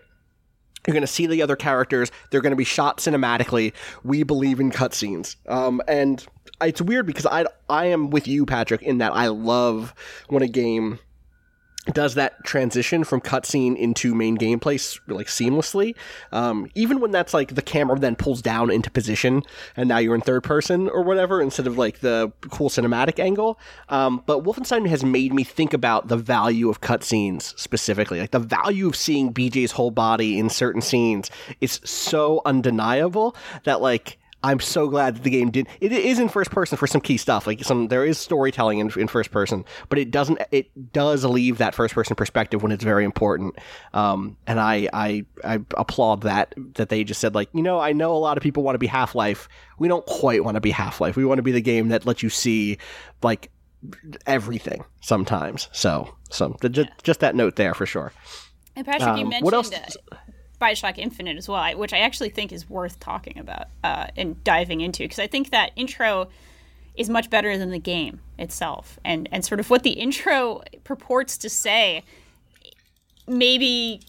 You're 0.86 0.94
going 0.94 1.02
to 1.02 1.06
see 1.06 1.26
the 1.26 1.42
other 1.42 1.56
characters. 1.56 2.10
They're 2.30 2.40
going 2.40 2.52
to 2.52 2.56
be 2.56 2.64
shot 2.64 2.98
cinematically. 2.98 3.72
We 4.04 4.22
believe 4.22 4.60
in 4.60 4.70
cutscenes. 4.70 5.36
Um, 5.48 5.82
and 5.88 6.24
it's 6.62 6.80
weird 6.80 7.06
because 7.06 7.26
I 7.26 7.46
I 7.68 7.86
am 7.86 8.10
with 8.10 8.28
you, 8.28 8.46
Patrick, 8.46 8.82
in 8.82 8.98
that 8.98 9.12
I 9.12 9.28
love 9.28 9.94
when 10.28 10.42
a 10.42 10.48
game 10.48 10.98
does 11.92 12.14
that 12.14 12.44
transition 12.44 13.04
from 13.04 13.20
cutscene 13.20 13.76
into 13.76 14.14
main 14.14 14.36
gameplay 14.36 14.76
like 15.06 15.26
seamlessly. 15.26 15.94
Um, 16.32 16.70
even 16.74 17.00
when 17.00 17.10
that's 17.10 17.32
like 17.32 17.54
the 17.54 17.62
camera 17.62 17.98
then 17.98 18.16
pulls 18.16 18.42
down 18.42 18.70
into 18.70 18.90
position 18.90 19.42
and 19.76 19.88
now 19.88 19.98
you're 19.98 20.14
in 20.14 20.20
third 20.20 20.42
person 20.42 20.88
or 20.88 21.02
whatever 21.02 21.40
instead 21.40 21.66
of 21.66 21.78
like 21.78 22.00
the 22.00 22.32
cool 22.50 22.68
cinematic 22.68 23.18
angle. 23.18 23.58
Um, 23.88 24.22
but 24.26 24.44
Wolfenstein 24.44 24.86
has 24.88 25.04
made 25.04 25.32
me 25.32 25.44
think 25.44 25.72
about 25.72 26.08
the 26.08 26.16
value 26.16 26.68
of 26.68 26.80
cutscenes 26.80 27.58
specifically. 27.58 28.20
Like 28.20 28.32
the 28.32 28.38
value 28.38 28.88
of 28.88 28.96
seeing 28.96 29.32
BJ's 29.32 29.72
whole 29.72 29.90
body 29.90 30.38
in 30.38 30.50
certain 30.50 30.80
scenes 30.80 31.30
is 31.60 31.80
so 31.84 32.42
undeniable 32.44 33.36
that 33.64 33.80
like 33.80 34.18
I'm 34.46 34.60
so 34.60 34.86
glad 34.86 35.16
that 35.16 35.24
the 35.24 35.30
game 35.30 35.50
did. 35.50 35.66
It 35.80 35.90
is 35.90 36.20
in 36.20 36.28
first 36.28 36.52
person 36.52 36.78
for 36.78 36.86
some 36.86 37.00
key 37.00 37.16
stuff. 37.16 37.48
Like 37.48 37.64
some, 37.64 37.88
there 37.88 38.04
is 38.04 38.16
storytelling 38.16 38.78
in, 38.78 38.92
in 38.96 39.08
first 39.08 39.32
person, 39.32 39.64
but 39.88 39.98
it 39.98 40.12
doesn't. 40.12 40.40
It 40.52 40.92
does 40.92 41.24
leave 41.24 41.58
that 41.58 41.74
first 41.74 41.94
person 41.94 42.14
perspective 42.14 42.62
when 42.62 42.70
it's 42.70 42.84
very 42.84 43.04
important. 43.04 43.58
Um, 43.92 44.36
and 44.46 44.60
I, 44.60 44.88
I, 44.92 45.24
I 45.42 45.58
applaud 45.76 46.22
that 46.22 46.54
that 46.74 46.90
they 46.90 47.02
just 47.02 47.20
said 47.20 47.34
like, 47.34 47.48
you 47.52 47.62
know, 47.62 47.80
I 47.80 47.92
know 47.92 48.14
a 48.14 48.18
lot 48.18 48.36
of 48.36 48.42
people 48.42 48.62
want 48.62 48.76
to 48.76 48.78
be 48.78 48.86
Half 48.86 49.16
Life. 49.16 49.48
We 49.80 49.88
don't 49.88 50.06
quite 50.06 50.44
want 50.44 50.54
to 50.54 50.60
be 50.60 50.70
Half 50.70 51.00
Life. 51.00 51.16
We 51.16 51.24
want 51.24 51.38
to 51.38 51.42
be 51.42 51.52
the 51.52 51.60
game 51.60 51.88
that 51.88 52.06
lets 52.06 52.22
you 52.22 52.30
see 52.30 52.78
like 53.24 53.50
everything 54.26 54.84
sometimes. 55.00 55.68
So, 55.72 56.14
so 56.30 56.56
just, 56.70 56.88
just 57.02 57.18
that 57.18 57.34
note 57.34 57.56
there 57.56 57.74
for 57.74 57.84
sure. 57.84 58.12
And 58.76 58.86
Patrick, 58.86 59.08
um, 59.08 59.16
you 59.16 59.24
mentioned 59.24 59.44
what 59.44 59.54
else? 59.54 59.72
Uh, 59.72 60.16
Bioshock 60.60 60.98
Infinite 60.98 61.36
as 61.36 61.48
well, 61.48 61.76
which 61.76 61.92
I 61.92 61.98
actually 61.98 62.30
think 62.30 62.52
is 62.52 62.68
worth 62.68 62.98
talking 62.98 63.38
about 63.38 63.66
uh, 63.84 64.08
and 64.16 64.42
diving 64.44 64.80
into 64.80 65.04
because 65.04 65.18
I 65.18 65.26
think 65.26 65.50
that 65.50 65.72
intro 65.76 66.28
is 66.94 67.10
much 67.10 67.28
better 67.28 67.58
than 67.58 67.70
the 67.70 67.78
game 67.78 68.20
itself, 68.38 68.98
and 69.04 69.28
and 69.30 69.44
sort 69.44 69.60
of 69.60 69.70
what 69.70 69.82
the 69.82 69.90
intro 69.90 70.62
purports 70.84 71.36
to 71.38 71.50
say 71.50 72.04
maybe 73.28 74.00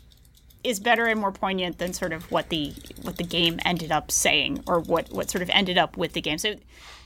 is 0.64 0.80
better 0.80 1.06
and 1.06 1.20
more 1.20 1.32
poignant 1.32 1.78
than 1.78 1.94
sort 1.94 2.14
of 2.14 2.32
what 2.32 2.50
the 2.50 2.74
what 3.02 3.18
the 3.18 3.24
game 3.24 3.60
ended 3.66 3.92
up 3.92 4.12
saying 4.12 4.64
or 4.68 4.80
what 4.80 5.12
what 5.12 5.30
sort 5.30 5.42
of 5.42 5.50
ended 5.52 5.78
up 5.78 5.98
with 5.98 6.14
the 6.14 6.22
game. 6.22 6.38
So 6.38 6.56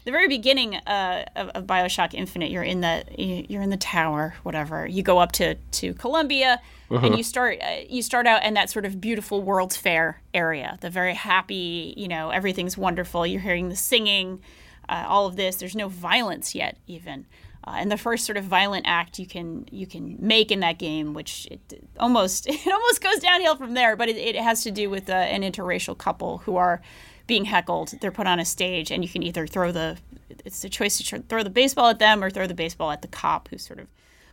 the 0.03 0.11
very 0.11 0.27
beginning 0.27 0.75
uh, 0.75 1.25
of, 1.35 1.49
of, 1.49 1.65
Bioshock 1.65 2.15
Infinite, 2.15 2.49
you're 2.49 2.63
in 2.63 2.81
the 2.81 3.03
you're 3.17 3.61
in 3.61 3.69
the 3.69 3.77
tower, 3.77 4.35
whatever. 4.43 4.87
You 4.87 5.03
go 5.03 5.19
up 5.19 5.31
to 5.33 5.55
to 5.55 5.93
Columbia, 5.93 6.59
uh-huh. 6.91 7.05
and 7.05 7.17
you 7.17 7.23
start 7.23 7.59
uh, 7.61 7.81
you 7.87 8.01
start 8.01 8.27
out 8.27 8.43
in 8.43 8.53
that 8.55 8.69
sort 8.69 8.85
of 8.85 8.99
beautiful 8.99 9.41
World's 9.41 9.77
Fair 9.77 10.21
area, 10.33 10.77
the 10.81 10.89
very 10.89 11.13
happy, 11.13 11.93
you 11.97 12.07
know, 12.07 12.29
everything's 12.29 12.77
wonderful. 12.77 13.25
You're 13.25 13.41
hearing 13.41 13.69
the 13.69 13.75
singing, 13.75 14.41
uh, 14.89 15.05
all 15.07 15.25
of 15.25 15.35
this. 15.35 15.55
There's 15.55 15.75
no 15.75 15.87
violence 15.87 16.53
yet, 16.53 16.77
even. 16.87 17.25
Uh, 17.63 17.75
and 17.77 17.91
the 17.91 17.97
first 17.97 18.25
sort 18.25 18.37
of 18.37 18.43
violent 18.43 18.85
act 18.87 19.19
you 19.19 19.27
can 19.27 19.65
you 19.71 19.85
can 19.85 20.17
make 20.19 20.51
in 20.51 20.59
that 20.61 20.79
game, 20.79 21.13
which 21.13 21.47
it 21.51 21.83
almost 21.99 22.47
it 22.49 22.67
almost 22.67 23.01
goes 23.01 23.19
downhill 23.19 23.55
from 23.55 23.73
there, 23.73 23.95
but 23.95 24.09
it, 24.09 24.17
it 24.17 24.35
has 24.35 24.63
to 24.63 24.71
do 24.71 24.89
with 24.89 25.09
uh, 25.09 25.13
an 25.13 25.41
interracial 25.43 25.97
couple 25.97 26.39
who 26.39 26.57
are 26.57 26.81
being 27.27 27.45
heckled. 27.45 27.93
They're 28.01 28.11
put 28.11 28.27
on 28.27 28.39
a 28.39 28.45
stage, 28.45 28.91
and 28.91 29.03
you 29.03 29.09
can 29.09 29.23
either 29.23 29.47
throw 29.47 29.71
the 29.71 29.97
it's 30.43 30.63
a 30.63 30.69
choice 30.69 30.97
to 30.97 31.19
throw 31.19 31.43
the 31.43 31.49
baseball 31.49 31.89
at 31.89 31.99
them 31.99 32.23
or 32.23 32.29
throw 32.29 32.47
the 32.47 32.53
baseball 32.53 32.91
at 32.91 33.01
the 33.01 33.07
cop 33.07 33.47
who 33.49 33.57
sort 33.57 33.79
of 33.79 33.87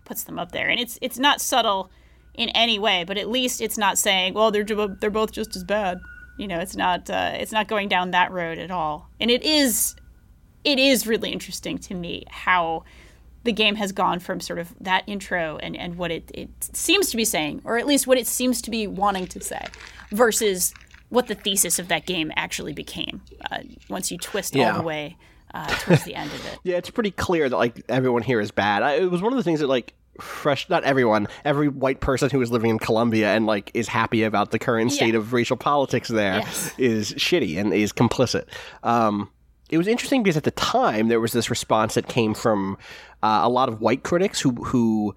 puts 0.05 0.25
them 0.25 0.39
up 0.39 0.53
there. 0.53 0.69
And 0.69 0.81
it's 0.81 0.99
it's 1.03 1.19
not 1.19 1.41
subtle 1.41 1.91
in 2.39 2.49
any 2.51 2.78
way, 2.78 3.05
but 3.05 3.18
at 3.18 3.28
least 3.28 3.61
it's 3.61 3.76
not 3.76 3.99
saying, 3.99 4.32
well, 4.32 4.51
they're 4.51 4.64
they're 4.64 5.11
both 5.11 5.32
just 5.32 5.57
as 5.57 5.64
bad. 5.64 6.01
You 6.39 6.47
know, 6.47 6.61
it's 6.61 6.76
not 6.76 7.11
uh, 7.11 7.32
it's 7.34 7.53
not 7.53 7.66
going 7.66 7.89
down 7.89 8.12
that 8.12 8.30
road 8.30 8.59
at 8.59 8.70
all. 8.70 9.11
And 9.20 9.28
it 9.30 9.43
is 9.43 9.97
it 10.64 10.78
is 10.78 11.07
really 11.07 11.32
interesting 11.32 11.78
to 11.78 11.95
me 11.95 12.24
how 12.30 12.84
the 13.43 13.53
game 13.53 13.74
has 13.74 13.91
gone 13.91 14.20
from 14.20 14.41
sort 14.41 14.59
of 14.59 14.72
that 14.80 15.03
intro 15.07 15.59
and, 15.59 15.76
and 15.76 15.97
what 15.97 16.11
it, 16.11 16.30
it 16.34 16.51
seems 16.61 17.11
to 17.11 17.16
be 17.16 17.24
saying, 17.24 17.61
or 17.64 17.76
at 17.76 17.86
least 17.86 18.07
what 18.07 18.18
it 18.18 18.26
seems 18.26 18.62
to 18.62 18.70
be 18.70 18.86
wanting 18.86 19.26
to 19.26 19.41
say, 19.41 19.64
versus 20.11 20.72
what 21.09 21.26
the 21.26 21.34
thesis 21.34 21.78
of 21.78 21.89
that 21.89 22.07
game 22.07 22.30
actually 22.36 22.72
became 22.72 23.20
uh, 23.51 23.59
once 23.89 24.11
you 24.11 24.18
twist 24.18 24.55
yeah. 24.55 24.70
all 24.70 24.78
the 24.78 24.84
way 24.84 25.16
uh, 25.55 25.66
towards 25.66 26.05
the 26.05 26.14
end 26.14 26.30
of 26.30 26.47
it. 26.47 26.59
Yeah, 26.64 26.76
it's 26.76 26.91
pretty 26.91 27.11
clear 27.11 27.49
that 27.49 27.57
like 27.57 27.82
everyone 27.89 28.22
here 28.22 28.41
is 28.41 28.51
bad. 28.51 28.82
I, 28.82 28.95
it 28.97 29.11
was 29.11 29.22
one 29.22 29.32
of 29.32 29.36
the 29.36 29.43
things 29.43 29.61
that 29.61 29.68
like 29.68 29.95
fresh 30.21 30.69
not 30.69 30.85
everyone 30.85 31.27
every 31.45 31.69
white 31.69 32.01
person 32.01 32.31
who 32.31 32.41
is 32.41 32.51
living 32.51 32.71
in 32.71 32.79
colombia 32.79 33.35
and 33.35 33.47
like 33.47 33.71
is 33.75 33.89
happy 33.89 34.23
about 34.23 34.51
the 34.51 34.59
current 34.59 34.93
state 34.93 35.14
yeah. 35.14 35.19
of 35.19 35.33
racial 35.33 35.57
politics 35.57 36.09
there 36.09 36.39
yes. 36.39 36.75
is 36.79 37.12
shitty 37.14 37.59
and 37.59 37.73
is 37.73 37.93
complicit 37.93 38.45
um, 38.83 39.31
it 39.71 39.79
was 39.79 39.87
interesting 39.87 40.23
because 40.23 40.37
at 40.37 40.45
the 40.45 40.51
time 40.53 41.09
there 41.09 41.21
was 41.21 41.33
this 41.33 41.51
response 41.51 41.95
that 41.95 42.09
came 42.09 42.35
from 42.35 42.79
uh, 43.23 43.41
a 43.43 43.49
lot 43.49 43.69
of 43.69 43.81
white 43.81 44.03
critics 44.03 44.41
who 44.41 44.53
who 44.53 45.14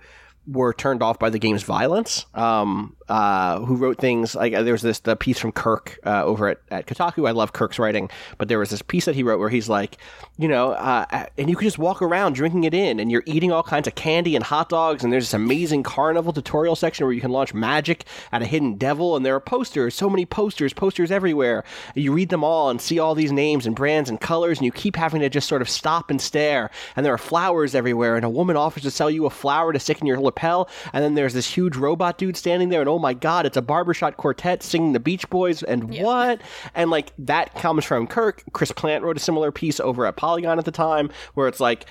were 0.48 0.74
turned 0.74 1.04
off 1.04 1.20
by 1.20 1.30
the 1.30 1.40
game's 1.40 1.64
violence. 1.64 2.26
Um, 2.34 2.96
uh, 3.12 3.60
who 3.60 3.76
wrote 3.76 3.98
things 3.98 4.36
like 4.36 4.54
uh, 4.54 4.64
there 4.64 4.72
was 4.74 4.82
this 4.82 5.00
the 5.00 5.18
piece 5.18 5.38
from 5.38 5.52
Kirk 5.52 6.00
uh, 6.06 6.24
over 6.24 6.48
at, 6.48 6.60
at 6.72 6.88
Kotaku. 6.88 7.28
I 7.28 7.32
love 7.32 7.52
Kirk's 7.52 7.78
writing, 7.78 8.10
but 8.38 8.48
there 8.48 8.58
was 8.58 8.70
this 8.70 8.82
piece 8.82 9.04
that 9.04 9.16
he 9.16 9.24
wrote 9.24 9.38
where 9.38 9.50
he's 9.50 9.68
like, 9.68 9.98
you 10.38 10.48
know, 10.48 10.72
uh, 10.72 11.26
and 11.38 11.50
you 11.50 11.58
can 11.58 11.68
just 11.68 11.78
walk 11.78 12.02
around 12.02 12.36
drinking 12.36 12.64
it 12.64 12.74
in, 12.74 13.02
and 13.02 13.12
you're 13.12 13.24
eating 13.26 13.52
all 13.52 13.64
kinds 13.64 13.86
of 13.86 13.96
candy 13.96 14.34
and 14.38 14.46
hot 14.46 14.70
dogs, 14.70 15.04
and 15.04 15.12
there's 15.12 15.26
this 15.26 15.34
amazing 15.34 15.84
carnival 15.84 16.32
tutorial 16.32 16.74
section 16.78 17.06
where 17.06 17.14
you 17.14 17.20
can 17.20 17.32
launch 17.32 17.54
magic 17.54 18.06
at 18.32 18.42
a 18.42 18.46
hidden 18.46 18.76
devil, 18.76 19.18
and 19.18 19.26
there 19.26 19.36
are 19.36 19.42
posters, 19.42 19.94
so 19.94 20.10
many 20.10 20.26
posters, 20.26 20.72
posters 20.72 21.12
everywhere. 21.12 21.66
You 21.96 22.14
read 22.14 22.30
them 22.30 22.46
all 22.46 22.70
and 22.70 22.80
see 22.80 22.98
all 22.98 23.14
these 23.14 23.34
names 23.34 23.66
and 23.66 23.76
brands 23.76 24.10
and 24.10 24.22
colors, 24.22 24.58
and 24.58 24.66
you 24.66 24.72
keep 24.72 24.96
having 24.96 25.20
to 25.20 25.30
just 25.30 25.50
sort 25.50 25.62
of 25.62 25.70
stop 25.70 26.10
and 26.10 26.22
stare. 26.22 26.72
And 26.96 27.06
there 27.06 27.14
are 27.14 27.18
flowers 27.18 27.76
everywhere, 27.76 28.16
and 28.16 28.24
a 28.24 28.30
woman 28.30 28.56
offers 28.56 28.84
to 28.84 28.92
sell 28.92 29.10
you 29.12 29.26
a 29.26 29.30
flower 29.30 29.74
to 29.74 29.80
stick 29.80 30.00
in 30.00 30.08
your 30.08 30.20
lapel, 30.22 30.70
and 30.94 31.04
then 31.04 31.16
there's 31.16 31.34
this 31.34 31.54
huge 31.54 31.76
robot 31.76 32.18
dude 32.18 32.38
standing 32.38 32.70
there, 32.70 32.80
and 32.80 32.90
oh 32.90 33.01
my 33.02 33.14
god, 33.14 33.46
it's 33.46 33.58
a 33.58 33.62
barbershop 33.62 34.18
quartet 34.18 34.64
singing 34.64 34.94
the 34.94 35.00
Beach 35.00 35.30
Boys, 35.30 35.64
and 35.64 35.94
yep. 35.94 36.06
what? 36.06 36.42
And 36.74 36.90
like 36.90 37.12
that 37.18 37.54
comes 37.56 37.84
from 37.84 38.08
Kirk. 38.08 38.44
Chris 38.54 38.72
Plante 38.72 39.04
wrote 39.04 39.18
a 39.18 39.20
similar 39.20 39.52
piece 39.52 39.80
over 39.80 40.06
at 40.06 40.16
Polygon 40.16 40.58
at 40.60 40.66
the 40.66 40.72
time, 40.72 41.10
where 41.34 41.48
it's 41.48 41.60
like, 41.60 41.86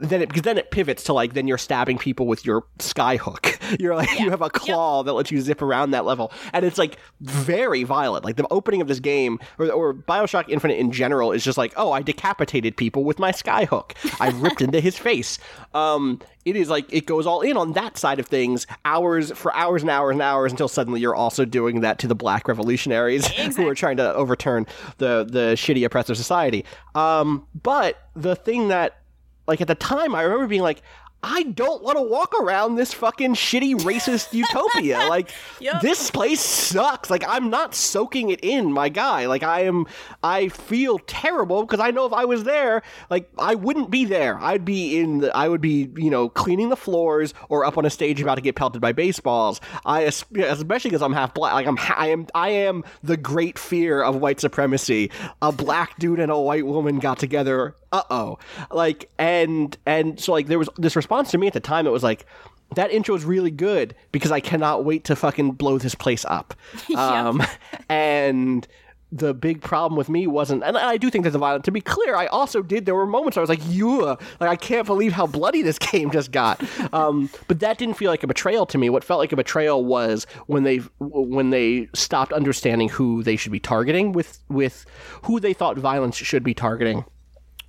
then 0.00 0.22
it 0.22 0.28
because 0.28 0.42
then 0.42 0.58
it 0.58 0.70
pivots 0.70 1.04
to 1.04 1.12
like 1.12 1.34
then 1.34 1.46
you're 1.46 1.58
stabbing 1.58 1.98
people 1.98 2.26
with 2.26 2.44
your 2.44 2.64
sky 2.78 3.16
hook. 3.16 3.58
You're 3.80 3.96
like 3.96 4.08
yeah. 4.12 4.24
you 4.24 4.30
have 4.30 4.42
a 4.42 4.50
claw 4.50 5.00
yep. 5.00 5.06
that 5.06 5.12
lets 5.14 5.30
you 5.32 5.40
zip 5.40 5.60
around 5.60 5.90
that 5.90 6.04
level, 6.04 6.32
and 6.52 6.64
it's 6.64 6.78
like 6.78 6.98
very 7.20 7.82
violent. 7.82 8.24
Like 8.24 8.36
the 8.36 8.46
opening 8.50 8.80
of 8.80 8.86
this 8.86 9.00
game 9.00 9.40
or, 9.58 9.70
or 9.70 9.92
Bioshock 9.92 10.48
Infinite 10.48 10.78
in 10.78 10.92
general 10.92 11.32
is 11.32 11.42
just 11.42 11.58
like 11.58 11.72
oh 11.76 11.92
I 11.92 12.02
decapitated 12.02 12.76
people 12.76 13.04
with 13.04 13.18
my 13.18 13.32
sky 13.32 13.64
hook. 13.64 13.94
I 14.20 14.30
ripped 14.30 14.62
into 14.62 14.80
his 14.80 14.96
face. 14.96 15.38
Um, 15.74 16.20
it 16.46 16.54
is 16.54 16.70
like 16.70 16.86
it 16.90 17.06
goes 17.06 17.26
all 17.26 17.42
in 17.42 17.56
on 17.56 17.72
that 17.72 17.98
side 17.98 18.20
of 18.20 18.26
things 18.26 18.66
hours 18.84 19.32
for 19.32 19.54
hours 19.54 19.82
and 19.82 19.90
hours 19.90 20.12
and 20.12 20.22
hours 20.22 20.52
until 20.52 20.68
suddenly 20.68 21.00
you're 21.00 21.14
also 21.14 21.44
doing 21.44 21.80
that 21.80 21.98
to 21.98 22.06
the 22.06 22.14
black 22.14 22.48
revolutionaries 22.48 23.26
exactly. 23.26 23.64
who 23.64 23.68
are 23.68 23.74
trying 23.74 23.96
to 23.96 24.14
overturn 24.14 24.64
the 24.98 25.26
the 25.28 25.54
shitty 25.56 25.84
oppressive 25.84 26.16
society 26.16 26.64
um, 26.94 27.44
but 27.62 28.08
the 28.14 28.36
thing 28.36 28.68
that 28.68 29.00
like 29.46 29.60
at 29.60 29.68
the 29.68 29.74
time, 29.74 30.14
I 30.14 30.22
remember 30.22 30.46
being 30.46 30.62
like, 30.62 30.82
I 31.22 31.42
don't 31.42 31.82
want 31.82 31.96
to 31.98 32.02
walk 32.02 32.34
around 32.40 32.76
this 32.76 32.92
fucking 32.92 33.34
shitty 33.34 33.76
racist 33.80 34.32
utopia. 34.32 34.96
Like 35.06 35.30
yep. 35.60 35.82
this 35.82 36.10
place 36.10 36.40
sucks. 36.40 37.10
Like 37.10 37.24
I'm 37.28 37.48
not 37.48 37.74
soaking 37.74 38.30
it 38.30 38.40
in, 38.42 38.72
my 38.72 38.88
guy. 38.88 39.26
Like 39.26 39.42
I 39.42 39.62
am 39.62 39.86
I 40.22 40.48
feel 40.48 40.98
terrible 40.98 41.62
because 41.62 41.80
I 41.80 41.90
know 41.90 42.06
if 42.06 42.12
I 42.12 42.24
was 42.24 42.44
there, 42.44 42.82
like 43.08 43.30
I 43.38 43.54
wouldn't 43.54 43.90
be 43.90 44.04
there. 44.04 44.38
I'd 44.38 44.64
be 44.64 44.98
in 44.98 45.18
the 45.18 45.36
I 45.36 45.48
would 45.48 45.60
be, 45.60 45.90
you 45.96 46.10
know, 46.10 46.28
cleaning 46.28 46.70
the 46.70 46.76
floors 46.76 47.34
or 47.48 47.64
up 47.64 47.78
on 47.78 47.84
a 47.84 47.90
stage 47.90 48.20
about 48.20 48.34
to 48.34 48.40
get 48.40 48.56
pelted 48.56 48.82
by 48.82 48.92
baseballs. 48.92 49.60
I 49.84 50.02
especially 50.02 50.90
because 50.90 51.02
I'm 51.02 51.12
half 51.12 51.34
black. 51.34 51.54
Like 51.54 51.66
I'm 51.66 51.78
I 51.78 52.08
am 52.08 52.26
I 52.34 52.48
am 52.50 52.84
the 53.02 53.16
great 53.16 53.58
fear 53.58 54.02
of 54.02 54.16
white 54.16 54.40
supremacy. 54.40 55.10
A 55.40 55.52
black 55.52 55.98
dude 55.98 56.20
and 56.20 56.32
a 56.32 56.38
white 56.38 56.66
woman 56.66 56.98
got 56.98 57.18
together 57.18 57.76
uh 57.92 58.02
oh, 58.10 58.38
like 58.70 59.10
and 59.18 59.76
and 59.86 60.18
so 60.20 60.32
like 60.32 60.46
there 60.46 60.58
was 60.58 60.68
this 60.76 60.96
response 60.96 61.30
to 61.30 61.38
me 61.38 61.46
at 61.46 61.52
the 61.52 61.60
time. 61.60 61.86
It 61.86 61.90
was 61.90 62.02
like 62.02 62.26
that 62.74 62.90
intro 62.90 63.14
is 63.14 63.24
really 63.24 63.50
good 63.50 63.94
because 64.12 64.32
I 64.32 64.40
cannot 64.40 64.84
wait 64.84 65.04
to 65.04 65.16
fucking 65.16 65.52
blow 65.52 65.78
this 65.78 65.94
place 65.94 66.24
up. 66.24 66.54
Um, 66.96 67.42
and 67.88 68.66
the 69.12 69.34
big 69.34 69.60
problem 69.60 69.96
with 69.96 70.08
me 70.08 70.26
wasn't, 70.26 70.64
and 70.64 70.76
I 70.76 70.96
do 70.96 71.10
think 71.10 71.24
there's 71.24 71.34
a 71.34 71.38
violent. 71.38 71.64
To 71.66 71.70
be 71.70 71.80
clear, 71.80 72.16
I 72.16 72.26
also 72.26 72.62
did. 72.62 72.86
There 72.86 72.94
were 72.94 73.06
moments 73.06 73.36
where 73.36 73.42
I 73.42 73.46
was 73.46 73.50
like, 73.50 73.66
"You, 73.68 74.04
like 74.04 74.18
I 74.40 74.56
can't 74.56 74.86
believe 74.86 75.12
how 75.12 75.26
bloody 75.26 75.62
this 75.62 75.78
game 75.92 76.10
just 76.10 76.32
got." 76.32 76.62
um, 76.92 77.30
but 77.48 77.60
that 77.60 77.78
didn't 77.78 77.94
feel 77.94 78.10
like 78.10 78.22
a 78.22 78.26
betrayal 78.26 78.66
to 78.66 78.78
me. 78.78 78.88
What 78.90 79.04
felt 79.04 79.20
like 79.20 79.32
a 79.32 79.36
betrayal 79.36 79.84
was 79.84 80.26
when 80.46 80.62
they 80.64 80.78
when 80.98 81.50
they 81.50 81.88
stopped 81.94 82.32
understanding 82.32 82.88
who 82.88 83.22
they 83.22 83.36
should 83.36 83.52
be 83.52 83.60
targeting 83.60 84.12
with 84.12 84.42
with 84.48 84.86
who 85.22 85.38
they 85.38 85.52
thought 85.52 85.76
violence 85.76 86.16
should 86.16 86.42
be 86.42 86.54
targeting 86.54 87.04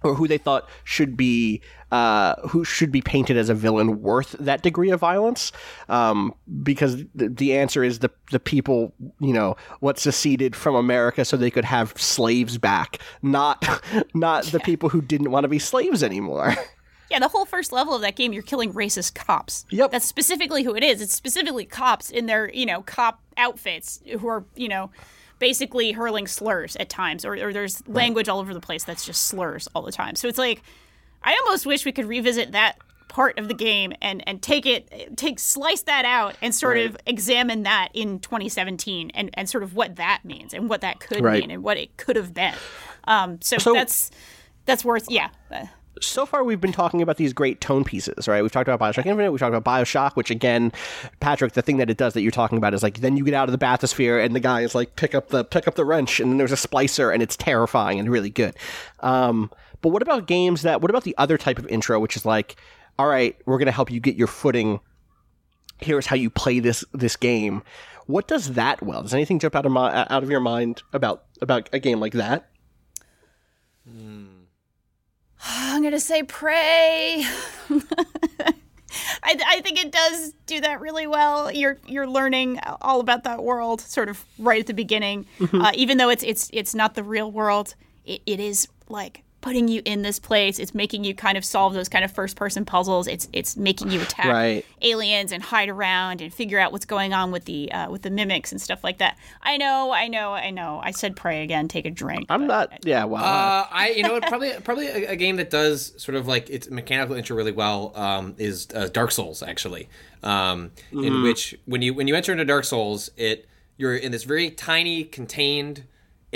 or 0.07 0.15
who 0.15 0.27
they 0.27 0.37
thought 0.37 0.67
should 0.83 1.15
be 1.15 1.61
uh, 1.91 2.35
who 2.47 2.63
should 2.63 2.91
be 2.91 3.01
painted 3.01 3.37
as 3.37 3.49
a 3.49 3.53
villain 3.53 4.01
worth 4.01 4.33
that 4.39 4.61
degree 4.61 4.89
of 4.89 4.99
violence 4.99 5.51
um, 5.87 6.33
because 6.63 7.03
the, 7.15 7.29
the 7.29 7.55
answer 7.55 7.83
is 7.83 7.99
the 7.99 8.09
the 8.31 8.39
people 8.39 8.93
you 9.19 9.33
know 9.33 9.55
what 9.79 9.99
seceded 9.99 10.55
from 10.55 10.75
America 10.75 11.23
so 11.23 11.37
they 11.37 11.51
could 11.51 11.65
have 11.65 11.93
slaves 11.99 12.57
back 12.57 12.99
not 13.21 13.81
not 14.13 14.45
the 14.45 14.59
people 14.59 14.89
who 14.89 15.01
didn't 15.01 15.31
want 15.31 15.43
to 15.43 15.49
be 15.49 15.59
slaves 15.59 16.03
anymore 16.03 16.55
Yeah, 17.09 17.19
the 17.19 17.29
whole 17.29 17.45
first 17.45 17.71
level 17.71 17.95
of 17.95 18.01
that 18.01 18.15
game, 18.15 18.33
you're 18.33 18.43
killing 18.43 18.73
racist 18.73 19.15
cops. 19.15 19.65
Yep. 19.69 19.91
That's 19.91 20.05
specifically 20.05 20.63
who 20.63 20.75
it 20.75 20.83
is. 20.83 21.01
It's 21.01 21.13
specifically 21.13 21.65
cops 21.65 22.09
in 22.09 22.25
their, 22.25 22.51
you 22.53 22.65
know, 22.65 22.81
cop 22.81 23.21
outfits 23.37 24.01
who 24.19 24.27
are, 24.27 24.45
you 24.55 24.67
know, 24.67 24.91
basically 25.39 25.91
hurling 25.91 26.27
slurs 26.27 26.75
at 26.77 26.89
times, 26.89 27.23
or, 27.25 27.33
or 27.35 27.53
there's 27.53 27.85
language 27.87 28.27
all 28.29 28.39
over 28.39 28.53
the 28.53 28.59
place 28.59 28.83
that's 28.83 29.05
just 29.05 29.25
slurs 29.25 29.67
all 29.75 29.81
the 29.83 29.91
time. 29.91 30.15
So 30.15 30.27
it's 30.27 30.37
like, 30.37 30.61
I 31.23 31.35
almost 31.45 31.65
wish 31.65 31.85
we 31.85 31.91
could 31.91 32.05
revisit 32.07 32.51
that 32.53 32.77
part 33.09 33.39
of 33.39 33.47
the 33.47 33.53
game 33.53 33.93
and 34.01 34.21
and 34.27 34.41
take 34.41 34.65
it 34.65 35.15
take 35.15 35.39
slice 35.39 35.81
that 35.83 36.03
out 36.03 36.35
and 36.41 36.53
sort 36.53 36.77
of 36.77 36.97
examine 37.05 37.63
that 37.63 37.87
in 37.93 38.19
2017 38.19 39.11
and 39.15 39.29
and 39.33 39.47
sort 39.49 39.63
of 39.63 39.75
what 39.75 39.95
that 39.95 40.19
means 40.25 40.53
and 40.53 40.69
what 40.69 40.81
that 40.81 40.99
could 40.99 41.23
Right. 41.23 41.39
mean 41.41 41.49
and 41.49 41.63
what 41.63 41.77
it 41.77 41.95
could 41.95 42.17
have 42.17 42.33
been 42.33 42.53
um 43.05 43.39
so, 43.41 43.57
So- 43.59 43.73
that's 43.73 44.11
that's 44.65 44.83
worth 44.83 45.05
yeah 45.09 45.29
so 46.01 46.25
far 46.25 46.43
we've 46.43 46.61
been 46.61 46.71
talking 46.71 47.01
about 47.01 47.17
these 47.17 47.33
great 47.33 47.61
tone 47.61 47.83
pieces, 47.83 48.27
right? 48.27 48.41
We've 48.41 48.51
talked 48.51 48.67
about 48.67 48.79
Bioshock 48.79 49.05
Infinite, 49.05 49.31
we've 49.31 49.39
talked 49.39 49.55
about 49.55 49.63
Bioshock, 49.63 50.13
which 50.15 50.29
again, 50.29 50.71
Patrick, 51.19 51.53
the 51.53 51.61
thing 51.61 51.77
that 51.77 51.89
it 51.89 51.97
does 51.97 52.13
that 52.13 52.21
you're 52.21 52.31
talking 52.31 52.57
about 52.57 52.73
is 52.73 52.83
like 52.83 52.99
then 52.99 53.17
you 53.17 53.23
get 53.23 53.33
out 53.33 53.47
of 53.47 53.57
the 53.57 53.63
bathysphere 53.63 54.23
and 54.23 54.35
the 54.35 54.39
guy 54.39 54.61
is 54.61 54.75
like 54.75 54.95
pick 54.95 55.15
up 55.15 55.29
the 55.29 55.43
pick 55.43 55.67
up 55.67 55.75
the 55.75 55.85
wrench 55.85 56.19
and 56.19 56.31
then 56.31 56.37
there's 56.37 56.51
a 56.51 56.55
splicer 56.55 57.13
and 57.13 57.21
it's 57.21 57.35
terrifying 57.35 57.99
and 57.99 58.09
really 58.09 58.29
good. 58.29 58.55
Um, 59.01 59.51
but 59.81 59.89
what 59.89 60.01
about 60.01 60.27
games 60.27 60.63
that 60.63 60.81
what 60.81 60.89
about 60.89 61.03
the 61.03 61.15
other 61.17 61.37
type 61.37 61.59
of 61.59 61.67
intro, 61.67 61.99
which 61.99 62.15
is 62.15 62.25
like, 62.25 62.55
all 62.99 63.07
right, 63.07 63.35
we're 63.45 63.57
gonna 63.57 63.71
help 63.71 63.91
you 63.91 63.99
get 63.99 64.15
your 64.15 64.27
footing. 64.27 64.79
Here's 65.79 66.07
how 66.07 66.15
you 66.15 66.29
play 66.29 66.59
this 66.59 66.83
this 66.93 67.15
game. 67.15 67.63
What 68.07 68.27
does 68.27 68.53
that 68.53 68.81
well? 68.81 69.01
Does 69.01 69.13
anything 69.13 69.37
jump 69.39 69.55
out 69.55 69.65
of 69.65 69.71
my 69.71 70.05
out 70.09 70.23
of 70.23 70.29
your 70.29 70.39
mind 70.39 70.81
about 70.93 71.25
about 71.41 71.69
a 71.73 71.79
game 71.79 71.99
like 71.99 72.13
that? 72.13 72.49
I'm 75.49 75.81
gonna 75.83 75.99
say 75.99 76.23
Prey 76.23 77.25
I, 79.23 79.37
I 79.45 79.61
think 79.61 79.83
it 79.83 79.91
does 79.91 80.33
do 80.45 80.61
that 80.61 80.79
really 80.79 81.07
well. 81.07 81.51
You're 81.51 81.77
you're 81.85 82.07
learning 82.07 82.59
all 82.81 82.99
about 82.99 83.23
that 83.25 83.43
world 83.43 83.81
sort 83.81 84.09
of 84.09 84.23
right 84.39 84.59
at 84.59 84.67
the 84.67 84.73
beginning, 84.73 85.25
uh, 85.53 85.71
even 85.75 85.97
though 85.97 86.09
it's 86.09 86.23
it's 86.23 86.49
it's 86.53 86.73
not 86.73 86.95
the 86.95 87.03
real 87.03 87.31
world. 87.31 87.75
It, 88.05 88.21
it 88.25 88.39
is 88.39 88.67
like 88.89 89.23
putting 89.39 89.67
you 89.67 89.81
in 89.85 90.01
this 90.01 90.19
place. 90.19 90.57
It's 90.59 90.73
making 90.73 91.03
you 91.03 91.13
kind 91.13 91.37
of 91.37 91.45
solve 91.45 91.73
those 91.73 91.87
kind 91.87 92.03
of 92.03 92.11
first 92.11 92.35
person 92.35 92.65
puzzles. 92.65 93.07
It's 93.07 93.29
it's 93.31 93.55
making 93.55 93.91
you 93.91 94.01
attack 94.01 94.25
Right. 94.25 94.65
aliens 94.81 95.31
and 95.31 95.43
hide 95.43 95.69
around 95.69 96.21
and 96.21 96.33
figure 96.33 96.59
out 96.59 96.71
what's 96.71 96.85
going 96.85 97.13
on 97.13 97.31
with 97.31 97.45
the 97.45 97.71
uh, 97.71 97.89
with 97.91 98.01
the 98.01 98.09
mimics 98.09 98.51
and 98.51 98.59
stuff 98.61 98.83
like 98.83 98.97
that. 98.97 99.17
I 99.43 99.57
know, 99.57 99.91
I 99.91 100.07
know, 100.07 100.33
I 100.33 100.49
know. 100.49 100.81
I 100.83 100.91
said 100.91 101.15
Prey 101.15 101.43
again. 101.43 101.67
Take 101.67 101.85
a 101.85 101.91
drink. 101.91 102.25
I'm 102.29 102.47
but- 102.47 102.71
not. 102.71 102.85
Yeah, 102.85 103.05
well, 103.05 103.23
Uh, 103.23 103.67
I 103.71 103.93
you 103.95 104.03
know 104.03 104.13
what, 104.13 104.23
probably 104.27 104.53
probably 104.63 104.87
a, 104.87 105.11
a 105.11 105.15
game 105.15 105.35
that 105.37 105.49
does 105.49 105.93
sort 106.01 106.15
of 106.15 106.27
like 106.27 106.49
its 106.49 106.69
mechanical 106.69 107.15
intro 107.15 107.37
really 107.37 107.51
well 107.51 107.93
um, 107.95 108.33
is 108.37 108.67
uh, 108.73 108.87
Dark 108.91 109.11
Souls 109.11 109.43
actually, 109.43 109.87
um, 110.23 110.71
in 110.91 111.21
which 111.21 111.55
when 111.65 111.81
you 111.81 111.93
when 111.93 112.07
you 112.07 112.15
enter 112.15 112.31
into 112.31 112.43
Dark 112.45 112.63
Souls, 112.65 113.11
it 113.17 113.47
you're 113.77 113.95
in 113.95 114.11
this 114.11 114.23
very 114.23 114.49
tiny 114.49 115.03
contained 115.03 115.83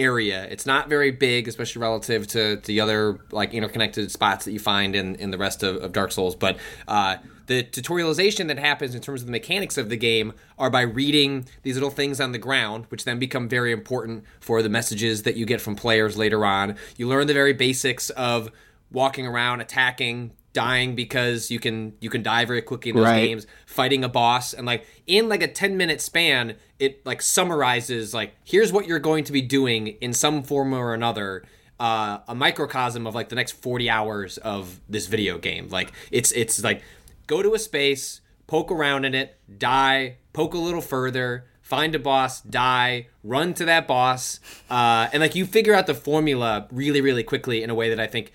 area. 0.02 0.46
It's 0.50 0.66
not 0.66 0.90
very 0.90 1.12
big, 1.12 1.48
especially 1.48 1.82
relative 1.82 2.28
to 2.28 2.58
the 2.58 2.80
other 2.82 3.20
like 3.32 3.54
interconnected 3.54 4.12
spots 4.12 4.46
that 4.46 4.52
you 4.52 4.60
find 4.60 4.96
in 4.96 5.16
in 5.16 5.32
the 5.32 5.38
rest 5.38 5.64
of, 5.64 5.78
of 5.78 5.94
Dark 5.94 6.12
Souls, 6.12 6.36
but. 6.36 6.58
Uh, 6.88 7.18
the 7.48 7.64
tutorialization 7.64 8.48
that 8.48 8.58
happens 8.58 8.96
in 8.96 9.02
terms 9.02 9.22
of 9.22 9.28
the 9.28 9.32
mechanics 9.32 9.78
of 9.78 9.90
the 9.90 9.98
game 9.98 10.32
are 10.58 10.70
by 10.70 10.82
reading 10.82 11.46
these 11.64 11.76
little 11.76 11.90
things 11.90 12.22
on 12.22 12.32
the 12.32 12.38
ground, 12.38 12.86
which 12.88 13.04
then 13.04 13.20
become 13.20 13.50
very 13.50 13.74
important 13.74 14.24
for 14.40 14.62
the 14.62 14.70
messages 14.70 15.24
that 15.24 15.36
you 15.36 15.46
get 15.46 15.60
from 15.60 15.76
players 15.76 16.16
later 16.16 16.46
on. 16.46 16.78
You 16.96 17.10
learn 17.10 17.28
the 17.28 17.34
very 17.34 17.52
basics 17.52 18.10
of 18.12 18.52
walking 18.90 19.28
around, 19.28 19.60
attacking, 19.60 20.32
dying 20.54 20.96
because 20.96 21.50
you 21.52 21.60
can 21.60 21.94
you 22.02 22.10
can 22.10 22.24
die 22.24 22.46
very 22.46 22.62
quickly 22.62 22.90
in 22.92 22.96
those 22.98 23.06
Right. 23.06 23.28
games, 23.28 23.48
fighting 23.66 24.04
a 24.04 24.10
boss, 24.10 24.54
and 24.54 24.66
like 24.66 24.86
in 25.08 25.30
like 25.30 25.42
a 25.42 25.48
ten 25.48 25.78
minute 25.78 26.02
span, 26.02 26.56
it 26.80 27.06
like 27.06 27.22
summarizes 27.22 28.14
like 28.14 28.36
here's 28.44 28.72
what 28.72 28.88
you're 28.88 29.00
going 29.00 29.24
to 29.26 29.32
be 29.32 29.42
doing 29.42 29.88
in 29.88 30.14
some 30.14 30.44
form 30.44 30.74
or 30.74 30.94
another 30.94 31.44
uh, 31.80 32.20
a 32.28 32.36
microcosm 32.36 33.08
of 33.08 33.16
like 33.16 33.30
the 33.30 33.36
next 33.36 33.54
40 33.54 33.90
hours 33.90 34.38
of 34.40 34.80
this 34.88 35.08
video 35.08 35.38
game 35.40 35.68
like 35.70 35.92
it's 36.12 36.32
it's 36.34 36.64
like 36.64 36.84
go 37.28 37.42
to 37.42 37.54
a 37.56 37.60
space 37.60 38.22
poke 38.46 38.72
around 38.72 39.04
in 39.06 39.16
it 39.16 39.36
die 39.58 40.18
poke 40.32 40.54
a 40.54 40.58
little 40.60 40.82
further 40.82 41.46
find 41.62 41.96
a 41.96 42.00
boss 42.00 42.42
die 42.42 43.08
run 43.24 43.54
to 43.56 43.66
that 43.66 43.88
boss 43.88 44.40
uh, 44.70 45.08
and 45.12 45.22
like 45.22 45.34
you 45.34 45.46
figure 45.46 45.74
out 45.74 45.88
the 45.88 45.96
formula 45.96 46.68
really 46.72 47.02
really 47.02 47.24
quickly 47.24 47.64
in 47.64 47.70
a 47.72 47.76
way 47.76 47.90
that 47.90 48.00
i 48.00 48.06
think 48.06 48.32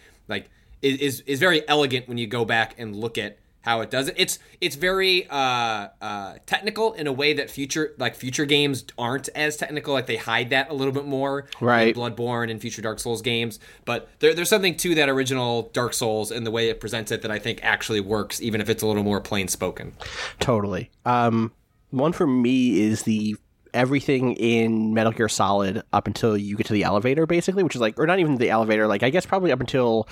is 0.83 0.99
is, 0.99 1.20
is 1.22 1.41
very 1.41 1.66
elegant 1.68 2.09
when 2.09 2.18
you 2.18 2.27
go 2.27 2.45
back 2.45 2.74
and 2.79 2.95
look 2.95 3.18
at 3.18 3.39
how 3.66 3.81
it 3.81 3.91
does 3.91 4.07
it. 4.09 4.14
It's 4.16 4.39
it's 4.61 4.77
very 4.77 5.27
uh, 5.29 5.89
uh, 6.01 6.35
technical 6.47 6.93
in 6.93 7.09
a 7.09 7.12
way 7.12 7.33
that 7.35 7.51
future 7.51 7.95
like 7.99 8.14
future 8.14 8.45
games 8.47 8.85
aren't 8.97 9.29
as 9.35 9.57
technical. 9.57 9.93
Like 9.93 10.07
they 10.07 10.16
hide 10.16 10.51
that 10.51 10.70
a 10.70 10.74
little 10.74 10.95
bit 10.95 11.05
more, 11.05 11.49
Right. 11.61 11.89
In 11.89 11.95
Bloodborne 11.95 12.49
and 12.49 12.61
future 12.61 12.81
Dark 12.81 13.01
Souls 13.01 13.22
games. 13.22 13.59
But 13.85 14.09
there, 14.20 14.35
there's 14.35 14.49
something 14.49 14.77
to 14.77 14.95
that 14.95 15.09
original 15.09 15.70
Dark 15.72 15.95
Souls 15.95 16.31
and 16.31 16.47
the 16.47 16.53
way 16.53 16.68
it 16.68 16.79
presents 16.81 17.11
it 17.11 17.22
that 17.22 17.31
I 17.33 17.41
think 17.41 17.59
actually 17.64 18.01
works, 18.01 18.41
even 18.41 18.61
if 18.61 18.70
it's 18.70 18.85
a 18.85 18.87
little 18.87 19.03
more 19.03 19.20
plain 19.20 19.49
spoken. 19.49 19.95
Totally. 20.39 20.91
Um, 21.05 21.51
one 21.91 22.12
for 22.12 22.27
me 22.27 22.81
is 22.81 23.03
the 23.03 23.37
everything 23.74 24.35
in 24.35 24.95
Metal 24.95 25.12
Gear 25.12 25.29
Solid 25.29 25.83
up 25.93 26.07
until 26.07 26.37
you 26.37 26.57
get 26.57 26.66
to 26.66 26.72
the 26.72 26.85
elevator, 26.85 27.27
basically, 27.27 27.64
which 27.64 27.74
is 27.74 27.81
like, 27.81 27.99
or 27.99 28.07
not 28.07 28.20
even 28.20 28.37
the 28.37 28.49
elevator, 28.49 28.87
like 28.87 29.03
I 29.03 29.11
guess 29.11 29.27
probably 29.27 29.51
up 29.51 29.61
until 29.61 30.09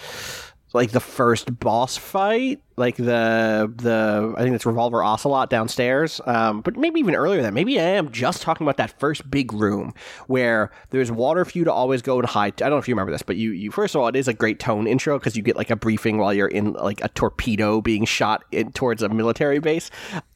like 0.74 0.90
the 0.90 1.00
first 1.00 1.58
boss 1.58 1.96
fight, 1.96 2.60
like 2.76 2.96
the 2.96 3.72
the 3.76 4.34
I 4.36 4.42
think 4.42 4.54
it's 4.54 4.66
Revolver 4.66 5.02
Ocelot 5.02 5.48
downstairs, 5.48 6.20
um, 6.26 6.60
but 6.60 6.76
maybe 6.76 6.98
even 6.98 7.14
earlier 7.14 7.36
than 7.36 7.44
that. 7.44 7.54
Maybe 7.54 7.78
I 7.78 7.84
am 7.84 8.10
just 8.10 8.42
talking 8.42 8.64
about 8.64 8.78
that 8.78 8.98
first 8.98 9.30
big 9.30 9.52
room 9.52 9.94
where 10.26 10.72
there's 10.90 11.10
water 11.10 11.44
for 11.44 11.56
you 11.56 11.64
to 11.64 11.72
always 11.72 12.02
go 12.02 12.18
and 12.18 12.28
hide. 12.28 12.54
I 12.60 12.66
don't 12.66 12.70
know 12.70 12.78
if 12.78 12.88
you 12.88 12.94
remember 12.94 13.12
this, 13.12 13.22
but 13.22 13.36
you 13.36 13.52
you 13.52 13.70
first 13.70 13.94
of 13.94 14.00
all, 14.00 14.08
it 14.08 14.16
is 14.16 14.26
a 14.26 14.34
great 14.34 14.58
tone 14.58 14.86
intro 14.88 15.18
because 15.18 15.36
you 15.36 15.42
get 15.42 15.56
like 15.56 15.70
a 15.70 15.76
briefing 15.76 16.18
while 16.18 16.34
you're 16.34 16.48
in 16.48 16.72
like 16.72 17.02
a 17.04 17.08
torpedo 17.08 17.80
being 17.80 18.04
shot 18.04 18.44
in, 18.50 18.72
towards 18.72 19.02
a 19.02 19.08
military 19.08 19.60
base, 19.60 19.90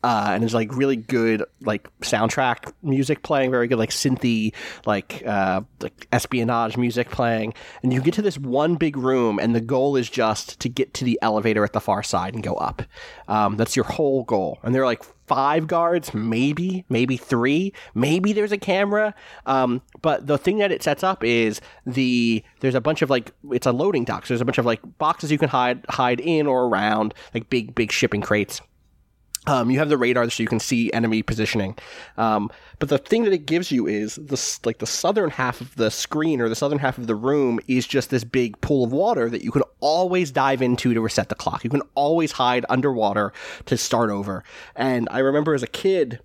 uh, 0.05 0.29
and 0.31 0.43
there's 0.43 0.55
like 0.55 0.75
really 0.77 0.97
good 0.97 1.43
like 1.63 1.89
soundtrack 2.03 2.73
music 2.83 3.25
playing, 3.25 3.51
very 3.51 3.67
good 3.67 3.79
like 3.79 3.91
synthy 3.91 4.55
like 4.87 5.25
uh, 5.27 5.61
like 5.81 6.07
espionage 6.13 6.77
music 6.77 7.11
playing, 7.11 7.53
and 7.83 7.93
you 7.93 8.01
get 8.01 8.15
to 8.15 8.23
this 8.23 8.39
one 8.39 8.77
big 8.77 8.97
room, 8.97 9.41
and 9.41 9.57
the 9.57 9.61
goal 9.61 9.97
is 9.97 10.09
just 10.09 10.61
to 10.61 10.69
get 10.69 10.95
to 10.95 11.05
the 11.05 11.19
elevator 11.21 11.65
at 11.65 11.73
the 11.73 11.81
far 11.81 12.05
side 12.05 12.28
and 12.35 12.43
go 12.43 12.55
up. 12.55 12.83
Um, 13.29 13.57
that's 13.57 13.77
your 13.77 13.85
whole 13.85 14.25
goal, 14.25 14.59
and 14.63 14.75
there 14.75 14.83
are 14.83 14.87
like 14.87 15.03
five 15.29 15.67
guards, 15.67 16.15
maybe, 16.15 16.85
maybe 16.89 17.17
three, 17.17 17.73
maybe 17.95 18.33
there's 18.33 18.51
a 18.51 18.59
camera. 18.59 19.15
Um, 19.47 19.83
but 20.01 20.27
the 20.27 20.39
thing 20.39 20.59
that 20.59 20.73
it 20.73 20.83
sets 20.83 21.05
up 21.05 21.23
is 21.23 21.61
the 21.87 22.43
there's 22.61 22.75
a 22.75 22.81
bunch 22.81 23.03
of 23.03 23.11
like 23.11 23.33
it's 23.53 23.67
a 23.67 23.73
loading 23.73 24.05
dock. 24.05 24.27
So 24.27 24.35
there's 24.35 24.41
a 24.41 24.47
bunch 24.47 24.59
of 24.59 24.67
like 24.67 24.81
boxes 24.99 25.31
you 25.31 25.39
can 25.39 25.51
hide 25.51 25.85
hide 25.89 26.21
in 26.21 26.47
or 26.47 26.65
around, 26.65 27.15
like 27.35 27.51
big 27.51 27.75
big 27.75 27.93
shipping 27.93 28.23
crates. 28.23 28.61
Um, 29.49 29.71
you 29.71 29.79
have 29.79 29.89
the 29.89 29.97
radar 29.97 30.29
so 30.29 30.43
you 30.43 30.49
can 30.49 30.61
see 30.61 30.93
enemy 30.93 31.23
positioning. 31.23 31.77
Um, 32.19 32.51
but 32.79 32.91
the 32.91 32.99
thing 32.99 33.25
that 33.25 33.33
it 33.33 33.47
gives 33.47 33.73
you 33.73 33.87
is 33.87 34.17
the 34.17 34.35
s- 34.35 34.61
like 34.65 34.79
the 34.79 34.87
southern 34.87 35.31
half 35.31 35.61
of 35.61 35.75
the 35.77 35.91
screen 35.91 36.41
or 36.41 36.49
the 36.49 36.55
southern 36.55 36.79
half 36.79 36.99
of 36.99 37.07
the 37.07 37.15
room 37.15 37.59
is 37.67 37.87
just 37.87 38.11
this 38.11 38.25
big 38.25 38.61
pool 38.61 38.85
of 38.85 38.93
water 38.93 39.31
that 39.31 39.43
you 39.43 39.51
can 39.51 39.63
always 39.81 40.31
dive 40.31 40.61
into 40.61 40.93
to 40.93 41.01
reset 41.01 41.29
the 41.31 41.35
clock. 41.35 41.65
You 41.65 41.71
can 41.71 41.83
always 41.95 42.33
hide 42.33 42.67
underwater 42.69 43.33
to 43.67 43.77
start 43.79 44.11
over. 44.11 44.45
And 44.77 45.09
I 45.11 45.21
remember 45.21 45.55
as 45.55 45.63
a 45.63 45.67
kid 45.69 46.21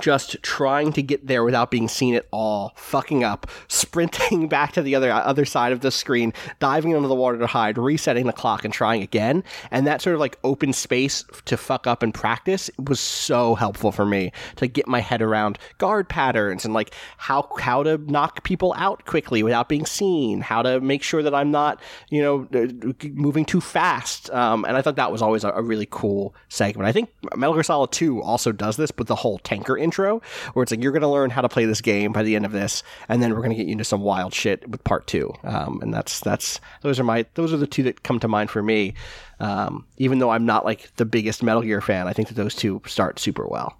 just 0.00 0.42
trying 0.42 0.92
to 0.92 1.02
get 1.02 1.26
there 1.26 1.42
without 1.42 1.70
being 1.70 1.88
seen 1.88 2.14
at 2.14 2.26
all, 2.30 2.72
fucking 2.76 3.24
up, 3.24 3.50
sprinting 3.68 4.48
back 4.48 4.72
to 4.72 4.82
the 4.82 4.94
other 4.94 5.10
other 5.10 5.44
side 5.44 5.72
of 5.72 5.80
the 5.80 5.90
screen, 5.90 6.32
diving 6.58 6.92
into 6.92 7.08
the 7.08 7.14
water 7.14 7.38
to 7.38 7.46
hide, 7.46 7.76
resetting 7.76 8.26
the 8.26 8.32
clock 8.32 8.64
and 8.64 8.72
trying 8.72 9.02
again. 9.02 9.42
And 9.70 9.86
that 9.86 10.00
sort 10.00 10.14
of 10.14 10.20
like 10.20 10.38
open 10.44 10.72
space 10.72 11.24
to 11.46 11.56
fuck 11.56 11.86
up 11.86 12.02
and 12.02 12.14
practice 12.14 12.70
was 12.78 13.00
so 13.00 13.54
helpful 13.54 13.92
for 13.92 14.06
me 14.06 14.32
to 14.56 14.66
get 14.66 14.86
my 14.86 15.00
head 15.00 15.22
around 15.22 15.58
guard 15.78 16.08
patterns 16.08 16.64
and 16.64 16.72
like 16.72 16.94
how 17.16 17.48
how 17.58 17.82
to 17.82 17.98
knock 17.98 18.44
people 18.44 18.74
out 18.76 19.04
quickly 19.06 19.42
without 19.42 19.68
being 19.68 19.86
seen, 19.86 20.40
how 20.40 20.62
to 20.62 20.80
make 20.80 21.02
sure 21.02 21.22
that 21.22 21.34
I'm 21.34 21.50
not, 21.50 21.80
you 22.10 22.22
know, 22.22 22.48
uh, 22.54 22.92
moving 23.12 23.44
too 23.44 23.60
fast. 23.60 24.30
Um, 24.30 24.64
and 24.64 24.76
I 24.76 24.82
thought 24.82 24.96
that 24.96 25.10
was 25.10 25.22
always 25.22 25.44
a, 25.44 25.50
a 25.50 25.62
really 25.62 25.88
cool 25.90 26.34
segment. 26.48 26.88
I 26.88 26.92
think 26.92 27.10
Metal 27.36 27.54
Gear 27.54 27.62
Solid 27.62 27.92
2 27.92 28.22
also 28.22 28.52
does 28.52 28.76
this, 28.76 28.90
but 28.90 29.06
the 29.06 29.16
whole 29.16 29.38
tanker 29.38 29.76
intro, 29.80 30.20
where 30.52 30.62
it's 30.62 30.70
like 30.70 30.82
you're 30.82 30.92
going 30.92 31.02
to 31.02 31.08
learn 31.08 31.30
how 31.30 31.40
to 31.40 31.48
play 31.48 31.64
this 31.64 31.80
game 31.80 32.12
by 32.12 32.22
the 32.22 32.36
end 32.36 32.44
of 32.44 32.52
this, 32.52 32.82
and 33.08 33.22
then 33.22 33.30
we're 33.34 33.40
going 33.40 33.50
to 33.50 33.56
get 33.56 33.66
you 33.66 33.72
into 33.72 33.84
some 33.84 34.02
wild 34.02 34.32
shit 34.34 34.68
with 34.68 34.84
part 34.84 35.06
two. 35.06 35.32
Um, 35.44 35.80
and 35.82 35.92
that's 35.92 36.20
that's 36.20 36.60
those 36.82 37.00
are 37.00 37.04
my 37.04 37.26
those 37.34 37.52
are 37.52 37.56
the 37.56 37.66
two 37.66 37.82
that 37.84 38.02
come 38.02 38.20
to 38.20 38.28
mind 38.28 38.50
for 38.50 38.62
me. 38.62 38.94
Um, 39.40 39.86
even 39.96 40.18
though 40.18 40.30
I'm 40.30 40.44
not 40.44 40.64
like 40.64 40.94
the 40.96 41.04
biggest 41.04 41.42
Metal 41.42 41.62
Gear 41.62 41.80
fan, 41.80 42.06
I 42.06 42.12
think 42.12 42.28
that 42.28 42.34
those 42.34 42.54
two 42.54 42.82
start 42.86 43.18
super 43.18 43.46
well. 43.46 43.78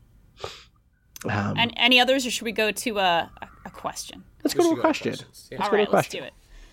Um, 1.28 1.54
And 1.58 1.74
any 1.76 2.00
others, 2.00 2.24
or 2.26 2.30
should 2.30 2.44
we 2.44 2.52
go 2.52 2.70
to 2.70 2.98
a, 2.98 3.30
a 3.66 3.70
question? 3.70 4.24
let's 4.42 4.54
go 4.54 4.62
to 4.62 4.78
a 4.78 4.80
question. 4.80 5.12
questions. 5.12 5.48
Yeah. 5.50 5.58
Let's 5.58 5.68
All 5.68 5.70
go 5.72 5.76
to 5.76 5.82
a 5.82 5.84
right, 5.86 5.94
let's 5.94 6.08
do 6.08 6.22
it. 6.22 6.32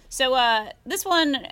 So 0.09 0.33
uh, 0.33 0.71
this 0.85 1.03
one, 1.05 1.47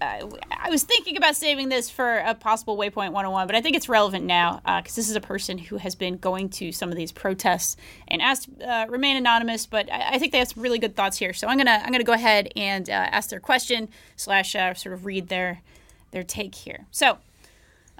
uh, 0.00 0.28
I 0.50 0.68
was 0.68 0.82
thinking 0.82 1.16
about 1.16 1.36
saving 1.36 1.70
this 1.70 1.88
for 1.88 2.18
a 2.18 2.34
possible 2.34 2.76
Waypoint 2.76 3.12
101, 3.12 3.46
but 3.46 3.56
I 3.56 3.62
think 3.62 3.76
it's 3.76 3.88
relevant 3.88 4.24
now 4.24 4.60
because 4.64 4.92
uh, 4.92 4.96
this 4.96 5.08
is 5.08 5.16
a 5.16 5.20
person 5.20 5.56
who 5.56 5.78
has 5.78 5.94
been 5.94 6.18
going 6.18 6.50
to 6.50 6.70
some 6.70 6.90
of 6.90 6.96
these 6.96 7.12
protests 7.12 7.76
and 8.08 8.20
asked 8.20 8.48
uh, 8.62 8.86
remain 8.90 9.16
anonymous. 9.16 9.64
But 9.64 9.90
I, 9.90 10.14
I, 10.14 10.18
think 10.18 10.32
they 10.32 10.38
have 10.38 10.48
some 10.48 10.62
really 10.62 10.78
good 10.78 10.96
thoughts 10.96 11.16
here, 11.16 11.32
so 11.32 11.48
I'm 11.48 11.56
gonna 11.56 11.80
I'm 11.82 11.92
gonna 11.92 12.04
go 12.04 12.12
ahead 12.12 12.52
and 12.56 12.88
uh, 12.90 12.92
ask 12.92 13.30
their 13.30 13.40
question 13.40 13.88
slash 14.16 14.54
uh, 14.54 14.74
sort 14.74 14.92
of 14.92 15.06
read 15.06 15.28
their 15.28 15.62
their 16.10 16.22
take 16.22 16.54
here. 16.54 16.86
So. 16.90 17.18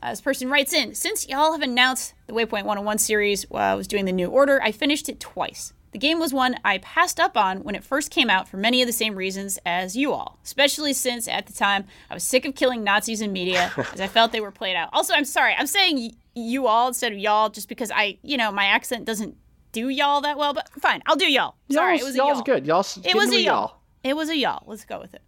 Uh, 0.02 0.10
this 0.10 0.20
person 0.20 0.51
writes 0.51 0.74
in 0.74 0.94
Since 0.94 1.27
y'all 1.27 1.52
have 1.52 1.62
announced 1.62 2.12
the 2.27 2.35
Waypoint 2.35 2.66
101 2.66 2.98
series 2.98 3.44
while 3.48 3.73
I 3.73 3.74
was 3.74 3.86
doing 3.89 4.05
the 4.05 4.12
new 4.12 4.28
order, 4.28 4.60
I 4.62 4.70
finished 4.70 5.09
it 5.09 5.18
twice. 5.18 5.73
The 5.97 6.01
game 6.01 6.18
was 6.18 6.31
one 6.35 6.56
I 6.62 6.77
passed 6.77 7.18
up 7.18 7.39
on 7.39 7.60
when 7.64 7.74
it 7.74 7.82
first 7.82 8.10
came 8.10 8.28
out 8.28 8.48
for 8.51 8.59
many 8.59 8.82
of 8.82 8.86
the 8.86 8.93
same 8.93 9.14
reasons 9.14 9.59
as 9.64 9.97
you 9.97 10.12
all, 10.12 10.39
especially 10.44 10.93
since 10.93 11.27
at 11.27 11.47
the 11.47 11.55
time 11.55 11.86
I 12.10 12.14
was 12.14 12.23
sick 12.23 12.44
of 12.44 12.55
killing 12.55 12.85
Nazis 12.85 13.23
in 13.23 13.32
media 13.32 13.73
as 13.94 13.98
I 14.02 14.06
felt 14.06 14.31
they 14.31 14.43
were 14.43 14.51
played 14.51 14.77
out. 14.77 14.90
Also, 14.93 15.14
I'm 15.14 15.24
sorry, 15.24 15.55
I'm 15.56 15.66
saying 15.66 15.97
y- 15.97 16.10
you 16.35 16.66
all 16.66 16.89
instead 16.89 17.12
of 17.12 17.18
y'all 17.18 17.48
just 17.48 17.66
because 17.70 17.90
I, 17.90 18.18
you 18.20 18.36
know, 18.36 18.52
my 18.52 18.66
accent 18.66 19.06
doesn't 19.06 19.39
do 19.73 19.89
y'all 19.89 20.20
that 20.20 20.36
well, 20.36 20.52
but 20.52 20.68
fine, 20.82 21.02
I'll 21.06 21.16
do 21.16 21.32
y'all. 21.32 21.55
Sorry, 21.70 21.93
y'all's, 21.98 22.02
it 22.02 22.05
was 22.05 22.14
a 22.14 22.18
y'all's 22.18 22.36
y'all. 22.36 22.44
good. 22.44 22.66
Y'all's 22.66 22.98
It 23.02 23.14
was 23.16 23.31
a 23.31 23.36
y'all. 23.36 23.43
y'all. 23.43 23.77
It 24.05 24.16
was 24.16 24.28
a 24.28 24.36
y'all. 24.36 24.64
Let's 24.66 24.85
go 24.85 25.01
with 25.01 25.14
it. 25.14 25.23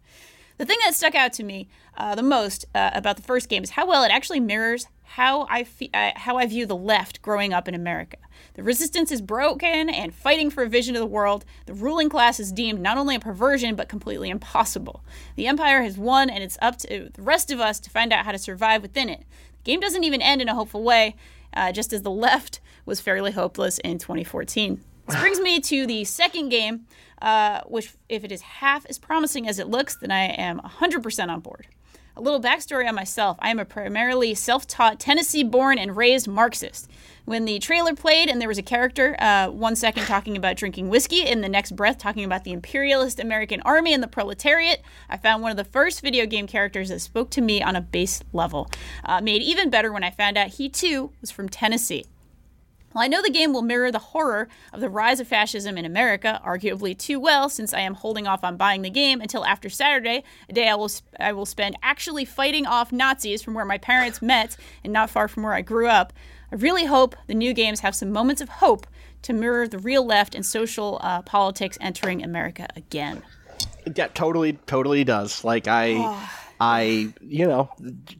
The 0.59 0.65
thing 0.65 0.77
that 0.83 0.93
stuck 0.93 1.15
out 1.15 1.31
to 1.33 1.43
me 1.43 1.69
uh, 1.97 2.15
the 2.15 2.21
most 2.21 2.65
uh, 2.75 2.89
about 2.93 3.15
the 3.15 3.23
first 3.23 3.47
game 3.47 3.63
is 3.63 3.71
how 3.71 3.87
well 3.87 4.03
it 4.03 4.11
actually 4.11 4.41
mirrors 4.41 4.87
how 5.03 5.47
I 5.49 5.63
fe- 5.63 5.89
uh, 5.93 6.11
how 6.17 6.37
I 6.37 6.47
view 6.47 6.65
the 6.65 6.75
left 6.75 7.21
growing 7.21 7.53
up 7.53 7.69
in 7.69 7.73
America. 7.73 8.17
The 8.55 8.63
resistance 8.63 9.09
is 9.09 9.21
broken 9.21 9.89
and 9.89 10.13
fighting 10.13 10.49
for 10.49 10.63
a 10.63 10.69
vision 10.69 10.97
of 10.97 10.99
the 10.99 11.05
world. 11.05 11.45
The 11.65 11.73
ruling 11.73 12.09
class 12.09 12.41
is 12.41 12.51
deemed 12.51 12.81
not 12.81 12.97
only 12.97 13.15
a 13.15 13.21
perversion 13.21 13.75
but 13.75 13.87
completely 13.87 14.29
impossible. 14.29 15.01
The 15.37 15.47
empire 15.47 15.81
has 15.81 15.97
won, 15.97 16.29
and 16.29 16.43
it's 16.43 16.57
up 16.61 16.75
to 16.79 17.09
the 17.13 17.21
rest 17.21 17.51
of 17.51 17.61
us 17.61 17.79
to 17.79 17.89
find 17.89 18.11
out 18.11 18.25
how 18.25 18.33
to 18.33 18.37
survive 18.37 18.81
within 18.81 19.07
it. 19.07 19.19
The 19.19 19.63
game 19.63 19.79
doesn't 19.79 20.03
even 20.03 20.21
end 20.21 20.41
in 20.41 20.49
a 20.49 20.55
hopeful 20.55 20.83
way, 20.83 21.15
uh, 21.53 21.71
just 21.71 21.93
as 21.93 22.01
the 22.01 22.11
left 22.27 22.59
was 22.85 22.99
fairly 22.99 23.31
hopeless 23.31 23.77
in 23.79 23.97
2014. 23.97 24.83
This 25.07 25.19
brings 25.19 25.39
me 25.39 25.59
to 25.61 25.87
the 25.87 26.03
second 26.03 26.49
game, 26.49 26.85
uh, 27.21 27.61
which, 27.67 27.93
if 28.07 28.23
it 28.23 28.31
is 28.31 28.41
half 28.41 28.85
as 28.87 28.97
promising 28.97 29.47
as 29.47 29.59
it 29.59 29.67
looks, 29.67 29.95
then 29.95 30.11
I 30.11 30.25
am 30.25 30.59
100% 30.59 31.29
on 31.29 31.39
board. 31.39 31.67
A 32.19 32.21
little 32.21 32.41
backstory 32.41 32.85
on 32.85 32.95
myself 32.95 33.37
I 33.39 33.49
am 33.49 33.59
a 33.59 33.65
primarily 33.65 34.33
self 34.35 34.67
taught, 34.67 34.99
Tennessee 34.99 35.41
born 35.41 35.77
and 35.77 35.95
raised 35.95 36.27
Marxist. 36.27 36.89
When 37.23 37.45
the 37.45 37.59
trailer 37.59 37.95
played 37.95 38.27
and 38.27 38.41
there 38.41 38.49
was 38.49 38.57
a 38.57 38.63
character, 38.63 39.15
uh, 39.19 39.47
one 39.47 39.77
second 39.77 40.03
talking 40.05 40.35
about 40.35 40.57
drinking 40.57 40.89
whiskey, 40.89 41.21
in 41.25 41.39
the 41.39 41.47
next 41.47 41.77
breath 41.77 41.97
talking 41.97 42.25
about 42.25 42.43
the 42.43 42.51
imperialist 42.51 43.21
American 43.21 43.61
army 43.61 43.93
and 43.93 44.03
the 44.03 44.07
proletariat, 44.07 44.81
I 45.09 45.15
found 45.15 45.41
one 45.43 45.51
of 45.51 45.57
the 45.57 45.63
first 45.63 46.01
video 46.01 46.25
game 46.25 46.45
characters 46.45 46.89
that 46.89 46.99
spoke 46.99 47.29
to 47.31 47.41
me 47.41 47.61
on 47.61 47.77
a 47.77 47.81
base 47.81 48.21
level. 48.33 48.69
Uh, 49.05 49.21
made 49.21 49.41
even 49.41 49.69
better 49.69 49.93
when 49.93 50.03
I 50.03 50.11
found 50.11 50.37
out 50.37 50.49
he 50.49 50.67
too 50.67 51.11
was 51.21 51.31
from 51.31 51.47
Tennessee. 51.47 52.03
Well, 52.93 53.03
I 53.03 53.07
know 53.07 53.21
the 53.21 53.29
game 53.29 53.53
will 53.53 53.61
mirror 53.61 53.91
the 53.91 53.99
horror 53.99 54.47
of 54.73 54.81
the 54.81 54.89
rise 54.89 55.19
of 55.19 55.27
fascism 55.27 55.77
in 55.77 55.85
America, 55.85 56.41
arguably 56.43 56.97
too 56.97 57.19
well, 57.19 57.47
since 57.47 57.73
I 57.73 57.81
am 57.81 57.93
holding 57.93 58.25
off 58.25 58.43
on 58.43 58.57
buying 58.57 58.81
the 58.81 58.89
game 58.89 59.21
until 59.21 59.45
after 59.45 59.69
Saturday, 59.69 60.23
a 60.49 60.53
day 60.53 60.69
I 60.69 60.75
will 60.75 60.89
sp- 60.89 61.13
I 61.19 61.31
will 61.33 61.45
spend 61.45 61.77
actually 61.83 62.25
fighting 62.25 62.65
off 62.65 62.91
Nazis 62.91 63.43
from 63.43 63.53
where 63.53 63.65
my 63.65 63.77
parents 63.77 64.21
met 64.21 64.57
and 64.83 64.91
not 64.91 65.11
far 65.11 65.27
from 65.27 65.43
where 65.43 65.53
I 65.53 65.61
grew 65.61 65.87
up. 65.87 66.13
I 66.51 66.55
really 66.55 66.85
hope 66.85 67.15
the 67.27 67.35
new 67.35 67.53
games 67.53 67.81
have 67.81 67.95
some 67.95 68.11
moments 68.11 68.41
of 68.41 68.49
hope 68.49 68.87
to 69.21 69.33
mirror 69.33 69.67
the 69.67 69.77
real 69.77 70.03
left 70.03 70.33
and 70.33 70.45
social 70.45 70.99
uh, 71.01 71.21
politics 71.21 71.77
entering 71.79 72.23
America 72.23 72.67
again. 72.75 73.21
Yeah, 73.95 74.07
totally, 74.07 74.53
totally 74.65 75.03
does. 75.03 75.43
Like 75.43 75.67
I, 75.67 76.27
I, 76.59 77.13
you 77.21 77.47
know, 77.47 77.69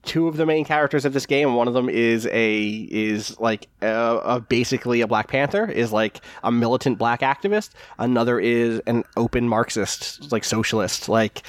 two 0.04 0.28
of 0.28 0.38
the 0.38 0.46
main 0.46 0.64
characters 0.64 1.04
of 1.04 1.14
this 1.14 1.26
game. 1.26 1.56
One 1.56 1.68
of 1.68 1.74
them 1.74 1.90
is 1.90 2.26
a 2.32 2.88
is 2.90 3.38
like 3.40 3.68
a, 3.82 4.22
a 4.24 4.40
basically 4.40 5.02
a 5.02 5.08
Black 5.08 5.28
Panther, 5.28 5.66
is 5.66 5.92
like 5.92 6.22
a 6.44 6.52
militant 6.52 6.98
black 6.98 7.20
activist. 7.20 7.72
Another 7.98 8.40
is 8.40 8.80
an 8.88 9.04
open 9.18 9.50
Marxist, 9.50 10.32
like 10.32 10.46
socialist. 10.46 11.10
Like 11.10 11.44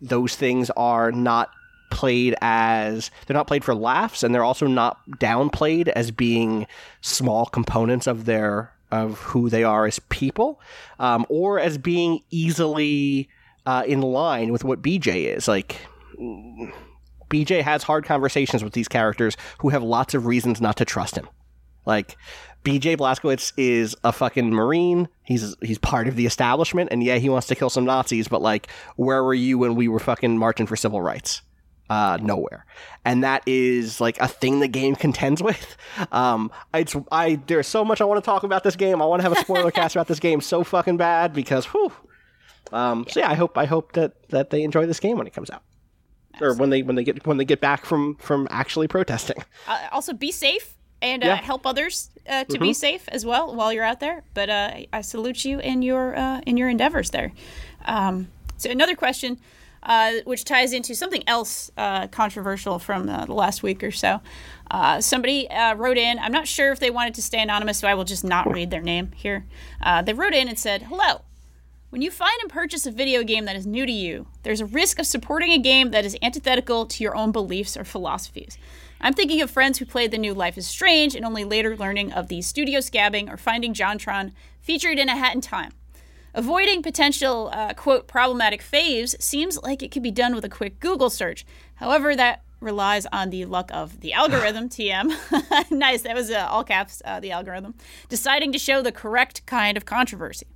those 0.00 0.34
things 0.34 0.70
are 0.70 1.12
not 1.12 1.50
played 1.90 2.34
as 2.40 3.10
they're 3.26 3.36
not 3.36 3.46
played 3.46 3.62
for 3.62 3.74
laughs, 3.74 4.24
and 4.24 4.34
they're 4.34 4.44
also 4.44 4.66
not 4.66 4.98
downplayed 5.18 5.88
as 5.88 6.10
being 6.10 6.66
small 7.02 7.46
components 7.46 8.06
of 8.08 8.24
their 8.24 8.72
of 8.90 9.18
who 9.20 9.48
they 9.48 9.62
are 9.62 9.86
as 9.86 9.98
people, 10.10 10.60
um, 10.98 11.24
or 11.28 11.60
as 11.60 11.78
being 11.78 12.20
easily 12.30 13.28
uh, 13.64 13.84
in 13.86 14.02
line 14.02 14.52
with 14.52 14.64
what 14.64 14.82
BJ 14.82 15.34
is. 15.34 15.48
Like, 15.48 15.76
BJ 17.28 17.62
has 17.62 17.82
hard 17.82 18.04
conversations 18.04 18.62
with 18.62 18.72
these 18.74 18.88
characters 18.88 19.36
who 19.58 19.70
have 19.70 19.82
lots 19.82 20.14
of 20.14 20.26
reasons 20.26 20.60
not 20.60 20.76
to 20.76 20.84
trust 20.84 21.16
him. 21.16 21.28
Like, 21.86 22.16
BJ 22.64 22.96
Blazkowicz 22.96 23.52
is 23.56 23.96
a 24.04 24.12
fucking 24.12 24.50
Marine. 24.50 25.08
He's 25.24 25.56
he's 25.62 25.78
part 25.78 26.06
of 26.06 26.14
the 26.14 26.26
establishment, 26.26 26.90
and 26.92 27.02
yeah, 27.02 27.16
he 27.16 27.28
wants 27.28 27.48
to 27.48 27.54
kill 27.54 27.70
some 27.70 27.84
Nazis, 27.84 28.28
but 28.28 28.40
like, 28.40 28.68
where 28.96 29.24
were 29.24 29.34
you 29.34 29.58
when 29.58 29.74
we 29.74 29.88
were 29.88 29.98
fucking 29.98 30.38
marching 30.38 30.66
for 30.66 30.76
civil 30.76 31.02
rights? 31.02 31.42
Uh, 31.90 32.16
nowhere, 32.22 32.64
and 33.04 33.24
that 33.24 33.42
is 33.46 34.00
like 34.00 34.18
a 34.20 34.28
thing 34.28 34.60
the 34.60 34.68
game 34.68 34.94
contends 34.94 35.42
with. 35.42 35.76
Um, 36.12 36.50
it's 36.72 36.94
I 37.10 37.40
there's 37.48 37.66
so 37.66 37.84
much 37.84 38.00
I 38.00 38.04
want 38.04 38.22
to 38.22 38.24
talk 38.24 38.44
about 38.44 38.62
this 38.62 38.76
game. 38.76 39.02
I 39.02 39.06
want 39.06 39.20
to 39.20 39.28
have 39.28 39.36
a 39.36 39.40
spoiler 39.40 39.70
cast 39.72 39.96
about 39.96 40.06
this 40.06 40.20
game 40.20 40.40
so 40.40 40.62
fucking 40.62 40.96
bad 40.96 41.34
because 41.34 41.66
whew. 41.66 41.92
Um, 42.72 43.04
so 43.10 43.20
yeah, 43.20 43.30
I 43.30 43.34
hope 43.34 43.58
I 43.58 43.64
hope 43.66 43.92
that 43.92 44.28
that 44.28 44.50
they 44.50 44.62
enjoy 44.62 44.86
this 44.86 45.00
game 45.00 45.18
when 45.18 45.26
it 45.26 45.34
comes 45.34 45.50
out, 45.50 45.62
or 46.40 46.54
when 46.54 46.70
they 46.70 46.82
when 46.82 46.96
they 46.96 47.04
get 47.04 47.26
when 47.26 47.36
they 47.36 47.44
get 47.44 47.60
back 47.60 47.84
from 47.84 48.16
from 48.16 48.46
actually 48.50 48.88
protesting. 48.88 49.36
Uh, 49.66 49.88
also, 49.92 50.12
be 50.12 50.32
safe 50.32 50.76
and 51.00 51.22
uh, 51.22 51.26
Yeah. 51.26 51.36
help 51.36 51.66
others 51.66 52.10
uh, 52.28 52.44
to 52.44 52.58
be 52.58 52.72
safe 52.72 53.08
as 53.08 53.26
well 53.26 53.54
while 53.54 53.72
you're 53.72 53.84
out 53.84 54.00
there. 54.00 54.22
But 54.34 54.48
uh, 54.50 54.70
I 54.92 55.00
salute 55.02 55.44
you 55.44 55.58
in 55.58 55.82
your 55.82 56.16
uh, 56.16 56.40
in 56.46 56.56
your 56.56 56.68
endeavors 56.68 57.10
there. 57.10 57.32
Um, 57.84 58.28
so 58.56 58.70
another 58.70 58.94
question, 58.94 59.38
uh, 59.82 60.12
which 60.24 60.44
ties 60.44 60.72
into 60.72 60.94
something 60.94 61.24
else 61.26 61.70
uh, 61.76 62.06
controversial 62.08 62.78
from 62.78 63.08
uh, 63.08 63.24
the 63.26 63.34
last 63.34 63.62
week 63.64 63.82
or 63.82 63.90
so. 63.90 64.20
Uh, 64.70 65.00
somebody 65.00 65.50
uh, 65.50 65.74
wrote 65.74 65.98
in. 65.98 66.18
I'm 66.20 66.32
not 66.32 66.46
sure 66.46 66.70
if 66.72 66.78
they 66.78 66.90
wanted 66.90 67.14
to 67.14 67.22
stay 67.22 67.42
anonymous, 67.42 67.78
so 67.78 67.88
I 67.88 67.94
will 67.94 68.04
just 68.04 68.22
not 68.24 68.50
read 68.52 68.70
their 68.70 68.80
name 68.80 69.10
here. 69.16 69.44
Uh, 69.82 70.00
they 70.02 70.12
wrote 70.14 70.32
in 70.34 70.48
and 70.48 70.58
said, 70.58 70.82
"Hello." 70.82 71.22
When 71.92 72.00
you 72.00 72.10
find 72.10 72.40
and 72.40 72.50
purchase 72.50 72.86
a 72.86 72.90
video 72.90 73.22
game 73.22 73.44
that 73.44 73.54
is 73.54 73.66
new 73.66 73.84
to 73.84 73.92
you, 73.92 74.26
there's 74.44 74.62
a 74.62 74.64
risk 74.64 74.98
of 74.98 75.06
supporting 75.06 75.52
a 75.52 75.58
game 75.58 75.90
that 75.90 76.06
is 76.06 76.16
antithetical 76.22 76.86
to 76.86 77.04
your 77.04 77.14
own 77.14 77.32
beliefs 77.32 77.76
or 77.76 77.84
philosophies. 77.84 78.56
I'm 79.02 79.12
thinking 79.12 79.42
of 79.42 79.50
friends 79.50 79.76
who 79.76 79.84
played 79.84 80.10
the 80.10 80.16
new 80.16 80.32
Life 80.32 80.56
is 80.56 80.66
Strange 80.66 81.14
and 81.14 81.22
only 81.22 81.44
later 81.44 81.76
learning 81.76 82.10
of 82.10 82.28
the 82.28 82.40
studio 82.40 82.80
scabbing 82.80 83.30
or 83.30 83.36
finding 83.36 83.74
JonTron 83.74 84.32
featured 84.58 84.98
in 84.98 85.10
A 85.10 85.16
Hat 85.16 85.34
in 85.34 85.42
Time. 85.42 85.72
Avoiding 86.32 86.82
potential, 86.82 87.50
uh, 87.52 87.74
quote, 87.74 88.08
problematic 88.08 88.62
faves 88.62 89.20
seems 89.20 89.62
like 89.62 89.82
it 89.82 89.90
could 89.90 90.02
be 90.02 90.10
done 90.10 90.34
with 90.34 90.46
a 90.46 90.48
quick 90.48 90.80
Google 90.80 91.10
search. 91.10 91.44
However, 91.74 92.16
that 92.16 92.42
relies 92.58 93.04
on 93.12 93.28
the 93.28 93.44
luck 93.44 93.70
of 93.70 94.00
the 94.00 94.14
algorithm, 94.14 94.68
TM. 94.70 95.70
nice, 95.70 96.00
that 96.00 96.14
was 96.14 96.30
uh, 96.30 96.46
all 96.48 96.64
caps, 96.64 97.02
uh, 97.04 97.20
the 97.20 97.32
algorithm, 97.32 97.74
deciding 98.08 98.50
to 98.52 98.58
show 98.58 98.80
the 98.80 98.92
correct 98.92 99.44
kind 99.44 99.76
of 99.76 99.84
controversy. 99.84 100.46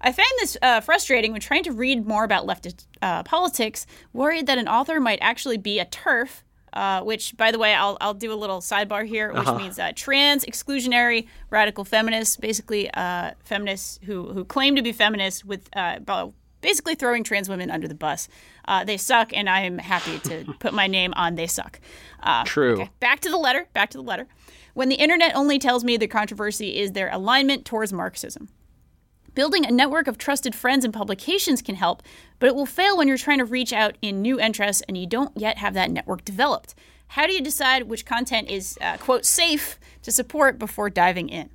I 0.00 0.12
find 0.12 0.28
this 0.38 0.56
uh, 0.62 0.80
frustrating 0.80 1.32
when 1.32 1.40
trying 1.40 1.64
to 1.64 1.72
read 1.72 2.06
more 2.06 2.24
about 2.24 2.46
leftist 2.46 2.86
uh, 3.02 3.22
politics, 3.22 3.86
worried 4.12 4.46
that 4.46 4.58
an 4.58 4.68
author 4.68 4.98
might 5.00 5.18
actually 5.20 5.58
be 5.58 5.78
a 5.78 5.84
TERF, 5.84 6.42
uh, 6.72 7.02
which, 7.02 7.36
by 7.36 7.50
the 7.50 7.58
way, 7.58 7.74
I'll, 7.74 7.98
I'll 8.00 8.14
do 8.14 8.32
a 8.32 8.34
little 8.34 8.60
sidebar 8.60 9.06
here, 9.06 9.32
which 9.32 9.48
means 9.48 9.78
uh, 9.78 9.92
trans, 9.94 10.44
exclusionary, 10.44 11.26
radical 11.50 11.84
feminists, 11.84 12.36
basically 12.36 12.90
uh, 12.92 13.32
feminists 13.44 13.98
who, 14.04 14.32
who 14.32 14.44
claim 14.44 14.76
to 14.76 14.82
be 14.82 14.92
feminists 14.92 15.44
with 15.44 15.68
uh, 15.74 15.98
basically 16.60 16.94
throwing 16.94 17.24
trans 17.24 17.48
women 17.48 17.70
under 17.70 17.88
the 17.88 17.94
bus. 17.94 18.28
Uh, 18.66 18.84
they 18.84 18.96
suck, 18.96 19.32
and 19.34 19.48
I 19.50 19.60
am 19.60 19.78
happy 19.78 20.18
to 20.20 20.54
put 20.60 20.72
my 20.72 20.86
name 20.86 21.12
on 21.16 21.34
they 21.34 21.46
suck. 21.46 21.80
Uh, 22.22 22.44
True. 22.44 22.74
okay, 22.74 22.90
back 23.00 23.20
to 23.20 23.30
the 23.30 23.38
letter. 23.38 23.66
Back 23.72 23.90
to 23.90 23.98
the 23.98 24.04
letter. 24.04 24.26
When 24.74 24.88
the 24.88 24.96
internet 24.96 25.34
only 25.34 25.58
tells 25.58 25.82
me 25.82 25.96
the 25.96 26.06
controversy 26.06 26.78
is 26.78 26.92
their 26.92 27.10
alignment 27.10 27.64
towards 27.64 27.92
Marxism. 27.92 28.48
Building 29.34 29.64
a 29.64 29.70
network 29.70 30.06
of 30.06 30.18
trusted 30.18 30.54
friends 30.54 30.84
and 30.84 30.92
publications 30.92 31.62
can 31.62 31.76
help, 31.76 32.02
but 32.38 32.48
it 32.48 32.54
will 32.54 32.66
fail 32.66 32.96
when 32.96 33.06
you're 33.06 33.16
trying 33.16 33.38
to 33.38 33.44
reach 33.44 33.72
out 33.72 33.96
in 34.02 34.22
new 34.22 34.40
interests 34.40 34.82
and 34.88 34.98
you 34.98 35.06
don't 35.06 35.36
yet 35.36 35.58
have 35.58 35.74
that 35.74 35.90
network 35.90 36.24
developed. 36.24 36.74
How 37.08 37.26
do 37.26 37.32
you 37.32 37.40
decide 37.40 37.84
which 37.84 38.06
content 38.06 38.48
is, 38.48 38.78
uh, 38.80 38.96
quote, 38.96 39.24
safe 39.24 39.78
to 40.02 40.12
support 40.12 40.58
before 40.58 40.90
diving 40.90 41.28
in? 41.28 41.50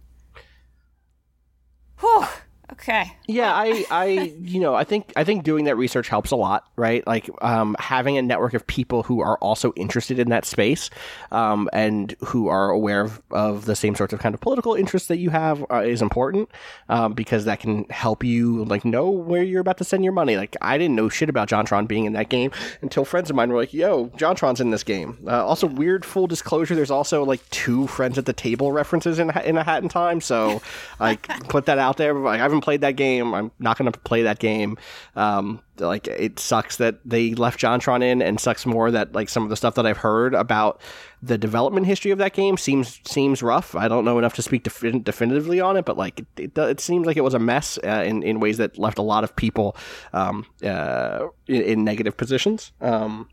Whew. 1.99 2.25
Okay. 2.71 3.11
Yeah, 3.27 3.53
I, 3.53 3.85
I, 3.91 4.05
you 4.41 4.59
know, 4.59 4.73
I 4.73 4.83
think 4.83 5.13
I 5.15 5.23
think 5.23 5.43
doing 5.43 5.65
that 5.65 5.77
research 5.77 6.07
helps 6.07 6.31
a 6.31 6.35
lot, 6.35 6.65
right? 6.75 7.05
Like 7.05 7.29
um, 7.41 7.75
having 7.79 8.17
a 8.17 8.21
network 8.21 8.53
of 8.53 8.65
people 8.65 9.03
who 9.03 9.21
are 9.21 9.37
also 9.37 9.71
interested 9.73 10.19
in 10.19 10.29
that 10.29 10.45
space, 10.45 10.89
um, 11.31 11.69
and 11.73 12.15
who 12.25 12.47
are 12.47 12.69
aware 12.69 13.01
of, 13.01 13.21
of 13.31 13.65
the 13.65 13.75
same 13.75 13.95
sorts 13.95 14.13
of 14.13 14.19
kind 14.19 14.33
of 14.33 14.41
political 14.41 14.73
interests 14.73 15.07
that 15.09 15.17
you 15.17 15.29
have 15.29 15.63
uh, 15.71 15.81
is 15.81 16.01
important, 16.01 16.49
um, 16.89 17.13
because 17.13 17.45
that 17.45 17.59
can 17.59 17.85
help 17.89 18.23
you 18.23 18.65
like 18.65 18.83
know 18.83 19.09
where 19.09 19.43
you're 19.43 19.61
about 19.61 19.77
to 19.77 19.83
send 19.83 20.03
your 20.03 20.13
money. 20.13 20.35
Like 20.35 20.55
I 20.61 20.77
didn't 20.77 20.95
know 20.95 21.09
shit 21.09 21.29
about 21.29 21.47
JonTron 21.47 21.87
being 21.87 22.05
in 22.05 22.13
that 22.13 22.29
game 22.29 22.51
until 22.81 23.05
friends 23.05 23.29
of 23.29 23.35
mine 23.35 23.51
were 23.51 23.59
like, 23.59 23.73
"Yo, 23.73 24.07
JonTron's 24.17 24.59
in 24.59 24.71
this 24.71 24.83
game." 24.83 25.19
Uh, 25.27 25.45
also, 25.45 25.67
weird 25.67 26.03
full 26.03 26.25
disclosure: 26.25 26.73
there's 26.73 26.91
also 26.91 27.23
like 27.23 27.47
two 27.51 27.85
friends 27.87 28.17
at 28.17 28.25
the 28.25 28.33
table 28.33 28.71
references 28.71 29.19
in 29.19 29.29
in 29.41 29.57
a 29.57 29.63
Hat 29.63 29.83
in 29.83 29.89
Time, 29.89 30.19
so 30.19 30.61
like 30.99 31.27
put 31.47 31.67
that 31.67 31.77
out 31.77 31.97
there. 31.97 32.13
Like, 32.13 32.41
I 32.41 32.47
haven't 32.55 32.63
played 32.63 32.81
that 32.81 32.95
game. 32.95 33.33
I'm 33.33 33.51
not 33.59 33.77
going 33.77 33.91
to 33.91 33.99
play 33.99 34.23
that 34.23 34.39
game. 34.39 34.77
Um, 35.15 35.61
like 35.77 36.07
it 36.07 36.39
sucks 36.39 36.77
that 36.77 36.99
they 37.03 37.33
left 37.33 37.59
JonTron 37.59 38.03
in, 38.03 38.21
and 38.21 38.39
sucks 38.39 38.65
more 38.65 38.91
that 38.91 39.13
like 39.13 39.29
some 39.29 39.43
of 39.43 39.49
the 39.49 39.55
stuff 39.55 39.75
that 39.75 39.85
I've 39.85 39.97
heard 39.97 40.33
about 40.33 40.81
the 41.21 41.37
development 41.37 41.85
history 41.85 42.11
of 42.11 42.17
that 42.19 42.33
game 42.33 42.57
seems 42.57 43.01
seems 43.05 43.43
rough. 43.43 43.75
I 43.75 43.87
don't 43.87 44.05
know 44.05 44.17
enough 44.17 44.35
to 44.35 44.41
speak 44.41 44.63
defin- 44.63 45.03
definitively 45.03 45.59
on 45.59 45.75
it, 45.75 45.85
but 45.85 45.97
like 45.97 46.19
it, 46.19 46.27
it, 46.37 46.57
it, 46.57 46.79
seems 46.79 47.05
like 47.05 47.17
it 47.17 47.23
was 47.23 47.33
a 47.33 47.39
mess 47.39 47.77
uh, 47.83 48.03
in 48.05 48.23
in 48.23 48.39
ways 48.39 48.57
that 48.57 48.77
left 48.77 48.97
a 48.97 49.01
lot 49.01 49.23
of 49.23 49.35
people 49.35 49.75
um, 50.13 50.45
uh, 50.63 51.27
in, 51.47 51.61
in, 51.61 51.83
negative 51.83 52.15
positions. 52.15 52.71
Um, 52.79 53.27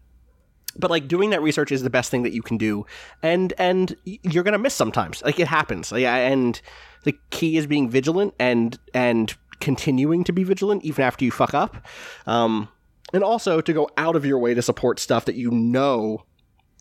but 0.78 0.90
like 0.90 1.08
doing 1.08 1.30
that 1.30 1.42
research 1.42 1.72
is 1.72 1.82
the 1.82 1.90
best 1.90 2.10
thing 2.10 2.22
that 2.22 2.32
you 2.32 2.42
can 2.42 2.56
do 2.56 2.84
and 3.22 3.52
and 3.58 3.96
you're 4.04 4.42
gonna 4.42 4.58
miss 4.58 4.74
sometimes 4.74 5.22
like 5.22 5.38
it 5.38 5.48
happens 5.48 5.92
like, 5.92 6.04
and 6.04 6.60
the 7.04 7.14
key 7.30 7.56
is 7.56 7.66
being 7.66 7.88
vigilant 7.88 8.34
and 8.38 8.78
and 8.94 9.34
continuing 9.62 10.24
to 10.24 10.32
be 10.32 10.44
vigilant 10.44 10.84
even 10.84 11.04
after 11.04 11.24
you 11.24 11.30
fuck 11.30 11.54
up. 11.54 11.86
Um, 12.26 12.68
and 13.14 13.22
also 13.22 13.60
to 13.60 13.72
go 13.72 13.88
out 13.96 14.16
of 14.16 14.26
your 14.26 14.38
way 14.38 14.54
to 14.54 14.62
support 14.62 14.98
stuff 14.98 15.24
that 15.26 15.36
you 15.36 15.50
know 15.50 16.24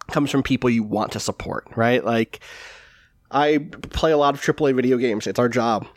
comes 0.09 0.31
from 0.31 0.43
people 0.43 0.69
you 0.69 0.83
want 0.83 1.11
to 1.11 1.19
support, 1.19 1.67
right? 1.75 2.03
Like, 2.03 2.39
I 3.29 3.59
play 3.91 4.11
a 4.11 4.17
lot 4.17 4.33
of 4.33 4.41
AAA 4.41 4.75
video 4.75 4.97
games. 4.97 5.27
It's 5.27 5.39
our 5.39 5.47
job. 5.47 5.87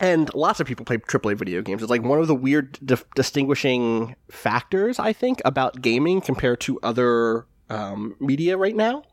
And 0.00 0.32
lots 0.34 0.58
of 0.58 0.66
people 0.66 0.84
play 0.84 0.98
AAA 0.98 1.36
video 1.36 1.62
games. 1.62 1.82
It's 1.82 1.90
like 1.90 2.02
one 2.02 2.18
of 2.18 2.26
the 2.26 2.34
weird 2.34 2.78
di- 2.84 2.96
distinguishing 3.14 4.16
factors, 4.30 4.98
I 4.98 5.12
think, 5.12 5.40
about 5.44 5.80
gaming 5.80 6.20
compared 6.20 6.60
to 6.62 6.80
other 6.82 7.46
um, 7.70 8.16
media 8.20 8.56
right 8.56 8.74
now 8.74 9.04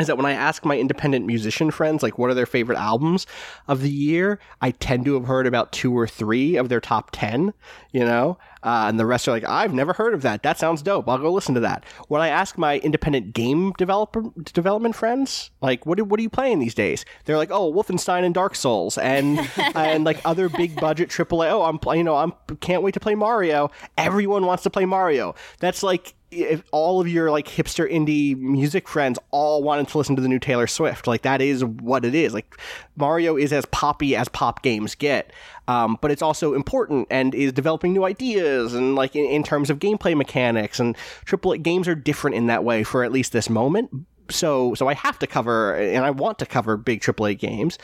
is 0.00 0.06
that 0.06 0.16
when 0.16 0.26
I 0.26 0.32
ask 0.32 0.64
my 0.64 0.78
independent 0.78 1.26
musician 1.26 1.70
friends, 1.70 2.02
like, 2.02 2.18
what 2.18 2.30
are 2.30 2.34
their 2.34 2.46
favorite 2.46 2.78
albums 2.78 3.26
of 3.66 3.82
the 3.82 3.90
year, 3.90 4.38
I 4.60 4.72
tend 4.72 5.04
to 5.06 5.14
have 5.14 5.24
heard 5.24 5.46
about 5.46 5.72
two 5.72 5.96
or 5.96 6.06
three 6.06 6.56
of 6.56 6.68
their 6.68 6.80
top 6.80 7.10
10, 7.12 7.52
you 7.92 8.04
know? 8.04 8.38
Uh, 8.62 8.86
and 8.88 8.98
the 8.98 9.06
rest 9.06 9.28
are 9.28 9.30
like, 9.30 9.44
I've 9.44 9.72
never 9.72 9.92
heard 9.92 10.14
of 10.14 10.22
that. 10.22 10.42
That 10.42 10.58
sounds 10.58 10.82
dope. 10.82 11.08
I'll 11.08 11.18
go 11.18 11.32
listen 11.32 11.54
to 11.54 11.60
that. 11.60 11.84
When 12.08 12.20
I 12.20 12.28
ask 12.28 12.58
my 12.58 12.78
independent 12.78 13.32
game 13.32 13.72
developer 13.78 14.24
development 14.52 14.96
friends, 14.96 15.50
like, 15.60 15.86
what, 15.86 15.98
do, 15.98 16.04
what 16.04 16.18
are 16.18 16.22
you 16.22 16.30
playing 16.30 16.58
these 16.58 16.74
days? 16.74 17.04
They're 17.24 17.36
like, 17.36 17.50
oh, 17.50 17.72
Wolfenstein 17.72 18.24
and 18.24 18.34
Dark 18.34 18.54
Souls 18.54 18.98
and, 18.98 19.38
and 19.74 20.04
like 20.04 20.20
other 20.24 20.48
big 20.48 20.80
budget 20.80 21.08
AAA. 21.08 21.50
Oh, 21.50 21.62
I'm, 21.62 21.78
playing. 21.78 21.98
you 21.98 22.04
know, 22.04 22.16
I'm, 22.16 22.32
can't 22.60 22.82
wait 22.82 22.94
to 22.94 23.00
play 23.00 23.14
Mario. 23.14 23.70
Everyone 23.96 24.46
wants 24.46 24.64
to 24.64 24.70
play 24.70 24.84
Mario. 24.84 25.34
That's 25.60 25.82
like, 25.82 26.14
if 26.30 26.62
all 26.72 27.00
of 27.00 27.08
your 27.08 27.30
like 27.30 27.46
hipster 27.46 27.90
indie 27.90 28.36
music 28.36 28.86
friends 28.86 29.18
all 29.30 29.62
wanted 29.62 29.88
to 29.88 29.98
listen 29.98 30.14
to 30.16 30.22
the 30.22 30.28
new 30.28 30.38
Taylor 30.38 30.66
Swift, 30.66 31.06
like 31.06 31.22
that 31.22 31.40
is 31.40 31.64
what 31.64 32.04
it 32.04 32.14
is. 32.14 32.34
Like 32.34 32.60
Mario 32.96 33.36
is 33.36 33.52
as 33.52 33.64
poppy 33.66 34.14
as 34.14 34.28
pop 34.28 34.62
games 34.62 34.94
get, 34.94 35.32
um, 35.68 35.98
but 36.00 36.10
it's 36.10 36.22
also 36.22 36.54
important 36.54 37.06
and 37.10 37.34
is 37.34 37.52
developing 37.52 37.92
new 37.92 38.04
ideas 38.04 38.74
and 38.74 38.94
like 38.94 39.16
in, 39.16 39.24
in 39.24 39.42
terms 39.42 39.70
of 39.70 39.78
gameplay 39.78 40.16
mechanics 40.16 40.78
and 40.78 40.96
triple 41.24 41.54
games 41.54 41.88
are 41.88 41.94
different 41.94 42.36
in 42.36 42.46
that 42.46 42.64
way 42.64 42.84
for 42.84 43.04
at 43.04 43.12
least 43.12 43.32
this 43.32 43.48
moment. 43.48 43.90
So 44.30 44.74
so 44.74 44.88
I 44.88 44.94
have 44.94 45.18
to 45.20 45.26
cover 45.26 45.74
and 45.74 46.04
I 46.04 46.10
want 46.10 46.38
to 46.40 46.46
cover 46.46 46.76
big 46.76 47.00
AAA 47.00 47.38
games, 47.38 47.78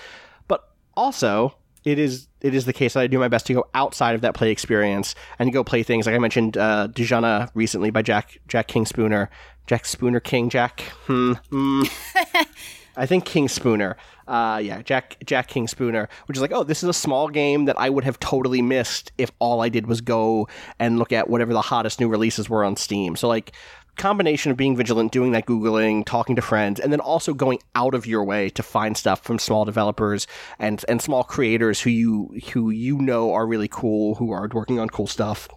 but 0.48 0.70
also 0.96 1.56
it 1.85 1.98
is 1.98 2.28
it 2.40 2.55
is 2.55 2.65
the 2.65 2.73
case 2.73 2.94
that 2.94 3.01
I 3.01 3.06
do 3.06 3.19
my 3.19 3.28
best 3.28 3.47
to 3.47 3.55
go 3.55 3.66
outside 3.74 4.15
of 4.15 4.23
that 4.23 4.35
play 4.35 4.51
experience 4.51 5.15
and 5.39 5.52
go 5.52 5.62
play 5.62 5.82
things 5.82 6.06
like 6.06 6.15
I 6.15 6.19
mentioned 6.19 6.56
uh, 6.56 6.89
Dujanah 6.90 7.51
recently 7.55 7.90
by 7.90 8.02
Jack 8.02 8.39
Jack 8.48 8.69
King 8.69 8.86
Spooner, 8.86 9.31
Jack 9.66 9.86
Spooner 9.86 10.20
King 10.20 10.48
Jack. 10.48 10.81
Hmm. 11.06 11.32
hmm. 11.51 11.82
I 12.97 13.06
think 13.06 13.24
King 13.24 13.48
Spooner. 13.48 13.97
Uh, 14.27 14.61
yeah, 14.62 14.81
Jack 14.82 15.16
Jack 15.27 15.48
King 15.48 15.66
Spooner, 15.69 16.09
which 16.27 16.39
is 16.39 16.40
like, 16.40 16.52
oh, 16.52 16.65
this 16.65 16.82
is 16.82 16.89
a 16.89 16.94
small 16.94 17.28
game 17.28 17.66
that 17.66 17.78
I 17.78 17.90
would 17.90 18.05
have 18.05 18.19
totally 18.20 18.62
missed 18.62 19.12
if 19.19 19.31
all 19.39 19.61
I 19.61 19.69
did 19.69 19.86
was 19.86 20.01
go 20.01 20.48
and 20.78 20.98
look 20.98 21.12
at 21.12 21.28
whatever 21.28 21.52
the 21.52 21.61
hottest 21.61 22.01
new 22.01 22.09
releases 22.09 22.48
were 22.48 22.65
on 22.65 22.77
Steam. 22.77 23.16
So 23.16 23.28
like 23.28 23.52
combination 23.96 24.50
of 24.50 24.56
being 24.56 24.76
vigilant, 24.76 25.12
doing 25.12 25.32
that 25.32 25.46
Googling, 25.46 26.04
talking 26.04 26.36
to 26.36 26.42
friends, 26.42 26.80
and 26.80 26.92
then 26.92 27.00
also 27.00 27.34
going 27.34 27.58
out 27.74 27.94
of 27.94 28.06
your 28.06 28.24
way 28.24 28.50
to 28.50 28.62
find 28.62 28.96
stuff 28.96 29.22
from 29.22 29.38
small 29.38 29.64
developers 29.64 30.26
and 30.58 30.84
and 30.88 31.00
small 31.00 31.24
creators 31.24 31.80
who 31.80 31.90
you 31.90 32.40
who 32.52 32.70
you 32.70 32.98
know 32.98 33.32
are 33.32 33.46
really 33.46 33.68
cool, 33.68 34.16
who 34.16 34.30
are 34.32 34.48
working 34.52 34.78
on 34.78 34.88
cool 34.88 35.06
stuff 35.06 35.48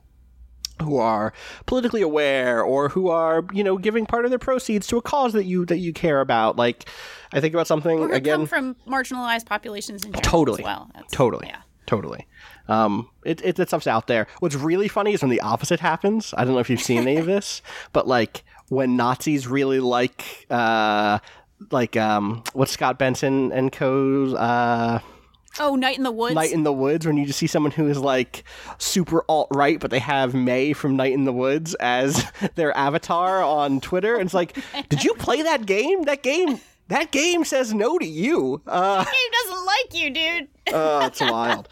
who 0.82 0.98
are 0.98 1.34
politically 1.66 2.04
aware 2.04 2.62
or 2.62 2.90
who 2.90 3.08
are 3.10 3.44
you 3.52 3.64
know 3.64 3.78
giving 3.78 4.06
part 4.06 4.26
of 4.26 4.32
their 4.32 4.40
proceeds 4.40 4.86
to 4.86 4.98
a 4.98 5.02
cause 5.02 5.34
that 5.34 5.46
you 5.46 5.66
that 5.66 5.78
you 5.78 5.94
care 5.94 6.22
about. 6.22 6.56
Like 6.56 6.88
i 7.34 7.42
think 7.42 7.54
about 7.54 7.68
something 7.68 8.12
again 8.12 8.46
from 8.46 8.76
marginalized 8.88 9.46
populations 9.46 10.06
in 10.06 10.12
general 10.14 10.32
totally. 10.32 10.62
as 10.62 10.66
well. 10.66 10.92
That's, 10.94 11.14
totally. 11.14 11.48
yeah. 11.48 11.62
Totally 11.88 12.28
um, 12.68 13.10
it, 13.24 13.42
it, 13.44 13.56
that 13.56 13.70
stuff's 13.70 13.88
out 13.88 14.08
there. 14.08 14.28
What's 14.40 14.56
really 14.56 14.88
funny 14.88 15.14
is 15.14 15.22
when 15.22 15.32
the 15.32 15.42
opposite 15.42 15.80
happens. 15.80 16.34
I 16.38 16.46
don't 16.46 16.54
know 16.54 16.60
if 16.60 16.70
you've 16.70 16.82
seen 16.82 17.00
any 17.00 17.18
of 17.18 17.26
this, 17.28 17.62
but 17.94 18.08
like 18.08 18.44
when 18.70 18.96
Nazis 18.98 19.48
really 19.48 19.80
like, 19.80 20.46
uh, 20.50 21.20
like 21.72 21.96
um, 21.98 22.44
what 22.54 22.70
Scott 22.70 22.98
Benson 23.00 23.52
and 23.52 23.72
co. 23.72 24.36
Uh, 24.36 25.00
Oh, 25.60 25.76
Night 25.76 25.98
in 25.98 26.04
the 26.04 26.12
Woods. 26.12 26.36
Night 26.36 26.52
in 26.52 26.64
the 26.64 26.74
Woods, 26.74 27.08
when 27.08 27.18
you 27.18 27.26
just 27.26 27.40
see 27.40 27.48
someone 27.48 27.72
who 27.72 27.88
is 27.88 27.98
like 27.98 28.44
super 28.78 29.24
alt 29.28 29.48
right, 29.52 29.80
but 29.80 29.90
they 29.92 30.00
have 30.00 30.34
Mae 30.34 30.74
from 30.74 30.96
Night 30.96 31.14
in 31.14 31.26
the 31.26 31.34
Woods 31.34 31.74
as 31.76 32.32
their 32.56 32.76
avatar 32.78 33.42
on 33.42 33.82
Twitter. 33.82 34.16
And 34.16 34.26
it's 34.26 34.34
like, 34.34 34.58
did 34.90 35.04
you 35.04 35.14
play 35.16 35.42
that 35.42 35.66
game? 35.66 36.04
That 36.04 36.22
game, 36.22 36.60
that 36.90 37.12
game 37.12 37.44
says 37.44 37.74
no 37.74 37.98
to 37.98 38.06
you. 38.06 38.62
Uh, 38.68 38.98
that 39.04 39.12
game 39.12 39.32
doesn't 39.50 39.66
like 39.66 39.94
you, 39.94 40.10
dude. 40.12 40.48
oh, 40.74 41.06
it's 41.08 41.22
wild. 41.22 41.68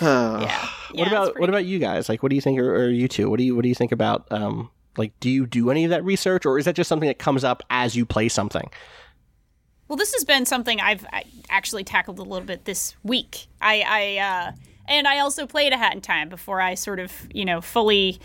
Uh, 0.00 0.38
yeah. 0.42 0.68
What 0.90 0.98
yeah, 0.98 1.06
about 1.08 1.38
what 1.38 1.48
about 1.48 1.64
you 1.64 1.78
guys? 1.78 2.08
Like, 2.08 2.22
what 2.22 2.30
do 2.30 2.36
you 2.36 2.40
think, 2.40 2.58
or, 2.58 2.74
or, 2.74 2.88
you 2.88 3.08
two? 3.08 3.28
What 3.28 3.38
do 3.38 3.44
you 3.44 3.56
what 3.56 3.62
do 3.62 3.68
you 3.68 3.74
think 3.74 3.92
about? 3.92 4.26
Um, 4.30 4.70
like, 4.96 5.18
do 5.20 5.28
you 5.28 5.46
do 5.46 5.70
any 5.70 5.84
of 5.84 5.90
that 5.90 6.04
research, 6.04 6.46
or 6.46 6.58
is 6.58 6.64
that 6.66 6.76
just 6.76 6.88
something 6.88 7.08
that 7.08 7.18
comes 7.18 7.44
up 7.44 7.62
as 7.70 7.96
you 7.96 8.06
play 8.06 8.28
something? 8.28 8.70
Well, 9.88 9.96
this 9.96 10.14
has 10.14 10.24
been 10.24 10.46
something 10.46 10.80
I've 10.80 11.04
actually 11.50 11.84
tackled 11.84 12.18
a 12.18 12.22
little 12.22 12.46
bit 12.46 12.64
this 12.64 12.96
week. 13.02 13.48
I, 13.60 13.84
I 13.86 14.18
uh, 14.18 14.52
and 14.86 15.06
I 15.06 15.18
also 15.18 15.46
played 15.46 15.72
a 15.72 15.76
Hat 15.76 15.94
in 15.94 16.00
Time 16.00 16.28
before 16.28 16.60
I 16.60 16.74
sort 16.74 17.00
of, 17.00 17.12
you 17.32 17.44
know, 17.44 17.60
fully 17.60 18.20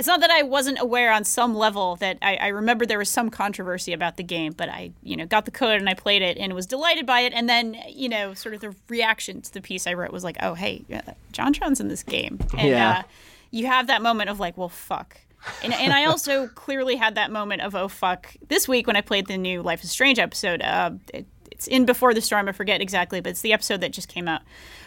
it's 0.00 0.06
not 0.06 0.20
that 0.20 0.30
I 0.30 0.40
wasn't 0.40 0.80
aware 0.80 1.12
on 1.12 1.24
some 1.24 1.54
level 1.54 1.96
that 1.96 2.16
I, 2.22 2.36
I 2.36 2.46
remember 2.48 2.86
there 2.86 2.96
was 2.96 3.10
some 3.10 3.28
controversy 3.28 3.92
about 3.92 4.16
the 4.16 4.22
game, 4.22 4.54
but 4.56 4.70
I, 4.70 4.92
you 5.02 5.14
know, 5.14 5.26
got 5.26 5.44
the 5.44 5.50
code 5.50 5.78
and 5.78 5.90
I 5.90 5.92
played 5.92 6.22
it 6.22 6.38
and 6.38 6.54
was 6.54 6.64
delighted 6.64 7.04
by 7.04 7.20
it. 7.20 7.34
And 7.34 7.50
then, 7.50 7.76
you 7.86 8.08
know, 8.08 8.32
sort 8.32 8.54
of 8.54 8.62
the 8.62 8.74
reaction 8.88 9.42
to 9.42 9.52
the 9.52 9.60
piece 9.60 9.86
I 9.86 9.92
wrote 9.92 10.10
was 10.10 10.24
like, 10.24 10.38
oh, 10.40 10.54
hey, 10.54 10.86
uh, 10.90 11.12
JonTron's 11.34 11.80
in 11.80 11.88
this 11.88 12.02
game. 12.02 12.38
And 12.56 12.70
yeah. 12.70 12.90
uh, 12.90 13.02
you 13.50 13.66
have 13.66 13.88
that 13.88 14.00
moment 14.00 14.30
of 14.30 14.40
like, 14.40 14.56
well, 14.56 14.70
fuck. 14.70 15.20
And, 15.62 15.74
and 15.74 15.92
I 15.92 16.06
also 16.06 16.46
clearly 16.54 16.96
had 16.96 17.16
that 17.16 17.30
moment 17.30 17.60
of, 17.60 17.74
oh, 17.74 17.88
fuck, 17.88 18.34
this 18.48 18.66
week 18.66 18.86
when 18.86 18.96
I 18.96 19.02
played 19.02 19.26
the 19.26 19.36
new 19.36 19.60
Life 19.60 19.84
is 19.84 19.90
Strange 19.90 20.18
episode. 20.18 20.62
Uh, 20.62 20.92
it, 21.12 21.26
it's 21.50 21.66
in 21.66 21.84
Before 21.84 22.14
the 22.14 22.22
Storm, 22.22 22.48
I 22.48 22.52
forget 22.52 22.80
exactly, 22.80 23.20
but 23.20 23.28
it's 23.28 23.42
the 23.42 23.52
episode 23.52 23.82
that 23.82 23.92
just 23.92 24.08
came 24.08 24.28
out 24.28 24.40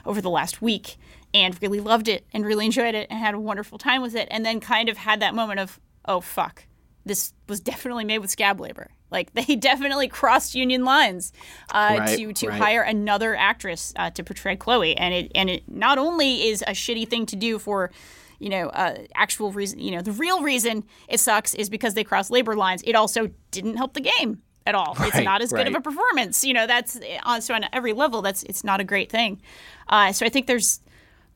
over 0.08 0.22
the 0.22 0.32
last 0.32 0.60
week 0.60 0.98
and 1.34 1.60
really 1.62 1.80
loved 1.80 2.08
it 2.08 2.26
and 2.34 2.46
really 2.46 2.66
enjoyed 2.66 2.96
it 2.96 3.08
and 3.10 3.20
had 3.20 3.34
a 3.34 3.40
wonderful 3.40 3.78
time 3.78 4.02
with 4.02 4.16
it. 4.16 4.28
And 4.32 4.46
then 4.46 4.60
kind 4.60 4.90
of 4.90 4.98
had 4.98 5.20
that 5.22 5.34
moment 5.34 5.60
of, 5.60 5.80
oh, 6.06 6.22
fuck, 6.22 6.66
this 7.06 7.34
was 7.48 7.60
definitely 7.60 8.06
made 8.06 8.20
with 8.20 8.30
scab 8.30 8.60
labor. 8.60 8.92
Like 9.12 9.34
they 9.48 9.56
definitely 9.56 10.08
crossed 10.08 10.56
union 10.56 10.84
lines 10.84 11.32
uh, 11.72 11.96
right, 12.00 12.18
to 12.18 12.34
to 12.34 12.48
right. 12.50 12.62
hire 12.62 12.82
another 12.82 13.36
actress 13.36 13.94
uh, 13.96 14.10
to 14.12 14.24
portray 14.24 14.56
Chloe, 14.56 14.98
and 14.98 15.14
it 15.14 15.32
and 15.36 15.50
it 15.50 15.64
not 15.70 15.98
only 15.98 16.50
is 16.50 16.62
a 16.64 16.72
shitty 16.72 17.08
thing 17.08 17.26
to 17.28 17.36
do 17.36 17.60
for 17.60 17.92
you 18.40 18.50
know, 18.50 18.68
uh, 18.70 18.98
actual 19.16 19.54
reason, 19.54 19.80
you 19.80 19.90
know, 19.90 20.02
the 20.02 20.12
real 20.12 20.42
reason 20.42 20.84
it 21.08 21.22
sucks 21.22 21.54
is 21.54 21.70
because 21.70 21.94
they 21.94 22.04
cross 22.04 22.30
labor 22.30 22.58
lines. 22.58 22.84
It 22.86 22.94
also 22.94 23.30
didn't 23.52 23.78
help 23.78 23.94
the 23.94 24.02
game 24.02 24.42
at 24.68 24.76
all. 24.76 24.96
Right, 25.00 25.14
it's 25.14 25.24
not 25.24 25.42
as 25.42 25.54
good 25.54 25.66
of 25.66 25.76
a 25.76 25.80
performance. 25.80 26.44
You 26.44 26.54
know, 26.54 26.68
that's 26.68 27.00
on 27.24 27.42
so 27.42 27.54
on 27.54 27.66
every 27.72 27.94
level. 27.94 28.22
That's 28.22 28.44
it's 28.44 28.64
not 28.64 28.82
a 28.82 28.84
great 28.84 29.10
thing. 29.10 29.42
Uh, 29.88 30.12
so 30.12 30.26
I 30.26 30.30
think 30.30 30.48
there's 30.48 30.82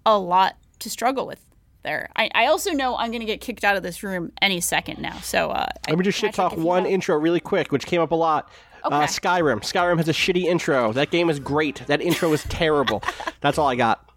a 0.07 0.17
lot 0.17 0.55
to 0.79 0.89
struggle 0.89 1.27
with 1.27 1.43
there. 1.83 2.09
I, 2.15 2.29
I 2.33 2.45
also 2.47 2.71
know 2.71 2.95
I'm 2.97 3.11
going 3.11 3.19
to 3.19 3.25
get 3.25 3.41
kicked 3.41 3.63
out 3.63 3.75
of 3.77 3.83
this 3.83 4.03
room 4.03 4.31
any 4.41 4.61
second 4.61 4.99
now. 4.99 5.17
So 5.19 5.51
uh, 5.51 5.67
let 5.87 5.97
me 5.97 6.03
just 6.03 6.17
shit 6.17 6.33
talk 6.33 6.55
one 6.57 6.85
intro 6.85 7.17
really 7.17 7.39
quick, 7.39 7.71
which 7.71 7.85
came 7.85 8.01
up 8.01 8.11
a 8.11 8.15
lot. 8.15 8.49
Uh, 8.83 8.87
Okay. 8.87 9.05
Skyrim. 9.05 9.59
Skyrim 9.61 9.97
has 9.97 10.07
a 10.07 10.13
shitty 10.13 10.45
intro. 10.45 10.93
That 10.93 11.11
game 11.11 11.29
is 11.29 11.39
great. 11.39 11.83
That 11.87 12.01
intro 12.01 12.31
is 12.31 12.43
terrible. 12.43 13.03
That's 13.41 13.57
all 13.57 13.67
I 13.67 13.75
got. 13.75 14.07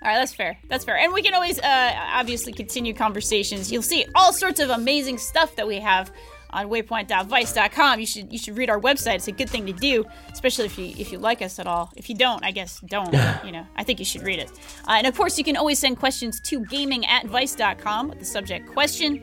All 0.00 0.08
right, 0.08 0.18
that's 0.18 0.32
fair. 0.32 0.56
That's 0.68 0.84
fair. 0.84 0.96
And 0.96 1.12
we 1.12 1.22
can 1.22 1.34
always 1.34 1.58
uh, 1.58 1.92
obviously 2.12 2.52
continue 2.52 2.94
conversations. 2.94 3.72
You'll 3.72 3.82
see 3.82 4.06
all 4.14 4.32
sorts 4.32 4.60
of 4.60 4.70
amazing 4.70 5.18
stuff 5.18 5.56
that 5.56 5.66
we 5.66 5.80
have 5.80 6.12
on 6.50 6.68
waypoint.vice.com. 6.68 8.00
You 8.00 8.06
should 8.06 8.32
you 8.32 8.38
should 8.38 8.56
read 8.56 8.70
our 8.70 8.80
website. 8.80 9.16
It's 9.16 9.28
a 9.28 9.32
good 9.32 9.50
thing 9.50 9.66
to 9.66 9.72
do, 9.72 10.04
especially 10.32 10.66
if 10.66 10.78
you 10.78 10.94
if 10.98 11.12
you 11.12 11.18
like 11.18 11.42
us 11.42 11.58
at 11.58 11.66
all. 11.66 11.92
If 11.96 12.08
you 12.08 12.16
don't, 12.16 12.44
I 12.44 12.50
guess 12.50 12.80
don't. 12.80 13.12
you 13.44 13.52
know, 13.52 13.66
I 13.76 13.84
think 13.84 13.98
you 13.98 14.04
should 14.04 14.22
read 14.22 14.38
it. 14.38 14.50
Uh, 14.86 14.92
and 14.92 15.06
of 15.06 15.16
course, 15.16 15.38
you 15.38 15.44
can 15.44 15.56
always 15.56 15.78
send 15.78 15.98
questions 15.98 16.40
to 16.40 16.64
gaming 16.66 17.04
at 17.06 17.26
vice.com 17.26 18.08
with 18.08 18.18
the 18.18 18.24
subject 18.24 18.68
question. 18.68 19.22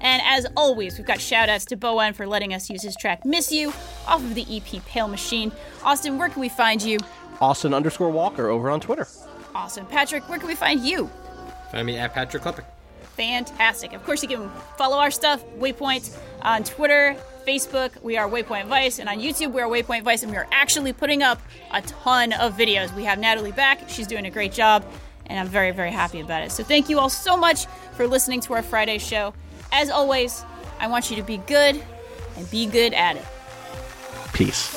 And 0.00 0.20
as 0.26 0.46
always, 0.56 0.98
we've 0.98 1.06
got 1.06 1.20
shout 1.20 1.48
outs 1.48 1.64
to 1.66 1.76
Bo 1.76 1.98
En 2.00 2.12
for 2.12 2.26
letting 2.26 2.52
us 2.52 2.68
use 2.68 2.82
his 2.82 2.94
track 2.96 3.24
Miss 3.24 3.50
You 3.50 3.70
off 4.06 4.22
of 4.22 4.34
the 4.34 4.44
EP 4.50 4.84
Pale 4.84 5.08
Machine. 5.08 5.50
Austin, 5.82 6.18
where 6.18 6.28
can 6.28 6.40
we 6.40 6.50
find 6.50 6.82
you? 6.82 6.98
Austin 7.40 7.72
underscore 7.72 8.10
Walker 8.10 8.48
over 8.48 8.70
on 8.70 8.80
Twitter. 8.80 9.08
Awesome. 9.54 9.86
Patrick, 9.86 10.28
where 10.28 10.38
can 10.38 10.48
we 10.48 10.54
find 10.54 10.80
you? 10.80 11.08
Find 11.70 11.86
me 11.86 11.96
at 11.96 12.12
Patrick 12.12 12.42
Klepek. 12.42 12.64
Fantastic. 13.16 13.92
Of 13.92 14.04
course, 14.04 14.22
you 14.22 14.28
can 14.28 14.50
follow 14.76 14.98
our 14.98 15.10
stuff, 15.10 15.44
Waypoint, 15.58 16.16
on 16.42 16.64
Twitter, 16.64 17.16
Facebook. 17.46 17.90
We 18.02 18.16
are 18.16 18.28
Waypoint 18.28 18.66
Vice. 18.66 18.98
And 18.98 19.08
on 19.08 19.18
YouTube, 19.18 19.52
we 19.52 19.60
are 19.60 19.68
Waypoint 19.68 20.02
Vice. 20.02 20.22
And 20.22 20.32
we 20.32 20.38
are 20.38 20.48
actually 20.50 20.92
putting 20.92 21.22
up 21.22 21.40
a 21.72 21.80
ton 21.82 22.32
of 22.32 22.56
videos. 22.56 22.94
We 22.94 23.04
have 23.04 23.18
Natalie 23.18 23.52
back. 23.52 23.88
She's 23.88 24.06
doing 24.06 24.26
a 24.26 24.30
great 24.30 24.52
job. 24.52 24.84
And 25.26 25.38
I'm 25.38 25.48
very, 25.48 25.70
very 25.70 25.90
happy 25.90 26.20
about 26.20 26.42
it. 26.42 26.52
So 26.52 26.64
thank 26.64 26.88
you 26.88 26.98
all 26.98 27.08
so 27.08 27.36
much 27.36 27.66
for 27.96 28.06
listening 28.06 28.40
to 28.42 28.54
our 28.54 28.62
Friday 28.62 28.98
show. 28.98 29.32
As 29.72 29.90
always, 29.90 30.44
I 30.78 30.88
want 30.88 31.10
you 31.10 31.16
to 31.16 31.22
be 31.22 31.38
good 31.38 31.82
and 32.36 32.50
be 32.50 32.66
good 32.66 32.92
at 32.94 33.16
it. 33.16 33.24
Peace. 34.32 34.76